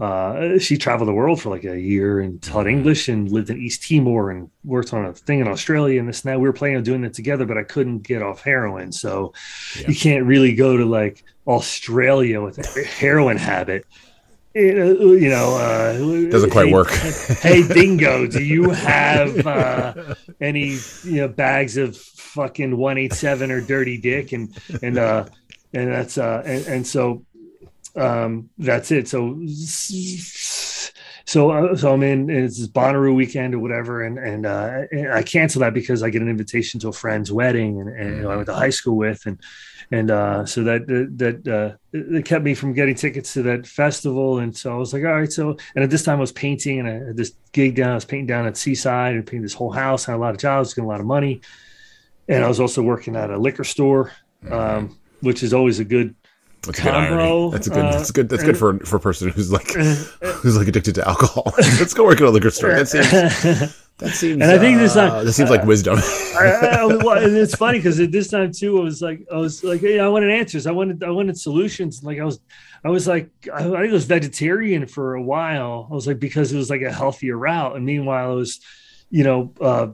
Uh, 0.00 0.56
she 0.60 0.76
traveled 0.78 1.08
the 1.08 1.12
world 1.12 1.42
for 1.42 1.50
like 1.50 1.64
a 1.64 1.76
year 1.78 2.20
and 2.20 2.40
taught 2.40 2.68
English 2.68 3.08
and 3.08 3.32
lived 3.32 3.50
in 3.50 3.58
East 3.60 3.82
Timor 3.82 4.30
and 4.30 4.48
worked 4.64 4.94
on 4.94 5.04
a 5.04 5.12
thing 5.12 5.40
in 5.40 5.48
Australia 5.48 5.98
and 5.98 6.08
this 6.08 6.22
and 6.24 6.30
that. 6.32 6.38
We 6.40 6.46
were 6.46 6.52
planning 6.52 6.76
on 6.76 6.84
doing 6.84 7.02
it 7.02 7.14
together, 7.14 7.44
but 7.44 7.58
I 7.58 7.64
couldn't 7.64 8.04
get 8.04 8.22
off 8.22 8.44
heroin, 8.44 8.92
so 8.92 9.32
Yeah. 9.76 9.88
you 9.88 9.96
can't 9.96 10.24
really 10.24 10.54
go 10.54 10.76
to 10.76 10.84
like 10.84 11.24
Australia 11.48 12.40
with 12.40 12.58
a 12.60 12.84
heroin 12.84 13.38
habit. 13.38 13.86
You 14.58 14.74
know, 14.74 15.12
you 15.12 15.30
uh, 15.54 15.92
Doesn't 16.30 16.50
quite 16.50 16.66
hey- 16.66 16.72
work. 16.72 16.90
hey 17.42 17.62
dingo 17.62 18.26
do 18.26 18.42
you 18.42 18.70
have 18.70 19.46
uh 19.46 20.14
any 20.40 20.78
you 21.04 21.20
know 21.20 21.28
bags 21.28 21.76
of 21.76 21.96
fucking 21.96 22.76
187 22.76 23.52
or 23.52 23.60
dirty 23.60 23.98
dick? 23.98 24.32
And 24.32 24.52
and 24.82 24.98
uh 24.98 25.26
and 25.72 25.92
that's 25.92 26.18
uh 26.18 26.42
and, 26.44 26.66
and 26.66 26.86
so 26.86 27.24
um 27.94 28.50
that's 28.58 28.90
it. 28.90 29.06
So 29.06 29.38
so 31.24 31.50
uh, 31.50 31.76
so 31.76 31.92
i'm 31.92 32.02
in 32.02 32.30
and 32.30 32.44
it's 32.44 32.58
this 32.58 32.68
Bonnaroo 32.68 33.14
weekend 33.14 33.54
or 33.54 33.60
whatever. 33.60 34.02
And 34.02 34.18
and 34.18 34.44
uh 34.44 34.86
and 34.90 35.12
i 35.12 35.22
cancel 35.22 35.60
that 35.60 35.72
because 35.72 36.02
i 36.02 36.10
get 36.10 36.20
an 36.22 36.28
invitation 36.28 36.80
to 36.80 36.88
a 36.88 36.92
friend's 36.92 37.30
wedding 37.30 37.80
and, 37.80 37.90
and 37.90 38.26
i 38.26 38.34
went 38.34 38.46
to 38.46 38.54
high 38.54 38.70
school 38.70 38.96
with. 38.96 39.24
And 39.24 39.38
and 39.90 40.10
uh, 40.10 40.44
so 40.44 40.64
that 40.64 40.86
that 41.16 41.48
uh, 41.48 41.76
it 41.92 42.24
kept 42.24 42.44
me 42.44 42.54
from 42.54 42.74
getting 42.74 42.94
tickets 42.94 43.32
to 43.34 43.42
that 43.42 43.66
festival. 43.66 44.38
And 44.38 44.54
so 44.56 44.72
I 44.72 44.76
was 44.76 44.92
like, 44.92 45.04
all 45.04 45.14
right. 45.14 45.32
So 45.32 45.56
and 45.74 45.82
at 45.82 45.90
this 45.90 46.02
time 46.02 46.18
I 46.18 46.20
was 46.20 46.32
painting, 46.32 46.80
and 46.80 46.88
I 46.88 46.92
had 46.92 47.16
this 47.16 47.32
gig 47.52 47.76
down. 47.76 47.92
I 47.92 47.94
was 47.94 48.04
painting 48.04 48.26
down 48.26 48.46
at 48.46 48.56
Seaside 48.56 49.14
and 49.14 49.26
painting 49.26 49.42
this 49.42 49.54
whole 49.54 49.70
house. 49.70 50.04
Had 50.04 50.16
a 50.16 50.18
lot 50.18 50.34
of 50.34 50.40
jobs, 50.40 50.74
getting 50.74 50.84
a 50.84 50.88
lot 50.88 51.00
of 51.00 51.06
money, 51.06 51.40
and 52.28 52.44
I 52.44 52.48
was 52.48 52.60
also 52.60 52.82
working 52.82 53.16
at 53.16 53.30
a 53.30 53.38
liquor 53.38 53.64
store, 53.64 54.12
um, 54.50 54.98
which 55.20 55.42
is 55.42 55.54
always 55.54 55.80
a 55.80 55.84
good. 55.84 56.14
That's 56.62 56.78
a 56.80 56.82
good 56.82 56.94
irony. 56.94 57.50
That's 57.52 57.66
a 57.66 57.70
good. 57.70 57.84
uh, 57.84 57.90
that's 57.92 58.10
good. 58.10 58.28
That's 58.28 58.42
good 58.42 58.56
for 58.58 58.78
for 58.80 58.96
a 58.96 59.00
person 59.00 59.28
who's 59.30 59.50
like 59.52 59.76
uh, 59.76 59.82
who's 60.42 60.56
like 60.56 60.68
addicted 60.68 60.94
to 60.96 61.08
alcohol. 61.08 61.52
Let's 61.58 61.94
go 61.94 62.04
work 62.04 62.20
at 62.20 62.26
a 62.26 62.30
liquor 62.30 62.50
store. 62.50 62.70
That 62.74 62.88
seems. 62.88 63.74
That 63.98 64.10
seems. 64.14 64.34
And 64.40 64.44
I 64.44 64.58
think 64.58 64.78
this 64.78 64.94
uh, 64.94 65.08
time- 65.10 65.24
that 65.26 65.32
seems 65.32 65.50
like 65.50 65.64
wisdom. 65.64 65.98
I, 65.98 66.76
I, 66.78 66.86
well, 66.86 67.16
it's 67.18 67.56
funny 67.56 67.80
because 67.80 67.98
at 67.98 68.12
this 68.12 68.28
time 68.28 68.52
too, 68.52 68.78
I 68.78 68.82
was 68.84 69.02
like, 69.02 69.26
I 69.32 69.36
was 69.38 69.64
like, 69.64 69.82
yeah, 69.82 70.04
I 70.04 70.08
wanted 70.08 70.30
answers. 70.30 70.68
I 70.68 70.70
wanted, 70.70 71.02
I 71.02 71.10
wanted 71.10 71.36
solutions. 71.36 72.04
Like 72.04 72.20
I 72.20 72.24
was, 72.24 72.38
I 72.84 72.90
was 72.90 73.08
like, 73.08 73.28
I, 73.52 73.56
I 73.58 73.62
think 73.64 73.76
I 73.76 73.92
was 73.92 74.04
vegetarian 74.04 74.86
for 74.86 75.14
a 75.16 75.20
while. 75.22 75.88
I 75.90 75.94
was 75.94 76.06
like, 76.06 76.20
because 76.20 76.52
it 76.52 76.56
was 76.56 76.70
like 76.70 76.82
a 76.82 76.92
healthier 76.92 77.36
route. 77.36 77.74
And 77.74 77.84
meanwhile, 77.84 78.30
I 78.30 78.34
was, 78.34 78.60
you 79.10 79.24
know, 79.24 79.52
uh, 79.60 79.88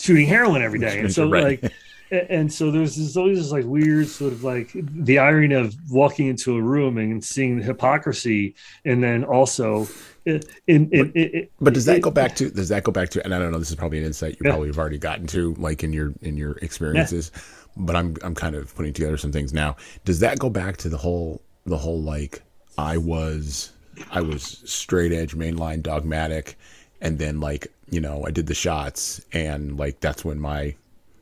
shooting 0.00 0.26
heroin 0.26 0.62
every 0.62 0.80
day. 0.80 0.98
And 0.98 1.12
so 1.12 1.30
Right. 1.30 1.62
like, 1.62 1.72
and 2.10 2.52
so 2.52 2.70
there's 2.70 2.96
this 2.96 3.16
always 3.16 3.38
this 3.38 3.52
like 3.52 3.64
weird 3.64 4.08
sort 4.08 4.32
of 4.32 4.42
like 4.44 4.70
the 4.74 5.18
irony 5.18 5.54
of 5.54 5.74
walking 5.90 6.26
into 6.28 6.56
a 6.56 6.62
room 6.62 6.98
and 6.98 7.24
seeing 7.24 7.58
the 7.58 7.64
hypocrisy, 7.64 8.54
and 8.84 9.02
then 9.02 9.24
also 9.24 9.86
eh, 10.26 10.40
in 10.66 10.90
in, 10.92 11.12
in, 11.12 11.28
in 11.30 11.48
But 11.60 11.74
does 11.74 11.84
that 11.86 12.00
go 12.02 12.10
back 12.10 12.34
to? 12.36 12.50
Does 12.50 12.68
that 12.68 12.84
go 12.84 12.92
back 12.92 13.10
to? 13.10 13.24
And 13.24 13.34
I 13.34 13.38
don't 13.38 13.52
know. 13.52 13.58
This 13.58 13.70
is 13.70 13.76
probably 13.76 13.98
an 13.98 14.04
insight 14.04 14.32
you 14.32 14.38
Yeah. 14.44 14.50
probably 14.50 14.68
have 14.68 14.78
already 14.78 14.98
gotten 14.98 15.26
to, 15.28 15.54
like 15.54 15.82
in 15.84 15.92
your 15.92 16.12
in 16.22 16.36
your 16.36 16.52
experiences. 16.58 17.30
But 17.76 17.94
I'm 17.96 18.16
I'm 18.22 18.34
kind 18.34 18.54
of 18.56 18.74
putting 18.74 18.92
together 18.92 19.16
some 19.16 19.32
things 19.32 19.52
now. 19.52 19.76
Does 20.04 20.20
that 20.20 20.38
go 20.38 20.50
back 20.50 20.76
to 20.78 20.88
the 20.88 20.98
whole 20.98 21.40
the 21.66 21.78
whole 21.78 22.02
like 22.02 22.42
I 22.76 22.96
was 22.96 23.72
I 24.10 24.20
was 24.20 24.62
straight 24.64 25.12
edge 25.12 25.36
mainline 25.36 25.82
dogmatic, 25.82 26.56
and 27.00 27.18
then 27.18 27.38
like 27.40 27.68
you 27.88 28.00
know 28.00 28.24
I 28.26 28.30
did 28.32 28.46
the 28.48 28.54
shots, 28.54 29.20
and 29.32 29.78
like 29.78 30.00
that's 30.00 30.24
when 30.24 30.40
my 30.40 30.74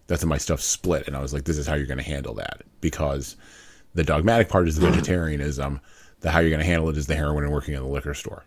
that's 0.09 0.22
when 0.22 0.30
my 0.30 0.39
stuff 0.39 0.60
split, 0.60 1.06
and 1.06 1.14
I 1.14 1.20
was 1.20 1.32
like, 1.32 1.44
this 1.44 1.59
is 1.59 1.66
how 1.66 1.74
you're 1.74 1.86
going 1.86 1.98
to 1.98 2.05
handle 2.05 2.35
that 2.35 2.62
because 2.80 3.36
the 3.94 4.02
dogmatic 4.02 4.48
part 4.48 4.66
is 4.66 4.76
the 4.76 4.90
vegetarianism. 4.90 5.80
The 6.20 6.30
how 6.32 6.40
you're 6.40 6.51
going 6.51 6.60
to 6.60 6.66
handle 6.66 6.89
it 6.89 6.97
is 6.97 7.06
the 7.06 7.14
heroin 7.14 7.44
and 7.44 7.52
working 7.52 7.74
in 7.74 7.82
the 7.82 7.89
liquor 7.89 8.14
store. 8.14 8.43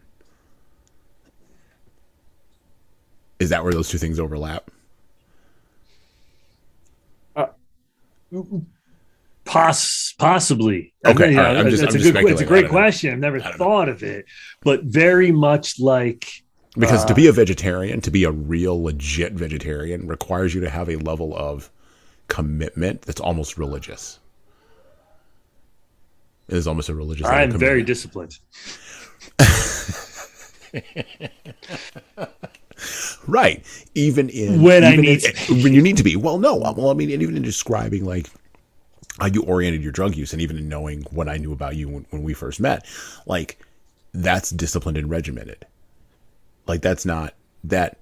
Is 3.40 3.50
that 3.50 3.64
where 3.64 3.72
those 3.72 3.90
two 3.90 3.98
things 3.98 4.20
overlap? 4.20 4.70
Uh, 7.36 7.48
poss- 9.46 10.14
possibly. 10.18 10.94
Okay, 11.06 11.26
I 11.26 11.30
mean, 11.30 11.40
all 11.40 11.46
right, 11.46 11.58
I'm 11.58 11.70
just- 11.70 11.82
that's 11.82 11.96
I'm 11.96 12.02
a 12.02 12.04
good. 12.04 12.32
It's 12.32 12.42
a 12.42 12.46
great 12.46 12.70
question. 12.70 13.14
I've 13.14 13.20
never 13.20 13.40
don't 13.40 13.52
know. 13.52 13.58
thought 13.58 13.90
of 13.90 14.04
it, 14.04 14.26
but 14.62 14.84
very 14.84 15.32
much 15.32 15.80
like 15.80 16.44
Because 16.78 17.04
Uh, 17.04 17.08
to 17.08 17.14
be 17.14 17.28
a 17.28 17.32
vegetarian, 17.34 18.00
to 18.02 18.12
be 18.12 18.24
a 18.24 18.32
real 18.32 18.82
legit 18.82 19.34
vegetarian, 19.34 20.08
requires 20.08 20.56
you 20.56 20.62
to 20.62 20.70
have 20.70 20.90
a 20.90 20.96
level 20.96 21.36
of 21.36 21.70
commitment 22.28 23.02
that's 23.02 23.20
almost 23.20 23.58
religious. 23.58 24.20
It 26.48 26.56
is 26.58 26.68
almost 26.68 26.90
a 26.90 26.96
religious. 26.96 27.28
I'm 27.28 27.52
very 27.52 27.84
disciplined. 27.84 28.38
right. 33.28 33.64
Even 33.96 34.30
in 34.30 34.62
When 34.62 34.84
I 34.84 34.96
need 34.96 35.24
in- 35.50 35.64
when 35.64 35.74
you 35.74 35.82
need 35.82 35.98
to 35.98 36.04
be. 36.04 36.16
Well, 36.16 36.40
no. 36.40 36.56
Well, 36.56 36.90
I 36.90 36.94
mean, 36.94 37.12
and 37.12 37.22
even 37.22 37.36
in 37.38 37.44
describing 37.44 38.06
like 38.06 38.28
how 39.20 39.28
you 39.28 39.44
oriented 39.44 39.84
your 39.84 39.92
drug 39.92 40.16
use, 40.16 40.34
and 40.34 40.42
even 40.42 40.58
in 40.58 40.68
knowing 40.70 41.04
what 41.12 41.28
I 41.30 41.38
knew 41.38 41.52
about 41.52 41.76
you 41.76 41.90
when, 41.90 42.06
when 42.10 42.24
we 42.24 42.34
first 42.34 42.60
met, 42.60 42.86
like 43.26 43.60
that's 44.14 44.50
disciplined 44.50 44.98
and 44.98 45.10
regimented. 45.10 45.66
Like 46.68 46.82
that's 46.82 47.06
not 47.06 47.34
that. 47.66 47.98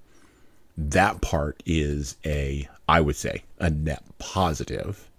That 0.77 1.22
part 1.22 1.61
is 1.65 2.15
a, 2.26 2.68
I 2.88 3.02
would 3.02 3.18
say, 3.18 3.44
a 3.60 3.69
net 3.69 4.03
positive. 4.18 5.10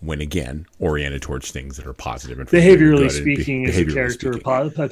when 0.00 0.20
again 0.20 0.66
oriented 0.78 1.22
towards 1.22 1.50
things 1.50 1.76
that 1.76 1.86
are 1.86 1.92
positive 1.94 2.38
and 2.38 2.48
behaviorally 2.48 3.10
speaking 3.10 3.64
be- 3.64 3.70
is 3.70 3.78
a 3.78 3.84
character 3.84 4.32
speaking. 4.32 4.42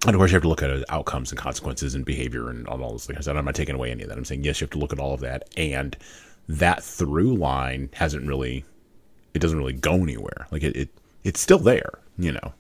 and 0.06 0.16
of 0.16 0.20
course 0.20 0.32
you 0.32 0.36
have 0.36 0.44
to 0.44 0.48
look 0.50 0.64
at 0.64 0.84
outcomes 0.90 1.32
and 1.32 1.40
consequences 1.40 1.96
and 1.96 2.06
behavior 2.06 2.50
and 2.50 2.68
all 2.68 2.78
those 2.78 3.06
things 3.06 3.28
i'm 3.28 3.44
not 3.46 3.56
taking 3.56 3.76
away 3.76 3.92
any 3.92 4.04
of 4.04 4.10
that 4.10 4.18
i'm 4.18 4.26
saying 4.26 4.44
yes 4.44 4.60
you 4.62 4.66
have 4.66 4.72
to 4.72 4.78
look 4.80 4.94
at 4.94 5.00
all 5.00 5.14
of 5.14 5.20
that 5.22 5.50
and 5.58 5.98
that 6.48 6.84
through 6.84 7.36
line 7.36 7.90
hasn't 7.94 8.26
really 8.28 8.66
it 9.34 9.40
doesn't 9.40 9.58
really 9.58 9.74
go 9.74 9.94
anywhere 9.94 10.48
like 10.52 10.64
it, 10.64 10.76
it 10.76 10.90
it's 11.24 11.40
still 11.40 11.60
there 11.60 12.00
you 12.18 12.32
know 12.32 12.54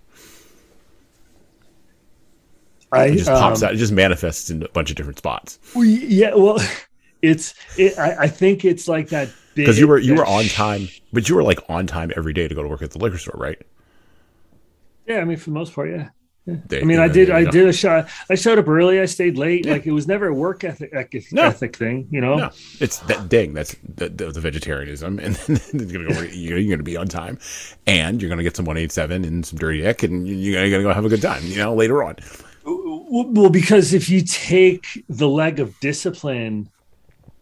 I, 2.92 3.08
it 3.08 3.18
just 3.18 3.30
pops 3.30 3.62
um, 3.62 3.68
out. 3.68 3.74
It 3.76 3.78
just 3.78 3.92
manifests 3.92 4.50
in 4.50 4.64
a 4.64 4.70
bunch 4.70 4.90
of 4.90 4.96
different 4.96 5.18
spots. 5.18 5.60
Yeah, 5.76 6.34
well, 6.36 6.60
it's. 7.22 7.54
It, 7.78 7.98
I, 7.98 8.24
I 8.24 8.28
think 8.28 8.64
it's 8.66 8.88
like 8.88 9.10
that 9.10 9.30
because 9.56 9.80
you 9.80 9.88
were 9.88 9.98
you 9.98 10.16
were 10.16 10.26
on 10.26 10.46
time, 10.46 10.88
but 11.12 11.28
you 11.28 11.36
were 11.36 11.44
like 11.44 11.60
on 11.70 11.88
time 11.88 12.12
every 12.16 12.34
day 12.34 12.48
to 12.48 12.56
go 12.56 12.64
to 12.64 12.70
work 12.70 12.82
at 12.82 12.92
the 12.92 13.00
liquor 13.00 13.18
store, 13.18 13.36
right? 13.38 13.62
Yeah, 15.06 15.20
I 15.20 15.26
mean, 15.26 15.38
for 15.38 15.46
the 15.46 15.56
most 15.56 15.74
part, 15.74 15.90
yeah. 15.90 16.10
They, 16.46 16.80
I 16.80 16.86
mean, 16.86 17.00
I 17.00 17.10
did. 17.10 17.30
I 17.30 17.44
did 17.44 17.68
a 17.68 17.74
shot. 17.74 18.08
I 18.30 18.36
showed 18.36 18.58
up 18.58 18.70
early. 18.70 19.02
I 19.02 19.06
stayed 19.06 19.38
late. 19.38 19.66
Yeah. 19.66 19.74
Like 19.74 19.86
it 19.86 19.92
was 19.92 20.08
never 20.08 20.28
a 20.28 20.34
work 20.34 20.64
ethic, 20.64 20.92
ethic, 20.94 21.26
no. 21.34 21.44
ethic 21.44 21.76
thing, 21.76 22.08
you 22.10 22.22
know. 22.22 22.36
No. 22.36 22.52
It's 22.80 23.00
that 23.00 23.28
dang. 23.28 23.54
That's 23.54 23.76
the, 23.84 24.08
the, 24.08 24.32
the 24.32 24.40
vegetarianism, 24.40 25.20
and 25.24 25.36
then 25.36 25.90
you're 25.90 26.04
gonna, 26.04 26.14
go, 26.14 26.22
you're 26.32 26.70
gonna 26.70 26.84
be 26.84 26.96
on 26.96 27.10
time, 27.10 27.38
and 27.86 28.22
you're 28.22 28.30
gonna 28.30 28.44
get 28.44 28.56
some 28.56 28.64
one 28.64 28.78
eight 28.78 28.94
seven 28.94 29.26
and 29.26 29.46
some 29.46 29.60
dirty 29.60 29.86
egg, 29.86 30.06
and 30.06 30.26
you're 30.26 30.70
gonna 30.70 30.84
go 30.84 30.94
have 30.94 31.04
a 31.04 31.10
good 31.10 31.22
time, 31.22 31.44
you 31.46 31.58
know, 31.58 31.76
later 31.76 32.02
on. 32.02 32.16
Well, 32.68 33.49
because 33.49 33.94
if 33.94 34.10
you 34.10 34.22
take 34.22 35.06
the 35.07 35.27
leg 35.27 35.60
of 35.60 35.80
discipline 35.80 36.69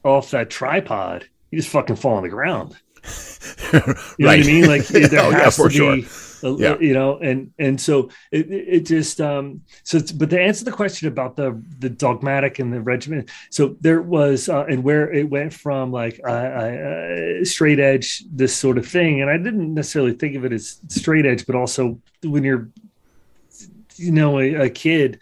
off 0.04 0.32
that 0.32 0.52
tripod, 0.52 1.28
you 1.50 1.58
just 1.58 1.70
fucking 1.70 1.96
fall 1.96 2.18
on 2.18 2.24
the 2.24 2.30
ground. 2.30 2.76
You 3.74 3.80
know 3.80 4.32
right. 4.32 4.40
what 4.40 4.48
I 4.48 4.52
mean? 4.52 4.68
Like 4.68 4.88
there 4.88 5.22
oh, 5.22 5.32
has 5.32 5.58
yeah, 5.58 5.64
to 5.64 5.70
be, 5.70 6.02
sure. 6.02 6.50
a, 6.50 6.58
yeah. 6.58 6.78
you 6.80 6.94
know, 6.94 7.18
and 7.20 7.52
and 7.60 7.80
so 7.80 8.10
it, 8.32 8.50
it 8.50 8.80
just 8.86 9.22
um 9.22 9.62
so 9.84 10.00
but 10.16 10.30
to 10.30 10.42
answer 10.42 10.66
the 10.66 10.72
question 10.72 11.08
about 11.08 11.36
the 11.36 11.62
the 11.80 11.90
dogmatic 11.90 12.60
and 12.60 12.74
the 12.74 12.82
regiment, 12.82 13.30
so 13.52 13.76
there 13.82 14.02
was 14.02 14.50
uh, 14.50 14.66
and 14.66 14.84
where 14.84 15.12
it 15.12 15.30
went 15.30 15.54
from 15.54 15.92
like 15.92 16.20
uh, 16.26 16.32
uh, 16.32 17.46
straight 17.46 17.80
edge 17.80 18.24
this 18.32 18.56
sort 18.56 18.78
of 18.78 18.88
thing, 18.88 19.22
and 19.22 19.30
I 19.30 19.38
didn't 19.38 19.74
necessarily 19.74 20.14
think 20.14 20.36
of 20.36 20.46
it 20.46 20.54
as 20.54 20.80
straight 20.88 21.26
edge, 21.26 21.46
but 21.46 21.56
also 21.56 22.00
when 22.24 22.44
you're 22.44 22.70
you 23.96 24.12
know 24.12 24.40
a, 24.40 24.56
a 24.56 24.70
kid 24.70 25.20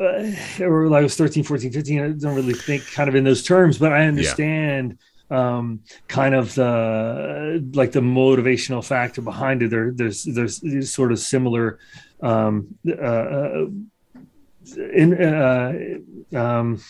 uh, 0.00 0.32
or 0.60 0.88
like 0.88 1.00
I 1.00 1.02
was 1.02 1.16
13, 1.16 1.44
14, 1.44 1.72
15. 1.72 2.00
I 2.00 2.08
don't 2.12 2.34
really 2.34 2.54
think 2.54 2.90
kind 2.92 3.08
of 3.08 3.14
in 3.14 3.24
those 3.24 3.42
terms, 3.42 3.78
but 3.78 3.92
I 3.92 4.06
understand 4.06 4.98
yeah. 5.30 5.56
um, 5.56 5.80
kind 6.08 6.34
of 6.34 6.54
the 6.54 7.70
like 7.74 7.92
the 7.92 8.00
motivational 8.00 8.84
factor 8.84 9.20
behind 9.20 9.62
it. 9.62 9.70
There, 9.70 9.90
there's 9.92 10.24
there's 10.24 10.92
sort 10.92 11.12
of 11.12 11.18
similar 11.18 11.78
um, 12.22 12.78
uh, 12.88 12.92
uh 12.92 13.66
in 14.76 15.20
uh, 15.20 15.72
um, 16.34 16.82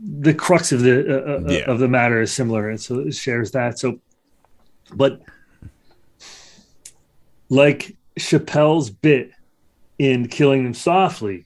the 0.00 0.34
crux 0.34 0.72
of 0.72 0.80
the 0.80 1.00
uh, 1.00 1.38
uh, 1.38 1.52
yeah. 1.52 1.70
of 1.70 1.78
the 1.80 1.88
matter 1.88 2.20
is 2.20 2.32
similar, 2.32 2.70
and 2.70 2.80
so 2.80 3.00
it 3.00 3.14
shares 3.14 3.50
that. 3.52 3.78
So, 3.78 3.98
but 4.92 5.22
like 7.48 7.96
Chappelle's 8.18 8.90
bit 8.90 9.32
in 9.98 10.28
Killing 10.28 10.64
Them 10.64 10.74
Softly 10.74 11.44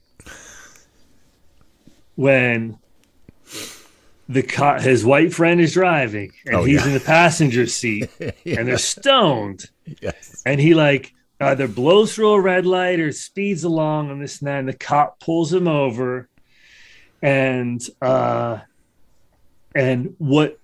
when 2.15 2.77
the 4.27 4.43
car, 4.43 4.79
his 4.79 5.03
white 5.03 5.33
friend 5.33 5.59
is 5.59 5.73
driving 5.73 6.31
and 6.45 6.55
oh, 6.55 6.63
he's 6.63 6.81
yeah. 6.81 6.87
in 6.87 6.93
the 6.93 6.99
passenger 6.99 7.65
seat 7.65 8.09
yeah. 8.19 8.59
and 8.59 8.67
they're 8.67 8.77
stoned. 8.77 9.65
Yes. 10.01 10.43
And 10.45 10.61
he 10.61 10.73
like 10.73 11.13
either 11.41 11.67
blows 11.67 12.13
through 12.13 12.33
a 12.33 12.41
red 12.41 12.65
light 12.65 12.99
or 12.99 13.11
speeds 13.11 13.63
along 13.63 14.11
on 14.11 14.19
this 14.19 14.39
and 14.39 14.47
that. 14.47 14.59
And 14.59 14.67
the 14.67 14.73
cop 14.73 15.19
pulls 15.19 15.51
him 15.51 15.67
over. 15.67 16.29
And 17.21 17.85
uh 18.01 18.59
and 19.75 20.15
what 20.19 20.59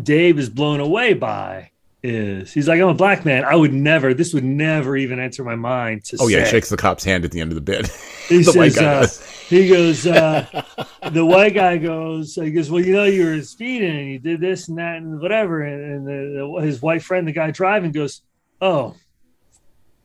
Dave 0.00 0.38
is 0.38 0.48
blown 0.48 0.80
away 0.80 1.14
by 1.14 1.71
is 2.02 2.52
he's 2.52 2.66
like, 2.68 2.80
I'm 2.80 2.88
a 2.88 2.94
black 2.94 3.24
man. 3.24 3.44
I 3.44 3.54
would 3.54 3.72
never, 3.72 4.12
this 4.14 4.34
would 4.34 4.44
never 4.44 4.96
even 4.96 5.20
enter 5.20 5.44
my 5.44 5.54
mind 5.54 6.04
to 6.06 6.16
Oh, 6.20 6.28
say. 6.28 6.38
yeah, 6.38 6.44
shakes 6.44 6.68
the 6.68 6.76
cop's 6.76 7.04
hand 7.04 7.24
at 7.24 7.30
the 7.30 7.40
end 7.40 7.50
of 7.52 7.54
the 7.54 7.60
bid. 7.60 7.90
He 8.28 8.38
the 8.38 8.52
says, 8.52 8.78
uh, 8.78 9.08
he 9.48 9.68
goes, 9.68 10.06
uh, 10.06 10.46
the 11.10 11.26
white 11.26 11.54
guy 11.54 11.76
goes, 11.76 12.36
he 12.36 12.52
goes, 12.52 12.70
well, 12.70 12.82
you 12.82 12.94
know, 12.94 13.04
you 13.04 13.26
were 13.26 13.42
speeding 13.42 13.98
and 13.98 14.10
you 14.12 14.18
did 14.20 14.40
this 14.40 14.68
and 14.68 14.78
that 14.78 14.98
and 14.98 15.20
whatever. 15.20 15.62
And, 15.62 15.82
and 15.82 16.06
the, 16.06 16.38
the, 16.38 16.64
his 16.64 16.80
white 16.80 17.02
friend, 17.02 17.26
the 17.26 17.32
guy 17.32 17.50
driving, 17.50 17.90
goes, 17.90 18.22
Oh, 18.60 18.94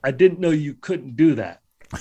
I 0.04 0.10
didn't 0.10 0.40
know 0.40 0.50
you 0.50 0.74
couldn't 0.74 1.16
do 1.16 1.36
that. 1.36 1.62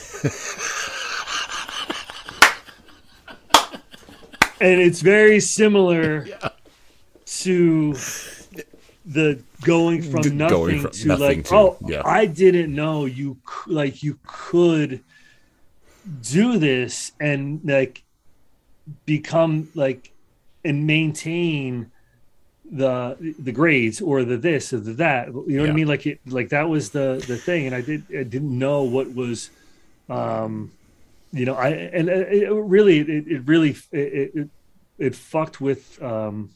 and 4.61 4.81
it's 4.81 5.03
very 5.03 5.39
similar 5.39 6.27
yeah. 6.27 6.49
to 7.27 7.95
the 9.05 9.43
going 9.63 10.03
from 10.03 10.37
nothing 10.37 10.49
going 10.49 10.81
from 10.81 10.91
to 10.91 11.09
nothing 11.09 11.27
like 11.39 11.45
to, 11.45 11.55
oh 11.55 11.79
yeah. 11.87 12.03
i 12.05 12.27
didn't 12.27 12.75
know 12.75 13.05
you 13.05 13.37
like 13.67 14.03
you 14.03 14.19
could 14.25 15.03
do 16.23 16.59
this 16.59 17.13
and 17.21 17.61
like 17.65 18.03
become 19.05 19.69
like 19.75 20.13
and 20.65 20.87
maintain 20.87 21.91
the 22.71 23.17
the 23.39 23.53
grades 23.53 24.01
or 24.01 24.25
the 24.25 24.37
this 24.37 24.73
or 24.73 24.81
the 24.81 24.93
that 24.93 25.29
you 25.29 25.33
know 25.33 25.43
yeah. 25.49 25.61
what 25.61 25.71
i 25.71 25.73
mean 25.73 25.87
like 25.87 26.07
it 26.07 26.21
like 26.27 26.49
that 26.49 26.69
was 26.69 26.91
the 26.91 27.23
the 27.29 27.37
thing 27.37 27.67
and 27.67 27.75
i 27.75 27.81
did 27.81 28.03
i 28.11 28.23
didn't 28.23 28.57
know 28.59 28.83
what 28.83 29.13
was 29.15 29.51
um 30.09 30.73
you 31.33 31.45
know 31.45 31.55
i 31.55 31.69
and 31.69 32.09
it 32.09 32.51
really 32.51 32.99
it, 33.01 33.29
it 33.29 33.43
really 33.47 33.71
it, 33.93 34.31
it 34.35 34.49
it 34.99 35.15
fucked 35.15 35.61
with 35.61 36.01
um 36.03 36.51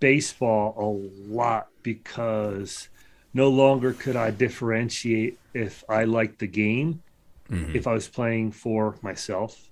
baseball 0.00 0.74
a 0.78 1.32
lot 1.32 1.68
because 1.82 2.88
no 3.34 3.48
longer 3.48 3.92
could 3.92 4.16
I 4.16 4.30
differentiate 4.30 5.38
if 5.54 5.84
I 5.88 6.04
liked 6.04 6.38
the 6.38 6.46
game, 6.46 7.02
mm-hmm. 7.50 7.76
if 7.76 7.86
I 7.86 7.92
was 7.92 8.08
playing 8.08 8.52
for 8.52 8.96
myself, 9.02 9.70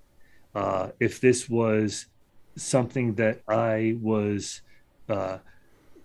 uh, 0.54 0.90
if 1.00 1.20
this 1.20 1.48
was 1.48 2.06
something 2.56 3.14
that 3.14 3.40
I 3.48 3.96
was. 4.00 4.60
Uh, 5.08 5.38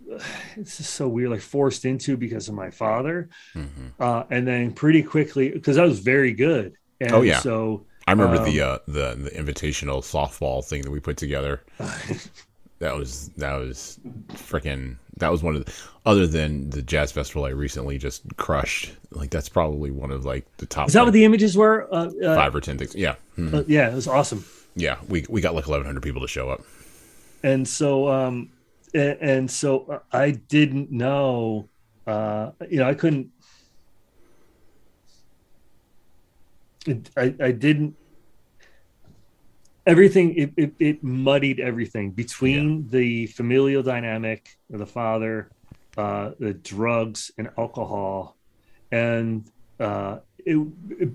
it's 0.56 0.78
just 0.78 0.94
so 0.96 1.08
weird, 1.08 1.30
like 1.30 1.41
forced 1.41 1.86
into 1.86 2.18
because 2.18 2.48
of 2.48 2.56
my 2.56 2.72
father, 2.72 3.30
mm-hmm. 3.54 3.88
uh, 4.00 4.24
and 4.32 4.48
then 4.48 4.72
pretty 4.72 5.04
quickly 5.04 5.50
because 5.50 5.78
I 5.78 5.84
was 5.84 6.00
very 6.00 6.34
good. 6.34 6.74
And 7.00 7.12
oh 7.12 7.22
yeah. 7.22 7.40
So 7.40 7.86
I 8.08 8.12
remember 8.12 8.38
um, 8.38 8.46
the 8.46 8.62
uh, 8.62 8.80
the 8.88 9.16
the 9.16 9.32
invitational 9.32 10.02
softball 10.02 10.66
thing 10.66 10.82
that 10.82 10.91
we 10.91 11.00
put 11.00 11.18
together. 11.18 11.64
that 12.80 12.95
was 12.95 13.30
that 13.38 13.56
was 13.56 13.99
freaking 14.30 14.95
that 15.18 15.30
was 15.31 15.43
one 15.43 15.56
of 15.56 15.65
the, 15.65 15.73
other 16.06 16.26
than 16.26 16.69
the 16.69 16.81
jazz 16.81 17.11
festival 17.11 17.45
I 17.45 17.49
recently 17.49 17.97
just 17.97 18.23
crushed. 18.38 18.93
Like 19.11 19.30
that's 19.30 19.49
probably 19.49 19.91
one 19.91 20.11
of 20.11 20.26
like 20.26 20.45
the 20.57 20.65
top. 20.65 20.88
Is 20.88 20.93
that 20.93 21.03
what 21.03 21.14
the 21.14 21.26
images 21.26 21.57
were? 21.57 21.88
Uh, 21.93 22.10
uh, 22.23 22.35
five 22.35 22.56
or 22.56 22.61
ten 22.61 22.77
things. 22.77 22.95
Yeah. 22.95 23.15
Mm-hmm. 23.38 23.56
Uh, 23.56 23.64
yeah, 23.68 23.89
it 23.91 23.95
was 23.95 24.07
awesome. 24.07 24.45
Yeah, 24.76 24.97
we 25.10 25.26
we 25.30 25.41
got 25.41 25.56
like 25.56 25.68
eleven 25.68 25.85
hundred 25.85 26.03
people 26.03 26.22
to 26.22 26.27
show 26.27 26.49
up. 26.49 26.61
And 27.43 27.68
so, 27.68 28.10
um, 28.10 28.49
and, 28.93 29.18
and 29.22 29.51
so 29.51 30.01
I 30.11 30.31
didn't 30.31 30.91
know. 30.91 31.68
Uh, 32.07 32.51
you 32.69 32.77
know, 32.77 32.88
I 32.88 32.93
couldn't. 32.93 33.30
I 37.18 37.35
I 37.41 37.51
didn't 37.51 37.95
everything 39.90 40.36
it, 40.36 40.52
it, 40.56 40.74
it, 40.80 41.03
muddied 41.03 41.60
everything 41.60 42.11
between 42.11 42.78
yeah. 42.78 42.84
the 42.91 43.28
familial 43.28 43.82
dynamic 43.82 44.57
of 44.72 44.80
the 44.80 44.86
father 44.86 45.49
uh, 45.98 46.32
the 46.40 46.53
drugs 46.53 47.32
and 47.38 47.49
alcohol 47.57 48.38
and 48.91 49.49
uh, 49.80 50.20
it, 50.45 50.56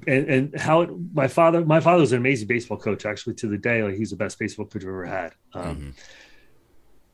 and, 0.07 0.29
and, 0.35 0.61
how 0.61 0.83
it, 0.83 0.91
my 1.15 1.29
father 1.29 1.65
my 1.65 1.79
father 1.79 2.01
was 2.01 2.13
an 2.13 2.19
amazing 2.19 2.49
baseball 2.49 2.77
coach 2.77 3.07
actually 3.07 3.35
to 3.35 3.47
the 3.47 3.57
day 3.57 3.83
like 3.83 3.95
he's 3.95 4.11
the 4.11 4.17
best 4.17 4.39
baseball 4.39 4.67
coach 4.67 4.83
i've 4.83 4.89
ever 4.89 5.07
had 5.07 5.33
um, 5.55 5.77
mm-hmm. 5.77 5.91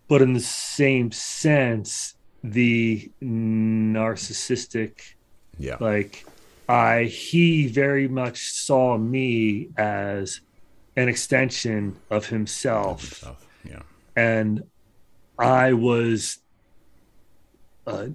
but 0.09 0.23
in 0.23 0.33
the 0.33 0.41
same 0.41 1.13
sense 1.13 2.15
the 2.43 3.11
narcissistic 3.23 5.15
yeah 5.59 5.77
like 5.79 6.25
i 6.71 7.05
he 7.05 7.69
very 7.69 8.09
much 8.09 8.51
saw 8.53 8.97
me 8.97 9.69
as 9.77 10.41
an 11.01 11.09
extension 11.09 11.97
of 12.11 12.27
himself. 12.27 13.03
Of 13.03 13.09
himself. 13.09 13.47
Yeah. 13.65 13.83
And 14.17 14.65
I 15.39 15.73
was 15.73 16.39
uh, 17.87 18.09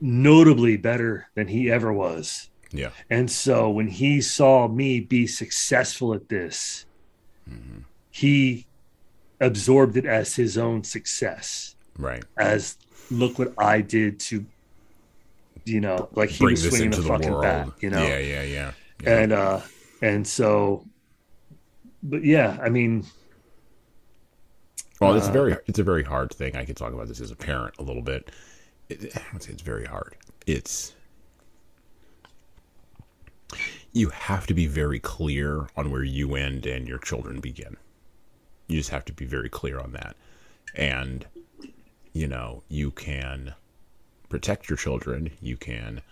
notably 0.00 0.76
better 0.76 1.28
than 1.34 1.48
he 1.48 1.70
ever 1.70 1.92
was. 1.92 2.48
Yeah. 2.70 2.90
And 3.10 3.30
so 3.30 3.70
when 3.70 3.88
he 3.88 4.20
saw 4.22 4.66
me 4.66 5.00
be 5.00 5.26
successful 5.26 6.14
at 6.14 6.28
this, 6.28 6.86
mm-hmm. 7.48 7.80
he 8.10 8.66
absorbed 9.40 9.96
it 9.96 10.06
as 10.06 10.34
his 10.34 10.56
own 10.56 10.82
success. 10.84 11.76
Right. 11.98 12.24
As 12.38 12.78
look 13.10 13.38
what 13.38 13.52
I 13.58 13.82
did 13.82 14.18
to, 14.20 14.46
you 15.66 15.80
know, 15.80 16.08
like 16.14 16.30
he 16.30 16.44
Bring 16.44 16.52
was 16.52 16.68
swinging 16.68 16.90
the 16.90 17.02
the 17.02 17.08
fucking 17.08 17.30
world. 17.30 17.42
bat, 17.42 17.68
you 17.80 17.90
know, 17.90 18.02
Yeah, 18.02 18.18
yeah, 18.18 18.42
yeah. 18.42 18.72
yeah. 19.02 19.18
and 19.20 19.32
uh, 19.32 19.60
and 20.00 20.26
so, 20.26 20.86
but 22.02 22.24
yeah, 22.24 22.58
I 22.62 22.68
mean, 22.68 23.06
Well, 25.00 25.14
it's 25.14 25.28
Uh, 25.28 25.32
very 25.32 25.56
it's 25.66 25.78
a 25.78 25.82
very 25.84 26.02
hard 26.04 26.32
thing. 26.32 26.56
I 26.56 26.64
could 26.64 26.76
talk 26.76 26.92
about 26.92 27.08
this 27.08 27.20
as 27.20 27.30
a 27.30 27.36
parent 27.36 27.74
a 27.78 27.82
little 27.82 28.02
bit. 28.02 28.30
It, 28.88 29.16
I 29.16 29.22
would 29.32 29.42
say 29.42 29.52
it's 29.52 29.62
very 29.62 29.84
hard. 29.84 30.16
It's 30.46 30.94
you 33.92 34.08
have 34.10 34.46
to 34.46 34.54
be 34.54 34.66
very 34.66 34.98
clear 34.98 35.68
on 35.76 35.90
where 35.90 36.04
you 36.04 36.34
end 36.34 36.66
and 36.66 36.88
your 36.88 36.98
children 36.98 37.40
begin. 37.40 37.76
You 38.68 38.78
just 38.78 38.90
have 38.90 39.04
to 39.06 39.12
be 39.12 39.26
very 39.26 39.48
clear 39.50 39.78
on 39.80 39.92
that, 39.92 40.16
and 40.74 41.26
you 42.12 42.28
know 42.28 42.64
you 42.68 42.90
can 42.92 43.54
protect 44.28 44.68
your 44.70 44.76
children. 44.78 45.30
You 45.40 45.56
can. 45.56 46.02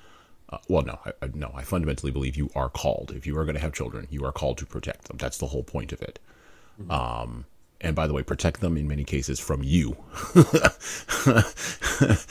Uh, 0.51 0.59
well, 0.68 0.82
no, 0.82 0.98
I, 1.06 1.12
I- 1.22 1.31
no. 1.35 1.52
I 1.55 1.62
fundamentally 1.62 2.12
believe 2.12 2.36
you 2.36 2.51
are 2.56 2.68
called. 2.68 3.12
If 3.16 3.27
you 3.27 3.39
are 3.39 3.44
going 3.44 3.55
to 3.56 3.60
have 3.60 3.72
children, 3.72 4.09
you 4.10 4.24
are 4.24 4.32
called 4.32 4.59
to 4.59 4.66
protect 4.66 5.05
them. 5.05 5.16
That's 5.18 5.39
the 5.39 5.47
whole 5.48 5.62
point 5.62 5.93
of 5.93 6.02
it. 6.02 6.18
Um, 6.90 7.47
and 7.81 7.97
by 7.97 8.06
the 8.06 8.12
way, 8.12 8.22
protect 8.22 8.60
them 8.60 8.77
in 8.77 8.89
many 8.89 9.05
cases 9.05 9.40
from 9.40 9.62
you. 9.62 9.97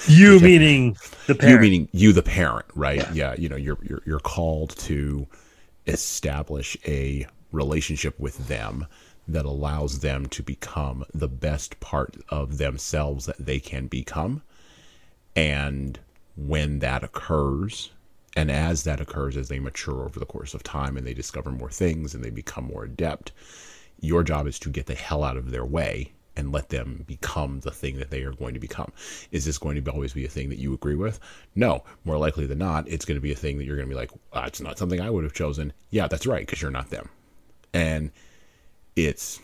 you 0.08 0.40
meaning 0.40 0.98
the 1.28 1.38
you 1.42 1.58
meaning 1.60 1.90
you, 1.92 2.14
the 2.14 2.24
parent, 2.24 2.66
right? 2.76 3.10
Yeah. 3.14 3.36
You 3.38 3.50
know, 3.50 3.56
you're 3.56 3.78
you're 3.84 4.02
you're 4.06 4.20
called 4.20 4.76
to 4.80 5.28
establish 5.88 6.78
a 6.88 7.28
relationship 7.52 8.20
with 8.20 8.48
them 8.48 8.86
that 9.28 9.46
allows 9.46 10.00
them 10.00 10.28
to 10.28 10.44
become 10.44 11.06
the 11.14 11.28
best 11.28 11.80
part 11.80 12.18
of 12.30 12.58
themselves 12.58 13.26
that 13.26 13.38
they 13.44 13.60
can 13.60 13.88
become. 13.88 14.42
And 15.36 16.00
when 16.36 16.80
that 16.80 17.04
occurs, 17.04 17.92
and 18.36 18.52
as 18.52 18.84
that 18.84 19.02
occurs, 19.02 19.38
as 19.38 19.50
they 19.50 19.60
mature 19.60 20.06
over 20.06 20.20
the 20.20 20.26
course 20.26 20.54
of 20.54 20.64
time 20.64 20.98
and 20.98 21.06
they 21.06 21.14
discover 21.14 21.52
more 21.52 21.72
things 21.72 22.14
and 22.14 22.24
they 22.24 22.30
become 22.30 22.66
more 22.66 22.84
adept, 22.84 23.32
your 24.00 24.24
job 24.24 24.48
is 24.48 24.60
to 24.60 24.70
get 24.70 24.86
the 24.86 24.96
hell 24.96 25.24
out 25.24 25.38
of 25.38 25.52
their 25.52 25.66
way 25.66 26.14
and 26.36 26.54
let 26.54 26.70
them 26.70 27.04
become 27.06 27.60
the 27.62 27.72
thing 27.72 27.98
that 27.98 28.12
they 28.12 28.22
are 28.22 28.32
going 28.32 28.54
to 28.54 28.60
become. 28.60 28.92
Is 29.32 29.44
this 29.46 29.58
going 29.58 29.76
to 29.76 29.82
be, 29.82 29.92
always 29.92 30.14
be 30.14 30.26
a 30.26 30.30
thing 30.30 30.50
that 30.50 30.60
you 30.60 30.74
agree 30.74 30.96
with? 30.96 31.20
No. 31.56 31.84
More 32.06 32.18
likely 32.18 32.46
than 32.46 32.60
not, 32.60 32.88
it's 32.88 33.04
going 33.04 33.18
to 33.18 33.22
be 33.22 33.34
a 33.34 33.36
thing 33.36 33.58
that 33.58 33.66
you're 33.66 33.76
going 33.76 33.90
to 33.90 33.94
be 33.94 34.00
like, 34.00 34.12
it's 34.48 34.62
not 34.62 34.78
something 34.78 35.02
I 35.02 35.10
would 35.10 35.26
have 35.26 35.34
chosen. 35.34 35.74
Yeah, 35.90 36.08
that's 36.08 36.26
right, 36.26 36.46
because 36.46 36.62
you're 36.62 36.72
not 36.72 36.92
them. 36.92 37.10
And 37.74 38.12
it's 38.96 39.42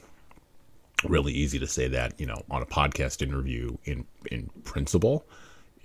really 1.04 1.34
easy 1.34 1.60
to 1.60 1.68
say 1.68 1.88
that, 1.90 2.20
you 2.20 2.26
know, 2.26 2.42
on 2.50 2.62
a 2.62 2.66
podcast 2.66 3.22
interview 3.22 3.76
in 3.84 4.06
in 4.32 4.50
principle. 4.64 5.26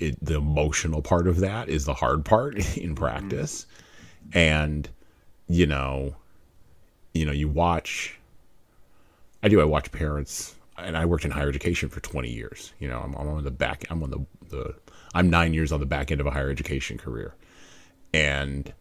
It, 0.01 0.23
the 0.25 0.37
emotional 0.37 1.03
part 1.03 1.29
of 1.29 1.39
that 1.41 1.69
is 1.69 1.85
the 1.85 1.95
hard 1.95 2.25
part 2.25 2.77
in 2.77 2.95
practice. 2.95 3.67
And, 4.33 4.89
you 5.49 5.67
know, 5.67 6.17
you 7.15 7.25
know, 7.27 7.33
you 7.33 7.49
watch 7.49 8.19
I 9.43 9.49
do. 9.49 9.61
I 9.61 9.65
watch 9.65 9.91
parents, 9.91 10.55
and 10.77 10.97
I 10.97 11.07
worked 11.07 11.25
in 11.25 11.31
higher 11.31 11.49
education 11.49 11.89
for 11.89 12.01
20 12.01 12.29
years. 12.29 12.73
You 12.79 12.89
know, 12.89 13.01
I'm, 13.01 13.15
I'm 13.15 13.29
on 13.29 13.45
the 13.45 13.51
back. 13.51 13.85
I'm 13.91 14.03
on 14.03 14.11
the 14.11 14.21
the. 14.49 14.75
I'm 15.15 15.29
nine 15.29 15.55
years 15.55 15.73
on 15.73 15.81
the 15.81 15.87
back 15.87 16.13
end 16.13 16.21
of 16.21 16.27
a 16.27 16.31
higher 16.31 16.51
education 16.51 16.99
career, 16.99 17.35
and 18.13 18.73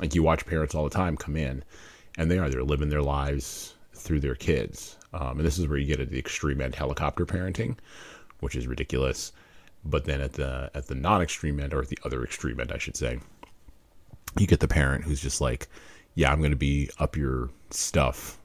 like 0.00 0.14
you 0.14 0.22
watch 0.22 0.46
parents 0.46 0.74
all 0.74 0.84
the 0.84 0.90
time 0.90 1.16
come 1.16 1.36
in, 1.36 1.64
and 2.16 2.30
they 2.30 2.38
are 2.38 2.48
they're 2.48 2.62
living 2.62 2.88
their 2.88 3.02
lives 3.02 3.74
through 3.94 4.20
their 4.20 4.34
kids. 4.34 4.96
Um, 5.12 5.38
and 5.38 5.40
this 5.40 5.58
is 5.58 5.68
where 5.68 5.78
you 5.78 5.86
get 5.86 6.00
at 6.00 6.10
the 6.10 6.18
extreme 6.18 6.60
end 6.60 6.74
helicopter 6.74 7.26
parenting, 7.26 7.76
which 8.40 8.56
is 8.56 8.66
ridiculous. 8.66 9.32
But 9.84 10.04
then 10.04 10.20
at 10.20 10.34
the 10.34 10.70
at 10.74 10.86
the 10.86 10.94
non-extreme 10.94 11.58
end, 11.60 11.74
or 11.74 11.80
at 11.80 11.88
the 11.88 11.98
other 12.04 12.22
extreme 12.22 12.60
end, 12.60 12.72
I 12.72 12.78
should 12.78 12.96
say, 12.96 13.18
you 14.38 14.46
get 14.46 14.60
the 14.60 14.68
parent 14.68 15.04
who's 15.04 15.20
just 15.20 15.40
like, 15.40 15.68
yeah, 16.14 16.32
I'm 16.32 16.38
going 16.38 16.52
to 16.52 16.56
be 16.56 16.90
up 16.98 17.16
your 17.16 17.50
stuff. 17.70 18.38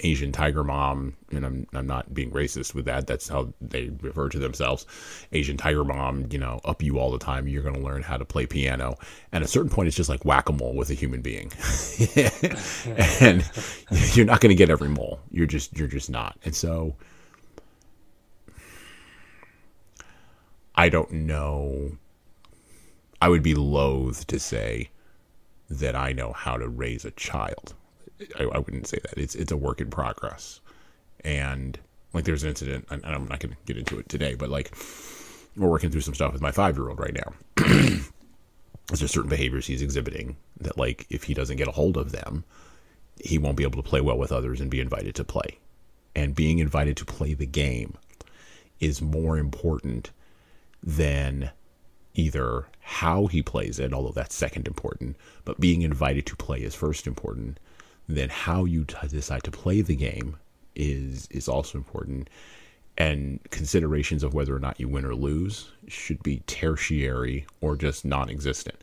Asian 0.00 0.32
tiger 0.32 0.64
mom, 0.64 1.14
and 1.30 1.44
I'm 1.44 1.66
I'm 1.74 1.86
not 1.86 2.12
being 2.12 2.30
racist 2.30 2.74
with 2.74 2.86
that. 2.86 3.06
That's 3.06 3.28
how 3.28 3.52
they 3.60 3.90
refer 4.00 4.28
to 4.30 4.38
themselves. 4.38 4.86
Asian 5.32 5.56
tiger 5.56 5.84
mom, 5.84 6.26
you 6.30 6.38
know, 6.38 6.60
up 6.64 6.82
you 6.82 6.98
all 6.98 7.12
the 7.12 7.18
time. 7.18 7.46
You're 7.46 7.62
going 7.62 7.76
to 7.76 7.80
learn 7.80 8.02
how 8.02 8.16
to 8.16 8.24
play 8.24 8.46
piano. 8.46 8.96
And 9.30 9.44
at 9.44 9.48
a 9.48 9.50
certain 9.50 9.70
point, 9.70 9.88
it's 9.88 9.96
just 9.96 10.08
like 10.08 10.24
whack 10.24 10.48
a 10.48 10.52
mole 10.52 10.74
with 10.74 10.90
a 10.90 10.94
human 10.94 11.20
being, 11.20 11.52
and 13.20 13.48
you're 14.16 14.26
not 14.26 14.40
going 14.40 14.50
to 14.50 14.56
get 14.56 14.70
every 14.70 14.88
mole. 14.88 15.20
You're 15.30 15.46
just 15.46 15.76
you're 15.78 15.88
just 15.88 16.10
not. 16.10 16.36
And 16.44 16.54
so, 16.54 16.96
I 20.74 20.88
don't 20.88 21.12
know. 21.12 21.92
I 23.20 23.28
would 23.28 23.42
be 23.42 23.54
loath 23.54 24.26
to 24.28 24.38
say 24.38 24.90
that 25.70 25.94
I 25.94 26.12
know 26.12 26.32
how 26.32 26.56
to 26.56 26.68
raise 26.68 27.04
a 27.04 27.10
child. 27.12 27.74
I, 28.38 28.44
I 28.44 28.58
wouldn't 28.58 28.86
say 28.86 28.98
that. 29.02 29.18
It's 29.18 29.34
it's 29.34 29.52
a 29.52 29.56
work 29.56 29.80
in 29.80 29.90
progress, 29.90 30.60
and 31.24 31.78
like 32.12 32.24
there's 32.24 32.42
an 32.42 32.50
incident, 32.50 32.86
and 32.90 33.04
I'm 33.04 33.26
not 33.26 33.40
going 33.40 33.54
to 33.54 33.56
get 33.66 33.76
into 33.76 33.98
it 33.98 34.08
today, 34.08 34.34
but 34.34 34.48
like 34.48 34.72
we're 35.56 35.68
working 35.68 35.90
through 35.90 36.00
some 36.00 36.14
stuff 36.14 36.32
with 36.32 36.42
my 36.42 36.52
five 36.52 36.76
year 36.76 36.88
old 36.88 36.98
right 36.98 37.14
now. 37.14 37.32
There's 38.88 39.10
certain 39.10 39.30
behaviors 39.30 39.66
he's 39.66 39.82
exhibiting 39.82 40.36
that, 40.60 40.76
like, 40.76 41.06
if 41.08 41.24
he 41.24 41.34
doesn't 41.34 41.56
get 41.56 41.68
a 41.68 41.72
hold 41.72 41.96
of 41.96 42.12
them, 42.12 42.44
he 43.22 43.38
won't 43.38 43.56
be 43.56 43.62
able 43.62 43.82
to 43.82 43.88
play 43.88 44.00
well 44.00 44.18
with 44.18 44.32
others 44.32 44.60
and 44.60 44.70
be 44.70 44.80
invited 44.80 45.14
to 45.14 45.24
play. 45.24 45.58
And 46.14 46.34
being 46.34 46.58
invited 46.58 46.96
to 46.98 47.04
play 47.04 47.34
the 47.34 47.46
game 47.46 47.94
is 48.80 49.00
more 49.00 49.38
important 49.38 50.10
than 50.82 51.50
either 52.14 52.66
how 52.80 53.26
he 53.26 53.42
plays 53.42 53.78
it, 53.78 53.92
although 53.92 54.12
that's 54.12 54.34
second 54.34 54.66
important, 54.66 55.16
but 55.44 55.60
being 55.60 55.82
invited 55.82 56.26
to 56.26 56.36
play 56.36 56.58
is 56.58 56.74
first 56.74 57.06
important. 57.06 57.58
Then 58.08 58.28
how 58.28 58.64
you 58.64 58.84
t- 58.84 58.96
decide 59.08 59.44
to 59.44 59.50
play 59.50 59.80
the 59.80 59.96
game 59.96 60.36
is 60.74 61.28
is 61.30 61.48
also 61.48 61.78
important, 61.78 62.28
and 62.98 63.40
considerations 63.50 64.22
of 64.22 64.34
whether 64.34 64.54
or 64.54 64.58
not 64.58 64.80
you 64.80 64.88
win 64.88 65.04
or 65.04 65.14
lose 65.14 65.70
should 65.88 66.22
be 66.22 66.40
tertiary 66.46 67.46
or 67.60 67.76
just 67.76 68.04
non-existent. 68.04 68.76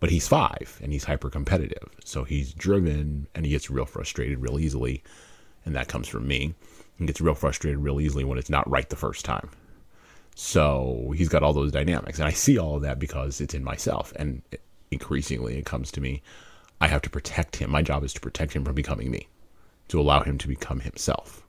But 0.00 0.10
he's 0.10 0.28
five 0.28 0.78
and 0.82 0.92
he's 0.92 1.04
hyper 1.04 1.30
competitive, 1.30 1.88
so 2.04 2.24
he's 2.24 2.52
driven 2.52 3.26
and 3.34 3.46
he 3.46 3.52
gets 3.52 3.70
real 3.70 3.86
frustrated 3.86 4.40
real 4.40 4.58
easily, 4.58 5.02
and 5.64 5.74
that 5.76 5.88
comes 5.88 6.08
from 6.08 6.26
me. 6.26 6.54
He 6.98 7.06
gets 7.06 7.20
real 7.20 7.34
frustrated 7.34 7.78
real 7.78 8.00
easily 8.00 8.24
when 8.24 8.38
it's 8.38 8.50
not 8.50 8.68
right 8.68 8.88
the 8.88 8.96
first 8.96 9.24
time. 9.24 9.50
So 10.40 11.12
he's 11.16 11.28
got 11.28 11.42
all 11.42 11.52
those 11.52 11.72
dynamics. 11.72 12.20
And 12.20 12.28
I 12.28 12.30
see 12.30 12.58
all 12.58 12.76
of 12.76 12.82
that 12.82 13.00
because 13.00 13.40
it's 13.40 13.54
in 13.54 13.64
myself. 13.64 14.12
And 14.14 14.40
increasingly, 14.92 15.58
it 15.58 15.66
comes 15.66 15.90
to 15.90 16.00
me. 16.00 16.22
I 16.80 16.86
have 16.86 17.02
to 17.02 17.10
protect 17.10 17.56
him. 17.56 17.72
My 17.72 17.82
job 17.82 18.04
is 18.04 18.14
to 18.14 18.20
protect 18.20 18.52
him 18.52 18.64
from 18.64 18.76
becoming 18.76 19.10
me, 19.10 19.26
to 19.88 20.00
allow 20.00 20.20
him 20.20 20.38
to 20.38 20.46
become 20.46 20.78
himself. 20.78 21.44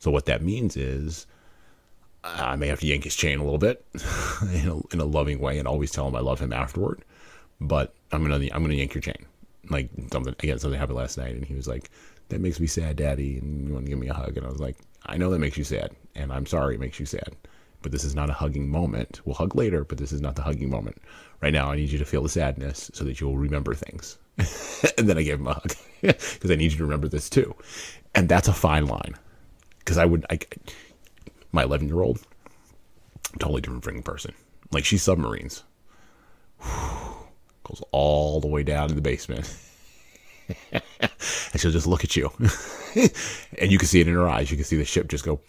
So 0.00 0.10
what 0.10 0.26
that 0.26 0.42
means 0.42 0.76
is 0.76 1.26
I 2.22 2.56
may 2.56 2.68
have 2.68 2.80
to 2.80 2.86
yank 2.86 3.04
his 3.04 3.16
chain 3.16 3.38
a 3.38 3.42
little 3.42 3.58
bit 3.58 3.82
in, 4.52 4.68
a, 4.68 4.80
in 4.92 5.00
a 5.00 5.06
loving 5.06 5.38
way 5.38 5.58
and 5.58 5.66
always 5.66 5.90
tell 5.90 6.06
him 6.06 6.14
I 6.14 6.20
love 6.20 6.40
him 6.40 6.52
afterward. 6.52 7.02
But 7.58 7.94
I'm 8.12 8.22
gonna 8.22 8.46
I'm 8.52 8.62
gonna 8.62 8.74
yank 8.74 8.92
your 8.92 9.00
chain. 9.00 9.24
Like 9.70 9.88
something 10.12 10.34
again, 10.40 10.58
something 10.58 10.78
happened 10.78 10.98
last 10.98 11.16
night, 11.16 11.36
and 11.36 11.44
he 11.44 11.54
was 11.54 11.66
like, 11.66 11.90
"That 12.28 12.42
makes 12.42 12.60
me 12.60 12.66
sad, 12.66 12.96
Daddy," 12.96 13.38
and 13.38 13.66
you 13.66 13.72
want 13.72 13.86
to 13.86 13.90
give 13.90 13.98
me 13.98 14.08
a 14.08 14.14
hug, 14.14 14.36
and 14.36 14.44
I 14.44 14.50
was 14.50 14.60
like, 14.60 14.76
"I 15.06 15.16
know 15.16 15.30
that 15.30 15.38
makes 15.38 15.56
you 15.56 15.64
sad, 15.64 15.92
and 16.14 16.30
I'm 16.30 16.44
sorry 16.44 16.74
it 16.74 16.80
makes 16.80 17.00
you 17.00 17.06
sad." 17.06 17.34
But 17.84 17.92
this 17.92 18.02
is 18.02 18.14
not 18.14 18.30
a 18.30 18.32
hugging 18.32 18.70
moment. 18.70 19.20
We'll 19.26 19.34
hug 19.34 19.54
later, 19.54 19.84
but 19.84 19.98
this 19.98 20.10
is 20.10 20.22
not 20.22 20.36
the 20.36 20.42
hugging 20.42 20.70
moment. 20.70 20.96
Right 21.42 21.52
now, 21.52 21.70
I 21.70 21.76
need 21.76 21.92
you 21.92 21.98
to 21.98 22.04
feel 22.06 22.22
the 22.22 22.30
sadness 22.30 22.90
so 22.94 23.04
that 23.04 23.20
you'll 23.20 23.36
remember 23.36 23.74
things. 23.74 24.16
and 24.96 25.06
then 25.06 25.18
I 25.18 25.22
gave 25.22 25.38
him 25.38 25.46
a 25.46 25.52
hug 25.52 25.74
because 26.00 26.50
I 26.50 26.56
need 26.56 26.72
you 26.72 26.78
to 26.78 26.84
remember 26.84 27.08
this 27.08 27.28
too. 27.28 27.54
And 28.14 28.26
that's 28.26 28.48
a 28.48 28.54
fine 28.54 28.86
line 28.86 29.16
because 29.80 29.98
I 29.98 30.06
would, 30.06 30.24
I, 30.30 30.38
my 31.52 31.64
11 31.64 31.88
year 31.88 32.00
old, 32.00 32.20
totally 33.38 33.60
different 33.60 33.84
freaking 33.84 34.04
person. 34.04 34.32
Like 34.72 34.86
she's 34.86 35.02
submarines, 35.02 35.62
goes 36.62 37.82
all 37.90 38.40
the 38.40 38.48
way 38.48 38.62
down 38.62 38.88
to 38.88 38.94
the 38.94 39.02
basement. 39.02 39.54
and 40.72 41.60
she'll 41.60 41.70
just 41.70 41.86
look 41.86 42.04
at 42.04 42.16
you. 42.16 42.30
and 43.58 43.70
you 43.70 43.78
can 43.78 43.88
see 43.88 44.00
it 44.00 44.08
in 44.08 44.14
her 44.14 44.28
eyes. 44.28 44.50
You 44.50 44.56
can 44.56 44.64
see 44.64 44.76
the 44.76 44.84
ship 44.84 45.08
just 45.08 45.24
go. 45.24 45.40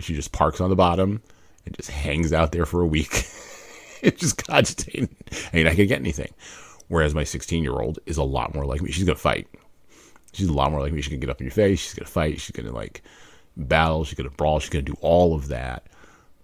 She 0.00 0.14
just 0.14 0.32
parks 0.32 0.60
on 0.60 0.70
the 0.70 0.76
bottom 0.76 1.22
and 1.66 1.74
just 1.76 1.90
hangs 1.90 2.32
out 2.32 2.52
there 2.52 2.66
for 2.66 2.80
a 2.80 2.86
week. 2.86 3.12
it's 4.02 4.20
just 4.20 4.44
cogitating. 4.46 5.14
You're 5.52 5.64
not 5.64 5.70
going 5.70 5.76
to 5.76 5.86
get 5.86 6.00
anything. 6.00 6.32
Whereas 6.88 7.14
my 7.14 7.24
16 7.24 7.62
year 7.62 7.80
old 7.80 7.98
is 8.06 8.16
a 8.16 8.22
lot 8.22 8.54
more 8.54 8.66
like 8.66 8.82
me. 8.82 8.90
She's 8.90 9.04
going 9.04 9.16
to 9.16 9.22
fight. 9.22 9.48
She's 10.32 10.48
a 10.48 10.52
lot 10.52 10.70
more 10.70 10.80
like 10.80 10.92
me. 10.92 11.00
She's 11.00 11.10
going 11.10 11.20
to 11.20 11.26
get 11.26 11.30
up 11.30 11.40
in 11.40 11.46
your 11.46 11.52
face. 11.52 11.80
She's 11.80 11.94
going 11.94 12.06
to 12.06 12.12
fight. 12.12 12.40
She's 12.40 12.54
going 12.54 12.66
to 12.66 12.74
like 12.74 13.02
battle. 13.56 14.04
She's 14.04 14.14
going 14.14 14.28
to 14.28 14.36
brawl. 14.36 14.60
She's 14.60 14.70
going 14.70 14.84
to 14.84 14.92
do 14.92 14.98
all 15.00 15.34
of 15.34 15.48
that 15.48 15.86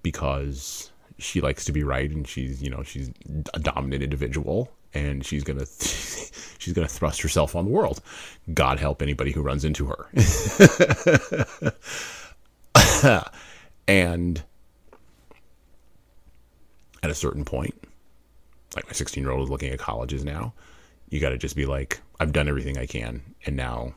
because 0.02 0.90
she 1.18 1.40
likes 1.40 1.64
to 1.64 1.72
be 1.72 1.82
right 1.82 2.10
and 2.10 2.26
she's, 2.28 2.62
you 2.62 2.70
know, 2.70 2.82
she's 2.82 3.10
a 3.54 3.58
dominant 3.58 4.02
individual 4.02 4.70
and 4.96 5.24
she's 5.24 5.44
gonna 5.44 5.66
she's 6.58 6.72
to 6.74 6.86
thrust 6.86 7.20
herself 7.22 7.54
on 7.54 7.64
the 7.64 7.70
world. 7.70 8.00
God 8.52 8.78
help 8.78 9.02
anybody 9.02 9.32
who 9.32 9.42
runs 9.42 9.64
into 9.64 9.86
her. 9.86 10.08
and 13.88 14.42
at 17.02 17.10
a 17.10 17.14
certain 17.14 17.44
point, 17.44 17.74
like 18.74 18.86
my 18.86 18.92
16 18.92 19.22
year 19.22 19.32
old 19.32 19.44
is 19.44 19.50
looking 19.50 19.72
at 19.72 19.78
colleges 19.78 20.24
now, 20.24 20.52
you 21.10 21.20
got 21.20 21.30
to 21.30 21.38
just 21.38 21.56
be 21.56 21.66
like, 21.66 22.00
I've 22.18 22.32
done 22.32 22.48
everything 22.48 22.78
I 22.78 22.86
can, 22.86 23.22
and 23.44 23.56
now 23.56 23.94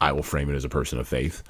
I 0.00 0.12
will 0.12 0.22
frame 0.22 0.48
it 0.48 0.54
as 0.54 0.64
a 0.64 0.68
person 0.68 0.98
of 0.98 1.08
faith. 1.08 1.42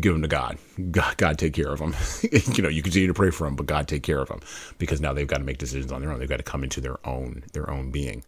Give 0.00 0.12
them 0.12 0.22
to 0.22 0.28
God. 0.28 0.58
God, 0.90 1.16
God 1.18 1.38
take 1.38 1.54
care 1.54 1.72
of 1.72 1.78
them. 1.78 1.94
you 2.54 2.62
know, 2.62 2.68
you 2.68 2.82
continue 2.82 3.06
to 3.06 3.14
pray 3.14 3.30
for 3.30 3.46
them, 3.46 3.54
but 3.54 3.66
God 3.66 3.86
take 3.86 4.02
care 4.02 4.20
of 4.20 4.28
them 4.28 4.40
because 4.78 5.00
now 5.00 5.12
they've 5.12 5.26
got 5.26 5.38
to 5.38 5.44
make 5.44 5.58
decisions 5.58 5.92
on 5.92 6.00
their 6.00 6.10
own. 6.10 6.18
They've 6.18 6.28
got 6.28 6.38
to 6.38 6.42
come 6.42 6.64
into 6.64 6.80
their 6.80 6.96
own 7.06 7.44
their 7.52 7.70
own 7.70 7.92
being. 7.92 8.24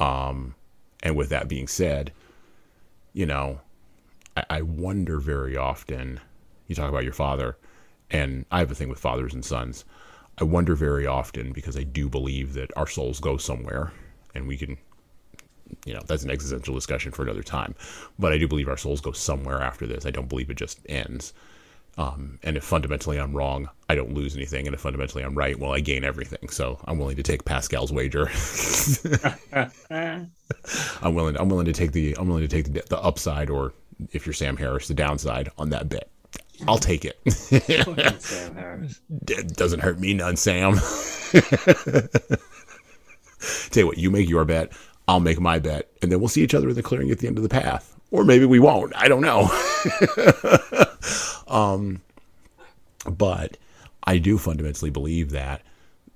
Um, 0.00 0.56
and 1.02 1.16
with 1.16 1.28
that 1.28 1.48
being 1.48 1.68
said, 1.68 2.12
you 3.12 3.24
know, 3.24 3.60
I, 4.36 4.44
I 4.50 4.62
wonder 4.62 5.20
very 5.20 5.56
often. 5.56 6.20
You 6.66 6.74
talk 6.74 6.88
about 6.88 7.04
your 7.04 7.12
father, 7.12 7.56
and 8.10 8.44
I 8.50 8.58
have 8.60 8.70
a 8.70 8.74
thing 8.74 8.88
with 8.88 8.98
fathers 8.98 9.34
and 9.34 9.44
sons. 9.44 9.84
I 10.38 10.44
wonder 10.44 10.74
very 10.74 11.06
often 11.06 11.52
because 11.52 11.76
I 11.76 11.84
do 11.84 12.08
believe 12.08 12.54
that 12.54 12.70
our 12.76 12.86
souls 12.86 13.20
go 13.20 13.36
somewhere, 13.36 13.92
and 14.34 14.48
we 14.48 14.56
can 14.56 14.78
you 15.84 15.94
know 15.94 16.00
that's 16.06 16.22
an 16.22 16.30
existential 16.30 16.74
discussion 16.74 17.12
for 17.12 17.22
another 17.22 17.42
time 17.42 17.74
but 18.18 18.32
i 18.32 18.38
do 18.38 18.48
believe 18.48 18.68
our 18.68 18.76
souls 18.76 19.00
go 19.00 19.12
somewhere 19.12 19.60
after 19.60 19.86
this 19.86 20.06
i 20.06 20.10
don't 20.10 20.28
believe 20.28 20.50
it 20.50 20.56
just 20.56 20.80
ends 20.88 21.32
um, 21.98 22.38
and 22.42 22.56
if 22.56 22.64
fundamentally 22.64 23.18
i'm 23.18 23.34
wrong 23.34 23.68
i 23.88 23.94
don't 23.94 24.14
lose 24.14 24.36
anything 24.36 24.66
and 24.66 24.74
if 24.74 24.80
fundamentally 24.80 25.24
i'm 25.24 25.34
right 25.34 25.58
well 25.58 25.72
i 25.72 25.80
gain 25.80 26.04
everything 26.04 26.48
so 26.48 26.78
i'm 26.86 26.98
willing 26.98 27.16
to 27.16 27.22
take 27.22 27.44
pascal's 27.44 27.92
wager 27.92 28.30
i'm 31.02 31.14
willing 31.14 31.36
i'm 31.36 31.48
willing 31.48 31.66
to 31.66 31.72
take 31.72 31.92
the 31.92 32.16
i'm 32.18 32.28
willing 32.28 32.46
to 32.46 32.48
take 32.48 32.72
the, 32.72 32.82
the 32.88 32.98
upside 33.00 33.50
or 33.50 33.72
if 34.12 34.24
you're 34.26 34.32
sam 34.32 34.56
harris 34.56 34.88
the 34.88 34.94
downside 34.94 35.50
on 35.58 35.70
that 35.70 35.88
bet 35.88 36.08
I'll 36.68 36.78
take 36.78 37.04
it. 37.04 37.18
Sam 37.32 38.54
Harris. 38.54 39.00
It 39.28 39.56
doesn't 39.56 39.80
hurt 39.80 39.98
me 39.98 40.14
none, 40.14 40.36
Sam. 40.36 40.74
Tell 43.70 43.82
you 43.82 43.86
what, 43.86 43.98
you 43.98 44.10
make 44.10 44.28
your 44.28 44.44
bet. 44.44 44.72
I'll 45.10 45.18
make 45.18 45.40
my 45.40 45.58
bet, 45.58 45.90
and 46.02 46.12
then 46.12 46.20
we'll 46.20 46.28
see 46.28 46.44
each 46.44 46.54
other 46.54 46.68
in 46.68 46.76
the 46.76 46.84
clearing 46.84 47.10
at 47.10 47.18
the 47.18 47.26
end 47.26 47.36
of 47.36 47.42
the 47.42 47.48
path, 47.48 47.96
or 48.12 48.24
maybe 48.24 48.44
we 48.44 48.60
won't. 48.60 48.94
I 48.94 49.08
don't 49.08 49.22
know. 49.22 49.50
um, 51.48 52.00
but 53.10 53.56
I 54.04 54.18
do 54.18 54.38
fundamentally 54.38 54.90
believe 54.90 55.32
that 55.32 55.62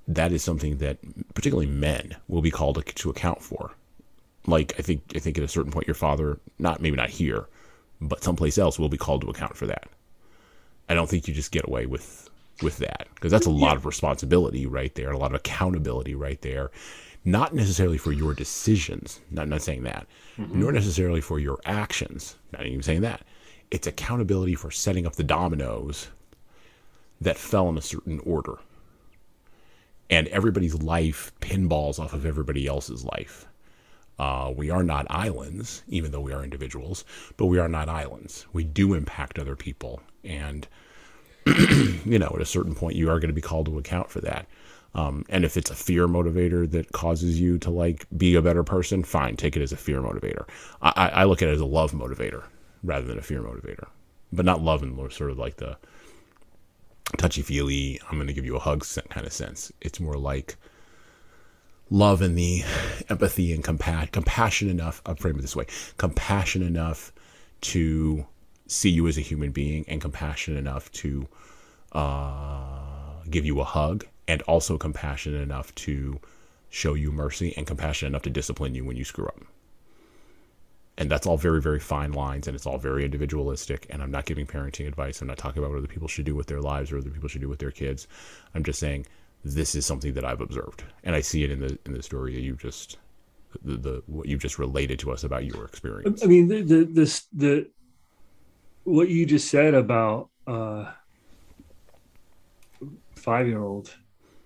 that 0.06 0.30
is 0.30 0.44
something 0.44 0.78
that 0.78 0.98
particularly 1.34 1.66
men 1.66 2.14
will 2.28 2.40
be 2.40 2.52
called 2.52 2.76
to, 2.76 2.82
to 2.94 3.10
account 3.10 3.42
for. 3.42 3.72
Like 4.46 4.74
I 4.78 4.82
think 4.82 5.02
I 5.16 5.18
think 5.18 5.38
at 5.38 5.44
a 5.44 5.48
certain 5.48 5.72
point, 5.72 5.88
your 5.88 5.96
father, 5.96 6.38
not 6.60 6.80
maybe 6.80 6.96
not 6.96 7.10
here, 7.10 7.46
but 8.00 8.22
someplace 8.22 8.58
else, 8.58 8.78
will 8.78 8.88
be 8.88 8.96
called 8.96 9.22
to 9.22 9.30
account 9.30 9.56
for 9.56 9.66
that. 9.66 9.88
I 10.88 10.94
don't 10.94 11.10
think 11.10 11.26
you 11.26 11.34
just 11.34 11.50
get 11.50 11.66
away 11.66 11.86
with 11.86 12.30
with 12.62 12.78
that 12.78 13.08
because 13.16 13.32
that's 13.32 13.46
a 13.46 13.50
lot 13.50 13.76
of 13.76 13.86
responsibility 13.86 14.66
right 14.66 14.94
there, 14.94 15.10
a 15.10 15.18
lot 15.18 15.32
of 15.32 15.34
accountability 15.34 16.14
right 16.14 16.40
there. 16.42 16.70
Not 17.24 17.54
necessarily 17.54 17.98
for 17.98 18.12
your 18.12 18.34
decisions, 18.34 19.20
not 19.30 19.48
not 19.48 19.62
saying 19.62 19.84
that, 19.84 20.06
mm-hmm. 20.36 20.60
nor 20.60 20.72
necessarily 20.72 21.20
for 21.20 21.38
your 21.38 21.58
actions, 21.64 22.36
not 22.52 22.66
even 22.66 22.82
saying 22.82 23.00
that. 23.00 23.22
It's 23.70 23.86
accountability 23.86 24.54
for 24.54 24.70
setting 24.70 25.06
up 25.06 25.16
the 25.16 25.24
dominoes 25.24 26.08
that 27.20 27.38
fell 27.38 27.68
in 27.68 27.78
a 27.78 27.82
certain 27.82 28.20
order. 28.20 28.58
And 30.10 30.28
everybody's 30.28 30.82
life 30.82 31.32
pinballs 31.40 31.98
off 31.98 32.12
of 32.12 32.26
everybody 32.26 32.66
else's 32.66 33.04
life. 33.04 33.46
Uh, 34.18 34.52
we 34.54 34.70
are 34.70 34.84
not 34.84 35.06
islands, 35.10 35.82
even 35.88 36.12
though 36.12 36.20
we 36.20 36.32
are 36.32 36.44
individuals, 36.44 37.04
but 37.36 37.46
we 37.46 37.58
are 37.58 37.68
not 37.68 37.88
islands. 37.88 38.46
We 38.52 38.62
do 38.62 38.94
impact 38.94 39.38
other 39.38 39.56
people 39.56 40.02
and 40.22 40.68
you 41.46 42.18
know 42.18 42.32
at 42.34 42.40
a 42.40 42.46
certain 42.46 42.74
point 42.74 42.96
you 42.96 43.10
are 43.10 43.20
going 43.20 43.28
to 43.28 43.34
be 43.34 43.40
called 43.40 43.66
to 43.66 43.78
account 43.78 44.10
for 44.10 44.20
that 44.20 44.46
um, 44.94 45.24
and 45.28 45.44
if 45.44 45.56
it's 45.56 45.70
a 45.70 45.74
fear 45.74 46.06
motivator 46.06 46.70
that 46.70 46.92
causes 46.92 47.40
you 47.40 47.58
to 47.58 47.70
like 47.70 48.06
be 48.16 48.34
a 48.34 48.42
better 48.42 48.62
person 48.62 49.02
fine 49.02 49.36
take 49.36 49.56
it 49.56 49.62
as 49.62 49.72
a 49.72 49.76
fear 49.76 50.00
motivator. 50.00 50.46
I, 50.82 51.08
I 51.08 51.24
look 51.24 51.42
at 51.42 51.48
it 51.48 51.52
as 51.52 51.60
a 51.60 51.66
love 51.66 51.92
motivator 51.92 52.44
rather 52.82 53.06
than 53.06 53.18
a 53.18 53.22
fear 53.22 53.42
motivator. 53.42 53.86
But 54.32 54.44
not 54.44 54.62
love 54.62 54.82
in 54.82 54.96
sort 55.10 55.30
of 55.30 55.38
like 55.38 55.56
the 55.56 55.76
touchy 57.18 57.42
feely 57.42 58.00
i'm 58.08 58.16
going 58.16 58.26
to 58.26 58.32
give 58.32 58.46
you 58.46 58.56
a 58.56 58.60
hug 58.60 58.84
kind 59.10 59.26
of 59.26 59.32
sense. 59.32 59.72
It's 59.80 60.00
more 60.00 60.16
like 60.16 60.56
love 61.90 62.22
and 62.22 62.36
the 62.36 62.62
empathy 63.08 63.52
and 63.52 63.62
compa- 63.62 64.10
compassion 64.10 64.70
enough 64.70 65.02
i'll 65.06 65.14
frame 65.14 65.38
it 65.38 65.42
this 65.42 65.54
way 65.54 65.66
compassion 65.98 66.62
enough 66.62 67.12
to 67.60 68.26
see 68.66 68.90
you 68.90 69.06
as 69.06 69.18
a 69.18 69.20
human 69.20 69.50
being 69.50 69.84
and 69.88 70.00
compassionate 70.00 70.58
enough 70.58 70.90
to 70.92 71.28
uh, 71.92 73.22
give 73.30 73.44
you 73.44 73.60
a 73.60 73.64
hug, 73.64 74.06
and 74.26 74.42
also 74.42 74.78
compassionate 74.78 75.40
enough 75.40 75.74
to 75.74 76.20
show 76.70 76.94
you 76.94 77.12
mercy 77.12 77.54
and 77.56 77.66
compassionate 77.66 78.10
enough 78.10 78.22
to 78.22 78.30
discipline 78.30 78.74
you 78.74 78.84
when 78.84 78.96
you 78.96 79.04
screw 79.04 79.26
up. 79.26 79.40
And 80.96 81.10
that's 81.10 81.26
all 81.26 81.36
very, 81.36 81.60
very 81.60 81.80
fine 81.80 82.12
lines, 82.12 82.46
and 82.46 82.54
it's 82.54 82.66
all 82.66 82.78
very 82.78 83.04
individualistic. 83.04 83.86
And 83.90 84.00
I'm 84.00 84.12
not 84.12 84.26
giving 84.26 84.46
parenting 84.46 84.86
advice. 84.86 85.20
I'm 85.20 85.26
not 85.28 85.38
talking 85.38 85.58
about 85.58 85.70
what 85.70 85.78
other 85.78 85.88
people 85.88 86.08
should 86.08 86.24
do 86.24 86.36
with 86.36 86.46
their 86.46 86.60
lives 86.60 86.92
or 86.92 86.98
other 86.98 87.10
people 87.10 87.28
should 87.28 87.40
do 87.40 87.48
with 87.48 87.58
their 87.58 87.72
kids. 87.72 88.06
I'm 88.54 88.62
just 88.62 88.78
saying 88.78 89.06
this 89.44 89.74
is 89.74 89.84
something 89.84 90.14
that 90.14 90.24
I've 90.24 90.40
observed, 90.40 90.84
and 91.02 91.14
I 91.14 91.20
see 91.20 91.44
it 91.44 91.50
in 91.50 91.60
the 91.60 91.78
in 91.84 91.92
the 91.92 92.02
story 92.02 92.34
that 92.34 92.40
you 92.40 92.54
just 92.54 92.96
the, 93.62 93.76
the 93.76 94.02
what 94.06 94.26
you 94.26 94.36
just 94.36 94.58
related 94.58 94.98
to 95.00 95.12
us 95.12 95.24
about 95.24 95.44
your 95.44 95.64
experience. 95.64 96.22
I 96.22 96.26
mean, 96.26 96.48
the 96.48 96.62
the 96.62 97.22
the 97.32 97.70
what 98.84 99.08
you 99.08 99.26
just 99.26 99.48
said 99.48 99.74
about 99.74 100.30
uh 100.46 100.92
five 103.16 103.46
year 103.46 103.62
old. 103.62 103.94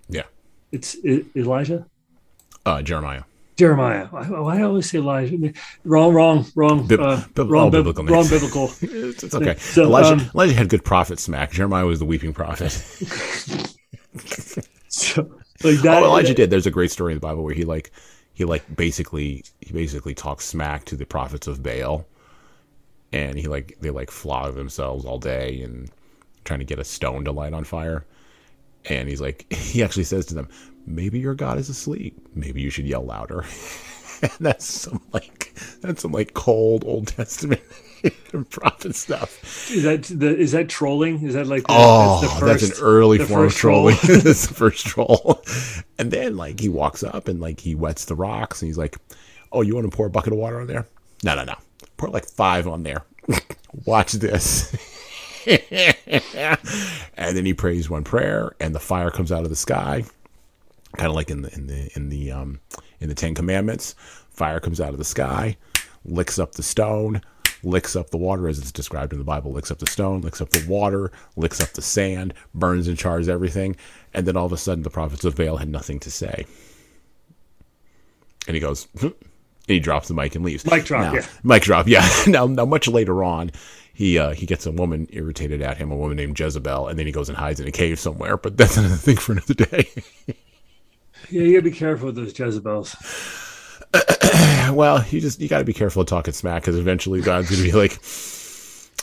Yeah. 0.08 0.24
It's 0.72 0.94
it, 1.02 1.26
Elijah? 1.36 1.86
Uh 2.64 2.82
Jeremiah. 2.82 3.22
Jeremiah. 3.56 4.06
Why 4.06 4.58
I 4.58 4.62
always 4.62 4.88
say 4.88 4.98
Elijah? 4.98 5.52
Wrong, 5.84 6.14
wrong, 6.14 6.46
wrong. 6.54 6.86
Bib- 6.86 7.00
uh, 7.00 7.24
bib- 7.34 7.50
wrong, 7.50 7.70
bib- 7.70 7.84
biblical. 7.84 8.04
Wrong 8.04 8.28
biblical. 8.28 8.64
it's, 8.80 9.24
it's, 9.24 9.34
okay. 9.34 9.56
So, 9.56 9.82
Elijah, 9.82 10.12
um, 10.12 10.30
Elijah 10.32 10.54
had 10.54 10.68
good 10.68 10.84
prophet 10.84 11.18
smack. 11.18 11.50
Jeremiah 11.50 11.84
was 11.84 11.98
the 11.98 12.04
weeping 12.04 12.32
prophet. 12.32 12.70
so, 14.88 15.22
like 15.64 15.80
that, 15.80 16.02
oh, 16.02 16.06
Elijah 16.06 16.34
did. 16.34 16.50
There's 16.50 16.66
a 16.66 16.70
great 16.70 16.92
story 16.92 17.12
in 17.12 17.16
the 17.16 17.20
Bible 17.20 17.42
where 17.42 17.54
he 17.54 17.64
like 17.64 17.90
he 18.32 18.44
like 18.44 18.76
basically 18.76 19.42
he 19.60 19.72
basically 19.72 20.14
talks 20.14 20.44
smack 20.44 20.84
to 20.84 20.94
the 20.94 21.04
prophets 21.04 21.48
of 21.48 21.60
Baal 21.60 22.06
and 23.12 23.38
he 23.38 23.48
like 23.48 23.76
they 23.80 23.90
like 23.90 24.10
flog 24.10 24.54
themselves 24.54 25.04
all 25.04 25.18
day 25.18 25.60
and 25.62 25.90
trying 26.44 26.60
to 26.60 26.64
get 26.64 26.78
a 26.78 26.84
stone 26.84 27.24
to 27.24 27.32
light 27.32 27.52
on 27.52 27.64
fire. 27.64 28.04
And 28.88 29.08
he's 29.08 29.20
like, 29.20 29.52
he 29.52 29.82
actually 29.82 30.04
says 30.04 30.26
to 30.26 30.34
them, 30.34 30.48
maybe 30.86 31.18
your 31.18 31.34
God 31.34 31.58
is 31.58 31.68
asleep. 31.68 32.18
Maybe 32.34 32.60
you 32.60 32.70
should 32.70 32.86
yell 32.86 33.04
louder. 33.04 33.44
and 34.22 34.32
that's 34.40 34.64
some 34.64 35.00
like 35.12 35.54
that's 35.80 36.02
some 36.02 36.12
like 36.12 36.34
cold 36.34 36.84
Old 36.84 37.08
Testament 37.08 37.62
prophet 38.50 38.96
stuff. 38.96 39.70
Is 39.70 39.84
that 39.84 40.02
the 40.04 40.36
is 40.36 40.52
that 40.52 40.68
trolling? 40.68 41.24
Is 41.24 41.34
that 41.34 41.46
like 41.46 41.62
the, 41.62 41.74
oh, 41.76 42.20
that's, 42.20 42.38
first, 42.38 42.66
that's, 42.66 42.78
an 42.78 42.84
early 42.84 43.18
form 43.18 43.46
of 43.46 43.54
trolling. 43.54 43.96
that's 44.02 44.46
the 44.46 44.54
first 44.54 44.86
troll. 44.86 45.42
And 45.98 46.10
then 46.10 46.36
like 46.36 46.58
he 46.58 46.68
walks 46.68 47.02
up 47.02 47.28
and 47.28 47.40
like 47.40 47.60
he 47.60 47.74
wets 47.74 48.06
the 48.06 48.16
rocks 48.16 48.60
and 48.62 48.68
he's 48.68 48.78
like, 48.78 48.96
"Oh, 49.52 49.62
you 49.62 49.74
want 49.74 49.90
to 49.90 49.96
pour 49.96 50.06
a 50.06 50.10
bucket 50.10 50.32
of 50.32 50.38
water 50.38 50.60
on 50.60 50.66
there? 50.66 50.86
No, 51.22 51.34
no, 51.34 51.44
no 51.44 51.54
put 51.98 52.12
like 52.12 52.26
five 52.26 52.66
on 52.66 52.84
there. 52.84 53.04
Watch 53.84 54.12
this. 54.12 54.74
and 57.16 57.36
then 57.36 57.44
he 57.44 57.54
prays 57.54 57.90
one 57.90 58.04
prayer, 58.04 58.54
and 58.60 58.74
the 58.74 58.80
fire 58.80 59.10
comes 59.10 59.32
out 59.32 59.44
of 59.44 59.50
the 59.50 59.56
sky, 59.56 60.04
kind 60.96 61.08
of 61.08 61.14
like 61.14 61.30
in 61.30 61.42
the 61.42 61.54
in 61.54 61.66
the 61.66 61.90
in 61.94 62.08
the 62.08 62.30
um 62.30 62.60
in 63.00 63.08
the 63.08 63.14
Ten 63.14 63.34
Commandments. 63.34 63.94
Fire 64.30 64.60
comes 64.60 64.80
out 64.80 64.90
of 64.90 64.98
the 64.98 65.04
sky, 65.04 65.56
licks 66.04 66.38
up 66.38 66.52
the 66.52 66.62
stone, 66.62 67.20
licks 67.62 67.96
up 67.96 68.10
the 68.10 68.16
water 68.16 68.48
as 68.48 68.58
it's 68.58 68.72
described 68.72 69.12
in 69.12 69.18
the 69.18 69.24
Bible, 69.24 69.52
licks 69.52 69.70
up 69.70 69.78
the 69.78 69.86
stone, 69.86 70.20
licks 70.20 70.40
up 70.40 70.50
the 70.50 70.64
water, 70.68 71.10
licks 71.36 71.60
up 71.60 71.70
the 71.70 71.82
sand, 71.82 72.34
burns 72.54 72.88
and 72.88 72.98
chars 72.98 73.28
everything, 73.28 73.76
and 74.14 74.26
then 74.26 74.36
all 74.36 74.46
of 74.46 74.52
a 74.52 74.56
sudden 74.56 74.82
the 74.82 74.90
prophets 74.90 75.24
of 75.24 75.36
Baal 75.36 75.56
had 75.56 75.68
nothing 75.68 75.98
to 76.00 76.10
say. 76.10 76.46
And 78.46 78.54
he 78.54 78.60
goes, 78.60 78.88
he 79.66 79.80
drops 79.80 80.08
the 80.08 80.14
mic 80.14 80.34
and 80.34 80.44
leaves. 80.44 80.64
Mic 80.64 80.84
drop, 80.84 81.12
now, 81.12 81.14
yeah. 81.14 81.26
Mic 81.42 81.62
drop, 81.62 81.86
yeah. 81.86 82.08
now, 82.26 82.46
now, 82.46 82.64
much 82.64 82.88
later 82.88 83.22
on, 83.22 83.50
he 83.98 84.16
uh, 84.16 84.32
he 84.32 84.46
gets 84.46 84.64
a 84.64 84.70
woman 84.70 85.08
irritated 85.10 85.60
at 85.60 85.76
him, 85.76 85.90
a 85.90 85.96
woman 85.96 86.16
named 86.16 86.38
Jezebel, 86.38 86.86
and 86.86 86.96
then 86.96 87.04
he 87.04 87.10
goes 87.10 87.28
and 87.28 87.36
hides 87.36 87.58
in 87.58 87.66
a 87.66 87.72
cave 87.72 87.98
somewhere. 87.98 88.36
But 88.36 88.56
that's 88.56 88.76
another 88.76 88.94
thing 88.94 89.16
for 89.16 89.32
another 89.32 89.54
day. 89.54 89.90
yeah, 91.30 91.42
you 91.42 91.54
gotta 91.54 91.68
be 91.68 91.72
careful 91.72 92.06
with 92.06 92.14
those 92.14 92.38
Jezebels. 92.38 92.94
well, 94.72 95.04
you 95.10 95.20
just 95.20 95.40
you 95.40 95.48
got 95.48 95.58
to 95.58 95.64
be 95.64 95.72
careful 95.72 96.02
of 96.02 96.06
talking 96.06 96.32
smack 96.32 96.62
because 96.62 96.78
eventually 96.78 97.20
God's 97.20 97.50
gonna 97.50 97.64
be 97.64 97.72
like, 97.72 97.98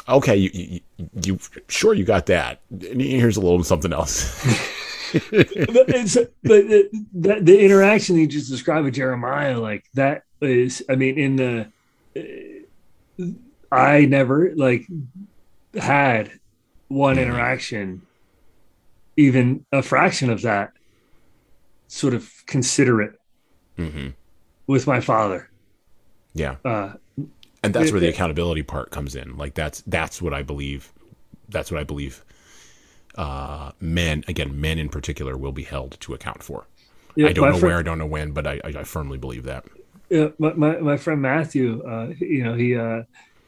okay, 0.07 0.38
you, 0.38 0.49
you, 0.53 0.80
you 1.26 1.39
sure 1.67 1.93
you 1.93 2.05
got 2.05 2.27
that? 2.27 2.61
And 2.72 3.01
here's 3.01 3.35
a 3.35 3.41
little 3.41 3.65
something 3.65 3.91
else. 3.91 4.41
but, 5.11 5.89
it's, 5.89 6.15
but 6.15 6.31
the, 6.41 7.05
the, 7.13 7.41
the 7.41 7.59
interaction 7.59 8.15
you 8.15 8.27
just 8.27 8.49
described 8.49 8.85
with 8.85 8.93
Jeremiah, 8.93 9.59
like 9.59 9.84
that 9.95 10.23
is, 10.39 10.85
I 10.88 10.95
mean, 10.95 11.17
in 11.17 11.35
the, 11.35 11.67
I 13.76 14.06
never 14.06 14.53
like 14.56 14.85
had 15.76 16.31
one 16.89 17.18
Mm-hmm. 17.18 17.19
interaction, 17.19 18.07
even 19.18 19.65
a 19.72 19.81
fraction 19.81 20.30
of 20.30 20.41
that, 20.43 20.72
sort 21.88 22.14
of 22.14 22.31
considerate 22.47 23.15
hmm 23.77 24.07
with 24.68 24.88
my 24.88 24.99
father. 24.99 25.49
Yeah. 26.34 26.57
Uh, 26.65 26.93
and 27.64 27.73
that's 27.73 27.91
It- 27.91 27.91
where 27.91 27.99
the 28.02 28.07
it- 28.07 28.10
accountability 28.10 28.64
part 28.64 28.91
comes 28.91 29.15
in 29.15 29.38
like 29.38 29.53
that's 29.56 29.81
that's 29.88 30.22
what 30.22 30.34
i 30.34 30.41
believe 30.41 30.91
that's 31.49 31.72
what 31.72 31.80
i 31.80 31.84
believe 31.84 32.23
uh 33.18 33.72
men 33.80 34.23
again 34.27 34.60
men 34.60 34.80
in 34.80 34.89
particular 34.89 35.38
will 35.38 35.52
be 35.52 35.64
held 35.64 35.99
to 36.02 36.14
account 36.14 36.43
for 36.43 36.68
yeah, 37.15 37.30
i 37.30 37.34
don't 37.34 37.49
know 37.49 37.57
where 37.57 37.80
i 37.80 37.84
don't 37.84 37.99
know 37.99 38.07
when 38.07 38.31
but 38.31 38.47
i 38.47 38.61
i, 38.65 38.69
I 38.80 38.84
firmly 38.84 39.18
believe 39.18 39.43
that 39.45 39.65
Yeah, 40.10 40.30
my, 40.39 40.53
my, 40.53 40.80
my 40.80 40.97
friend 40.97 41.22
Matthew, 41.22 41.84
uh, 41.84 42.14
you 42.19 42.43
know, 42.43 42.53
he 42.53 42.76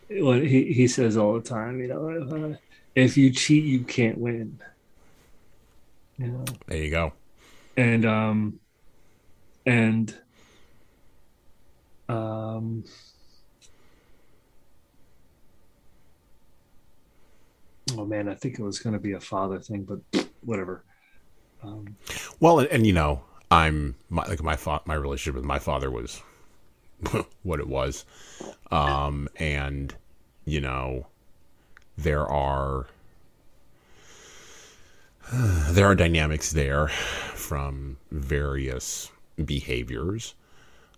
well, 0.09 0.39
he 0.39 0.73
he 0.73 0.87
says 0.87 1.17
all 1.17 1.33
the 1.33 1.41
time, 1.41 1.79
you 1.79 1.87
know, 1.87 2.53
uh, 2.53 2.57
if 2.95 3.17
you 3.17 3.31
cheat, 3.31 3.63
you 3.63 3.81
can't 3.81 4.17
win. 4.17 4.59
You 6.17 6.27
know, 6.27 6.45
there 6.67 6.77
you 6.77 6.89
go 6.89 7.13
and 7.77 8.05
um, 8.05 8.59
and 9.65 10.13
um, 12.09 12.83
oh 17.95 18.05
man, 18.05 18.27
I 18.27 18.33
think 18.33 18.59
it 18.59 18.63
was 18.63 18.79
going 18.79 18.93
to 18.93 18.99
be 18.99 19.13
a 19.13 19.19
father 19.19 19.59
thing, 19.59 19.83
but 19.83 20.25
whatever. 20.41 20.83
Um, 21.63 21.95
well 22.39 22.59
and, 22.59 22.67
and 22.69 22.85
you 22.85 22.93
know 22.93 23.23
i'm 23.49 23.95
my, 24.09 24.23
like 24.27 24.43
my 24.43 24.55
fa- 24.55 24.81
my 24.85 24.93
relationship 24.93 25.33
with 25.33 25.43
my 25.43 25.57
father 25.57 25.89
was 25.89 26.21
what 27.43 27.59
it 27.59 27.67
was. 27.67 28.05
Um 28.71 29.29
and 29.37 29.95
you 30.45 30.61
know 30.61 31.07
there 31.97 32.25
are 32.25 32.87
there 35.33 35.85
are 35.85 35.95
dynamics 35.95 36.51
there 36.51 36.87
from 36.87 37.97
various 38.11 39.11
behaviors 39.43 40.35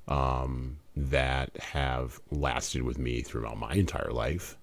um, 0.08 0.78
that 0.96 1.56
have 1.58 2.20
lasted 2.32 2.84
with 2.84 2.98
me 2.98 3.22
throughout 3.22 3.58
my 3.58 3.74
entire 3.74 4.12
life, 4.12 4.58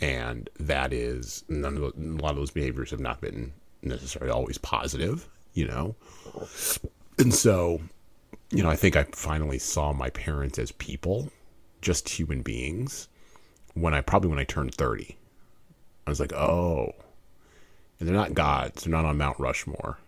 and 0.00 0.48
that 0.58 0.92
is 0.92 1.44
none 1.48 1.76
of 1.76 1.80
the, 1.80 1.92
a 2.00 2.20
lot 2.20 2.32
of 2.32 2.36
those 2.36 2.50
behaviors 2.50 2.90
have 2.90 3.00
not 3.00 3.20
been 3.20 3.52
necessarily 3.82 4.32
always 4.32 4.58
positive, 4.58 5.28
you 5.54 5.66
know, 5.66 5.94
and 7.18 7.34
so 7.34 7.80
you 8.50 8.62
know 8.62 8.70
I 8.70 8.76
think 8.76 8.96
I 8.96 9.04
finally 9.04 9.58
saw 9.58 9.92
my 9.92 10.10
parents 10.10 10.58
as 10.58 10.72
people, 10.72 11.30
just 11.80 12.08
human 12.08 12.42
beings, 12.42 13.08
when 13.74 13.94
I 13.94 14.00
probably 14.00 14.30
when 14.30 14.38
I 14.38 14.44
turned 14.44 14.74
thirty, 14.74 15.16
I 16.06 16.10
was 16.10 16.20
like, 16.20 16.32
oh 16.32 16.94
and 17.98 18.08
they're 18.08 18.16
not 18.16 18.34
gods. 18.34 18.84
They're 18.84 18.92
not 18.92 19.04
on 19.04 19.18
Mount 19.18 19.38
Rushmore. 19.38 19.98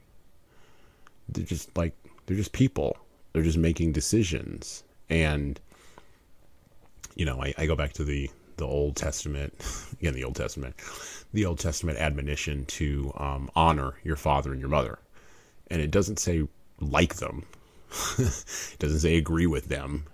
They're 1.28 1.44
just 1.44 1.76
like 1.76 1.94
they're 2.26 2.36
just 2.36 2.52
people. 2.52 2.96
They're 3.32 3.42
just 3.42 3.58
making 3.58 3.92
decisions. 3.92 4.82
And 5.08 5.60
you 7.16 7.24
know, 7.24 7.42
I, 7.42 7.54
I 7.58 7.66
go 7.66 7.74
back 7.76 7.92
to 7.94 8.04
the 8.04 8.30
the 8.56 8.66
Old 8.66 8.96
Testament 8.96 9.54
again, 10.00 10.14
the 10.14 10.24
Old 10.24 10.36
Testament, 10.36 10.76
the 11.32 11.46
Old 11.46 11.58
Testament 11.58 11.98
admonition 11.98 12.64
to 12.66 13.12
um, 13.16 13.50
honor 13.56 13.94
your 14.04 14.16
father 14.16 14.52
and 14.52 14.60
your 14.60 14.68
mother, 14.70 14.98
and 15.70 15.80
it 15.80 15.90
doesn't 15.90 16.18
say 16.18 16.46
like 16.80 17.16
them. 17.16 17.44
it 18.18 18.76
doesn't 18.78 19.00
say 19.00 19.16
agree 19.16 19.46
with 19.46 19.68
them. 19.68 20.04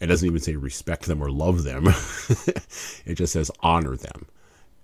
It 0.00 0.06
doesn't 0.06 0.26
even 0.26 0.40
say 0.40 0.56
respect 0.56 1.06
them 1.06 1.22
or 1.22 1.30
love 1.30 1.64
them. 1.64 1.86
it 3.06 3.14
just 3.14 3.32
says 3.32 3.50
honor 3.60 3.96
them. 3.96 4.26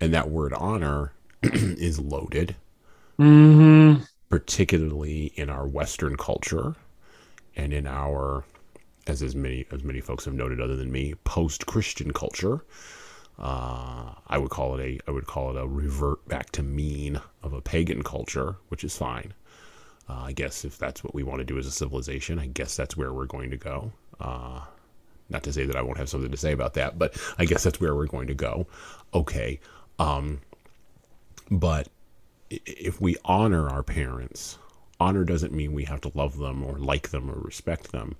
And 0.01 0.13
that 0.13 0.29
word 0.29 0.53
honor 0.53 1.13
is 1.43 1.99
loaded, 1.99 2.55
mhm. 3.19 4.07
particularly 4.29 5.27
in 5.35 5.49
our 5.49 5.67
Western 5.67 6.17
culture 6.17 6.75
and 7.55 7.71
in 7.73 7.85
our, 7.85 8.43
as 9.05 9.21
as 9.21 9.35
many 9.35 9.65
as 9.71 9.83
many 9.83 10.01
folks 10.01 10.25
have 10.25 10.33
noted, 10.33 10.59
other 10.59 10.75
than 10.75 10.91
me, 10.91 11.13
post-Christian 11.23 12.11
culture. 12.11 12.65
Uh, 13.39 14.13
I 14.27 14.37
would 14.37 14.49
call 14.51 14.77
it 14.77 14.83
a 14.83 15.09
I 15.09 15.11
would 15.11 15.25
call 15.25 15.55
it 15.55 15.61
a 15.61 15.67
revert 15.67 16.27
back 16.27 16.51
to 16.51 16.63
mean 16.63 17.19
of 17.41 17.53
a 17.53 17.61
pagan 17.61 18.03
culture, 18.03 18.57
which 18.69 18.83
is 18.83 18.97
fine. 18.97 19.33
Uh, 20.09 20.23
I 20.25 20.31
guess 20.33 20.65
if 20.65 20.77
that's 20.77 21.03
what 21.03 21.15
we 21.15 21.23
want 21.23 21.39
to 21.39 21.45
do 21.45 21.57
as 21.57 21.65
a 21.65 21.71
civilization, 21.71 22.39
I 22.39 22.47
guess 22.47 22.75
that's 22.75 22.97
where 22.97 23.13
we're 23.13 23.25
going 23.25 23.51
to 23.51 23.57
go. 23.57 23.91
Uh, 24.19 24.61
not 25.29 25.43
to 25.43 25.53
say 25.53 25.65
that 25.65 25.75
I 25.75 25.81
won't 25.81 25.97
have 25.97 26.09
something 26.09 26.31
to 26.31 26.37
say 26.37 26.51
about 26.51 26.73
that, 26.75 26.99
but 26.99 27.17
I 27.37 27.45
guess 27.45 27.63
that's 27.63 27.79
where 27.79 27.95
we're 27.95 28.07
going 28.07 28.27
to 28.27 28.33
go. 28.33 28.67
Okay. 29.13 29.59
Um, 29.99 30.41
but 31.49 31.87
if 32.49 32.99
we 32.99 33.15
honor 33.25 33.69
our 33.69 33.83
parents, 33.83 34.57
honor 34.99 35.23
doesn't 35.23 35.53
mean 35.53 35.73
we 35.73 35.85
have 35.85 36.01
to 36.01 36.11
love 36.13 36.37
them 36.37 36.63
or 36.63 36.77
like 36.77 37.09
them 37.09 37.29
or 37.29 37.39
respect 37.39 37.91
them. 37.91 38.15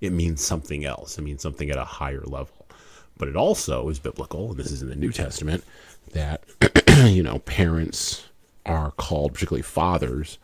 It 0.00 0.12
means 0.12 0.44
something 0.44 0.84
else. 0.84 1.18
It 1.18 1.22
means 1.22 1.42
something 1.42 1.70
at 1.70 1.76
a 1.76 1.84
higher 1.84 2.24
level. 2.24 2.66
But 3.18 3.28
it 3.28 3.36
also 3.36 3.88
is 3.90 3.98
biblical, 3.98 4.50
and 4.50 4.58
this 4.58 4.70
is 4.70 4.80
in 4.80 4.88
the 4.88 4.96
New 4.96 5.12
Testament, 5.12 5.62
that, 6.12 6.42
you 7.04 7.22
know, 7.22 7.40
parents 7.40 8.24
are 8.64 8.92
called, 8.92 9.34
particularly 9.34 9.62
fathers, 9.62 10.38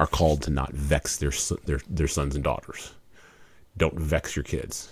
are 0.00 0.06
called 0.06 0.40
to 0.40 0.50
not 0.50 0.72
vex 0.72 1.18
their, 1.18 1.30
their, 1.66 1.78
their 1.86 2.08
sons 2.08 2.34
and 2.34 2.42
daughters. 2.42 2.94
Don't 3.76 4.00
vex 4.00 4.34
your 4.34 4.42
kids. 4.42 4.90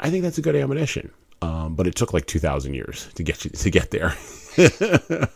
I 0.00 0.10
think 0.10 0.24
that's 0.24 0.36
a 0.36 0.42
good 0.42 0.56
ammunition. 0.56 1.12
Um, 1.40 1.76
but 1.76 1.86
it 1.86 1.94
took 1.94 2.12
like 2.12 2.26
2,000 2.26 2.74
years 2.74 3.08
to 3.14 3.22
get 3.22 3.44
you 3.44 3.50
to 3.52 3.70
get 3.70 3.90
there. 3.90 4.14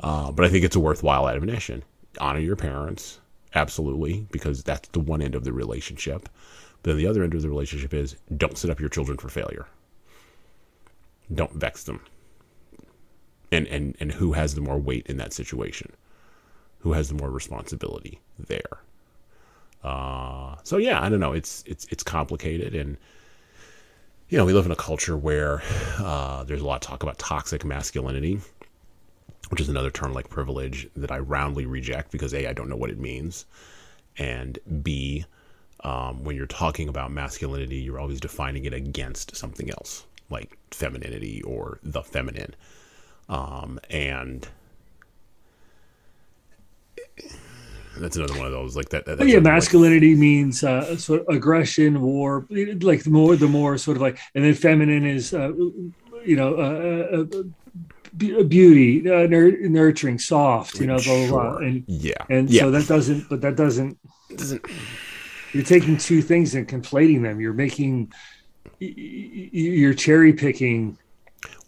Uh, 0.00 0.32
but 0.32 0.44
I 0.44 0.48
think 0.48 0.64
it's 0.64 0.74
a 0.74 0.80
worthwhile 0.80 1.28
admonition. 1.28 1.84
Honor 2.18 2.40
your 2.40 2.56
parents, 2.56 3.20
absolutely, 3.54 4.26
because 4.32 4.64
that's 4.64 4.88
the 4.88 4.98
one 4.98 5.22
end 5.22 5.36
of 5.36 5.44
the 5.44 5.52
relationship. 5.52 6.28
But 6.82 6.90
then 6.90 6.96
the 6.96 7.06
other 7.06 7.22
end 7.22 7.34
of 7.34 7.42
the 7.42 7.48
relationship 7.48 7.94
is 7.94 8.16
don't 8.36 8.58
set 8.58 8.70
up 8.70 8.80
your 8.80 8.88
children 8.88 9.16
for 9.16 9.28
failure. 9.28 9.68
Don't 11.32 11.52
vex 11.52 11.84
them. 11.84 12.00
And 13.52 13.68
and 13.68 13.94
and 14.00 14.10
who 14.10 14.32
has 14.32 14.56
the 14.56 14.60
more 14.60 14.78
weight 14.78 15.06
in 15.06 15.18
that 15.18 15.32
situation? 15.32 15.92
Who 16.82 16.92
has 16.92 17.08
the 17.08 17.14
more 17.14 17.30
responsibility 17.30 18.20
there? 18.38 18.82
Uh, 19.82 20.56
so 20.62 20.76
yeah, 20.76 21.02
I 21.02 21.08
don't 21.08 21.20
know. 21.20 21.32
It's 21.32 21.64
it's 21.66 21.86
it's 21.86 22.02
complicated 22.02 22.74
and 22.74 22.96
you 24.32 24.38
know, 24.38 24.46
we 24.46 24.54
live 24.54 24.64
in 24.64 24.72
a 24.72 24.76
culture 24.76 25.14
where 25.14 25.62
uh, 25.98 26.42
there's 26.44 26.62
a 26.62 26.64
lot 26.64 26.76
of 26.76 26.80
talk 26.80 27.02
about 27.02 27.18
toxic 27.18 27.66
masculinity, 27.66 28.40
which 29.50 29.60
is 29.60 29.68
another 29.68 29.90
term 29.90 30.14
like 30.14 30.30
privilege 30.30 30.88
that 30.96 31.12
I 31.12 31.18
roundly 31.18 31.66
reject 31.66 32.10
because 32.10 32.32
A, 32.32 32.48
I 32.48 32.54
don't 32.54 32.70
know 32.70 32.76
what 32.76 32.88
it 32.88 32.98
means. 32.98 33.44
And 34.16 34.58
B, 34.82 35.26
um, 35.84 36.24
when 36.24 36.34
you're 36.34 36.46
talking 36.46 36.88
about 36.88 37.12
masculinity, 37.12 37.76
you're 37.76 38.00
always 38.00 38.20
defining 38.20 38.64
it 38.64 38.72
against 38.72 39.36
something 39.36 39.68
else, 39.68 40.06
like 40.30 40.56
femininity 40.70 41.42
or 41.42 41.78
the 41.82 42.02
feminine. 42.02 42.54
Um, 43.28 43.78
and 43.90 44.48
that's 47.98 48.16
another 48.16 48.36
one 48.36 48.46
of 48.46 48.52
those 48.52 48.76
like 48.76 48.88
that. 48.90 49.06
that 49.06 49.18
yeah, 49.18 49.24
another, 49.24 49.34
like, 49.34 49.42
masculinity 49.42 50.14
means 50.14 50.62
uh, 50.64 50.96
sort 50.96 51.20
of 51.20 51.28
aggression, 51.34 52.00
war, 52.00 52.46
like 52.50 53.04
the 53.04 53.10
more, 53.10 53.36
the 53.36 53.48
more 53.48 53.78
sort 53.78 53.96
of 53.96 54.02
like, 54.02 54.18
and 54.34 54.44
then 54.44 54.54
feminine 54.54 55.04
is, 55.04 55.34
uh, 55.34 55.52
you 56.24 56.36
know, 56.36 56.54
uh, 56.54 57.24
uh, 57.24 58.42
beauty, 58.44 59.00
uh, 59.10 59.26
nur- 59.26 59.58
nurturing, 59.68 60.18
soft, 60.18 60.78
you 60.78 60.86
know, 60.86 60.98
blah 60.98 61.28
blah 61.28 61.28
blah. 61.28 61.56
And 61.58 61.84
yeah, 61.86 62.14
and 62.28 62.50
yeah. 62.50 62.62
so 62.62 62.70
that 62.70 62.86
doesn't, 62.86 63.28
but 63.28 63.40
that 63.40 63.56
doesn't. 63.56 63.98
doesn't 64.36 64.64
You're 65.54 65.64
taking 65.64 65.98
two 65.98 66.22
things 66.22 66.54
and 66.54 66.66
conflating 66.66 67.22
them. 67.22 67.38
You're 67.38 67.52
making, 67.52 68.10
you're 68.78 69.92
cherry 69.92 70.32
picking. 70.32 70.96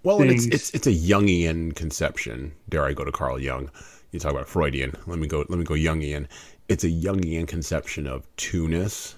Well, 0.03 0.23
and 0.23 0.31
it's, 0.31 0.47
it's 0.47 0.71
it's 0.71 0.87
a 0.87 0.91
Jungian 0.91 1.75
conception. 1.75 2.53
Dare 2.71 2.87
I 2.87 2.95
go 2.95 3.05
to 3.05 3.13
Carl 3.13 3.39
Jung? 3.39 3.71
You 4.15 4.21
talk 4.21 4.31
about 4.31 4.47
Freudian. 4.47 4.95
Let 5.09 5.19
me 5.19 5.27
go. 5.27 5.45
Let 5.49 5.59
me 5.59 5.65
go 5.65 5.75
Jungian. 5.75 6.29
It's 6.69 6.85
a 6.85 6.89
Jungian 6.89 7.49
conception 7.49 8.07
of 8.07 8.29
two-ness 8.37 9.17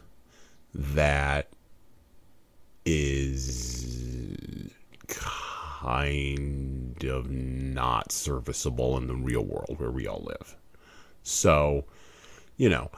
that 0.75 1.49
is 2.87 4.71
kind 5.07 7.05
of 7.05 7.31
not 7.31 8.11
serviceable 8.11 8.97
in 8.97 9.07
the 9.07 9.15
real 9.15 9.45
world 9.45 9.75
where 9.77 9.91
we 9.91 10.07
all 10.07 10.25
live. 10.27 10.57
So, 11.23 11.85
you 12.57 12.71
know, 12.71 12.91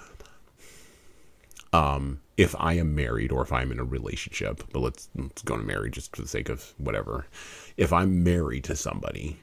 um, 1.72 2.20
if 2.36 2.54
I 2.60 2.74
am 2.74 2.94
married 2.94 3.32
or 3.32 3.42
if 3.42 3.52
I'm 3.52 3.72
in 3.72 3.80
a 3.80 3.84
relationship, 3.84 4.62
but 4.72 4.78
let's, 4.78 5.08
let's 5.16 5.42
go 5.42 5.56
to 5.56 5.64
marriage 5.64 5.94
just 5.94 6.14
for 6.14 6.22
the 6.22 6.28
sake 6.28 6.48
of 6.48 6.74
whatever. 6.78 7.26
If 7.76 7.92
I'm 7.92 8.22
married 8.22 8.62
to 8.64 8.76
somebody, 8.76 9.40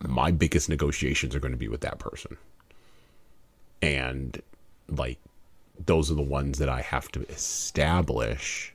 my 0.00 0.30
biggest 0.30 0.68
negotiations 0.68 1.34
are 1.34 1.40
going 1.40 1.52
to 1.52 1.58
be 1.58 1.68
with 1.68 1.80
that 1.82 1.98
person. 1.98 2.36
and 3.82 4.40
like 4.88 5.18
those 5.84 6.10
are 6.10 6.14
the 6.14 6.22
ones 6.22 6.58
that 6.58 6.68
I 6.68 6.80
have 6.80 7.10
to 7.12 7.22
establish 7.28 8.72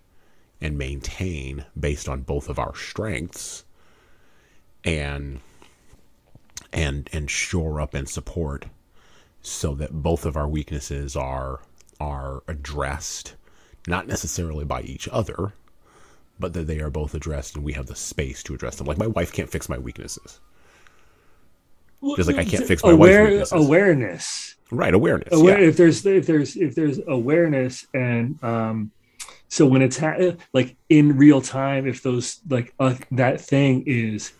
and 0.59 0.77
maintain 0.77 1.65
based 1.79 2.07
on 2.07 2.21
both 2.21 2.49
of 2.49 2.59
our 2.59 2.75
strengths 2.75 3.63
and 4.83 5.39
and 6.73 7.09
and 7.11 7.29
shore 7.29 7.81
up 7.81 7.93
and 7.93 8.07
support 8.07 8.65
so 9.41 9.73
that 9.75 9.91
both 10.03 10.25
of 10.25 10.37
our 10.37 10.47
weaknesses 10.47 11.15
are 11.15 11.61
are 11.99 12.43
addressed 12.47 13.35
not 13.87 14.07
necessarily 14.07 14.65
by 14.65 14.81
each 14.81 15.07
other 15.11 15.53
but 16.39 16.53
that 16.53 16.67
they 16.67 16.79
are 16.79 16.89
both 16.89 17.13
addressed 17.13 17.55
and 17.55 17.63
we 17.63 17.73
have 17.73 17.87
the 17.87 17.95
space 17.95 18.43
to 18.43 18.53
address 18.53 18.75
them 18.75 18.87
like 18.87 18.97
my 18.97 19.07
wife 19.07 19.31
can't 19.31 19.49
fix 19.49 19.69
my 19.69 19.77
weaknesses 19.77 20.39
just 22.15 22.27
like 22.27 22.37
I 22.37 22.45
can't 22.45 22.65
fix 22.65 22.83
my 22.83 22.91
Aware, 22.91 23.21
wife's 23.23 23.31
weaknesses. 23.51 23.67
awareness. 23.67 24.55
right 24.71 24.93
awareness 24.93 25.33
Aware, 25.33 25.61
yeah. 25.61 25.67
If 25.67 25.77
there's 25.77 26.05
if 26.05 26.25
there's 26.25 26.55
if 26.55 26.75
there's 26.75 26.99
awareness 27.07 27.85
and 27.93 28.41
um, 28.43 28.91
so 29.49 29.65
when 29.65 29.81
it's 29.81 29.97
ha- 29.97 30.35
like 30.53 30.75
in 30.89 31.17
real 31.17 31.41
time, 31.41 31.85
if 31.87 32.01
those 32.03 32.39
like 32.49 32.73
uh, 32.79 32.95
that 33.11 33.41
thing 33.41 33.83
is 33.85 34.31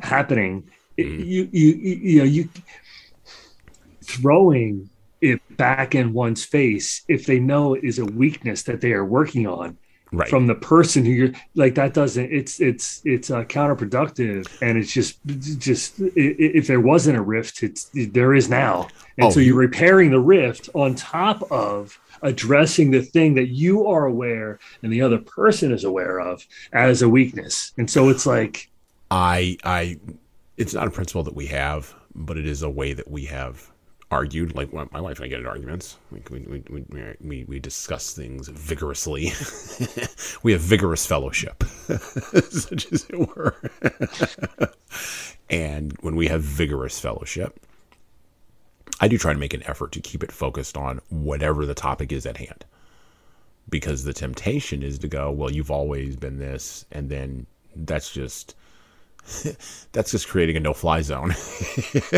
happening, 0.00 0.64
it- 0.96 1.06
Mhm. 1.06 1.26
you, 1.26 1.48
you 1.52 1.68
you 1.74 1.94
you 2.02 2.18
know 2.20 2.24
you 2.24 2.48
throwing 4.02 4.88
it 5.20 5.40
back 5.56 5.94
in 5.94 6.12
one's 6.12 6.44
face 6.44 7.02
if 7.08 7.24
they 7.26 7.38
know 7.40 7.74
it 7.74 7.84
is 7.84 7.98
a 7.98 8.04
weakness 8.04 8.62
that 8.64 8.80
they 8.80 8.92
are 8.92 9.04
working 9.04 9.46
on 9.46 9.76
right. 10.16 10.28
from 10.28 10.46
the 10.46 10.54
person 10.54 11.04
who 11.04 11.10
you're 11.10 11.32
like 11.54 11.74
that 11.74 11.94
doesn't 11.94 12.32
it's 12.32 12.60
it's 12.60 13.00
it's 13.04 13.30
uh, 13.30 13.44
counterproductive 13.44 14.46
and 14.62 14.78
it's 14.78 14.92
just 14.92 15.18
just 15.58 15.94
if 15.98 16.66
there 16.66 16.80
wasn't 16.80 17.16
a 17.16 17.22
rift 17.22 17.62
it's 17.62 17.90
there 17.94 18.34
is 18.34 18.48
now. 18.48 18.88
And 19.16 19.26
Oh, 19.26 19.30
so 19.30 19.40
you're 19.40 19.56
repairing 19.56 20.10
the 20.10 20.20
rift 20.20 20.68
on 20.74 20.94
top 20.94 21.50
of 21.50 21.98
addressing 22.22 22.90
the 22.90 23.02
thing 23.02 23.34
that 23.34 23.48
you 23.48 23.86
are 23.86 24.06
aware 24.06 24.58
and 24.82 24.92
the 24.92 25.02
other 25.02 25.18
person 25.18 25.72
is 25.72 25.84
aware 25.84 26.20
of 26.20 26.46
as 26.72 27.02
a 27.02 27.08
weakness. 27.08 27.72
And 27.78 27.90
so 27.90 28.08
it's 28.08 28.26
like 28.26 28.70
I 29.10 29.56
I 29.64 29.98
it's 30.56 30.74
not 30.74 30.86
a 30.86 30.90
principle 30.90 31.22
that 31.24 31.34
we 31.34 31.46
have, 31.46 31.94
but 32.14 32.36
it 32.36 32.46
is 32.46 32.62
a 32.62 32.70
way 32.70 32.92
that 32.92 33.10
we 33.10 33.26
have 33.26 33.70
argued. 34.10 34.54
Like 34.54 34.72
my 34.72 34.86
my 34.92 35.00
wife 35.00 35.18
and 35.18 35.26
I 35.26 35.28
get 35.28 35.40
in 35.40 35.46
arguments. 35.46 35.96
Like 36.10 36.30
we 36.30 36.40
we 36.40 36.62
we, 36.70 37.14
we, 37.20 37.44
we 37.44 37.58
discuss 37.58 38.12
things 38.12 38.48
vigorously. 38.48 39.32
we 40.42 40.52
have 40.52 40.60
vigorous 40.60 41.06
fellowship, 41.06 41.64
such 42.50 42.92
as 42.92 43.06
it 43.08 43.36
were. 43.36 43.56
and 45.50 45.96
when 46.00 46.16
we 46.16 46.28
have 46.28 46.42
vigorous 46.42 46.98
fellowship, 47.00 47.60
I 49.00 49.08
do 49.08 49.18
try 49.18 49.32
to 49.32 49.38
make 49.38 49.54
an 49.54 49.62
effort 49.64 49.92
to 49.92 50.00
keep 50.00 50.22
it 50.22 50.32
focused 50.32 50.76
on 50.76 51.00
whatever 51.08 51.66
the 51.66 51.74
topic 51.74 52.12
is 52.12 52.26
at 52.26 52.36
hand. 52.36 52.64
Because 53.68 54.04
the 54.04 54.12
temptation 54.12 54.82
is 54.82 54.98
to 54.98 55.08
go, 55.08 55.30
well, 55.30 55.50
you've 55.50 55.70
always 55.70 56.16
been 56.16 56.38
this, 56.38 56.84
and 56.92 57.08
then 57.08 57.46
that's 57.74 58.12
just 58.12 58.54
that's 59.92 60.10
just 60.10 60.28
creating 60.28 60.56
a 60.56 60.60
no-fly 60.60 61.00
zone. 61.00 61.30
and 62.12 62.14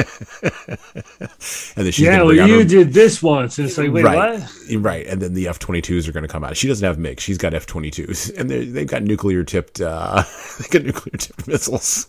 then 1.77 1.93
she's 1.93 2.01
yeah 2.01 2.23
well 2.23 2.33
you 2.33 2.59
her- 2.59 2.65
did 2.65 2.93
this 2.93 3.23
once 3.23 3.59
and 3.59 3.69
it's 3.69 3.79
like 3.79 3.93
wait 3.93 4.05
right, 4.05 4.41
what 4.41 4.83
right, 4.83 5.07
and 5.07 5.23
then 5.23 5.35
the 5.35 5.47
F-22s 5.49 6.09
are 6.09 6.13
going 6.13 6.23
to 6.23 6.29
come 6.29 6.43
out. 6.43 6.57
She 6.57 6.67
doesn't 6.67 6.85
have 6.85 6.99
MiG; 6.99 7.21
she's 7.21 7.39
got 7.39 7.55
F-22s, 7.55 8.37
and 8.39 8.51
they've 8.51 8.87
got 8.87 9.03
nuclear-tipped, 9.03 9.81
uh, 9.81 10.25
they 10.59 10.67
got 10.79 10.85
nuclear-tipped 10.85 11.47
missiles. 11.47 12.07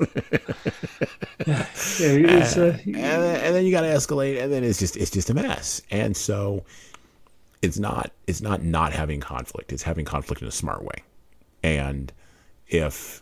yeah, 1.46 1.46
uh, 1.46 1.54
and, 2.00 2.96
then, 2.96 3.46
and 3.46 3.56
then 3.56 3.66
you 3.66 3.72
got 3.72 3.82
to 3.82 3.88
escalate, 3.88 4.42
and 4.42 4.52
then 4.52 4.64
it's 4.64 4.80
just 4.80 4.98
it's 4.98 5.12
just 5.12 5.30
a 5.30 5.34
mess. 5.34 5.82
And 5.92 6.18
so 6.18 6.64
it's 7.62 7.78
not 7.78 8.12
it's 8.26 8.42
not 8.42 8.64
not 8.64 8.94
having 8.94 9.20
conflict; 9.20 9.72
it's 9.72 9.84
having 9.84 10.06
conflict 10.06 10.42
in 10.42 10.48
a 10.48 10.52
smart 10.52 10.84
way. 10.84 11.04
And 11.62 12.12
if 12.68 13.22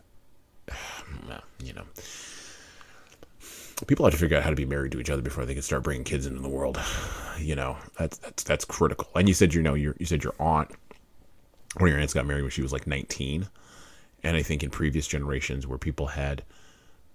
you 1.66 1.74
know, 1.74 1.84
people 3.88 4.06
have 4.06 4.14
to 4.14 4.20
figure 4.20 4.38
out 4.38 4.44
how 4.44 4.50
to 4.50 4.56
be 4.56 4.66
married 4.66 4.92
to 4.94 5.00
each 5.00 5.10
other 5.10 5.22
before 5.22 5.46
they 5.46 5.54
can 5.54 5.64
start 5.64 5.84
bringing 5.84 6.04
kids 6.04 6.26
into 6.26 6.42
the 6.42 6.50
world. 6.50 6.80
You 7.40 7.56
know, 7.56 7.78
that's 7.98 8.18
that's 8.18 8.44
that's 8.44 8.66
critical. 8.66 9.08
And 9.16 9.28
you 9.28 9.34
said 9.34 9.54
you 9.54 9.62
know 9.62 9.74
your 9.74 9.96
you 10.00 10.06
said 10.06 10.24
your 10.24 10.36
aunt, 10.40 10.70
one 11.78 11.90
of 11.90 11.94
your 11.94 12.00
aunts 12.00 12.14
got 12.14 12.26
married 12.26 12.44
when 12.44 12.52
she 12.52 12.62
was 12.62 12.72
like 12.72 12.88
nineteen, 12.88 13.48
and 14.24 14.38
I 14.38 14.42
think 14.42 14.64
in 14.64 14.70
previous 14.70 15.08
generations 15.08 15.68
where 15.68 15.78
people 15.78 16.08
had 16.08 16.44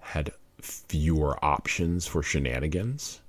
had 0.01 0.33
fewer 0.61 1.43
options 1.45 2.07
for 2.07 2.23
shenanigans. 2.23 3.21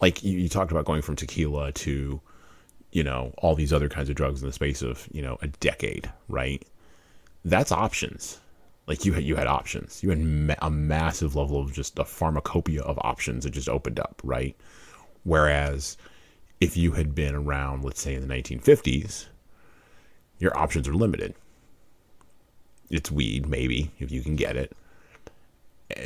Like 0.00 0.22
you, 0.22 0.38
you 0.38 0.48
talked 0.48 0.70
about 0.70 0.84
going 0.84 1.02
from 1.02 1.16
tequila 1.16 1.72
to, 1.72 2.20
you 2.92 3.02
know, 3.02 3.32
all 3.38 3.54
these 3.54 3.72
other 3.72 3.88
kinds 3.88 4.08
of 4.10 4.16
drugs 4.16 4.42
in 4.42 4.48
the 4.48 4.52
space 4.52 4.82
of, 4.82 5.08
you 5.12 5.22
know, 5.22 5.38
a 5.40 5.46
decade, 5.46 6.10
right? 6.28 6.62
That's 7.44 7.72
options. 7.72 8.38
Like 8.86 9.04
you 9.04 9.12
had, 9.14 9.24
you 9.24 9.36
had 9.36 9.46
options. 9.46 10.02
You 10.02 10.10
had 10.10 10.20
ma- 10.20 10.54
a 10.62 10.70
massive 10.70 11.36
level 11.36 11.60
of 11.60 11.72
just 11.72 11.98
a 11.98 12.04
pharmacopoeia 12.04 12.82
of 12.82 12.98
options 13.02 13.44
that 13.44 13.50
just 13.50 13.68
opened 13.68 14.00
up, 14.00 14.20
right? 14.24 14.56
Whereas 15.24 15.96
if 16.60 16.76
you 16.76 16.92
had 16.92 17.14
been 17.14 17.34
around, 17.34 17.84
let's 17.84 18.00
say 18.02 18.14
in 18.14 18.22
the 18.22 18.28
1950s, 18.28 19.28
your 20.38 20.56
options 20.56 20.88
are 20.88 20.94
limited. 20.94 21.34
It's 22.88 23.10
weed, 23.10 23.46
maybe, 23.46 23.90
if 23.98 24.10
you 24.10 24.22
can 24.22 24.36
get 24.36 24.56
it 24.56 24.74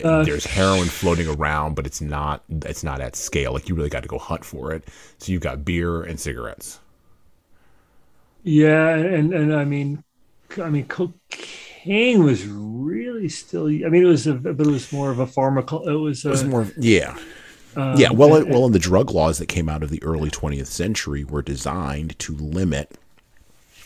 Uh, 0.02 0.26
there's 0.26 0.44
heroin 0.46 0.88
floating 0.88 1.28
around, 1.28 1.74
but 1.74 1.86
it's 1.86 2.00
not 2.00 2.42
it's 2.50 2.82
not 2.84 3.00
at 3.00 3.16
scale. 3.16 3.52
Like 3.52 3.68
you 3.68 3.74
really 3.74 3.88
got 3.90 4.02
to 4.02 4.08
go 4.08 4.18
hunt 4.18 4.44
for 4.44 4.72
it. 4.72 4.84
So 5.18 5.32
you've 5.32 5.42
got 5.42 5.64
beer 5.64 6.02
and 6.02 6.18
cigarettes. 6.18 6.80
Yeah, 8.42 8.94
and 8.96 9.32
and 9.34 9.54
I 9.54 9.64
mean, 9.64 10.04
I 10.60 10.70
mean, 10.70 10.86
cocaine 10.88 11.16
was 11.86 12.44
really 12.46 13.28
still. 13.28 13.66
I 13.66 13.88
mean, 13.88 14.02
it 14.02 14.08
was 14.08 14.26
a, 14.26 14.34
but 14.34 14.66
it 14.66 14.70
was 14.70 14.92
more 14.92 15.10
of 15.10 15.18
a 15.18 15.26
pharmacal. 15.26 15.86
It 15.88 15.92
was, 15.92 16.24
It 16.24 16.30
was 16.30 16.44
more 16.44 16.66
yeah. 16.78 17.16
um, 17.76 17.96
Yeah, 17.96 18.10
well, 18.10 18.34
and- 18.34 18.50
well, 18.50 18.66
and 18.66 18.74
the 18.74 18.78
drug 18.78 19.10
laws 19.10 19.38
that 19.38 19.46
came 19.46 19.68
out 19.68 19.82
of 19.82 19.90
the 19.90 20.02
early 20.02 20.30
20th 20.30 20.66
century 20.66 21.24
were 21.24 21.42
designed 21.42 22.18
to 22.20 22.34
limit. 22.36 22.96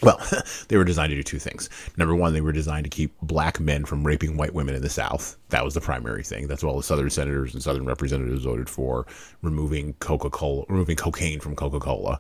Well, 0.03 0.21
they 0.69 0.77
were 0.77 0.85
designed 0.85 1.11
to 1.11 1.17
do 1.17 1.23
two 1.23 1.39
things. 1.39 1.69
Number 1.97 2.15
one, 2.15 2.33
they 2.33 2.41
were 2.41 2.53
designed 2.53 2.85
to 2.85 2.91
keep 2.91 3.15
black 3.23 3.61
men 3.61 3.85
from 3.85 4.05
raping 4.05 4.37
white 4.37 4.55
women 4.55 4.75
in 4.75 4.83
the 4.83 4.91
South. 4.91 5.37
That 5.51 5.65
was 5.65 5.75
the 5.75 5.81
primary 5.81 6.25
thing. 6.25 6.49
That's 6.49 6.63
what 6.63 6.71
all 6.71 6.77
the 6.77 6.83
Southern 6.83 7.11
senators 7.11 7.55
and 7.55 7.63
Southern 7.63 7.85
representatives 7.85 8.45
voted 8.45 8.69
for, 8.69 9.07
removing 9.43 9.95
Coca 9.95 10.31
Cola, 10.31 10.65
removing 10.69 10.97
cocaine 10.97 11.41
from 11.41 11.55
Coca 11.55 11.79
Cola. 11.79 12.19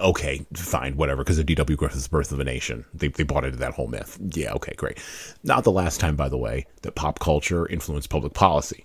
Okay, 0.00 0.44
fine, 0.54 0.96
whatever. 0.96 1.22
Because 1.22 1.38
of 1.38 1.46
D.W. 1.46 1.76
Griffith's 1.76 2.08
Birth 2.08 2.32
of 2.32 2.40
a 2.40 2.44
Nation, 2.44 2.84
they 2.92 3.08
they 3.08 3.22
bought 3.22 3.44
into 3.44 3.58
that 3.58 3.74
whole 3.74 3.88
myth. 3.88 4.18
Yeah, 4.34 4.52
okay, 4.54 4.74
great. 4.76 4.98
Not 5.44 5.64
the 5.64 5.72
last 5.72 6.00
time, 6.00 6.16
by 6.16 6.28
the 6.28 6.38
way, 6.38 6.66
that 6.82 6.94
pop 6.94 7.20
culture 7.20 7.68
influenced 7.68 8.10
public 8.10 8.34
policy 8.34 8.84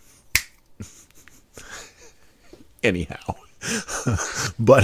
anyhow. 2.84 3.35
but 4.60 4.84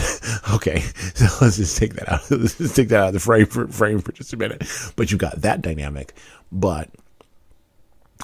okay, 0.53 0.79
so 1.15 1.25
let's 1.41 1.57
just 1.57 1.77
take 1.77 1.93
that 1.93 2.11
out. 2.11 2.21
Let's 2.31 2.57
just 2.57 2.75
take 2.75 2.89
that 2.89 2.99
out 2.99 3.07
of 3.07 3.13
the 3.13 3.19
frame 3.19 3.45
for 3.45 3.67
frame 3.67 3.99
for 3.99 4.11
just 4.11 4.33
a 4.33 4.37
minute. 4.37 4.63
But 4.95 5.11
you 5.11 5.17
got 5.17 5.41
that 5.41 5.61
dynamic. 5.61 6.13
But 6.51 6.89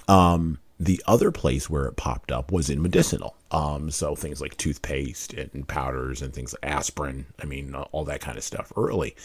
um, 0.07 0.59
the 0.79 1.01
other 1.05 1.31
place 1.31 1.69
where 1.69 1.85
it 1.85 1.95
popped 1.95 2.31
up 2.31 2.51
was 2.51 2.69
in 2.69 2.81
medicinal. 2.81 3.35
Um, 3.51 3.91
so 3.91 4.15
things 4.15 4.41
like 4.41 4.57
toothpaste 4.57 5.33
and 5.33 5.67
powders 5.67 6.21
and 6.21 6.33
things 6.33 6.53
like 6.53 6.71
aspirin. 6.71 7.27
I 7.41 7.45
mean, 7.45 7.73
all 7.73 8.03
that 8.05 8.21
kind 8.21 8.37
of 8.37 8.43
stuff 8.43 8.73
early. 8.75 9.15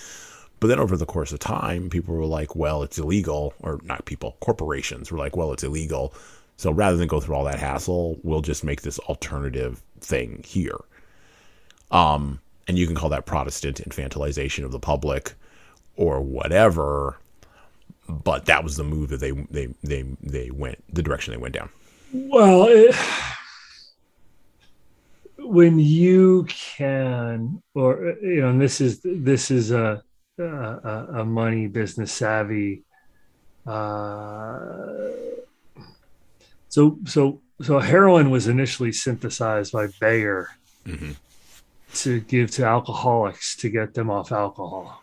But 0.60 0.68
then 0.68 0.78
over 0.80 0.96
the 0.96 1.06
course 1.06 1.32
of 1.32 1.38
time, 1.38 1.90
people 1.90 2.14
were 2.14 2.24
like, 2.24 2.56
well, 2.56 2.82
it's 2.82 2.98
illegal, 2.98 3.52
or 3.60 3.80
not 3.84 4.06
people, 4.06 4.36
corporations 4.40 5.10
were 5.12 5.18
like, 5.18 5.36
well, 5.36 5.52
it's 5.52 5.64
illegal. 5.64 6.14
So 6.56 6.70
rather 6.70 6.96
than 6.96 7.08
go 7.08 7.20
through 7.20 7.34
all 7.34 7.44
that 7.44 7.58
hassle, 7.58 8.18
we'll 8.22 8.40
just 8.40 8.64
make 8.64 8.80
this 8.80 8.98
alternative 9.00 9.82
thing 10.00 10.42
here. 10.46 10.78
Um, 11.90 12.40
and 12.68 12.78
you 12.78 12.86
can 12.86 12.96
call 12.96 13.10
that 13.10 13.26
Protestant 13.26 13.80
infantilization 13.88 14.64
of 14.64 14.72
the 14.72 14.80
public 14.80 15.34
or 15.96 16.20
whatever. 16.20 17.18
But 18.08 18.46
that 18.46 18.62
was 18.64 18.76
the 18.76 18.84
move 18.84 19.10
that 19.10 19.20
they 19.20 19.32
they 19.32 19.68
they 19.82 20.04
they 20.22 20.50
went 20.50 20.82
the 20.92 21.02
direction 21.02 21.32
they 21.32 21.38
went 21.38 21.54
down. 21.54 21.70
Well, 22.12 22.66
it, 22.68 22.94
when 25.38 25.78
you 25.78 26.46
can, 26.48 27.62
or 27.74 28.16
you 28.22 28.40
know, 28.40 28.50
and 28.50 28.60
this 28.60 28.80
is 28.80 29.00
this 29.02 29.50
is 29.50 29.70
a 29.70 30.02
a, 30.38 31.06
a 31.14 31.24
money 31.24 31.66
business 31.66 32.12
savvy. 32.12 32.82
Uh, 33.66 35.10
so 36.68 36.98
so 37.06 37.40
so 37.62 37.78
heroin 37.80 38.30
was 38.30 38.46
initially 38.46 38.92
synthesized 38.92 39.72
by 39.72 39.88
Bayer 40.00 40.48
Mhm. 40.86 41.16
To 42.02 42.20
give 42.20 42.50
to 42.52 42.64
alcoholics 42.64 43.56
to 43.56 43.68
get 43.70 43.94
them 43.94 44.10
off 44.10 44.32
alcohol, 44.32 45.02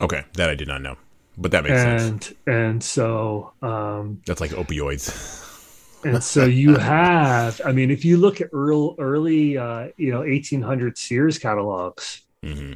Okay, 0.00 0.24
that 0.34 0.50
I 0.50 0.54
did 0.54 0.68
not 0.68 0.82
know, 0.82 0.96
but 1.38 1.50
that 1.52 1.64
makes 1.64 1.82
sense. 1.82 2.12
and 2.12 2.34
and 2.46 2.82
so 2.82 3.52
um, 3.62 4.20
That's 4.26 4.40
like 4.40 4.50
opioids. 4.52 5.12
and 6.04 6.22
so 6.22 6.44
you 6.44 6.76
have, 6.76 7.60
I 7.64 7.72
mean, 7.72 7.90
if 7.90 8.04
you 8.04 8.16
look 8.18 8.40
at 8.40 8.48
early, 8.52 8.94
early 8.98 9.58
uh, 9.58 9.88
you 9.96 10.12
know, 10.12 10.20
1800 10.22 10.98
Sears 10.98 11.38
catalogs, 11.38 12.20
hmm 12.42 12.72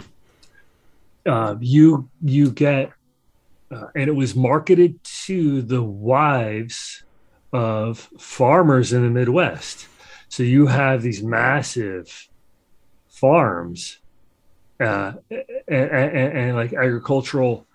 uh, 1.27 1.57
you 1.61 2.11
you 2.23 2.51
get, 2.51 2.91
uh, 3.73 3.87
and 3.95 4.09
it 4.09 4.15
was 4.15 4.35
marketed 4.35 5.03
to 5.27 5.63
the 5.63 5.83
wives 5.83 7.05
of 7.53 8.09
farmers 8.19 8.93
in 8.93 9.03
the 9.03 9.11
Midwest. 9.11 9.89
So 10.31 10.43
you 10.43 10.67
have 10.67 11.03
these 11.03 11.23
massive 11.23 12.28
farms, 13.21 13.99
uh, 14.81 15.13
and, 15.31 15.91
and, 15.91 16.39
and 16.39 16.57
like 16.57 16.73
agricultural. 16.73 17.67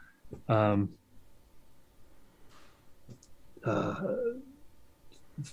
Um, 0.50 0.90
uh, 3.66 3.96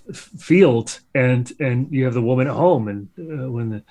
field 0.03 0.99
and 1.15 1.51
and 1.59 1.91
you 1.91 2.05
have 2.05 2.13
the 2.13 2.21
woman 2.21 2.47
at 2.47 2.53
home 2.53 2.87
and 2.87 3.07
uh, 3.17 3.49
when 3.49 3.69
the 3.69 3.83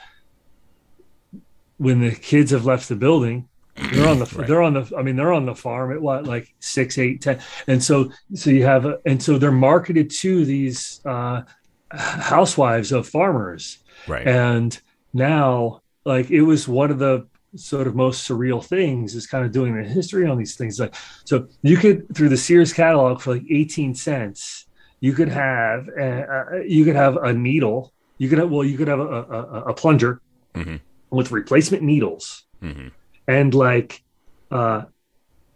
when 1.79 2.01
the 2.01 2.11
kids 2.15 2.51
have 2.53 2.65
left 2.65 2.89
the 2.89 2.95
building 2.95 3.49
they're 3.93 4.09
on 4.09 4.19
the 4.19 4.27
Right. 4.37 4.47
they're 4.47 4.63
on 4.63 4.75
the 4.75 4.93
i 4.97 5.03
mean 5.03 5.17
they're 5.17 5.33
on 5.33 5.47
the 5.47 5.55
farm 5.55 5.91
at 5.93 6.01
what 6.01 6.25
like 6.27 6.55
six 6.61 6.97
eight 6.99 7.23
ten 7.23 7.41
and 7.67 7.83
so 7.83 8.11
so 8.35 8.51
you 8.51 8.65
have 8.65 8.85
a, 8.87 8.99
and 9.07 9.21
so 9.23 9.37
they're 9.39 9.51
marketed 9.51 10.11
to 10.21 10.45
these 10.45 11.01
uh 11.07 11.43
housewives 11.91 12.93
of 12.93 13.09
farmers 13.09 13.79
Right. 14.07 14.27
and 14.29 14.79
now 15.13 15.81
like 16.05 16.31
it 16.31 16.43
was 16.43 16.67
one 16.69 16.91
of 16.91 16.99
the 16.99 17.27
sort 17.57 17.87
of 17.87 17.95
most 17.97 18.29
surreal 18.29 18.65
things 18.65 19.15
is 19.15 19.27
kind 19.27 19.45
of 19.45 19.51
doing 19.53 19.75
the 19.75 19.83
history 19.83 20.27
on 20.27 20.39
these 20.39 20.57
things. 20.57 20.79
Like 20.79 20.95
so 21.25 21.49
you 21.63 21.77
could 21.77 22.15
through 22.15 22.29
the 22.29 22.37
sears 22.37 22.73
catalog 22.73 23.21
for 23.21 23.35
like 23.35 23.43
18 23.51 23.95
cents 23.95 24.67
you 25.01 25.13
could 25.15 25.29
have 25.29 25.89
a, 25.99 26.59
a, 26.61 26.65
you 26.69 26.85
could 26.85 26.95
have 26.97 27.17
a 27.17 27.33
needle 27.33 27.93
you 28.19 28.29
could 28.29 28.39
have 28.39 28.51
well 28.51 28.63
you 28.65 28.77
could 28.77 28.89
have 28.89 29.01
a, 29.01 29.03
a, 29.03 29.63
a 29.69 29.75
plunger 29.75 30.21
Mhm. 30.55 30.81
with 31.11 31.31
replacement 31.31 31.83
needles. 31.83 32.45
Hmm 32.61 32.89
and 33.29 33.55
like 33.55 34.03
uh 34.51 34.83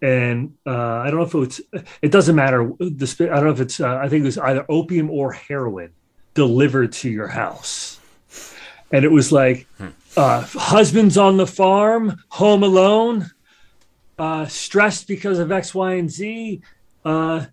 and 0.03 0.53
uh 0.67 0.71
i 1.05 1.11
don't 1.11 1.19
know 1.19 1.41
if 1.41 1.49
it's 1.49 1.61
it 2.03 2.13
doesn't 2.13 2.37
matter 2.37 2.71
the 2.79 3.29
i 3.33 3.35
don't 3.37 3.45
know 3.47 3.51
if 3.51 3.61
it's 3.61 3.81
uh, 3.81 3.97
i 3.97 4.09
think 4.09 4.23
it 4.23 4.27
was 4.27 4.39
either 4.39 4.65
opium 4.69 5.11
or 5.11 5.33
heroin 5.33 5.91
delivered 6.35 6.93
to 6.93 7.09
your 7.09 7.29
house. 7.29 7.99
And 8.93 9.05
it 9.05 9.11
was 9.11 9.33
like 9.33 9.67
uh 10.17 10.41
husbands 10.43 11.19
on 11.19 11.37
the 11.37 11.47
farm 11.47 12.17
home 12.29 12.63
alone 12.63 13.31
uh 14.19 14.47
stressed 14.47 15.09
because 15.09 15.39
of 15.39 15.51
x 15.51 15.75
y 15.75 15.95
and 15.95 16.11
z 16.11 16.63
uh 17.05 17.45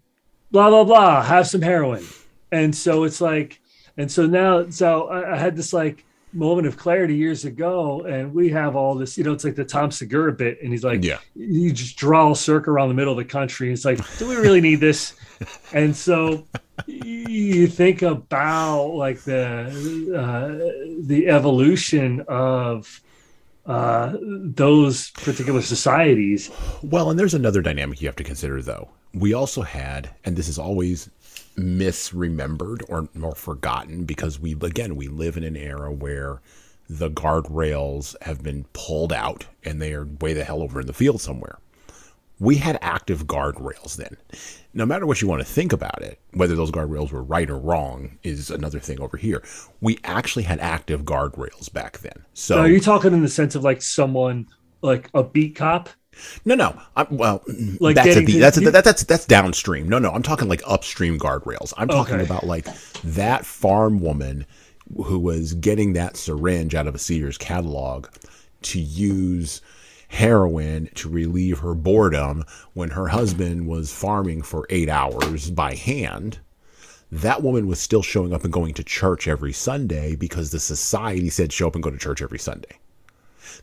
blah 0.52 0.70
blah 0.70 0.84
blah 0.84 1.22
have 1.22 1.48
some 1.48 1.62
heroin 1.62 2.06
and 2.52 2.76
so 2.76 3.04
it's 3.04 3.22
like 3.22 3.60
and 3.98 4.12
so 4.12 4.26
now 4.26 4.70
so 4.70 5.08
i, 5.08 5.34
I 5.34 5.38
had 5.38 5.56
this 5.56 5.74
like 5.74 6.06
moment 6.34 6.66
of 6.66 6.78
clarity 6.78 7.16
years 7.16 7.44
ago 7.44 8.02
and 8.04 8.34
we 8.34 8.50
have 8.50 8.76
all 8.76 8.96
this 8.96 9.18
you 9.18 9.24
know 9.24 9.34
it's 9.34 9.44
like 9.44 9.56
the 9.56 9.66
tom 9.66 9.92
segura 9.92 10.32
bit 10.32 10.62
and 10.62 10.72
he's 10.72 10.84
like 10.84 11.04
yeah. 11.04 11.20
you 11.36 11.74
just 11.74 11.98
draw 11.98 12.32
a 12.32 12.36
circle 12.36 12.74
around 12.74 12.88
the 12.88 12.94
middle 12.94 13.12
of 13.12 13.18
the 13.18 13.26
country. 13.26 13.68
And 13.68 13.74
it's 13.74 13.86
like, 13.86 14.00
do 14.18 14.28
we 14.28 14.36
really 14.36 14.62
need 14.62 14.80
this? 14.80 15.14
And 15.74 15.96
so 15.96 16.46
you 16.88 17.68
think 17.68 18.02
about 18.02 18.88
like 18.88 19.22
the 19.22 19.66
uh, 20.16 21.04
the 21.04 21.28
evolution 21.28 22.24
of 22.28 23.02
uh, 23.66 24.16
those 24.22 25.12
particular 25.12 25.62
societies. 25.62 26.50
Well, 26.82 27.10
and 27.10 27.20
there's 27.20 27.34
another 27.34 27.62
dynamic 27.62 28.02
you 28.02 28.08
have 28.08 28.16
to 28.18 28.24
consider, 28.24 28.62
though. 28.62 28.90
We 29.14 29.34
also 29.34 29.62
had, 29.62 30.10
and 30.24 30.36
this 30.36 30.48
is 30.48 30.58
always 30.58 31.10
misremembered 31.58 32.82
or 32.90 33.10
more 33.14 33.36
forgotten 33.36 34.06
because 34.06 34.40
we, 34.40 34.54
again, 34.54 34.96
we 34.96 35.08
live 35.08 35.38
in 35.38 35.44
an 35.44 35.56
era 35.56 35.92
where 35.92 36.42
the 36.90 37.10
guardrails 37.10 38.16
have 38.24 38.42
been 38.42 38.66
pulled 38.74 39.14
out 39.14 39.46
and 39.64 39.82
they 39.82 39.94
are 39.94 40.08
way 40.20 40.34
the 40.34 40.44
hell 40.44 40.62
over 40.62 40.82
in 40.82 40.88
the 40.88 40.94
field 40.94 41.22
somewhere. 41.22 41.58
We 42.40 42.56
had 42.56 42.80
active 42.82 43.28
guardrails 43.28 43.96
then. 43.96 44.18
No 44.74 44.86
matter 44.86 45.06
what 45.06 45.22
you 45.22 45.28
want 45.28 45.42
to 45.42 45.46
think 45.48 45.74
about 45.74 46.02
it, 46.02 46.20
whether 46.34 46.56
those 46.56 46.72
guardrails 46.72 47.12
were 47.12 47.24
right 47.24 47.50
or 47.50 47.58
wrong 47.58 48.18
is 48.24 48.50
another 48.50 48.80
thing 48.80 49.02
over 49.02 49.18
here. 49.18 49.44
We 49.82 50.00
actually 50.04 50.44
had 50.44 50.60
active 50.60 51.04
guardrails 51.04 51.72
back 51.72 52.00
then. 52.00 52.26
So 52.34 52.56
Now, 52.56 52.62
are 52.62 52.68
you 52.70 52.80
talking 52.80 53.12
in 53.14 53.22
the 53.22 53.28
sense 53.28 53.56
of 53.56 53.64
like 53.64 53.82
someone 53.82 54.48
like 54.82 55.10
a 55.14 55.24
beat 55.24 55.56
cop? 55.56 55.90
No, 56.46 56.56
no. 56.56 56.80
I'm, 56.96 57.08
well, 57.18 57.44
Like 57.80 57.96
that's 57.96 58.16
a 58.16 58.22
That's 58.26 58.58
a, 58.58 58.62
you- 58.62 58.72
that, 58.72 58.84
that's 58.84 59.04
that's 59.04 59.26
downstream. 59.26 59.90
No, 59.90 60.00
no. 60.00 60.12
I'm 60.12 60.24
talking 60.24 60.48
like 60.48 60.62
upstream 60.66 61.20
guardrails. 61.20 61.74
I'm 61.78 61.88
talking 61.88 62.16
Okay. 62.16 62.24
about 62.26 62.46
like 62.46 62.66
that 63.04 63.46
farm 63.46 64.00
woman 64.00 64.46
who 65.06 65.20
was 65.20 65.54
getting 65.54 65.94
that 65.94 66.16
syringe 66.18 66.76
out 66.76 66.88
of 66.88 66.96
a 66.96 67.00
Sears 67.00 67.38
catalog 67.38 68.08
to 68.64 68.80
use 68.80 69.62
heroin 70.12 70.90
to 70.96 71.10
relieve 71.10 71.60
her 71.60 71.74
boredom 71.74 72.44
when 72.74 72.92
her 72.92 73.08
husband 73.08 73.68
was 73.68 73.94
farming 73.94 74.42
for 74.42 74.68
eight 74.70 74.90
hours 74.90 75.50
by 75.50 75.74
hand. 75.76 76.40
That 77.12 77.44
woman 77.44 77.68
was 77.68 77.80
still 77.80 78.04
showing 78.04 78.34
up 78.34 78.44
and 78.44 78.54
going 78.54 78.74
to 78.76 78.84
church 78.84 79.28
every 79.28 79.54
Sunday 79.54 80.16
because 80.16 80.52
the 80.52 80.60
society 80.60 81.30
said 81.30 81.52
show 81.52 81.68
up 81.68 81.76
and 81.76 81.84
go 81.84 81.90
to 81.90 81.98
church 81.98 82.22
every 82.22 82.40
Sunday 82.40 82.78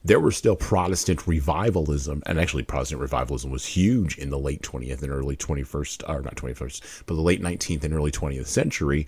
there 0.05 0.21
were 0.21 0.31
still 0.31 0.57
Protestant 0.57 1.27
revivalism, 1.27 2.23
and 2.27 2.39
actually 2.39 2.63
Protestant 2.63 3.01
revivalism 3.01 3.51
was 3.51 3.67
huge 3.67 4.19
in 4.19 4.31
the 4.31 4.39
late 4.39 4.63
20th 4.63 5.03
and 5.03 5.13
early 5.13 5.37
21st, 5.37 6.09
or 6.09 6.23
not 6.23 6.37
21st, 6.37 7.03
but 7.07 7.15
the 7.15 7.21
late 7.21 7.43
19th 7.43 7.85
and 7.85 7.95
early 7.95 8.11
20th 8.11 8.47
century. 8.47 9.07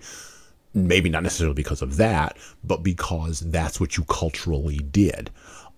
Maybe 0.73 1.09
not 1.09 1.23
necessarily 1.23 1.55
because 1.55 1.81
of 1.81 1.97
that, 1.97 2.37
but 2.63 2.81
because 2.81 3.41
that's 3.41 3.79
what 3.79 3.97
you 3.97 4.05
culturally 4.05 4.77
did. 4.77 5.29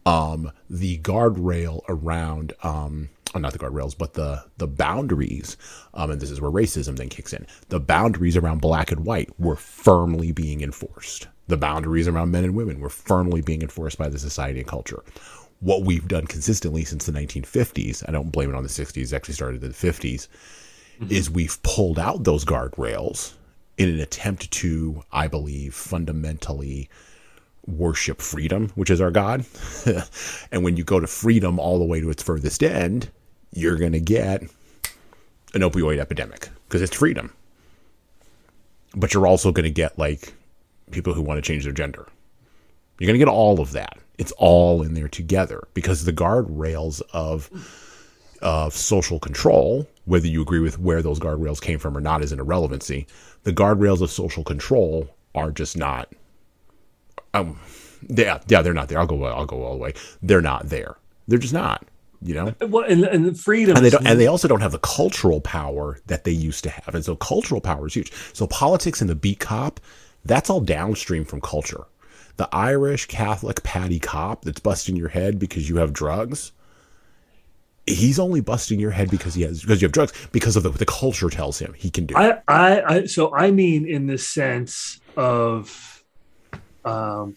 Um, 0.06 0.52
the 0.70 1.00
guardrail 1.00 1.82
around, 1.88 2.54
um, 2.64 3.10
oh, 3.34 3.40
not 3.40 3.54
the 3.54 3.60
guardrails, 3.60 3.98
but 3.98 4.14
the 4.14 4.44
the 4.58 4.68
boundaries, 4.68 5.56
um, 5.94 6.12
and 6.12 6.22
this 6.22 6.32
is 6.32 6.42
where 6.42 6.52
racism 6.52 6.98
then 6.98 7.10
kicks 7.10 7.34
in. 7.34 7.48
The 7.70 7.80
boundaries 7.80 8.36
around 8.36 8.60
black 8.60 8.92
and 8.92 9.06
white 9.06 9.30
were 9.40 9.56
firmly 9.56 10.32
being 10.32 10.62
enforced. 10.62 11.28
The 11.48 11.58
boundaries 11.58 12.08
around 12.08 12.32
men 12.32 12.44
and 12.44 12.56
women 12.56 12.80
were 12.80 12.90
firmly 12.90 13.42
being 13.42 13.62
enforced 13.62 13.98
by 13.98 14.10
the 14.10 14.20
society 14.20 14.60
and 14.60 14.68
culture. 14.68 15.04
What 15.60 15.84
we've 15.84 16.08
done 16.08 16.28
consistently 16.28 16.84
since 16.84 17.06
the 17.06 17.12
1950s, 17.14 18.04
I 18.08 18.12
don't 18.12 18.32
blame 18.32 18.50
it 18.50 18.56
on 18.56 18.64
the 18.64 18.70
60s, 18.70 18.98
it 18.98 19.14
actually 19.14 19.36
started 19.36 19.64
in 19.64 19.70
the 19.70 19.76
50s, 19.76 20.28
is 21.10 21.30
we've 21.30 21.62
pulled 21.64 22.00
out 22.00 22.24
those 22.24 22.46
guardrails 22.46 23.34
in 23.78 23.90
an 23.90 24.00
attempt 24.00 24.52
to, 24.52 25.04
I 25.12 25.28
believe, 25.28 25.74
fundamentally 25.74 26.90
worship 27.68 28.22
freedom, 28.22 28.70
which 28.76 28.90
is 28.90 29.02
our 29.02 29.12
God. 29.12 29.46
and 30.52 30.64
when 30.64 30.78
you 30.78 30.84
go 30.84 31.00
to 31.00 31.08
freedom 31.08 31.60
all 31.60 31.80
the 31.80 31.86
way 31.86 32.02
to 32.02 32.10
its 32.10 32.24
furthest 32.24 32.64
end, 32.64 33.10
you're 33.52 33.78
going 33.78 33.94
to 33.94 34.00
get 34.00 34.44
an 35.54 35.62
opioid 35.62 36.00
epidemic 36.00 36.50
because 36.68 36.82
it's 36.82 36.96
freedom. 36.96 37.32
But 38.96 39.14
you're 39.14 39.28
also 39.28 39.52
going 39.52 39.64
to 39.64 39.72
get 39.72 39.98
like 39.98 40.34
people 40.92 41.14
who 41.14 41.22
want 41.22 41.38
to 41.38 41.42
change 41.42 41.64
their 41.64 41.74
gender. 41.74 42.08
You're 43.00 43.08
going 43.08 43.20
to 43.20 43.26
get 43.26 43.32
all 43.32 43.60
of 43.60 43.72
that. 43.72 43.98
It's 44.18 44.32
all 44.34 44.84
in 44.84 44.94
there 44.94 45.08
together 45.08 45.68
because 45.74 46.06
the 46.06 46.14
guardrails 46.14 47.02
of 47.14 47.50
of 48.42 48.74
social 48.74 49.20
control, 49.20 49.88
whether 50.06 50.28
you 50.28 50.42
agree 50.42 50.60
with 50.60 50.78
where 50.78 51.02
those 51.02 51.20
guardrails 51.20 51.62
came 51.62 51.80
from 51.80 51.98
or 51.98 52.02
not, 52.02 52.22
is 52.22 52.34
an 52.34 52.40
irrelevancy. 52.40 53.08
The 53.44 53.54
guardrails 53.54 54.02
of 54.02 54.12
social 54.12 54.44
control 54.44 55.10
are 55.34 55.50
just 55.50 55.78
not. 55.78 56.12
Um, 57.34 57.60
yeah, 58.10 58.40
yeah, 58.48 58.62
they're 58.62 58.74
not 58.74 58.90
there. 58.90 59.00
I'll 59.00 59.08
go. 59.08 59.24
I'll 59.24 59.46
go 59.46 59.64
all 59.64 59.74
the 59.74 59.80
way. 59.80 59.94
They're 60.22 60.42
not 60.42 60.70
there. 60.70 60.98
They're 61.28 61.40
just 61.40 61.54
not. 61.54 61.86
You 62.26 62.36
know 62.36 62.56
Well, 62.62 62.86
and, 62.90 63.04
and 63.04 63.26
the 63.26 63.34
freedom. 63.34 63.76
and 63.76 63.86
they 63.86 63.90
don't, 63.90 64.08
and 64.08 64.18
they 64.18 64.28
also 64.28 64.48
don't 64.48 64.62
have 64.62 64.72
the 64.72 64.80
cultural 64.80 65.42
power 65.42 66.00
that 66.08 66.24
they 66.24 66.32
used 66.32 66.64
to 66.64 66.70
have. 66.70 66.96
And 66.96 67.04
so 67.04 67.18
cultural 67.18 67.60
power 67.60 67.88
is 67.88 67.96
huge. 67.96 68.14
So 68.32 68.48
politics 68.48 69.02
and 69.02 69.10
the 69.10 69.16
beat 69.16 69.42
cop, 69.42 69.82
that's 70.24 70.50
all 70.50 70.62
downstream 70.62 71.26
from 71.26 71.42
culture. 71.42 71.84
The 72.38 72.48
Irish 72.56 73.08
Catholic 73.08 73.62
patty 73.64 74.00
cop 74.00 74.46
that's 74.46 74.62
busting 74.62 74.96
your 74.96 75.10
head 75.10 75.38
because 75.38 75.68
you 75.68 75.76
have 75.78 75.92
drugs. 75.92 76.54
He's 77.86 78.18
only 78.20 78.40
busting 78.40 78.80
your 78.80 78.92
head 78.92 79.12
because 79.12 79.34
he 79.34 79.42
has 79.42 79.60
because 79.62 79.82
you 79.82 79.86
have 79.88 79.92
drugs 79.92 80.14
because 80.32 80.56
of 80.56 80.64
the, 80.64 80.70
the 80.70 80.86
culture 80.86 81.30
tells 81.30 81.60
him 81.60 81.74
he 81.74 81.90
can 81.90 82.06
do. 82.06 82.16
I, 82.16 82.42
I, 82.48 82.82
I, 82.84 83.06
so 83.06 83.36
I 83.36 83.52
mean, 83.52 83.86
in 83.86 84.08
the 84.08 84.18
sense 84.18 85.02
of, 85.18 85.93
um, 86.86 87.36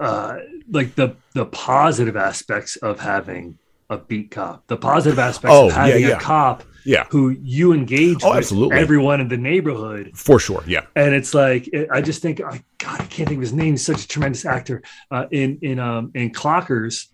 uh, 0.00 0.38
like 0.70 0.94
the 0.94 1.16
the 1.34 1.46
positive 1.46 2.16
aspects 2.16 2.76
of 2.76 3.00
having 3.00 3.58
a 3.90 3.96
beat 3.98 4.30
cop, 4.30 4.66
the 4.66 4.76
positive 4.76 5.18
aspects 5.18 5.54
Oh, 5.56 5.68
of 5.68 5.72
having 5.72 6.02
yeah. 6.02 6.16
a 6.16 6.20
cop 6.20 6.62
yeah, 6.84 7.04
who 7.10 7.30
you 7.30 7.72
engage 7.72 8.22
Oh, 8.22 8.30
with 8.30 8.38
absolutely. 8.38 8.78
everyone 8.78 9.20
in 9.20 9.28
the 9.28 9.36
neighborhood, 9.36 10.12
for 10.14 10.38
sure. 10.38 10.62
Yeah, 10.66 10.82
and 10.94 11.14
it's 11.14 11.34
like 11.34 11.68
it, 11.68 11.88
I 11.92 12.00
just 12.00 12.22
think, 12.22 12.40
I 12.42 12.62
God, 12.78 13.00
I 13.00 13.04
can't 13.04 13.28
think 13.28 13.38
of 13.38 13.40
his 13.40 13.52
name. 13.52 13.74
He's 13.74 13.84
such 13.84 14.04
a 14.04 14.08
tremendous 14.08 14.44
actor 14.44 14.82
uh, 15.10 15.26
in 15.30 15.58
in 15.62 15.78
um 15.78 16.12
in 16.14 16.30
Clockers. 16.32 17.06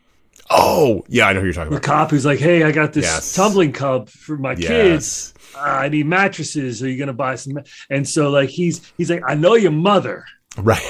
Oh, 0.51 1.05
yeah, 1.09 1.27
I 1.29 1.33
know 1.33 1.41
who 1.41 1.47
you're 1.47 1.55
talking 1.55 1.69
about. 1.73 1.83
The 1.83 1.87
cop 1.89 2.11
who's 2.11 2.27
like, 2.27 2.39
"Hey, 2.39 2.65
I 2.65 2.71
got 2.73 2.93
this 2.93 3.05
Yes. 3.07 3.35
tumbling 3.35 3.73
cub 3.73 4.11
for 4.11 4.37
my 4.37 4.55
kids. 4.55 5.33
Uh, 5.57 5.61
I 5.61 5.89
need 5.89 6.07
mattresses. 6.07 6.83
Are 6.83 6.89
you 6.89 6.99
gonna 6.99 7.13
buy 7.15 7.37
some?" 7.37 7.59
And 7.89 8.07
so 8.07 8.31
like 8.31 8.51
he's 8.51 8.83
he's 8.99 9.11
like, 9.11 9.23
"I 9.27 9.35
know 9.35 9.55
your 9.55 9.71
mother. 9.73 10.25
Right. 10.59 10.83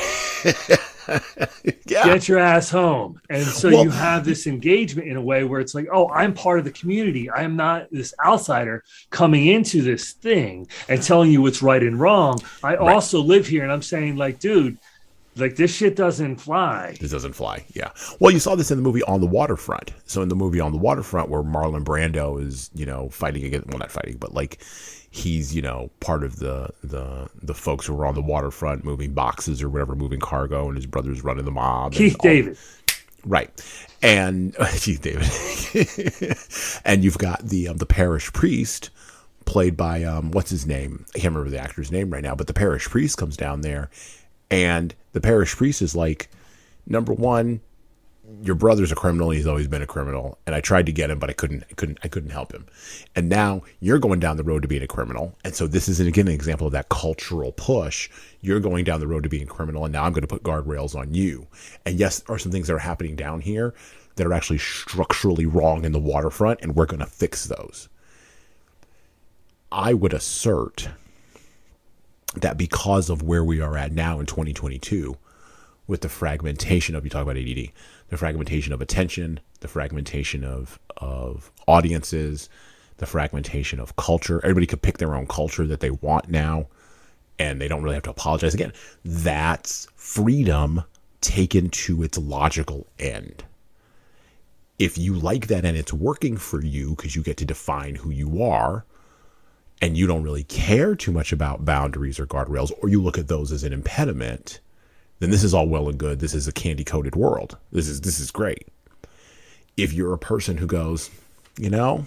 yeah. 1.86 2.05
Get 2.05 2.28
your 2.28 2.39
ass 2.39 2.70
home." 2.70 3.20
And 3.31 3.45
so 3.45 3.70
Well- 3.70 3.85
you 3.85 3.91
have 3.91 4.24
this 4.24 4.47
engagement 4.47 5.09
in 5.09 5.16
a 5.16 5.23
way 5.23 5.45
where 5.45 5.61
it's 5.61 5.74
like, 5.74 5.86
"Oh, 5.93 6.09
I'm 6.11 6.35
part 6.35 6.59
of 6.59 6.65
the 6.65 6.70
community. 6.70 7.31
I 7.31 7.43
am 7.43 7.57
not 7.57 7.89
this 7.91 8.15
outsider 8.24 8.85
coming 9.11 9.47
into 9.47 9.82
this 9.82 10.12
thing 10.12 10.66
and 10.89 11.03
telling 11.03 11.31
you 11.31 11.43
what's 11.43 11.62
right 11.62 11.82
and 11.82 11.99
wrong. 12.01 12.41
I 12.62 12.77
Right. 12.77 12.78
also 12.95 13.20
live 13.20 13.47
here." 13.47 13.62
And 13.62 13.73
I'm 13.73 13.82
saying, 13.82 14.16
like, 14.16 14.39
dude, 14.39 14.78
like 15.36 15.57
this 15.57 15.74
shit 15.74 15.97
doesn't 15.97 16.36
fly. 16.36 16.97
This 17.01 17.11
doesn't 17.11 17.32
fly. 17.32 17.65
Yeah. 17.74 17.91
Well, 18.20 18.31
you 18.31 18.39
saw 18.39 18.55
this 18.55 18.70
in 18.70 18.77
the 18.78 18.85
movie 18.85 19.03
On 19.03 19.20
the 19.20 19.27
Waterfront. 19.27 19.93
So 20.07 20.23
in 20.23 20.28
the 20.28 20.36
movie 20.36 20.61
On 20.61 20.70
the 20.73 20.78
Waterfront, 20.78 21.28
where 21.28 21.43
Marlon 21.43 21.82
Brando 21.85 22.41
is, 22.41 22.70
you 22.74 22.86
know, 22.86 23.09
fighting 23.09 23.45
against 23.45 23.66
well, 23.69 23.78
not 23.78 23.91
fighting, 23.91 24.16
but 24.19 24.32
like 24.32 24.62
he's, 25.15 25.55
you 25.55 25.62
know, 25.62 25.91
part 26.01 26.24
of 26.24 26.41
the 26.41 26.70
the 26.82 27.28
the 27.41 27.55
folks 27.55 27.86
who 27.86 27.97
are 28.01 28.05
on 28.05 28.15
the 28.15 28.23
waterfront 28.23 28.85
moving 28.85 29.12
boxes 29.12 29.62
or 29.62 29.69
whatever, 29.69 29.95
moving 29.95 30.19
cargo, 30.19 30.66
and 30.66 30.77
his 30.77 30.86
brother's 30.86 31.23
running 31.23 31.45
the 31.45 31.53
mob. 31.53 31.93
Keith 31.93 32.19
David. 32.19 32.59
Right. 33.24 33.49
And 34.03 34.57
Keith 34.74 35.01
David. 35.01 36.36
and 36.85 37.05
you've 37.05 37.19
got 37.19 37.47
the 37.49 37.69
um, 37.69 37.77
the 37.77 37.86
parish 37.86 38.32
priest 38.32 38.91
played 39.45 39.77
by 39.77 40.03
um 40.03 40.32
what's 40.32 40.51
his 40.51 40.66
name? 40.66 41.05
I 41.15 41.19
can't 41.19 41.35
remember 41.35 41.51
the 41.51 41.62
actor's 41.62 41.93
name 41.93 42.11
right 42.11 42.23
now, 42.23 42.35
but 42.35 42.49
the 42.49 42.55
parish 42.55 42.89
priest 42.89 43.16
comes 43.16 43.36
down 43.36 43.61
there 43.61 43.91
and 44.51 44.95
the 45.12 45.20
parish 45.20 45.55
priest 45.55 45.81
is 45.81 45.95
like 45.95 46.28
number 46.86 47.12
1 47.12 47.61
your 48.43 48.55
brother's 48.55 48.93
a 48.93 48.95
criminal. 48.95 49.31
He's 49.31 49.47
always 49.47 49.69
been 49.69 49.83
a 49.83 49.87
criminal, 49.87 50.39
and 50.47 50.55
I 50.55 50.61
tried 50.61 50.87
to 50.87 50.93
get 50.93 51.11
him, 51.11 51.19
but 51.19 51.31
I 51.31 51.35
couldn't. 51.35 51.65
I 51.71 51.75
couldn't. 51.75 51.99
I 52.03 52.09
couldn't 52.09 52.31
help 52.31 52.53
him. 52.53 52.67
And 53.15 53.29
now 53.29 53.63
you're 53.81 53.99
going 53.99 54.21
down 54.21 54.37
the 54.37 54.45
road 54.45 54.63
to 54.63 54.69
being 54.69 54.83
a 54.83 54.87
criminal, 54.87 55.37
and 55.45 55.55
so 55.55 55.67
this 55.67 55.89
is 55.89 56.01
again 56.01 56.29
an 56.29 56.35
example 56.35 56.67
of 56.67 56.73
that 56.73 56.89
cultural 56.89 57.53
push. 57.53 58.09
You're 58.41 58.61
going 58.61 58.85
down 58.85 59.01
the 59.01 59.07
road 59.07 59.25
to 59.25 59.29
being 59.29 59.45
a 59.45 59.47
criminal, 59.47 59.85
and 59.85 59.93
now 59.93 60.05
I'm 60.05 60.13
going 60.13 60.23
to 60.23 60.29
put 60.29 60.43
guardrails 60.43 60.95
on 60.95 61.15
you. 61.15 61.47
And 61.85 61.99
yes, 61.99 62.21
there 62.21 62.35
are 62.35 62.39
some 62.39 62.53
things 62.53 62.69
that 62.69 62.75
are 62.75 62.79
happening 62.79 63.17
down 63.17 63.41
here 63.41 63.75
that 64.17 64.27
are 64.27 64.33
actually 64.33 64.59
structurally 64.59 65.47
wrong 65.47 65.85
in 65.85 65.93
the 65.93 65.99
waterfront, 65.99 66.61
and 66.63 66.75
we're 66.75 66.87
going 66.87 67.01
to 67.01 67.07
fix 67.07 67.47
those. 67.47 67.89
I 69.71 69.93
would 69.93 70.13
assert 70.13 70.89
that 72.37 72.57
because 72.57 73.11
of 73.11 73.23
where 73.23 73.45
we 73.45 73.61
are 73.61 73.77
at 73.77 73.93
now 73.93 74.21
in 74.21 74.27
2022 74.27 75.17
with 75.86 76.01
the 76.01 76.09
fragmentation 76.09 76.94
of 76.94 77.05
you 77.05 77.11
talk 77.11 77.23
about 77.23 77.36
ADD, 77.36 77.70
the 78.09 78.16
fragmentation 78.16 78.73
of 78.73 78.81
attention, 78.81 79.40
the 79.61 79.69
fragmentation 79.69 80.44
of 80.44 80.78
of 80.97 81.51
audiences, 81.66 82.48
the 82.98 83.06
fragmentation 83.06 83.81
of 83.81 83.97
culture. 83.97 84.40
Everybody 84.43 84.66
could 84.66 84.82
pick 84.82 84.98
their 84.98 85.15
own 85.15 85.27
culture 85.27 85.66
that 85.66 85.81
they 85.81 85.90
want 85.90 86.28
now, 86.28 86.69
and 87.39 87.61
they 87.61 87.69
don't 87.69 87.82
really 87.82 87.94
have 87.94 88.05
to 88.05 88.11
apologize 88.11 88.55
again. 88.55 88.73
That's 89.05 89.89
freedom 89.97 90.85
taken 91.20 91.70
to 91.70 92.02
its 92.02 92.19
logical 92.19 92.86
end. 92.98 93.44
If 94.78 94.98
you 94.98 95.15
like 95.15 95.47
that 95.48 95.65
and 95.65 95.77
it's 95.77 95.93
working 95.93 96.36
for 96.36 96.62
you 96.62 96.90
because 96.90 97.16
you 97.16 97.23
get 97.23 97.36
to 97.39 97.44
define 97.44 97.94
who 97.97 98.11
you 98.11 98.43
are, 98.43 98.85
and 99.81 99.97
you 99.97 100.06
don't 100.06 100.23
really 100.23 100.44
care 100.44 100.94
too 100.94 101.12
much 101.12 101.32
about 101.32 101.65
boundaries 101.65 102.19
or 102.19 102.27
guardrails, 102.27 102.73
or 102.81 102.89
you 102.89 103.02
look 103.02 103.19
at 103.19 103.28
those 103.28 103.52
as 103.52 103.65
an 103.65 103.73
impediment, 103.73 104.61
then 105.20 105.31
this 105.31 105.45
is 105.45 105.55
all 105.55 105.69
well 105.69 105.89
and 105.89 105.99
good. 105.99 106.20
This 106.20 106.35
is 106.35 106.49
a 106.49 106.53
candy 106.53 106.85
coated 106.85 107.16
world. 107.16 107.57
This 107.73 107.89
is 107.89 108.01
this 108.01 108.20
is 108.20 108.31
great. 108.31 108.69
If 109.77 109.93
you're 109.93 110.12
a 110.12 110.19
person 110.19 110.59
who 110.59 110.66
goes, 110.66 111.11
you 111.59 111.70
know, 111.70 112.07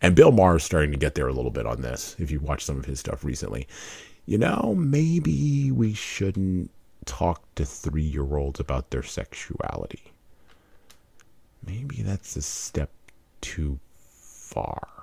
and 0.00 0.14
Bill 0.14 0.32
Maher 0.32 0.56
is 0.56 0.64
starting 0.64 0.92
to 0.92 0.98
get 0.98 1.14
there 1.14 1.28
a 1.28 1.32
little 1.32 1.50
bit 1.50 1.66
on 1.66 1.80
this. 1.80 2.16
If 2.18 2.30
you 2.30 2.40
watch 2.40 2.64
some 2.64 2.78
of 2.78 2.84
his 2.84 3.00
stuff 3.00 3.24
recently, 3.24 3.66
you 4.26 4.38
know, 4.38 4.74
maybe 4.76 5.70
we 5.70 5.94
shouldn't 5.94 6.70
talk 7.04 7.42
to 7.54 7.64
three 7.64 8.02
year 8.02 8.36
olds 8.36 8.60
about 8.60 8.90
their 8.90 9.02
sexuality. 9.02 10.12
Maybe 11.66 12.02
that's 12.02 12.36
a 12.36 12.42
step 12.42 12.90
too 13.40 13.78
far 14.10 14.93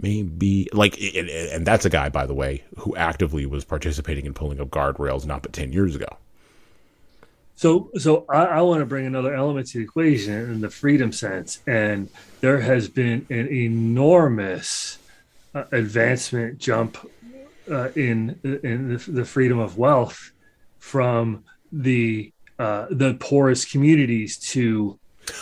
maybe 0.00 0.68
like 0.72 0.98
and, 1.00 1.28
and 1.28 1.66
that's 1.66 1.84
a 1.84 1.90
guy 1.90 2.08
by 2.08 2.26
the 2.26 2.34
way 2.34 2.64
who 2.78 2.96
actively 2.96 3.46
was 3.46 3.64
participating 3.64 4.24
in 4.24 4.34
pulling 4.34 4.60
up 4.60 4.68
guardrails 4.68 5.26
not 5.26 5.42
but 5.42 5.52
10 5.52 5.72
years 5.72 5.94
ago. 5.94 6.08
So, 7.54 7.90
so 7.96 8.24
I, 8.28 8.44
I 8.44 8.62
want 8.62 8.80
to 8.80 8.86
bring 8.86 9.06
another 9.06 9.34
element 9.34 9.68
to 9.68 9.78
the 9.78 9.84
equation 9.84 10.34
in 10.34 10.60
the 10.62 10.70
freedom 10.70 11.12
sense, 11.12 11.60
and 11.66 12.08
there 12.40 12.60
has 12.60 12.88
been 12.88 13.26
an 13.30 13.46
enormous 13.52 14.98
uh, 15.54 15.64
advancement 15.70 16.58
jump 16.58 16.98
uh, 17.70 17.90
in 17.94 18.40
in 18.42 18.98
the, 19.06 19.24
freedom 19.24 19.60
of 19.60 19.78
wealth 19.78 20.32
from 20.78 21.44
the 21.70 22.32
uh, 22.58 22.86
the 22.90 23.14
poorest 23.14 23.70
communities 23.70 24.38
to 24.38 24.98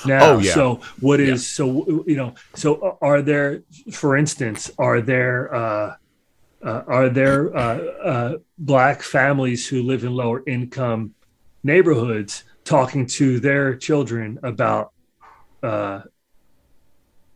now. 0.06 0.34
Oh, 0.34 0.38
yeah. 0.38 0.54
So, 0.54 0.80
what 1.00 1.20
is 1.20 1.46
so 1.46 2.04
you 2.06 2.16
know? 2.16 2.34
So, 2.54 2.98
are 3.00 3.22
there, 3.22 3.62
for 3.92 4.16
instance, 4.16 4.70
are 4.78 5.00
there? 5.00 5.54
Uh, 5.54 5.94
uh, 6.62 6.82
are 6.86 7.08
there 7.08 7.56
uh, 7.56 7.78
uh, 8.04 8.38
black 8.58 9.02
families 9.02 9.66
who 9.66 9.82
live 9.82 10.04
in 10.04 10.12
lower 10.12 10.42
income 10.46 11.14
neighborhoods 11.64 12.44
talking 12.64 13.06
to 13.06 13.40
their 13.40 13.76
children 13.76 14.38
about 14.42 14.92
uh, 15.62 16.00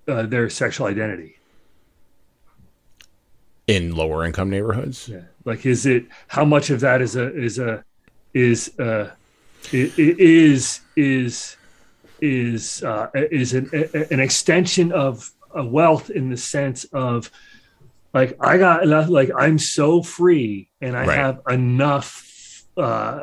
uh, 0.09 0.23
their 0.27 0.51
sexual 0.51 0.87
identity? 0.87 1.37
in 3.67 3.97
lower 3.97 4.27
income 4.27 4.51
neighborhoods 4.51 5.09
Yeah. 5.09 5.23
Like, 5.47 5.65
is 5.65 5.87
it 5.87 6.05
how 6.29 6.45
much 6.45 6.69
of 6.69 6.81
that 6.81 7.01
is 7.01 7.17
a 7.17 7.35
is 7.35 7.59
a 7.59 7.83
is 8.35 8.79
uh 8.79 9.11
i- 9.73 9.93
i- 9.97 10.17
is 10.19 10.81
is 10.97 11.57
is 12.21 12.83
uh, 12.83 13.09
is 13.15 13.55
an 13.55 13.69
an 14.11 14.21
extension 14.21 14.93
of 14.93 15.31
wealth 15.55 16.11
in 16.11 16.31
the 16.31 16.37
sense 16.37 16.85
of 16.93 17.31
like 18.13 18.37
I 18.41 18.59
got 18.59 18.83
enough 18.85 19.09
like 19.09 19.31
I'm 19.37 19.59
so 19.59 20.03
free 20.03 20.71
and 20.81 20.97
I 20.97 21.07
Right. 21.07 21.19
have 21.19 21.41
enough 21.49 22.31
uh, 22.77 23.19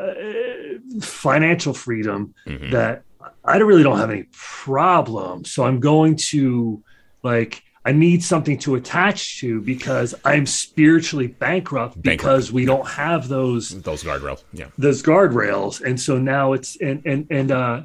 financial 1.02 1.74
freedom 1.74 2.34
Mhm. 2.48 2.72
that 2.72 3.04
I 3.44 3.58
really 3.58 3.84
don't 3.84 3.98
have 3.98 4.10
any 4.12 4.26
problem. 4.34 5.46
So 5.46 5.64
I'm 5.64 5.80
going 5.80 6.16
to 6.32 6.84
like 7.24 7.62
I 7.84 7.92
need 7.92 8.24
something 8.24 8.60
to 8.60 8.76
attach 8.76 9.40
to 9.40 9.60
because 9.62 10.14
I'm 10.24 10.46
spiritually 10.46 11.28
bankrupt, 11.28 11.96
Bankrupt. 11.96 12.04
because 12.04 12.52
we 12.52 12.66
don't 12.66 12.88
have 12.88 13.28
those 13.28 13.70
those 13.82 14.04
guardrails 14.04 14.44
yeah 14.54 14.68
those 14.78 15.02
guardrails 15.02 15.82
and 15.82 16.00
so 16.00 16.18
now 16.20 16.54
it's 16.54 16.80
and 16.80 17.02
and 17.06 17.26
and 17.32 17.52
uh 17.52 17.82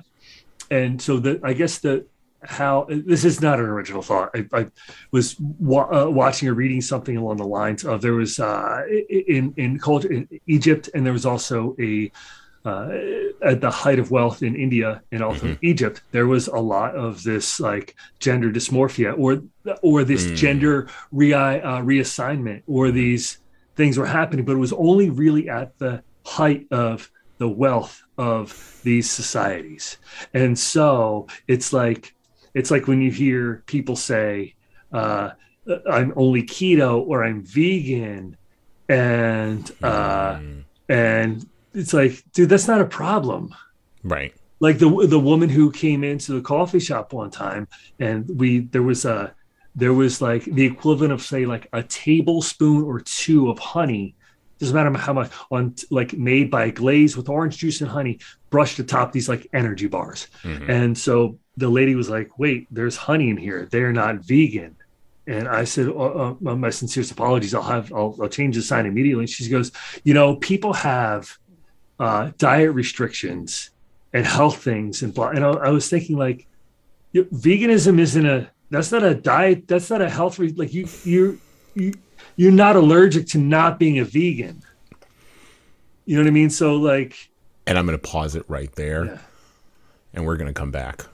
and 0.70 1.00
so 1.00 1.18
the 1.18 1.40
i 1.42 1.52
guess 1.52 1.78
the 1.78 2.04
how 2.42 2.86
this 2.88 3.24
is 3.24 3.40
not 3.40 3.58
an 3.58 3.64
original 3.66 4.02
thought 4.02 4.30
i, 4.34 4.44
I 4.52 4.66
was 5.10 5.36
wa- 5.40 5.88
uh, 5.90 6.08
watching 6.10 6.48
or 6.48 6.54
reading 6.54 6.80
something 6.80 7.16
along 7.16 7.38
the 7.38 7.46
lines 7.46 7.84
of 7.84 8.02
there 8.02 8.12
was 8.14 8.38
uh 8.38 8.82
in 9.08 9.52
in 9.56 9.78
culture 9.78 10.12
in 10.12 10.28
egypt 10.46 10.88
and 10.94 11.04
there 11.04 11.12
was 11.12 11.26
also 11.26 11.74
a 11.80 12.10
uh, 12.64 12.88
at 13.42 13.60
the 13.60 13.70
height 13.70 14.00
of 14.00 14.10
wealth 14.10 14.42
in 14.42 14.56
India 14.56 15.00
and 15.12 15.22
also 15.22 15.46
Mhm. 15.46 15.58
Egypt, 15.62 16.02
there 16.10 16.26
was 16.26 16.48
a 16.48 16.58
lot 16.58 16.96
of 16.96 17.22
this 17.22 17.60
like 17.60 17.94
gender 18.18 18.50
dysmorphia 18.50 19.14
or 19.16 19.40
or 19.82 20.02
this 20.02 20.26
Mm. 20.26 20.34
gender 20.36 20.88
re- 21.12 21.32
uh, 21.32 21.80
reassignment 21.82 22.62
or 22.66 22.90
these 22.90 23.38
things 23.76 23.96
were 23.96 24.06
happening, 24.06 24.44
but 24.44 24.54
it 24.58 24.58
was 24.58 24.72
only 24.72 25.10
really 25.10 25.48
at 25.48 25.78
the 25.78 26.02
height 26.24 26.66
of 26.72 27.08
the 27.38 27.46
wealth 27.48 28.02
of 28.18 28.80
these 28.82 29.10
societies. 29.10 29.98
And 30.34 30.58
so 30.58 31.26
it's 31.48 31.72
like 31.72 32.14
it's 32.54 32.70
like 32.70 32.86
when 32.86 33.00
you 33.00 33.10
hear 33.10 33.62
people 33.66 33.96
say, 33.96 34.54
uh, 34.92 35.30
"I'm 35.90 36.12
only 36.16 36.42
keto" 36.42 37.06
or 37.06 37.24
"I'm 37.24 37.42
vegan," 37.42 38.36
and 38.88 39.70
uh, 39.82 40.36
Mm, 40.36 40.64
and 40.88 41.46
it's 41.74 41.92
like, 41.92 42.22
dude, 42.32 42.48
that's 42.48 42.68
not 42.68 42.80
a 42.80 42.86
problem. 42.86 43.54
Right. 44.02 44.34
Like 44.60 44.78
the 44.78 45.06
the 45.06 45.20
woman 45.20 45.48
who 45.48 45.70
came 45.70 46.02
into 46.02 46.32
the 46.32 46.40
coffee 46.40 46.80
shop 46.80 47.12
one 47.12 47.30
time 47.30 47.68
and 47.98 48.26
we 48.38 48.60
there 48.60 48.82
was 48.82 49.04
a 49.04 49.34
there 49.74 49.92
was 49.92 50.22
like 50.22 50.44
the 50.44 50.64
equivalent 50.64 51.12
of 51.12 51.20
say 51.20 51.44
like 51.44 51.68
a 51.74 51.82
tablespoon 51.82 52.82
or 52.82 53.00
two 53.00 53.50
of 53.50 53.58
honey 53.58 54.15
doesn't 54.58 54.74
matter 54.74 54.96
how 54.98 55.12
much 55.12 55.30
on 55.50 55.74
like 55.90 56.12
made 56.14 56.50
by 56.50 56.70
glaze 56.70 57.16
with 57.16 57.28
orange 57.28 57.58
juice 57.58 57.80
and 57.80 57.90
honey 57.90 58.18
brushed 58.50 58.78
atop 58.78 59.12
these 59.12 59.28
like 59.28 59.46
energy 59.52 59.86
bars 59.86 60.28
Mhm. 60.42 60.68
and 60.68 60.98
so 60.98 61.38
the 61.56 61.68
lady 61.68 61.94
was 61.94 62.08
like 62.08 62.38
wait 62.38 62.66
there's 62.70 62.96
honey 62.96 63.28
in 63.30 63.36
here 63.36 63.68
they're 63.70 63.92
not 63.92 64.16
vegan 64.24 64.74
and 65.28 65.48
I 65.48 65.64
said, 65.64 65.88
uh, 65.88 65.92
uh, 65.94 66.34
my 66.40 66.70
sincerest 66.70 67.10
apologies. 67.10 67.52
I'll 67.52 67.60
have, 67.64 67.92
I'll, 67.92 68.16
I'll 68.22 68.28
change 68.28 68.54
the 68.54 68.62
sign 68.62 68.86
immediately. 68.86 69.22
And 69.24 69.28
she 69.28 69.48
goes, 69.48 69.72
you 70.04 70.14
know, 70.14 70.36
people 70.36 70.72
have 70.72 71.36
uh, 71.98 72.30
diet 72.38 72.72
restrictions 72.74 73.70
and 74.12 74.24
health 74.24 74.62
things 74.62 75.02
and 75.02 75.12
blah. 75.12 75.30
And 75.30 75.44
I, 75.44 75.48
I 75.50 75.70
was 75.70 75.88
thinking 75.90 76.16
like, 76.16 76.46
veganism 77.12 77.98
isn't 77.98 78.24
a 78.24 78.48
that's 78.70 78.92
not 78.92 79.02
a 79.02 79.14
diet. 79.16 79.66
That's 79.66 79.90
not 79.90 80.00
a 80.00 80.08
health. 80.08 80.38
Re- 80.38 80.52
like 80.56 80.72
you 80.72 80.86
you 81.04 81.40
you 81.74 81.94
you're 82.36 82.52
not 82.52 82.76
allergic 82.76 83.26
to 83.28 83.38
not 83.38 83.78
being 83.78 83.98
a 83.98 84.04
vegan. 84.04 84.62
You 86.04 86.16
know 86.16 86.22
what 86.22 86.28
I 86.28 86.32
mean? 86.32 86.50
So 86.50 86.76
like, 86.76 87.30
And 87.66 87.76
I'm 87.78 87.86
going 87.86 87.98
to 87.98 88.02
pause 88.06 88.36
it 88.36 88.44
right 88.48 88.72
there, 88.76 89.04
Yeah. 89.06 89.18
and 90.14 90.24
we're 90.24 90.36
going 90.36 90.46
to 90.46 90.52
come 90.58 90.70
back. 90.70 91.04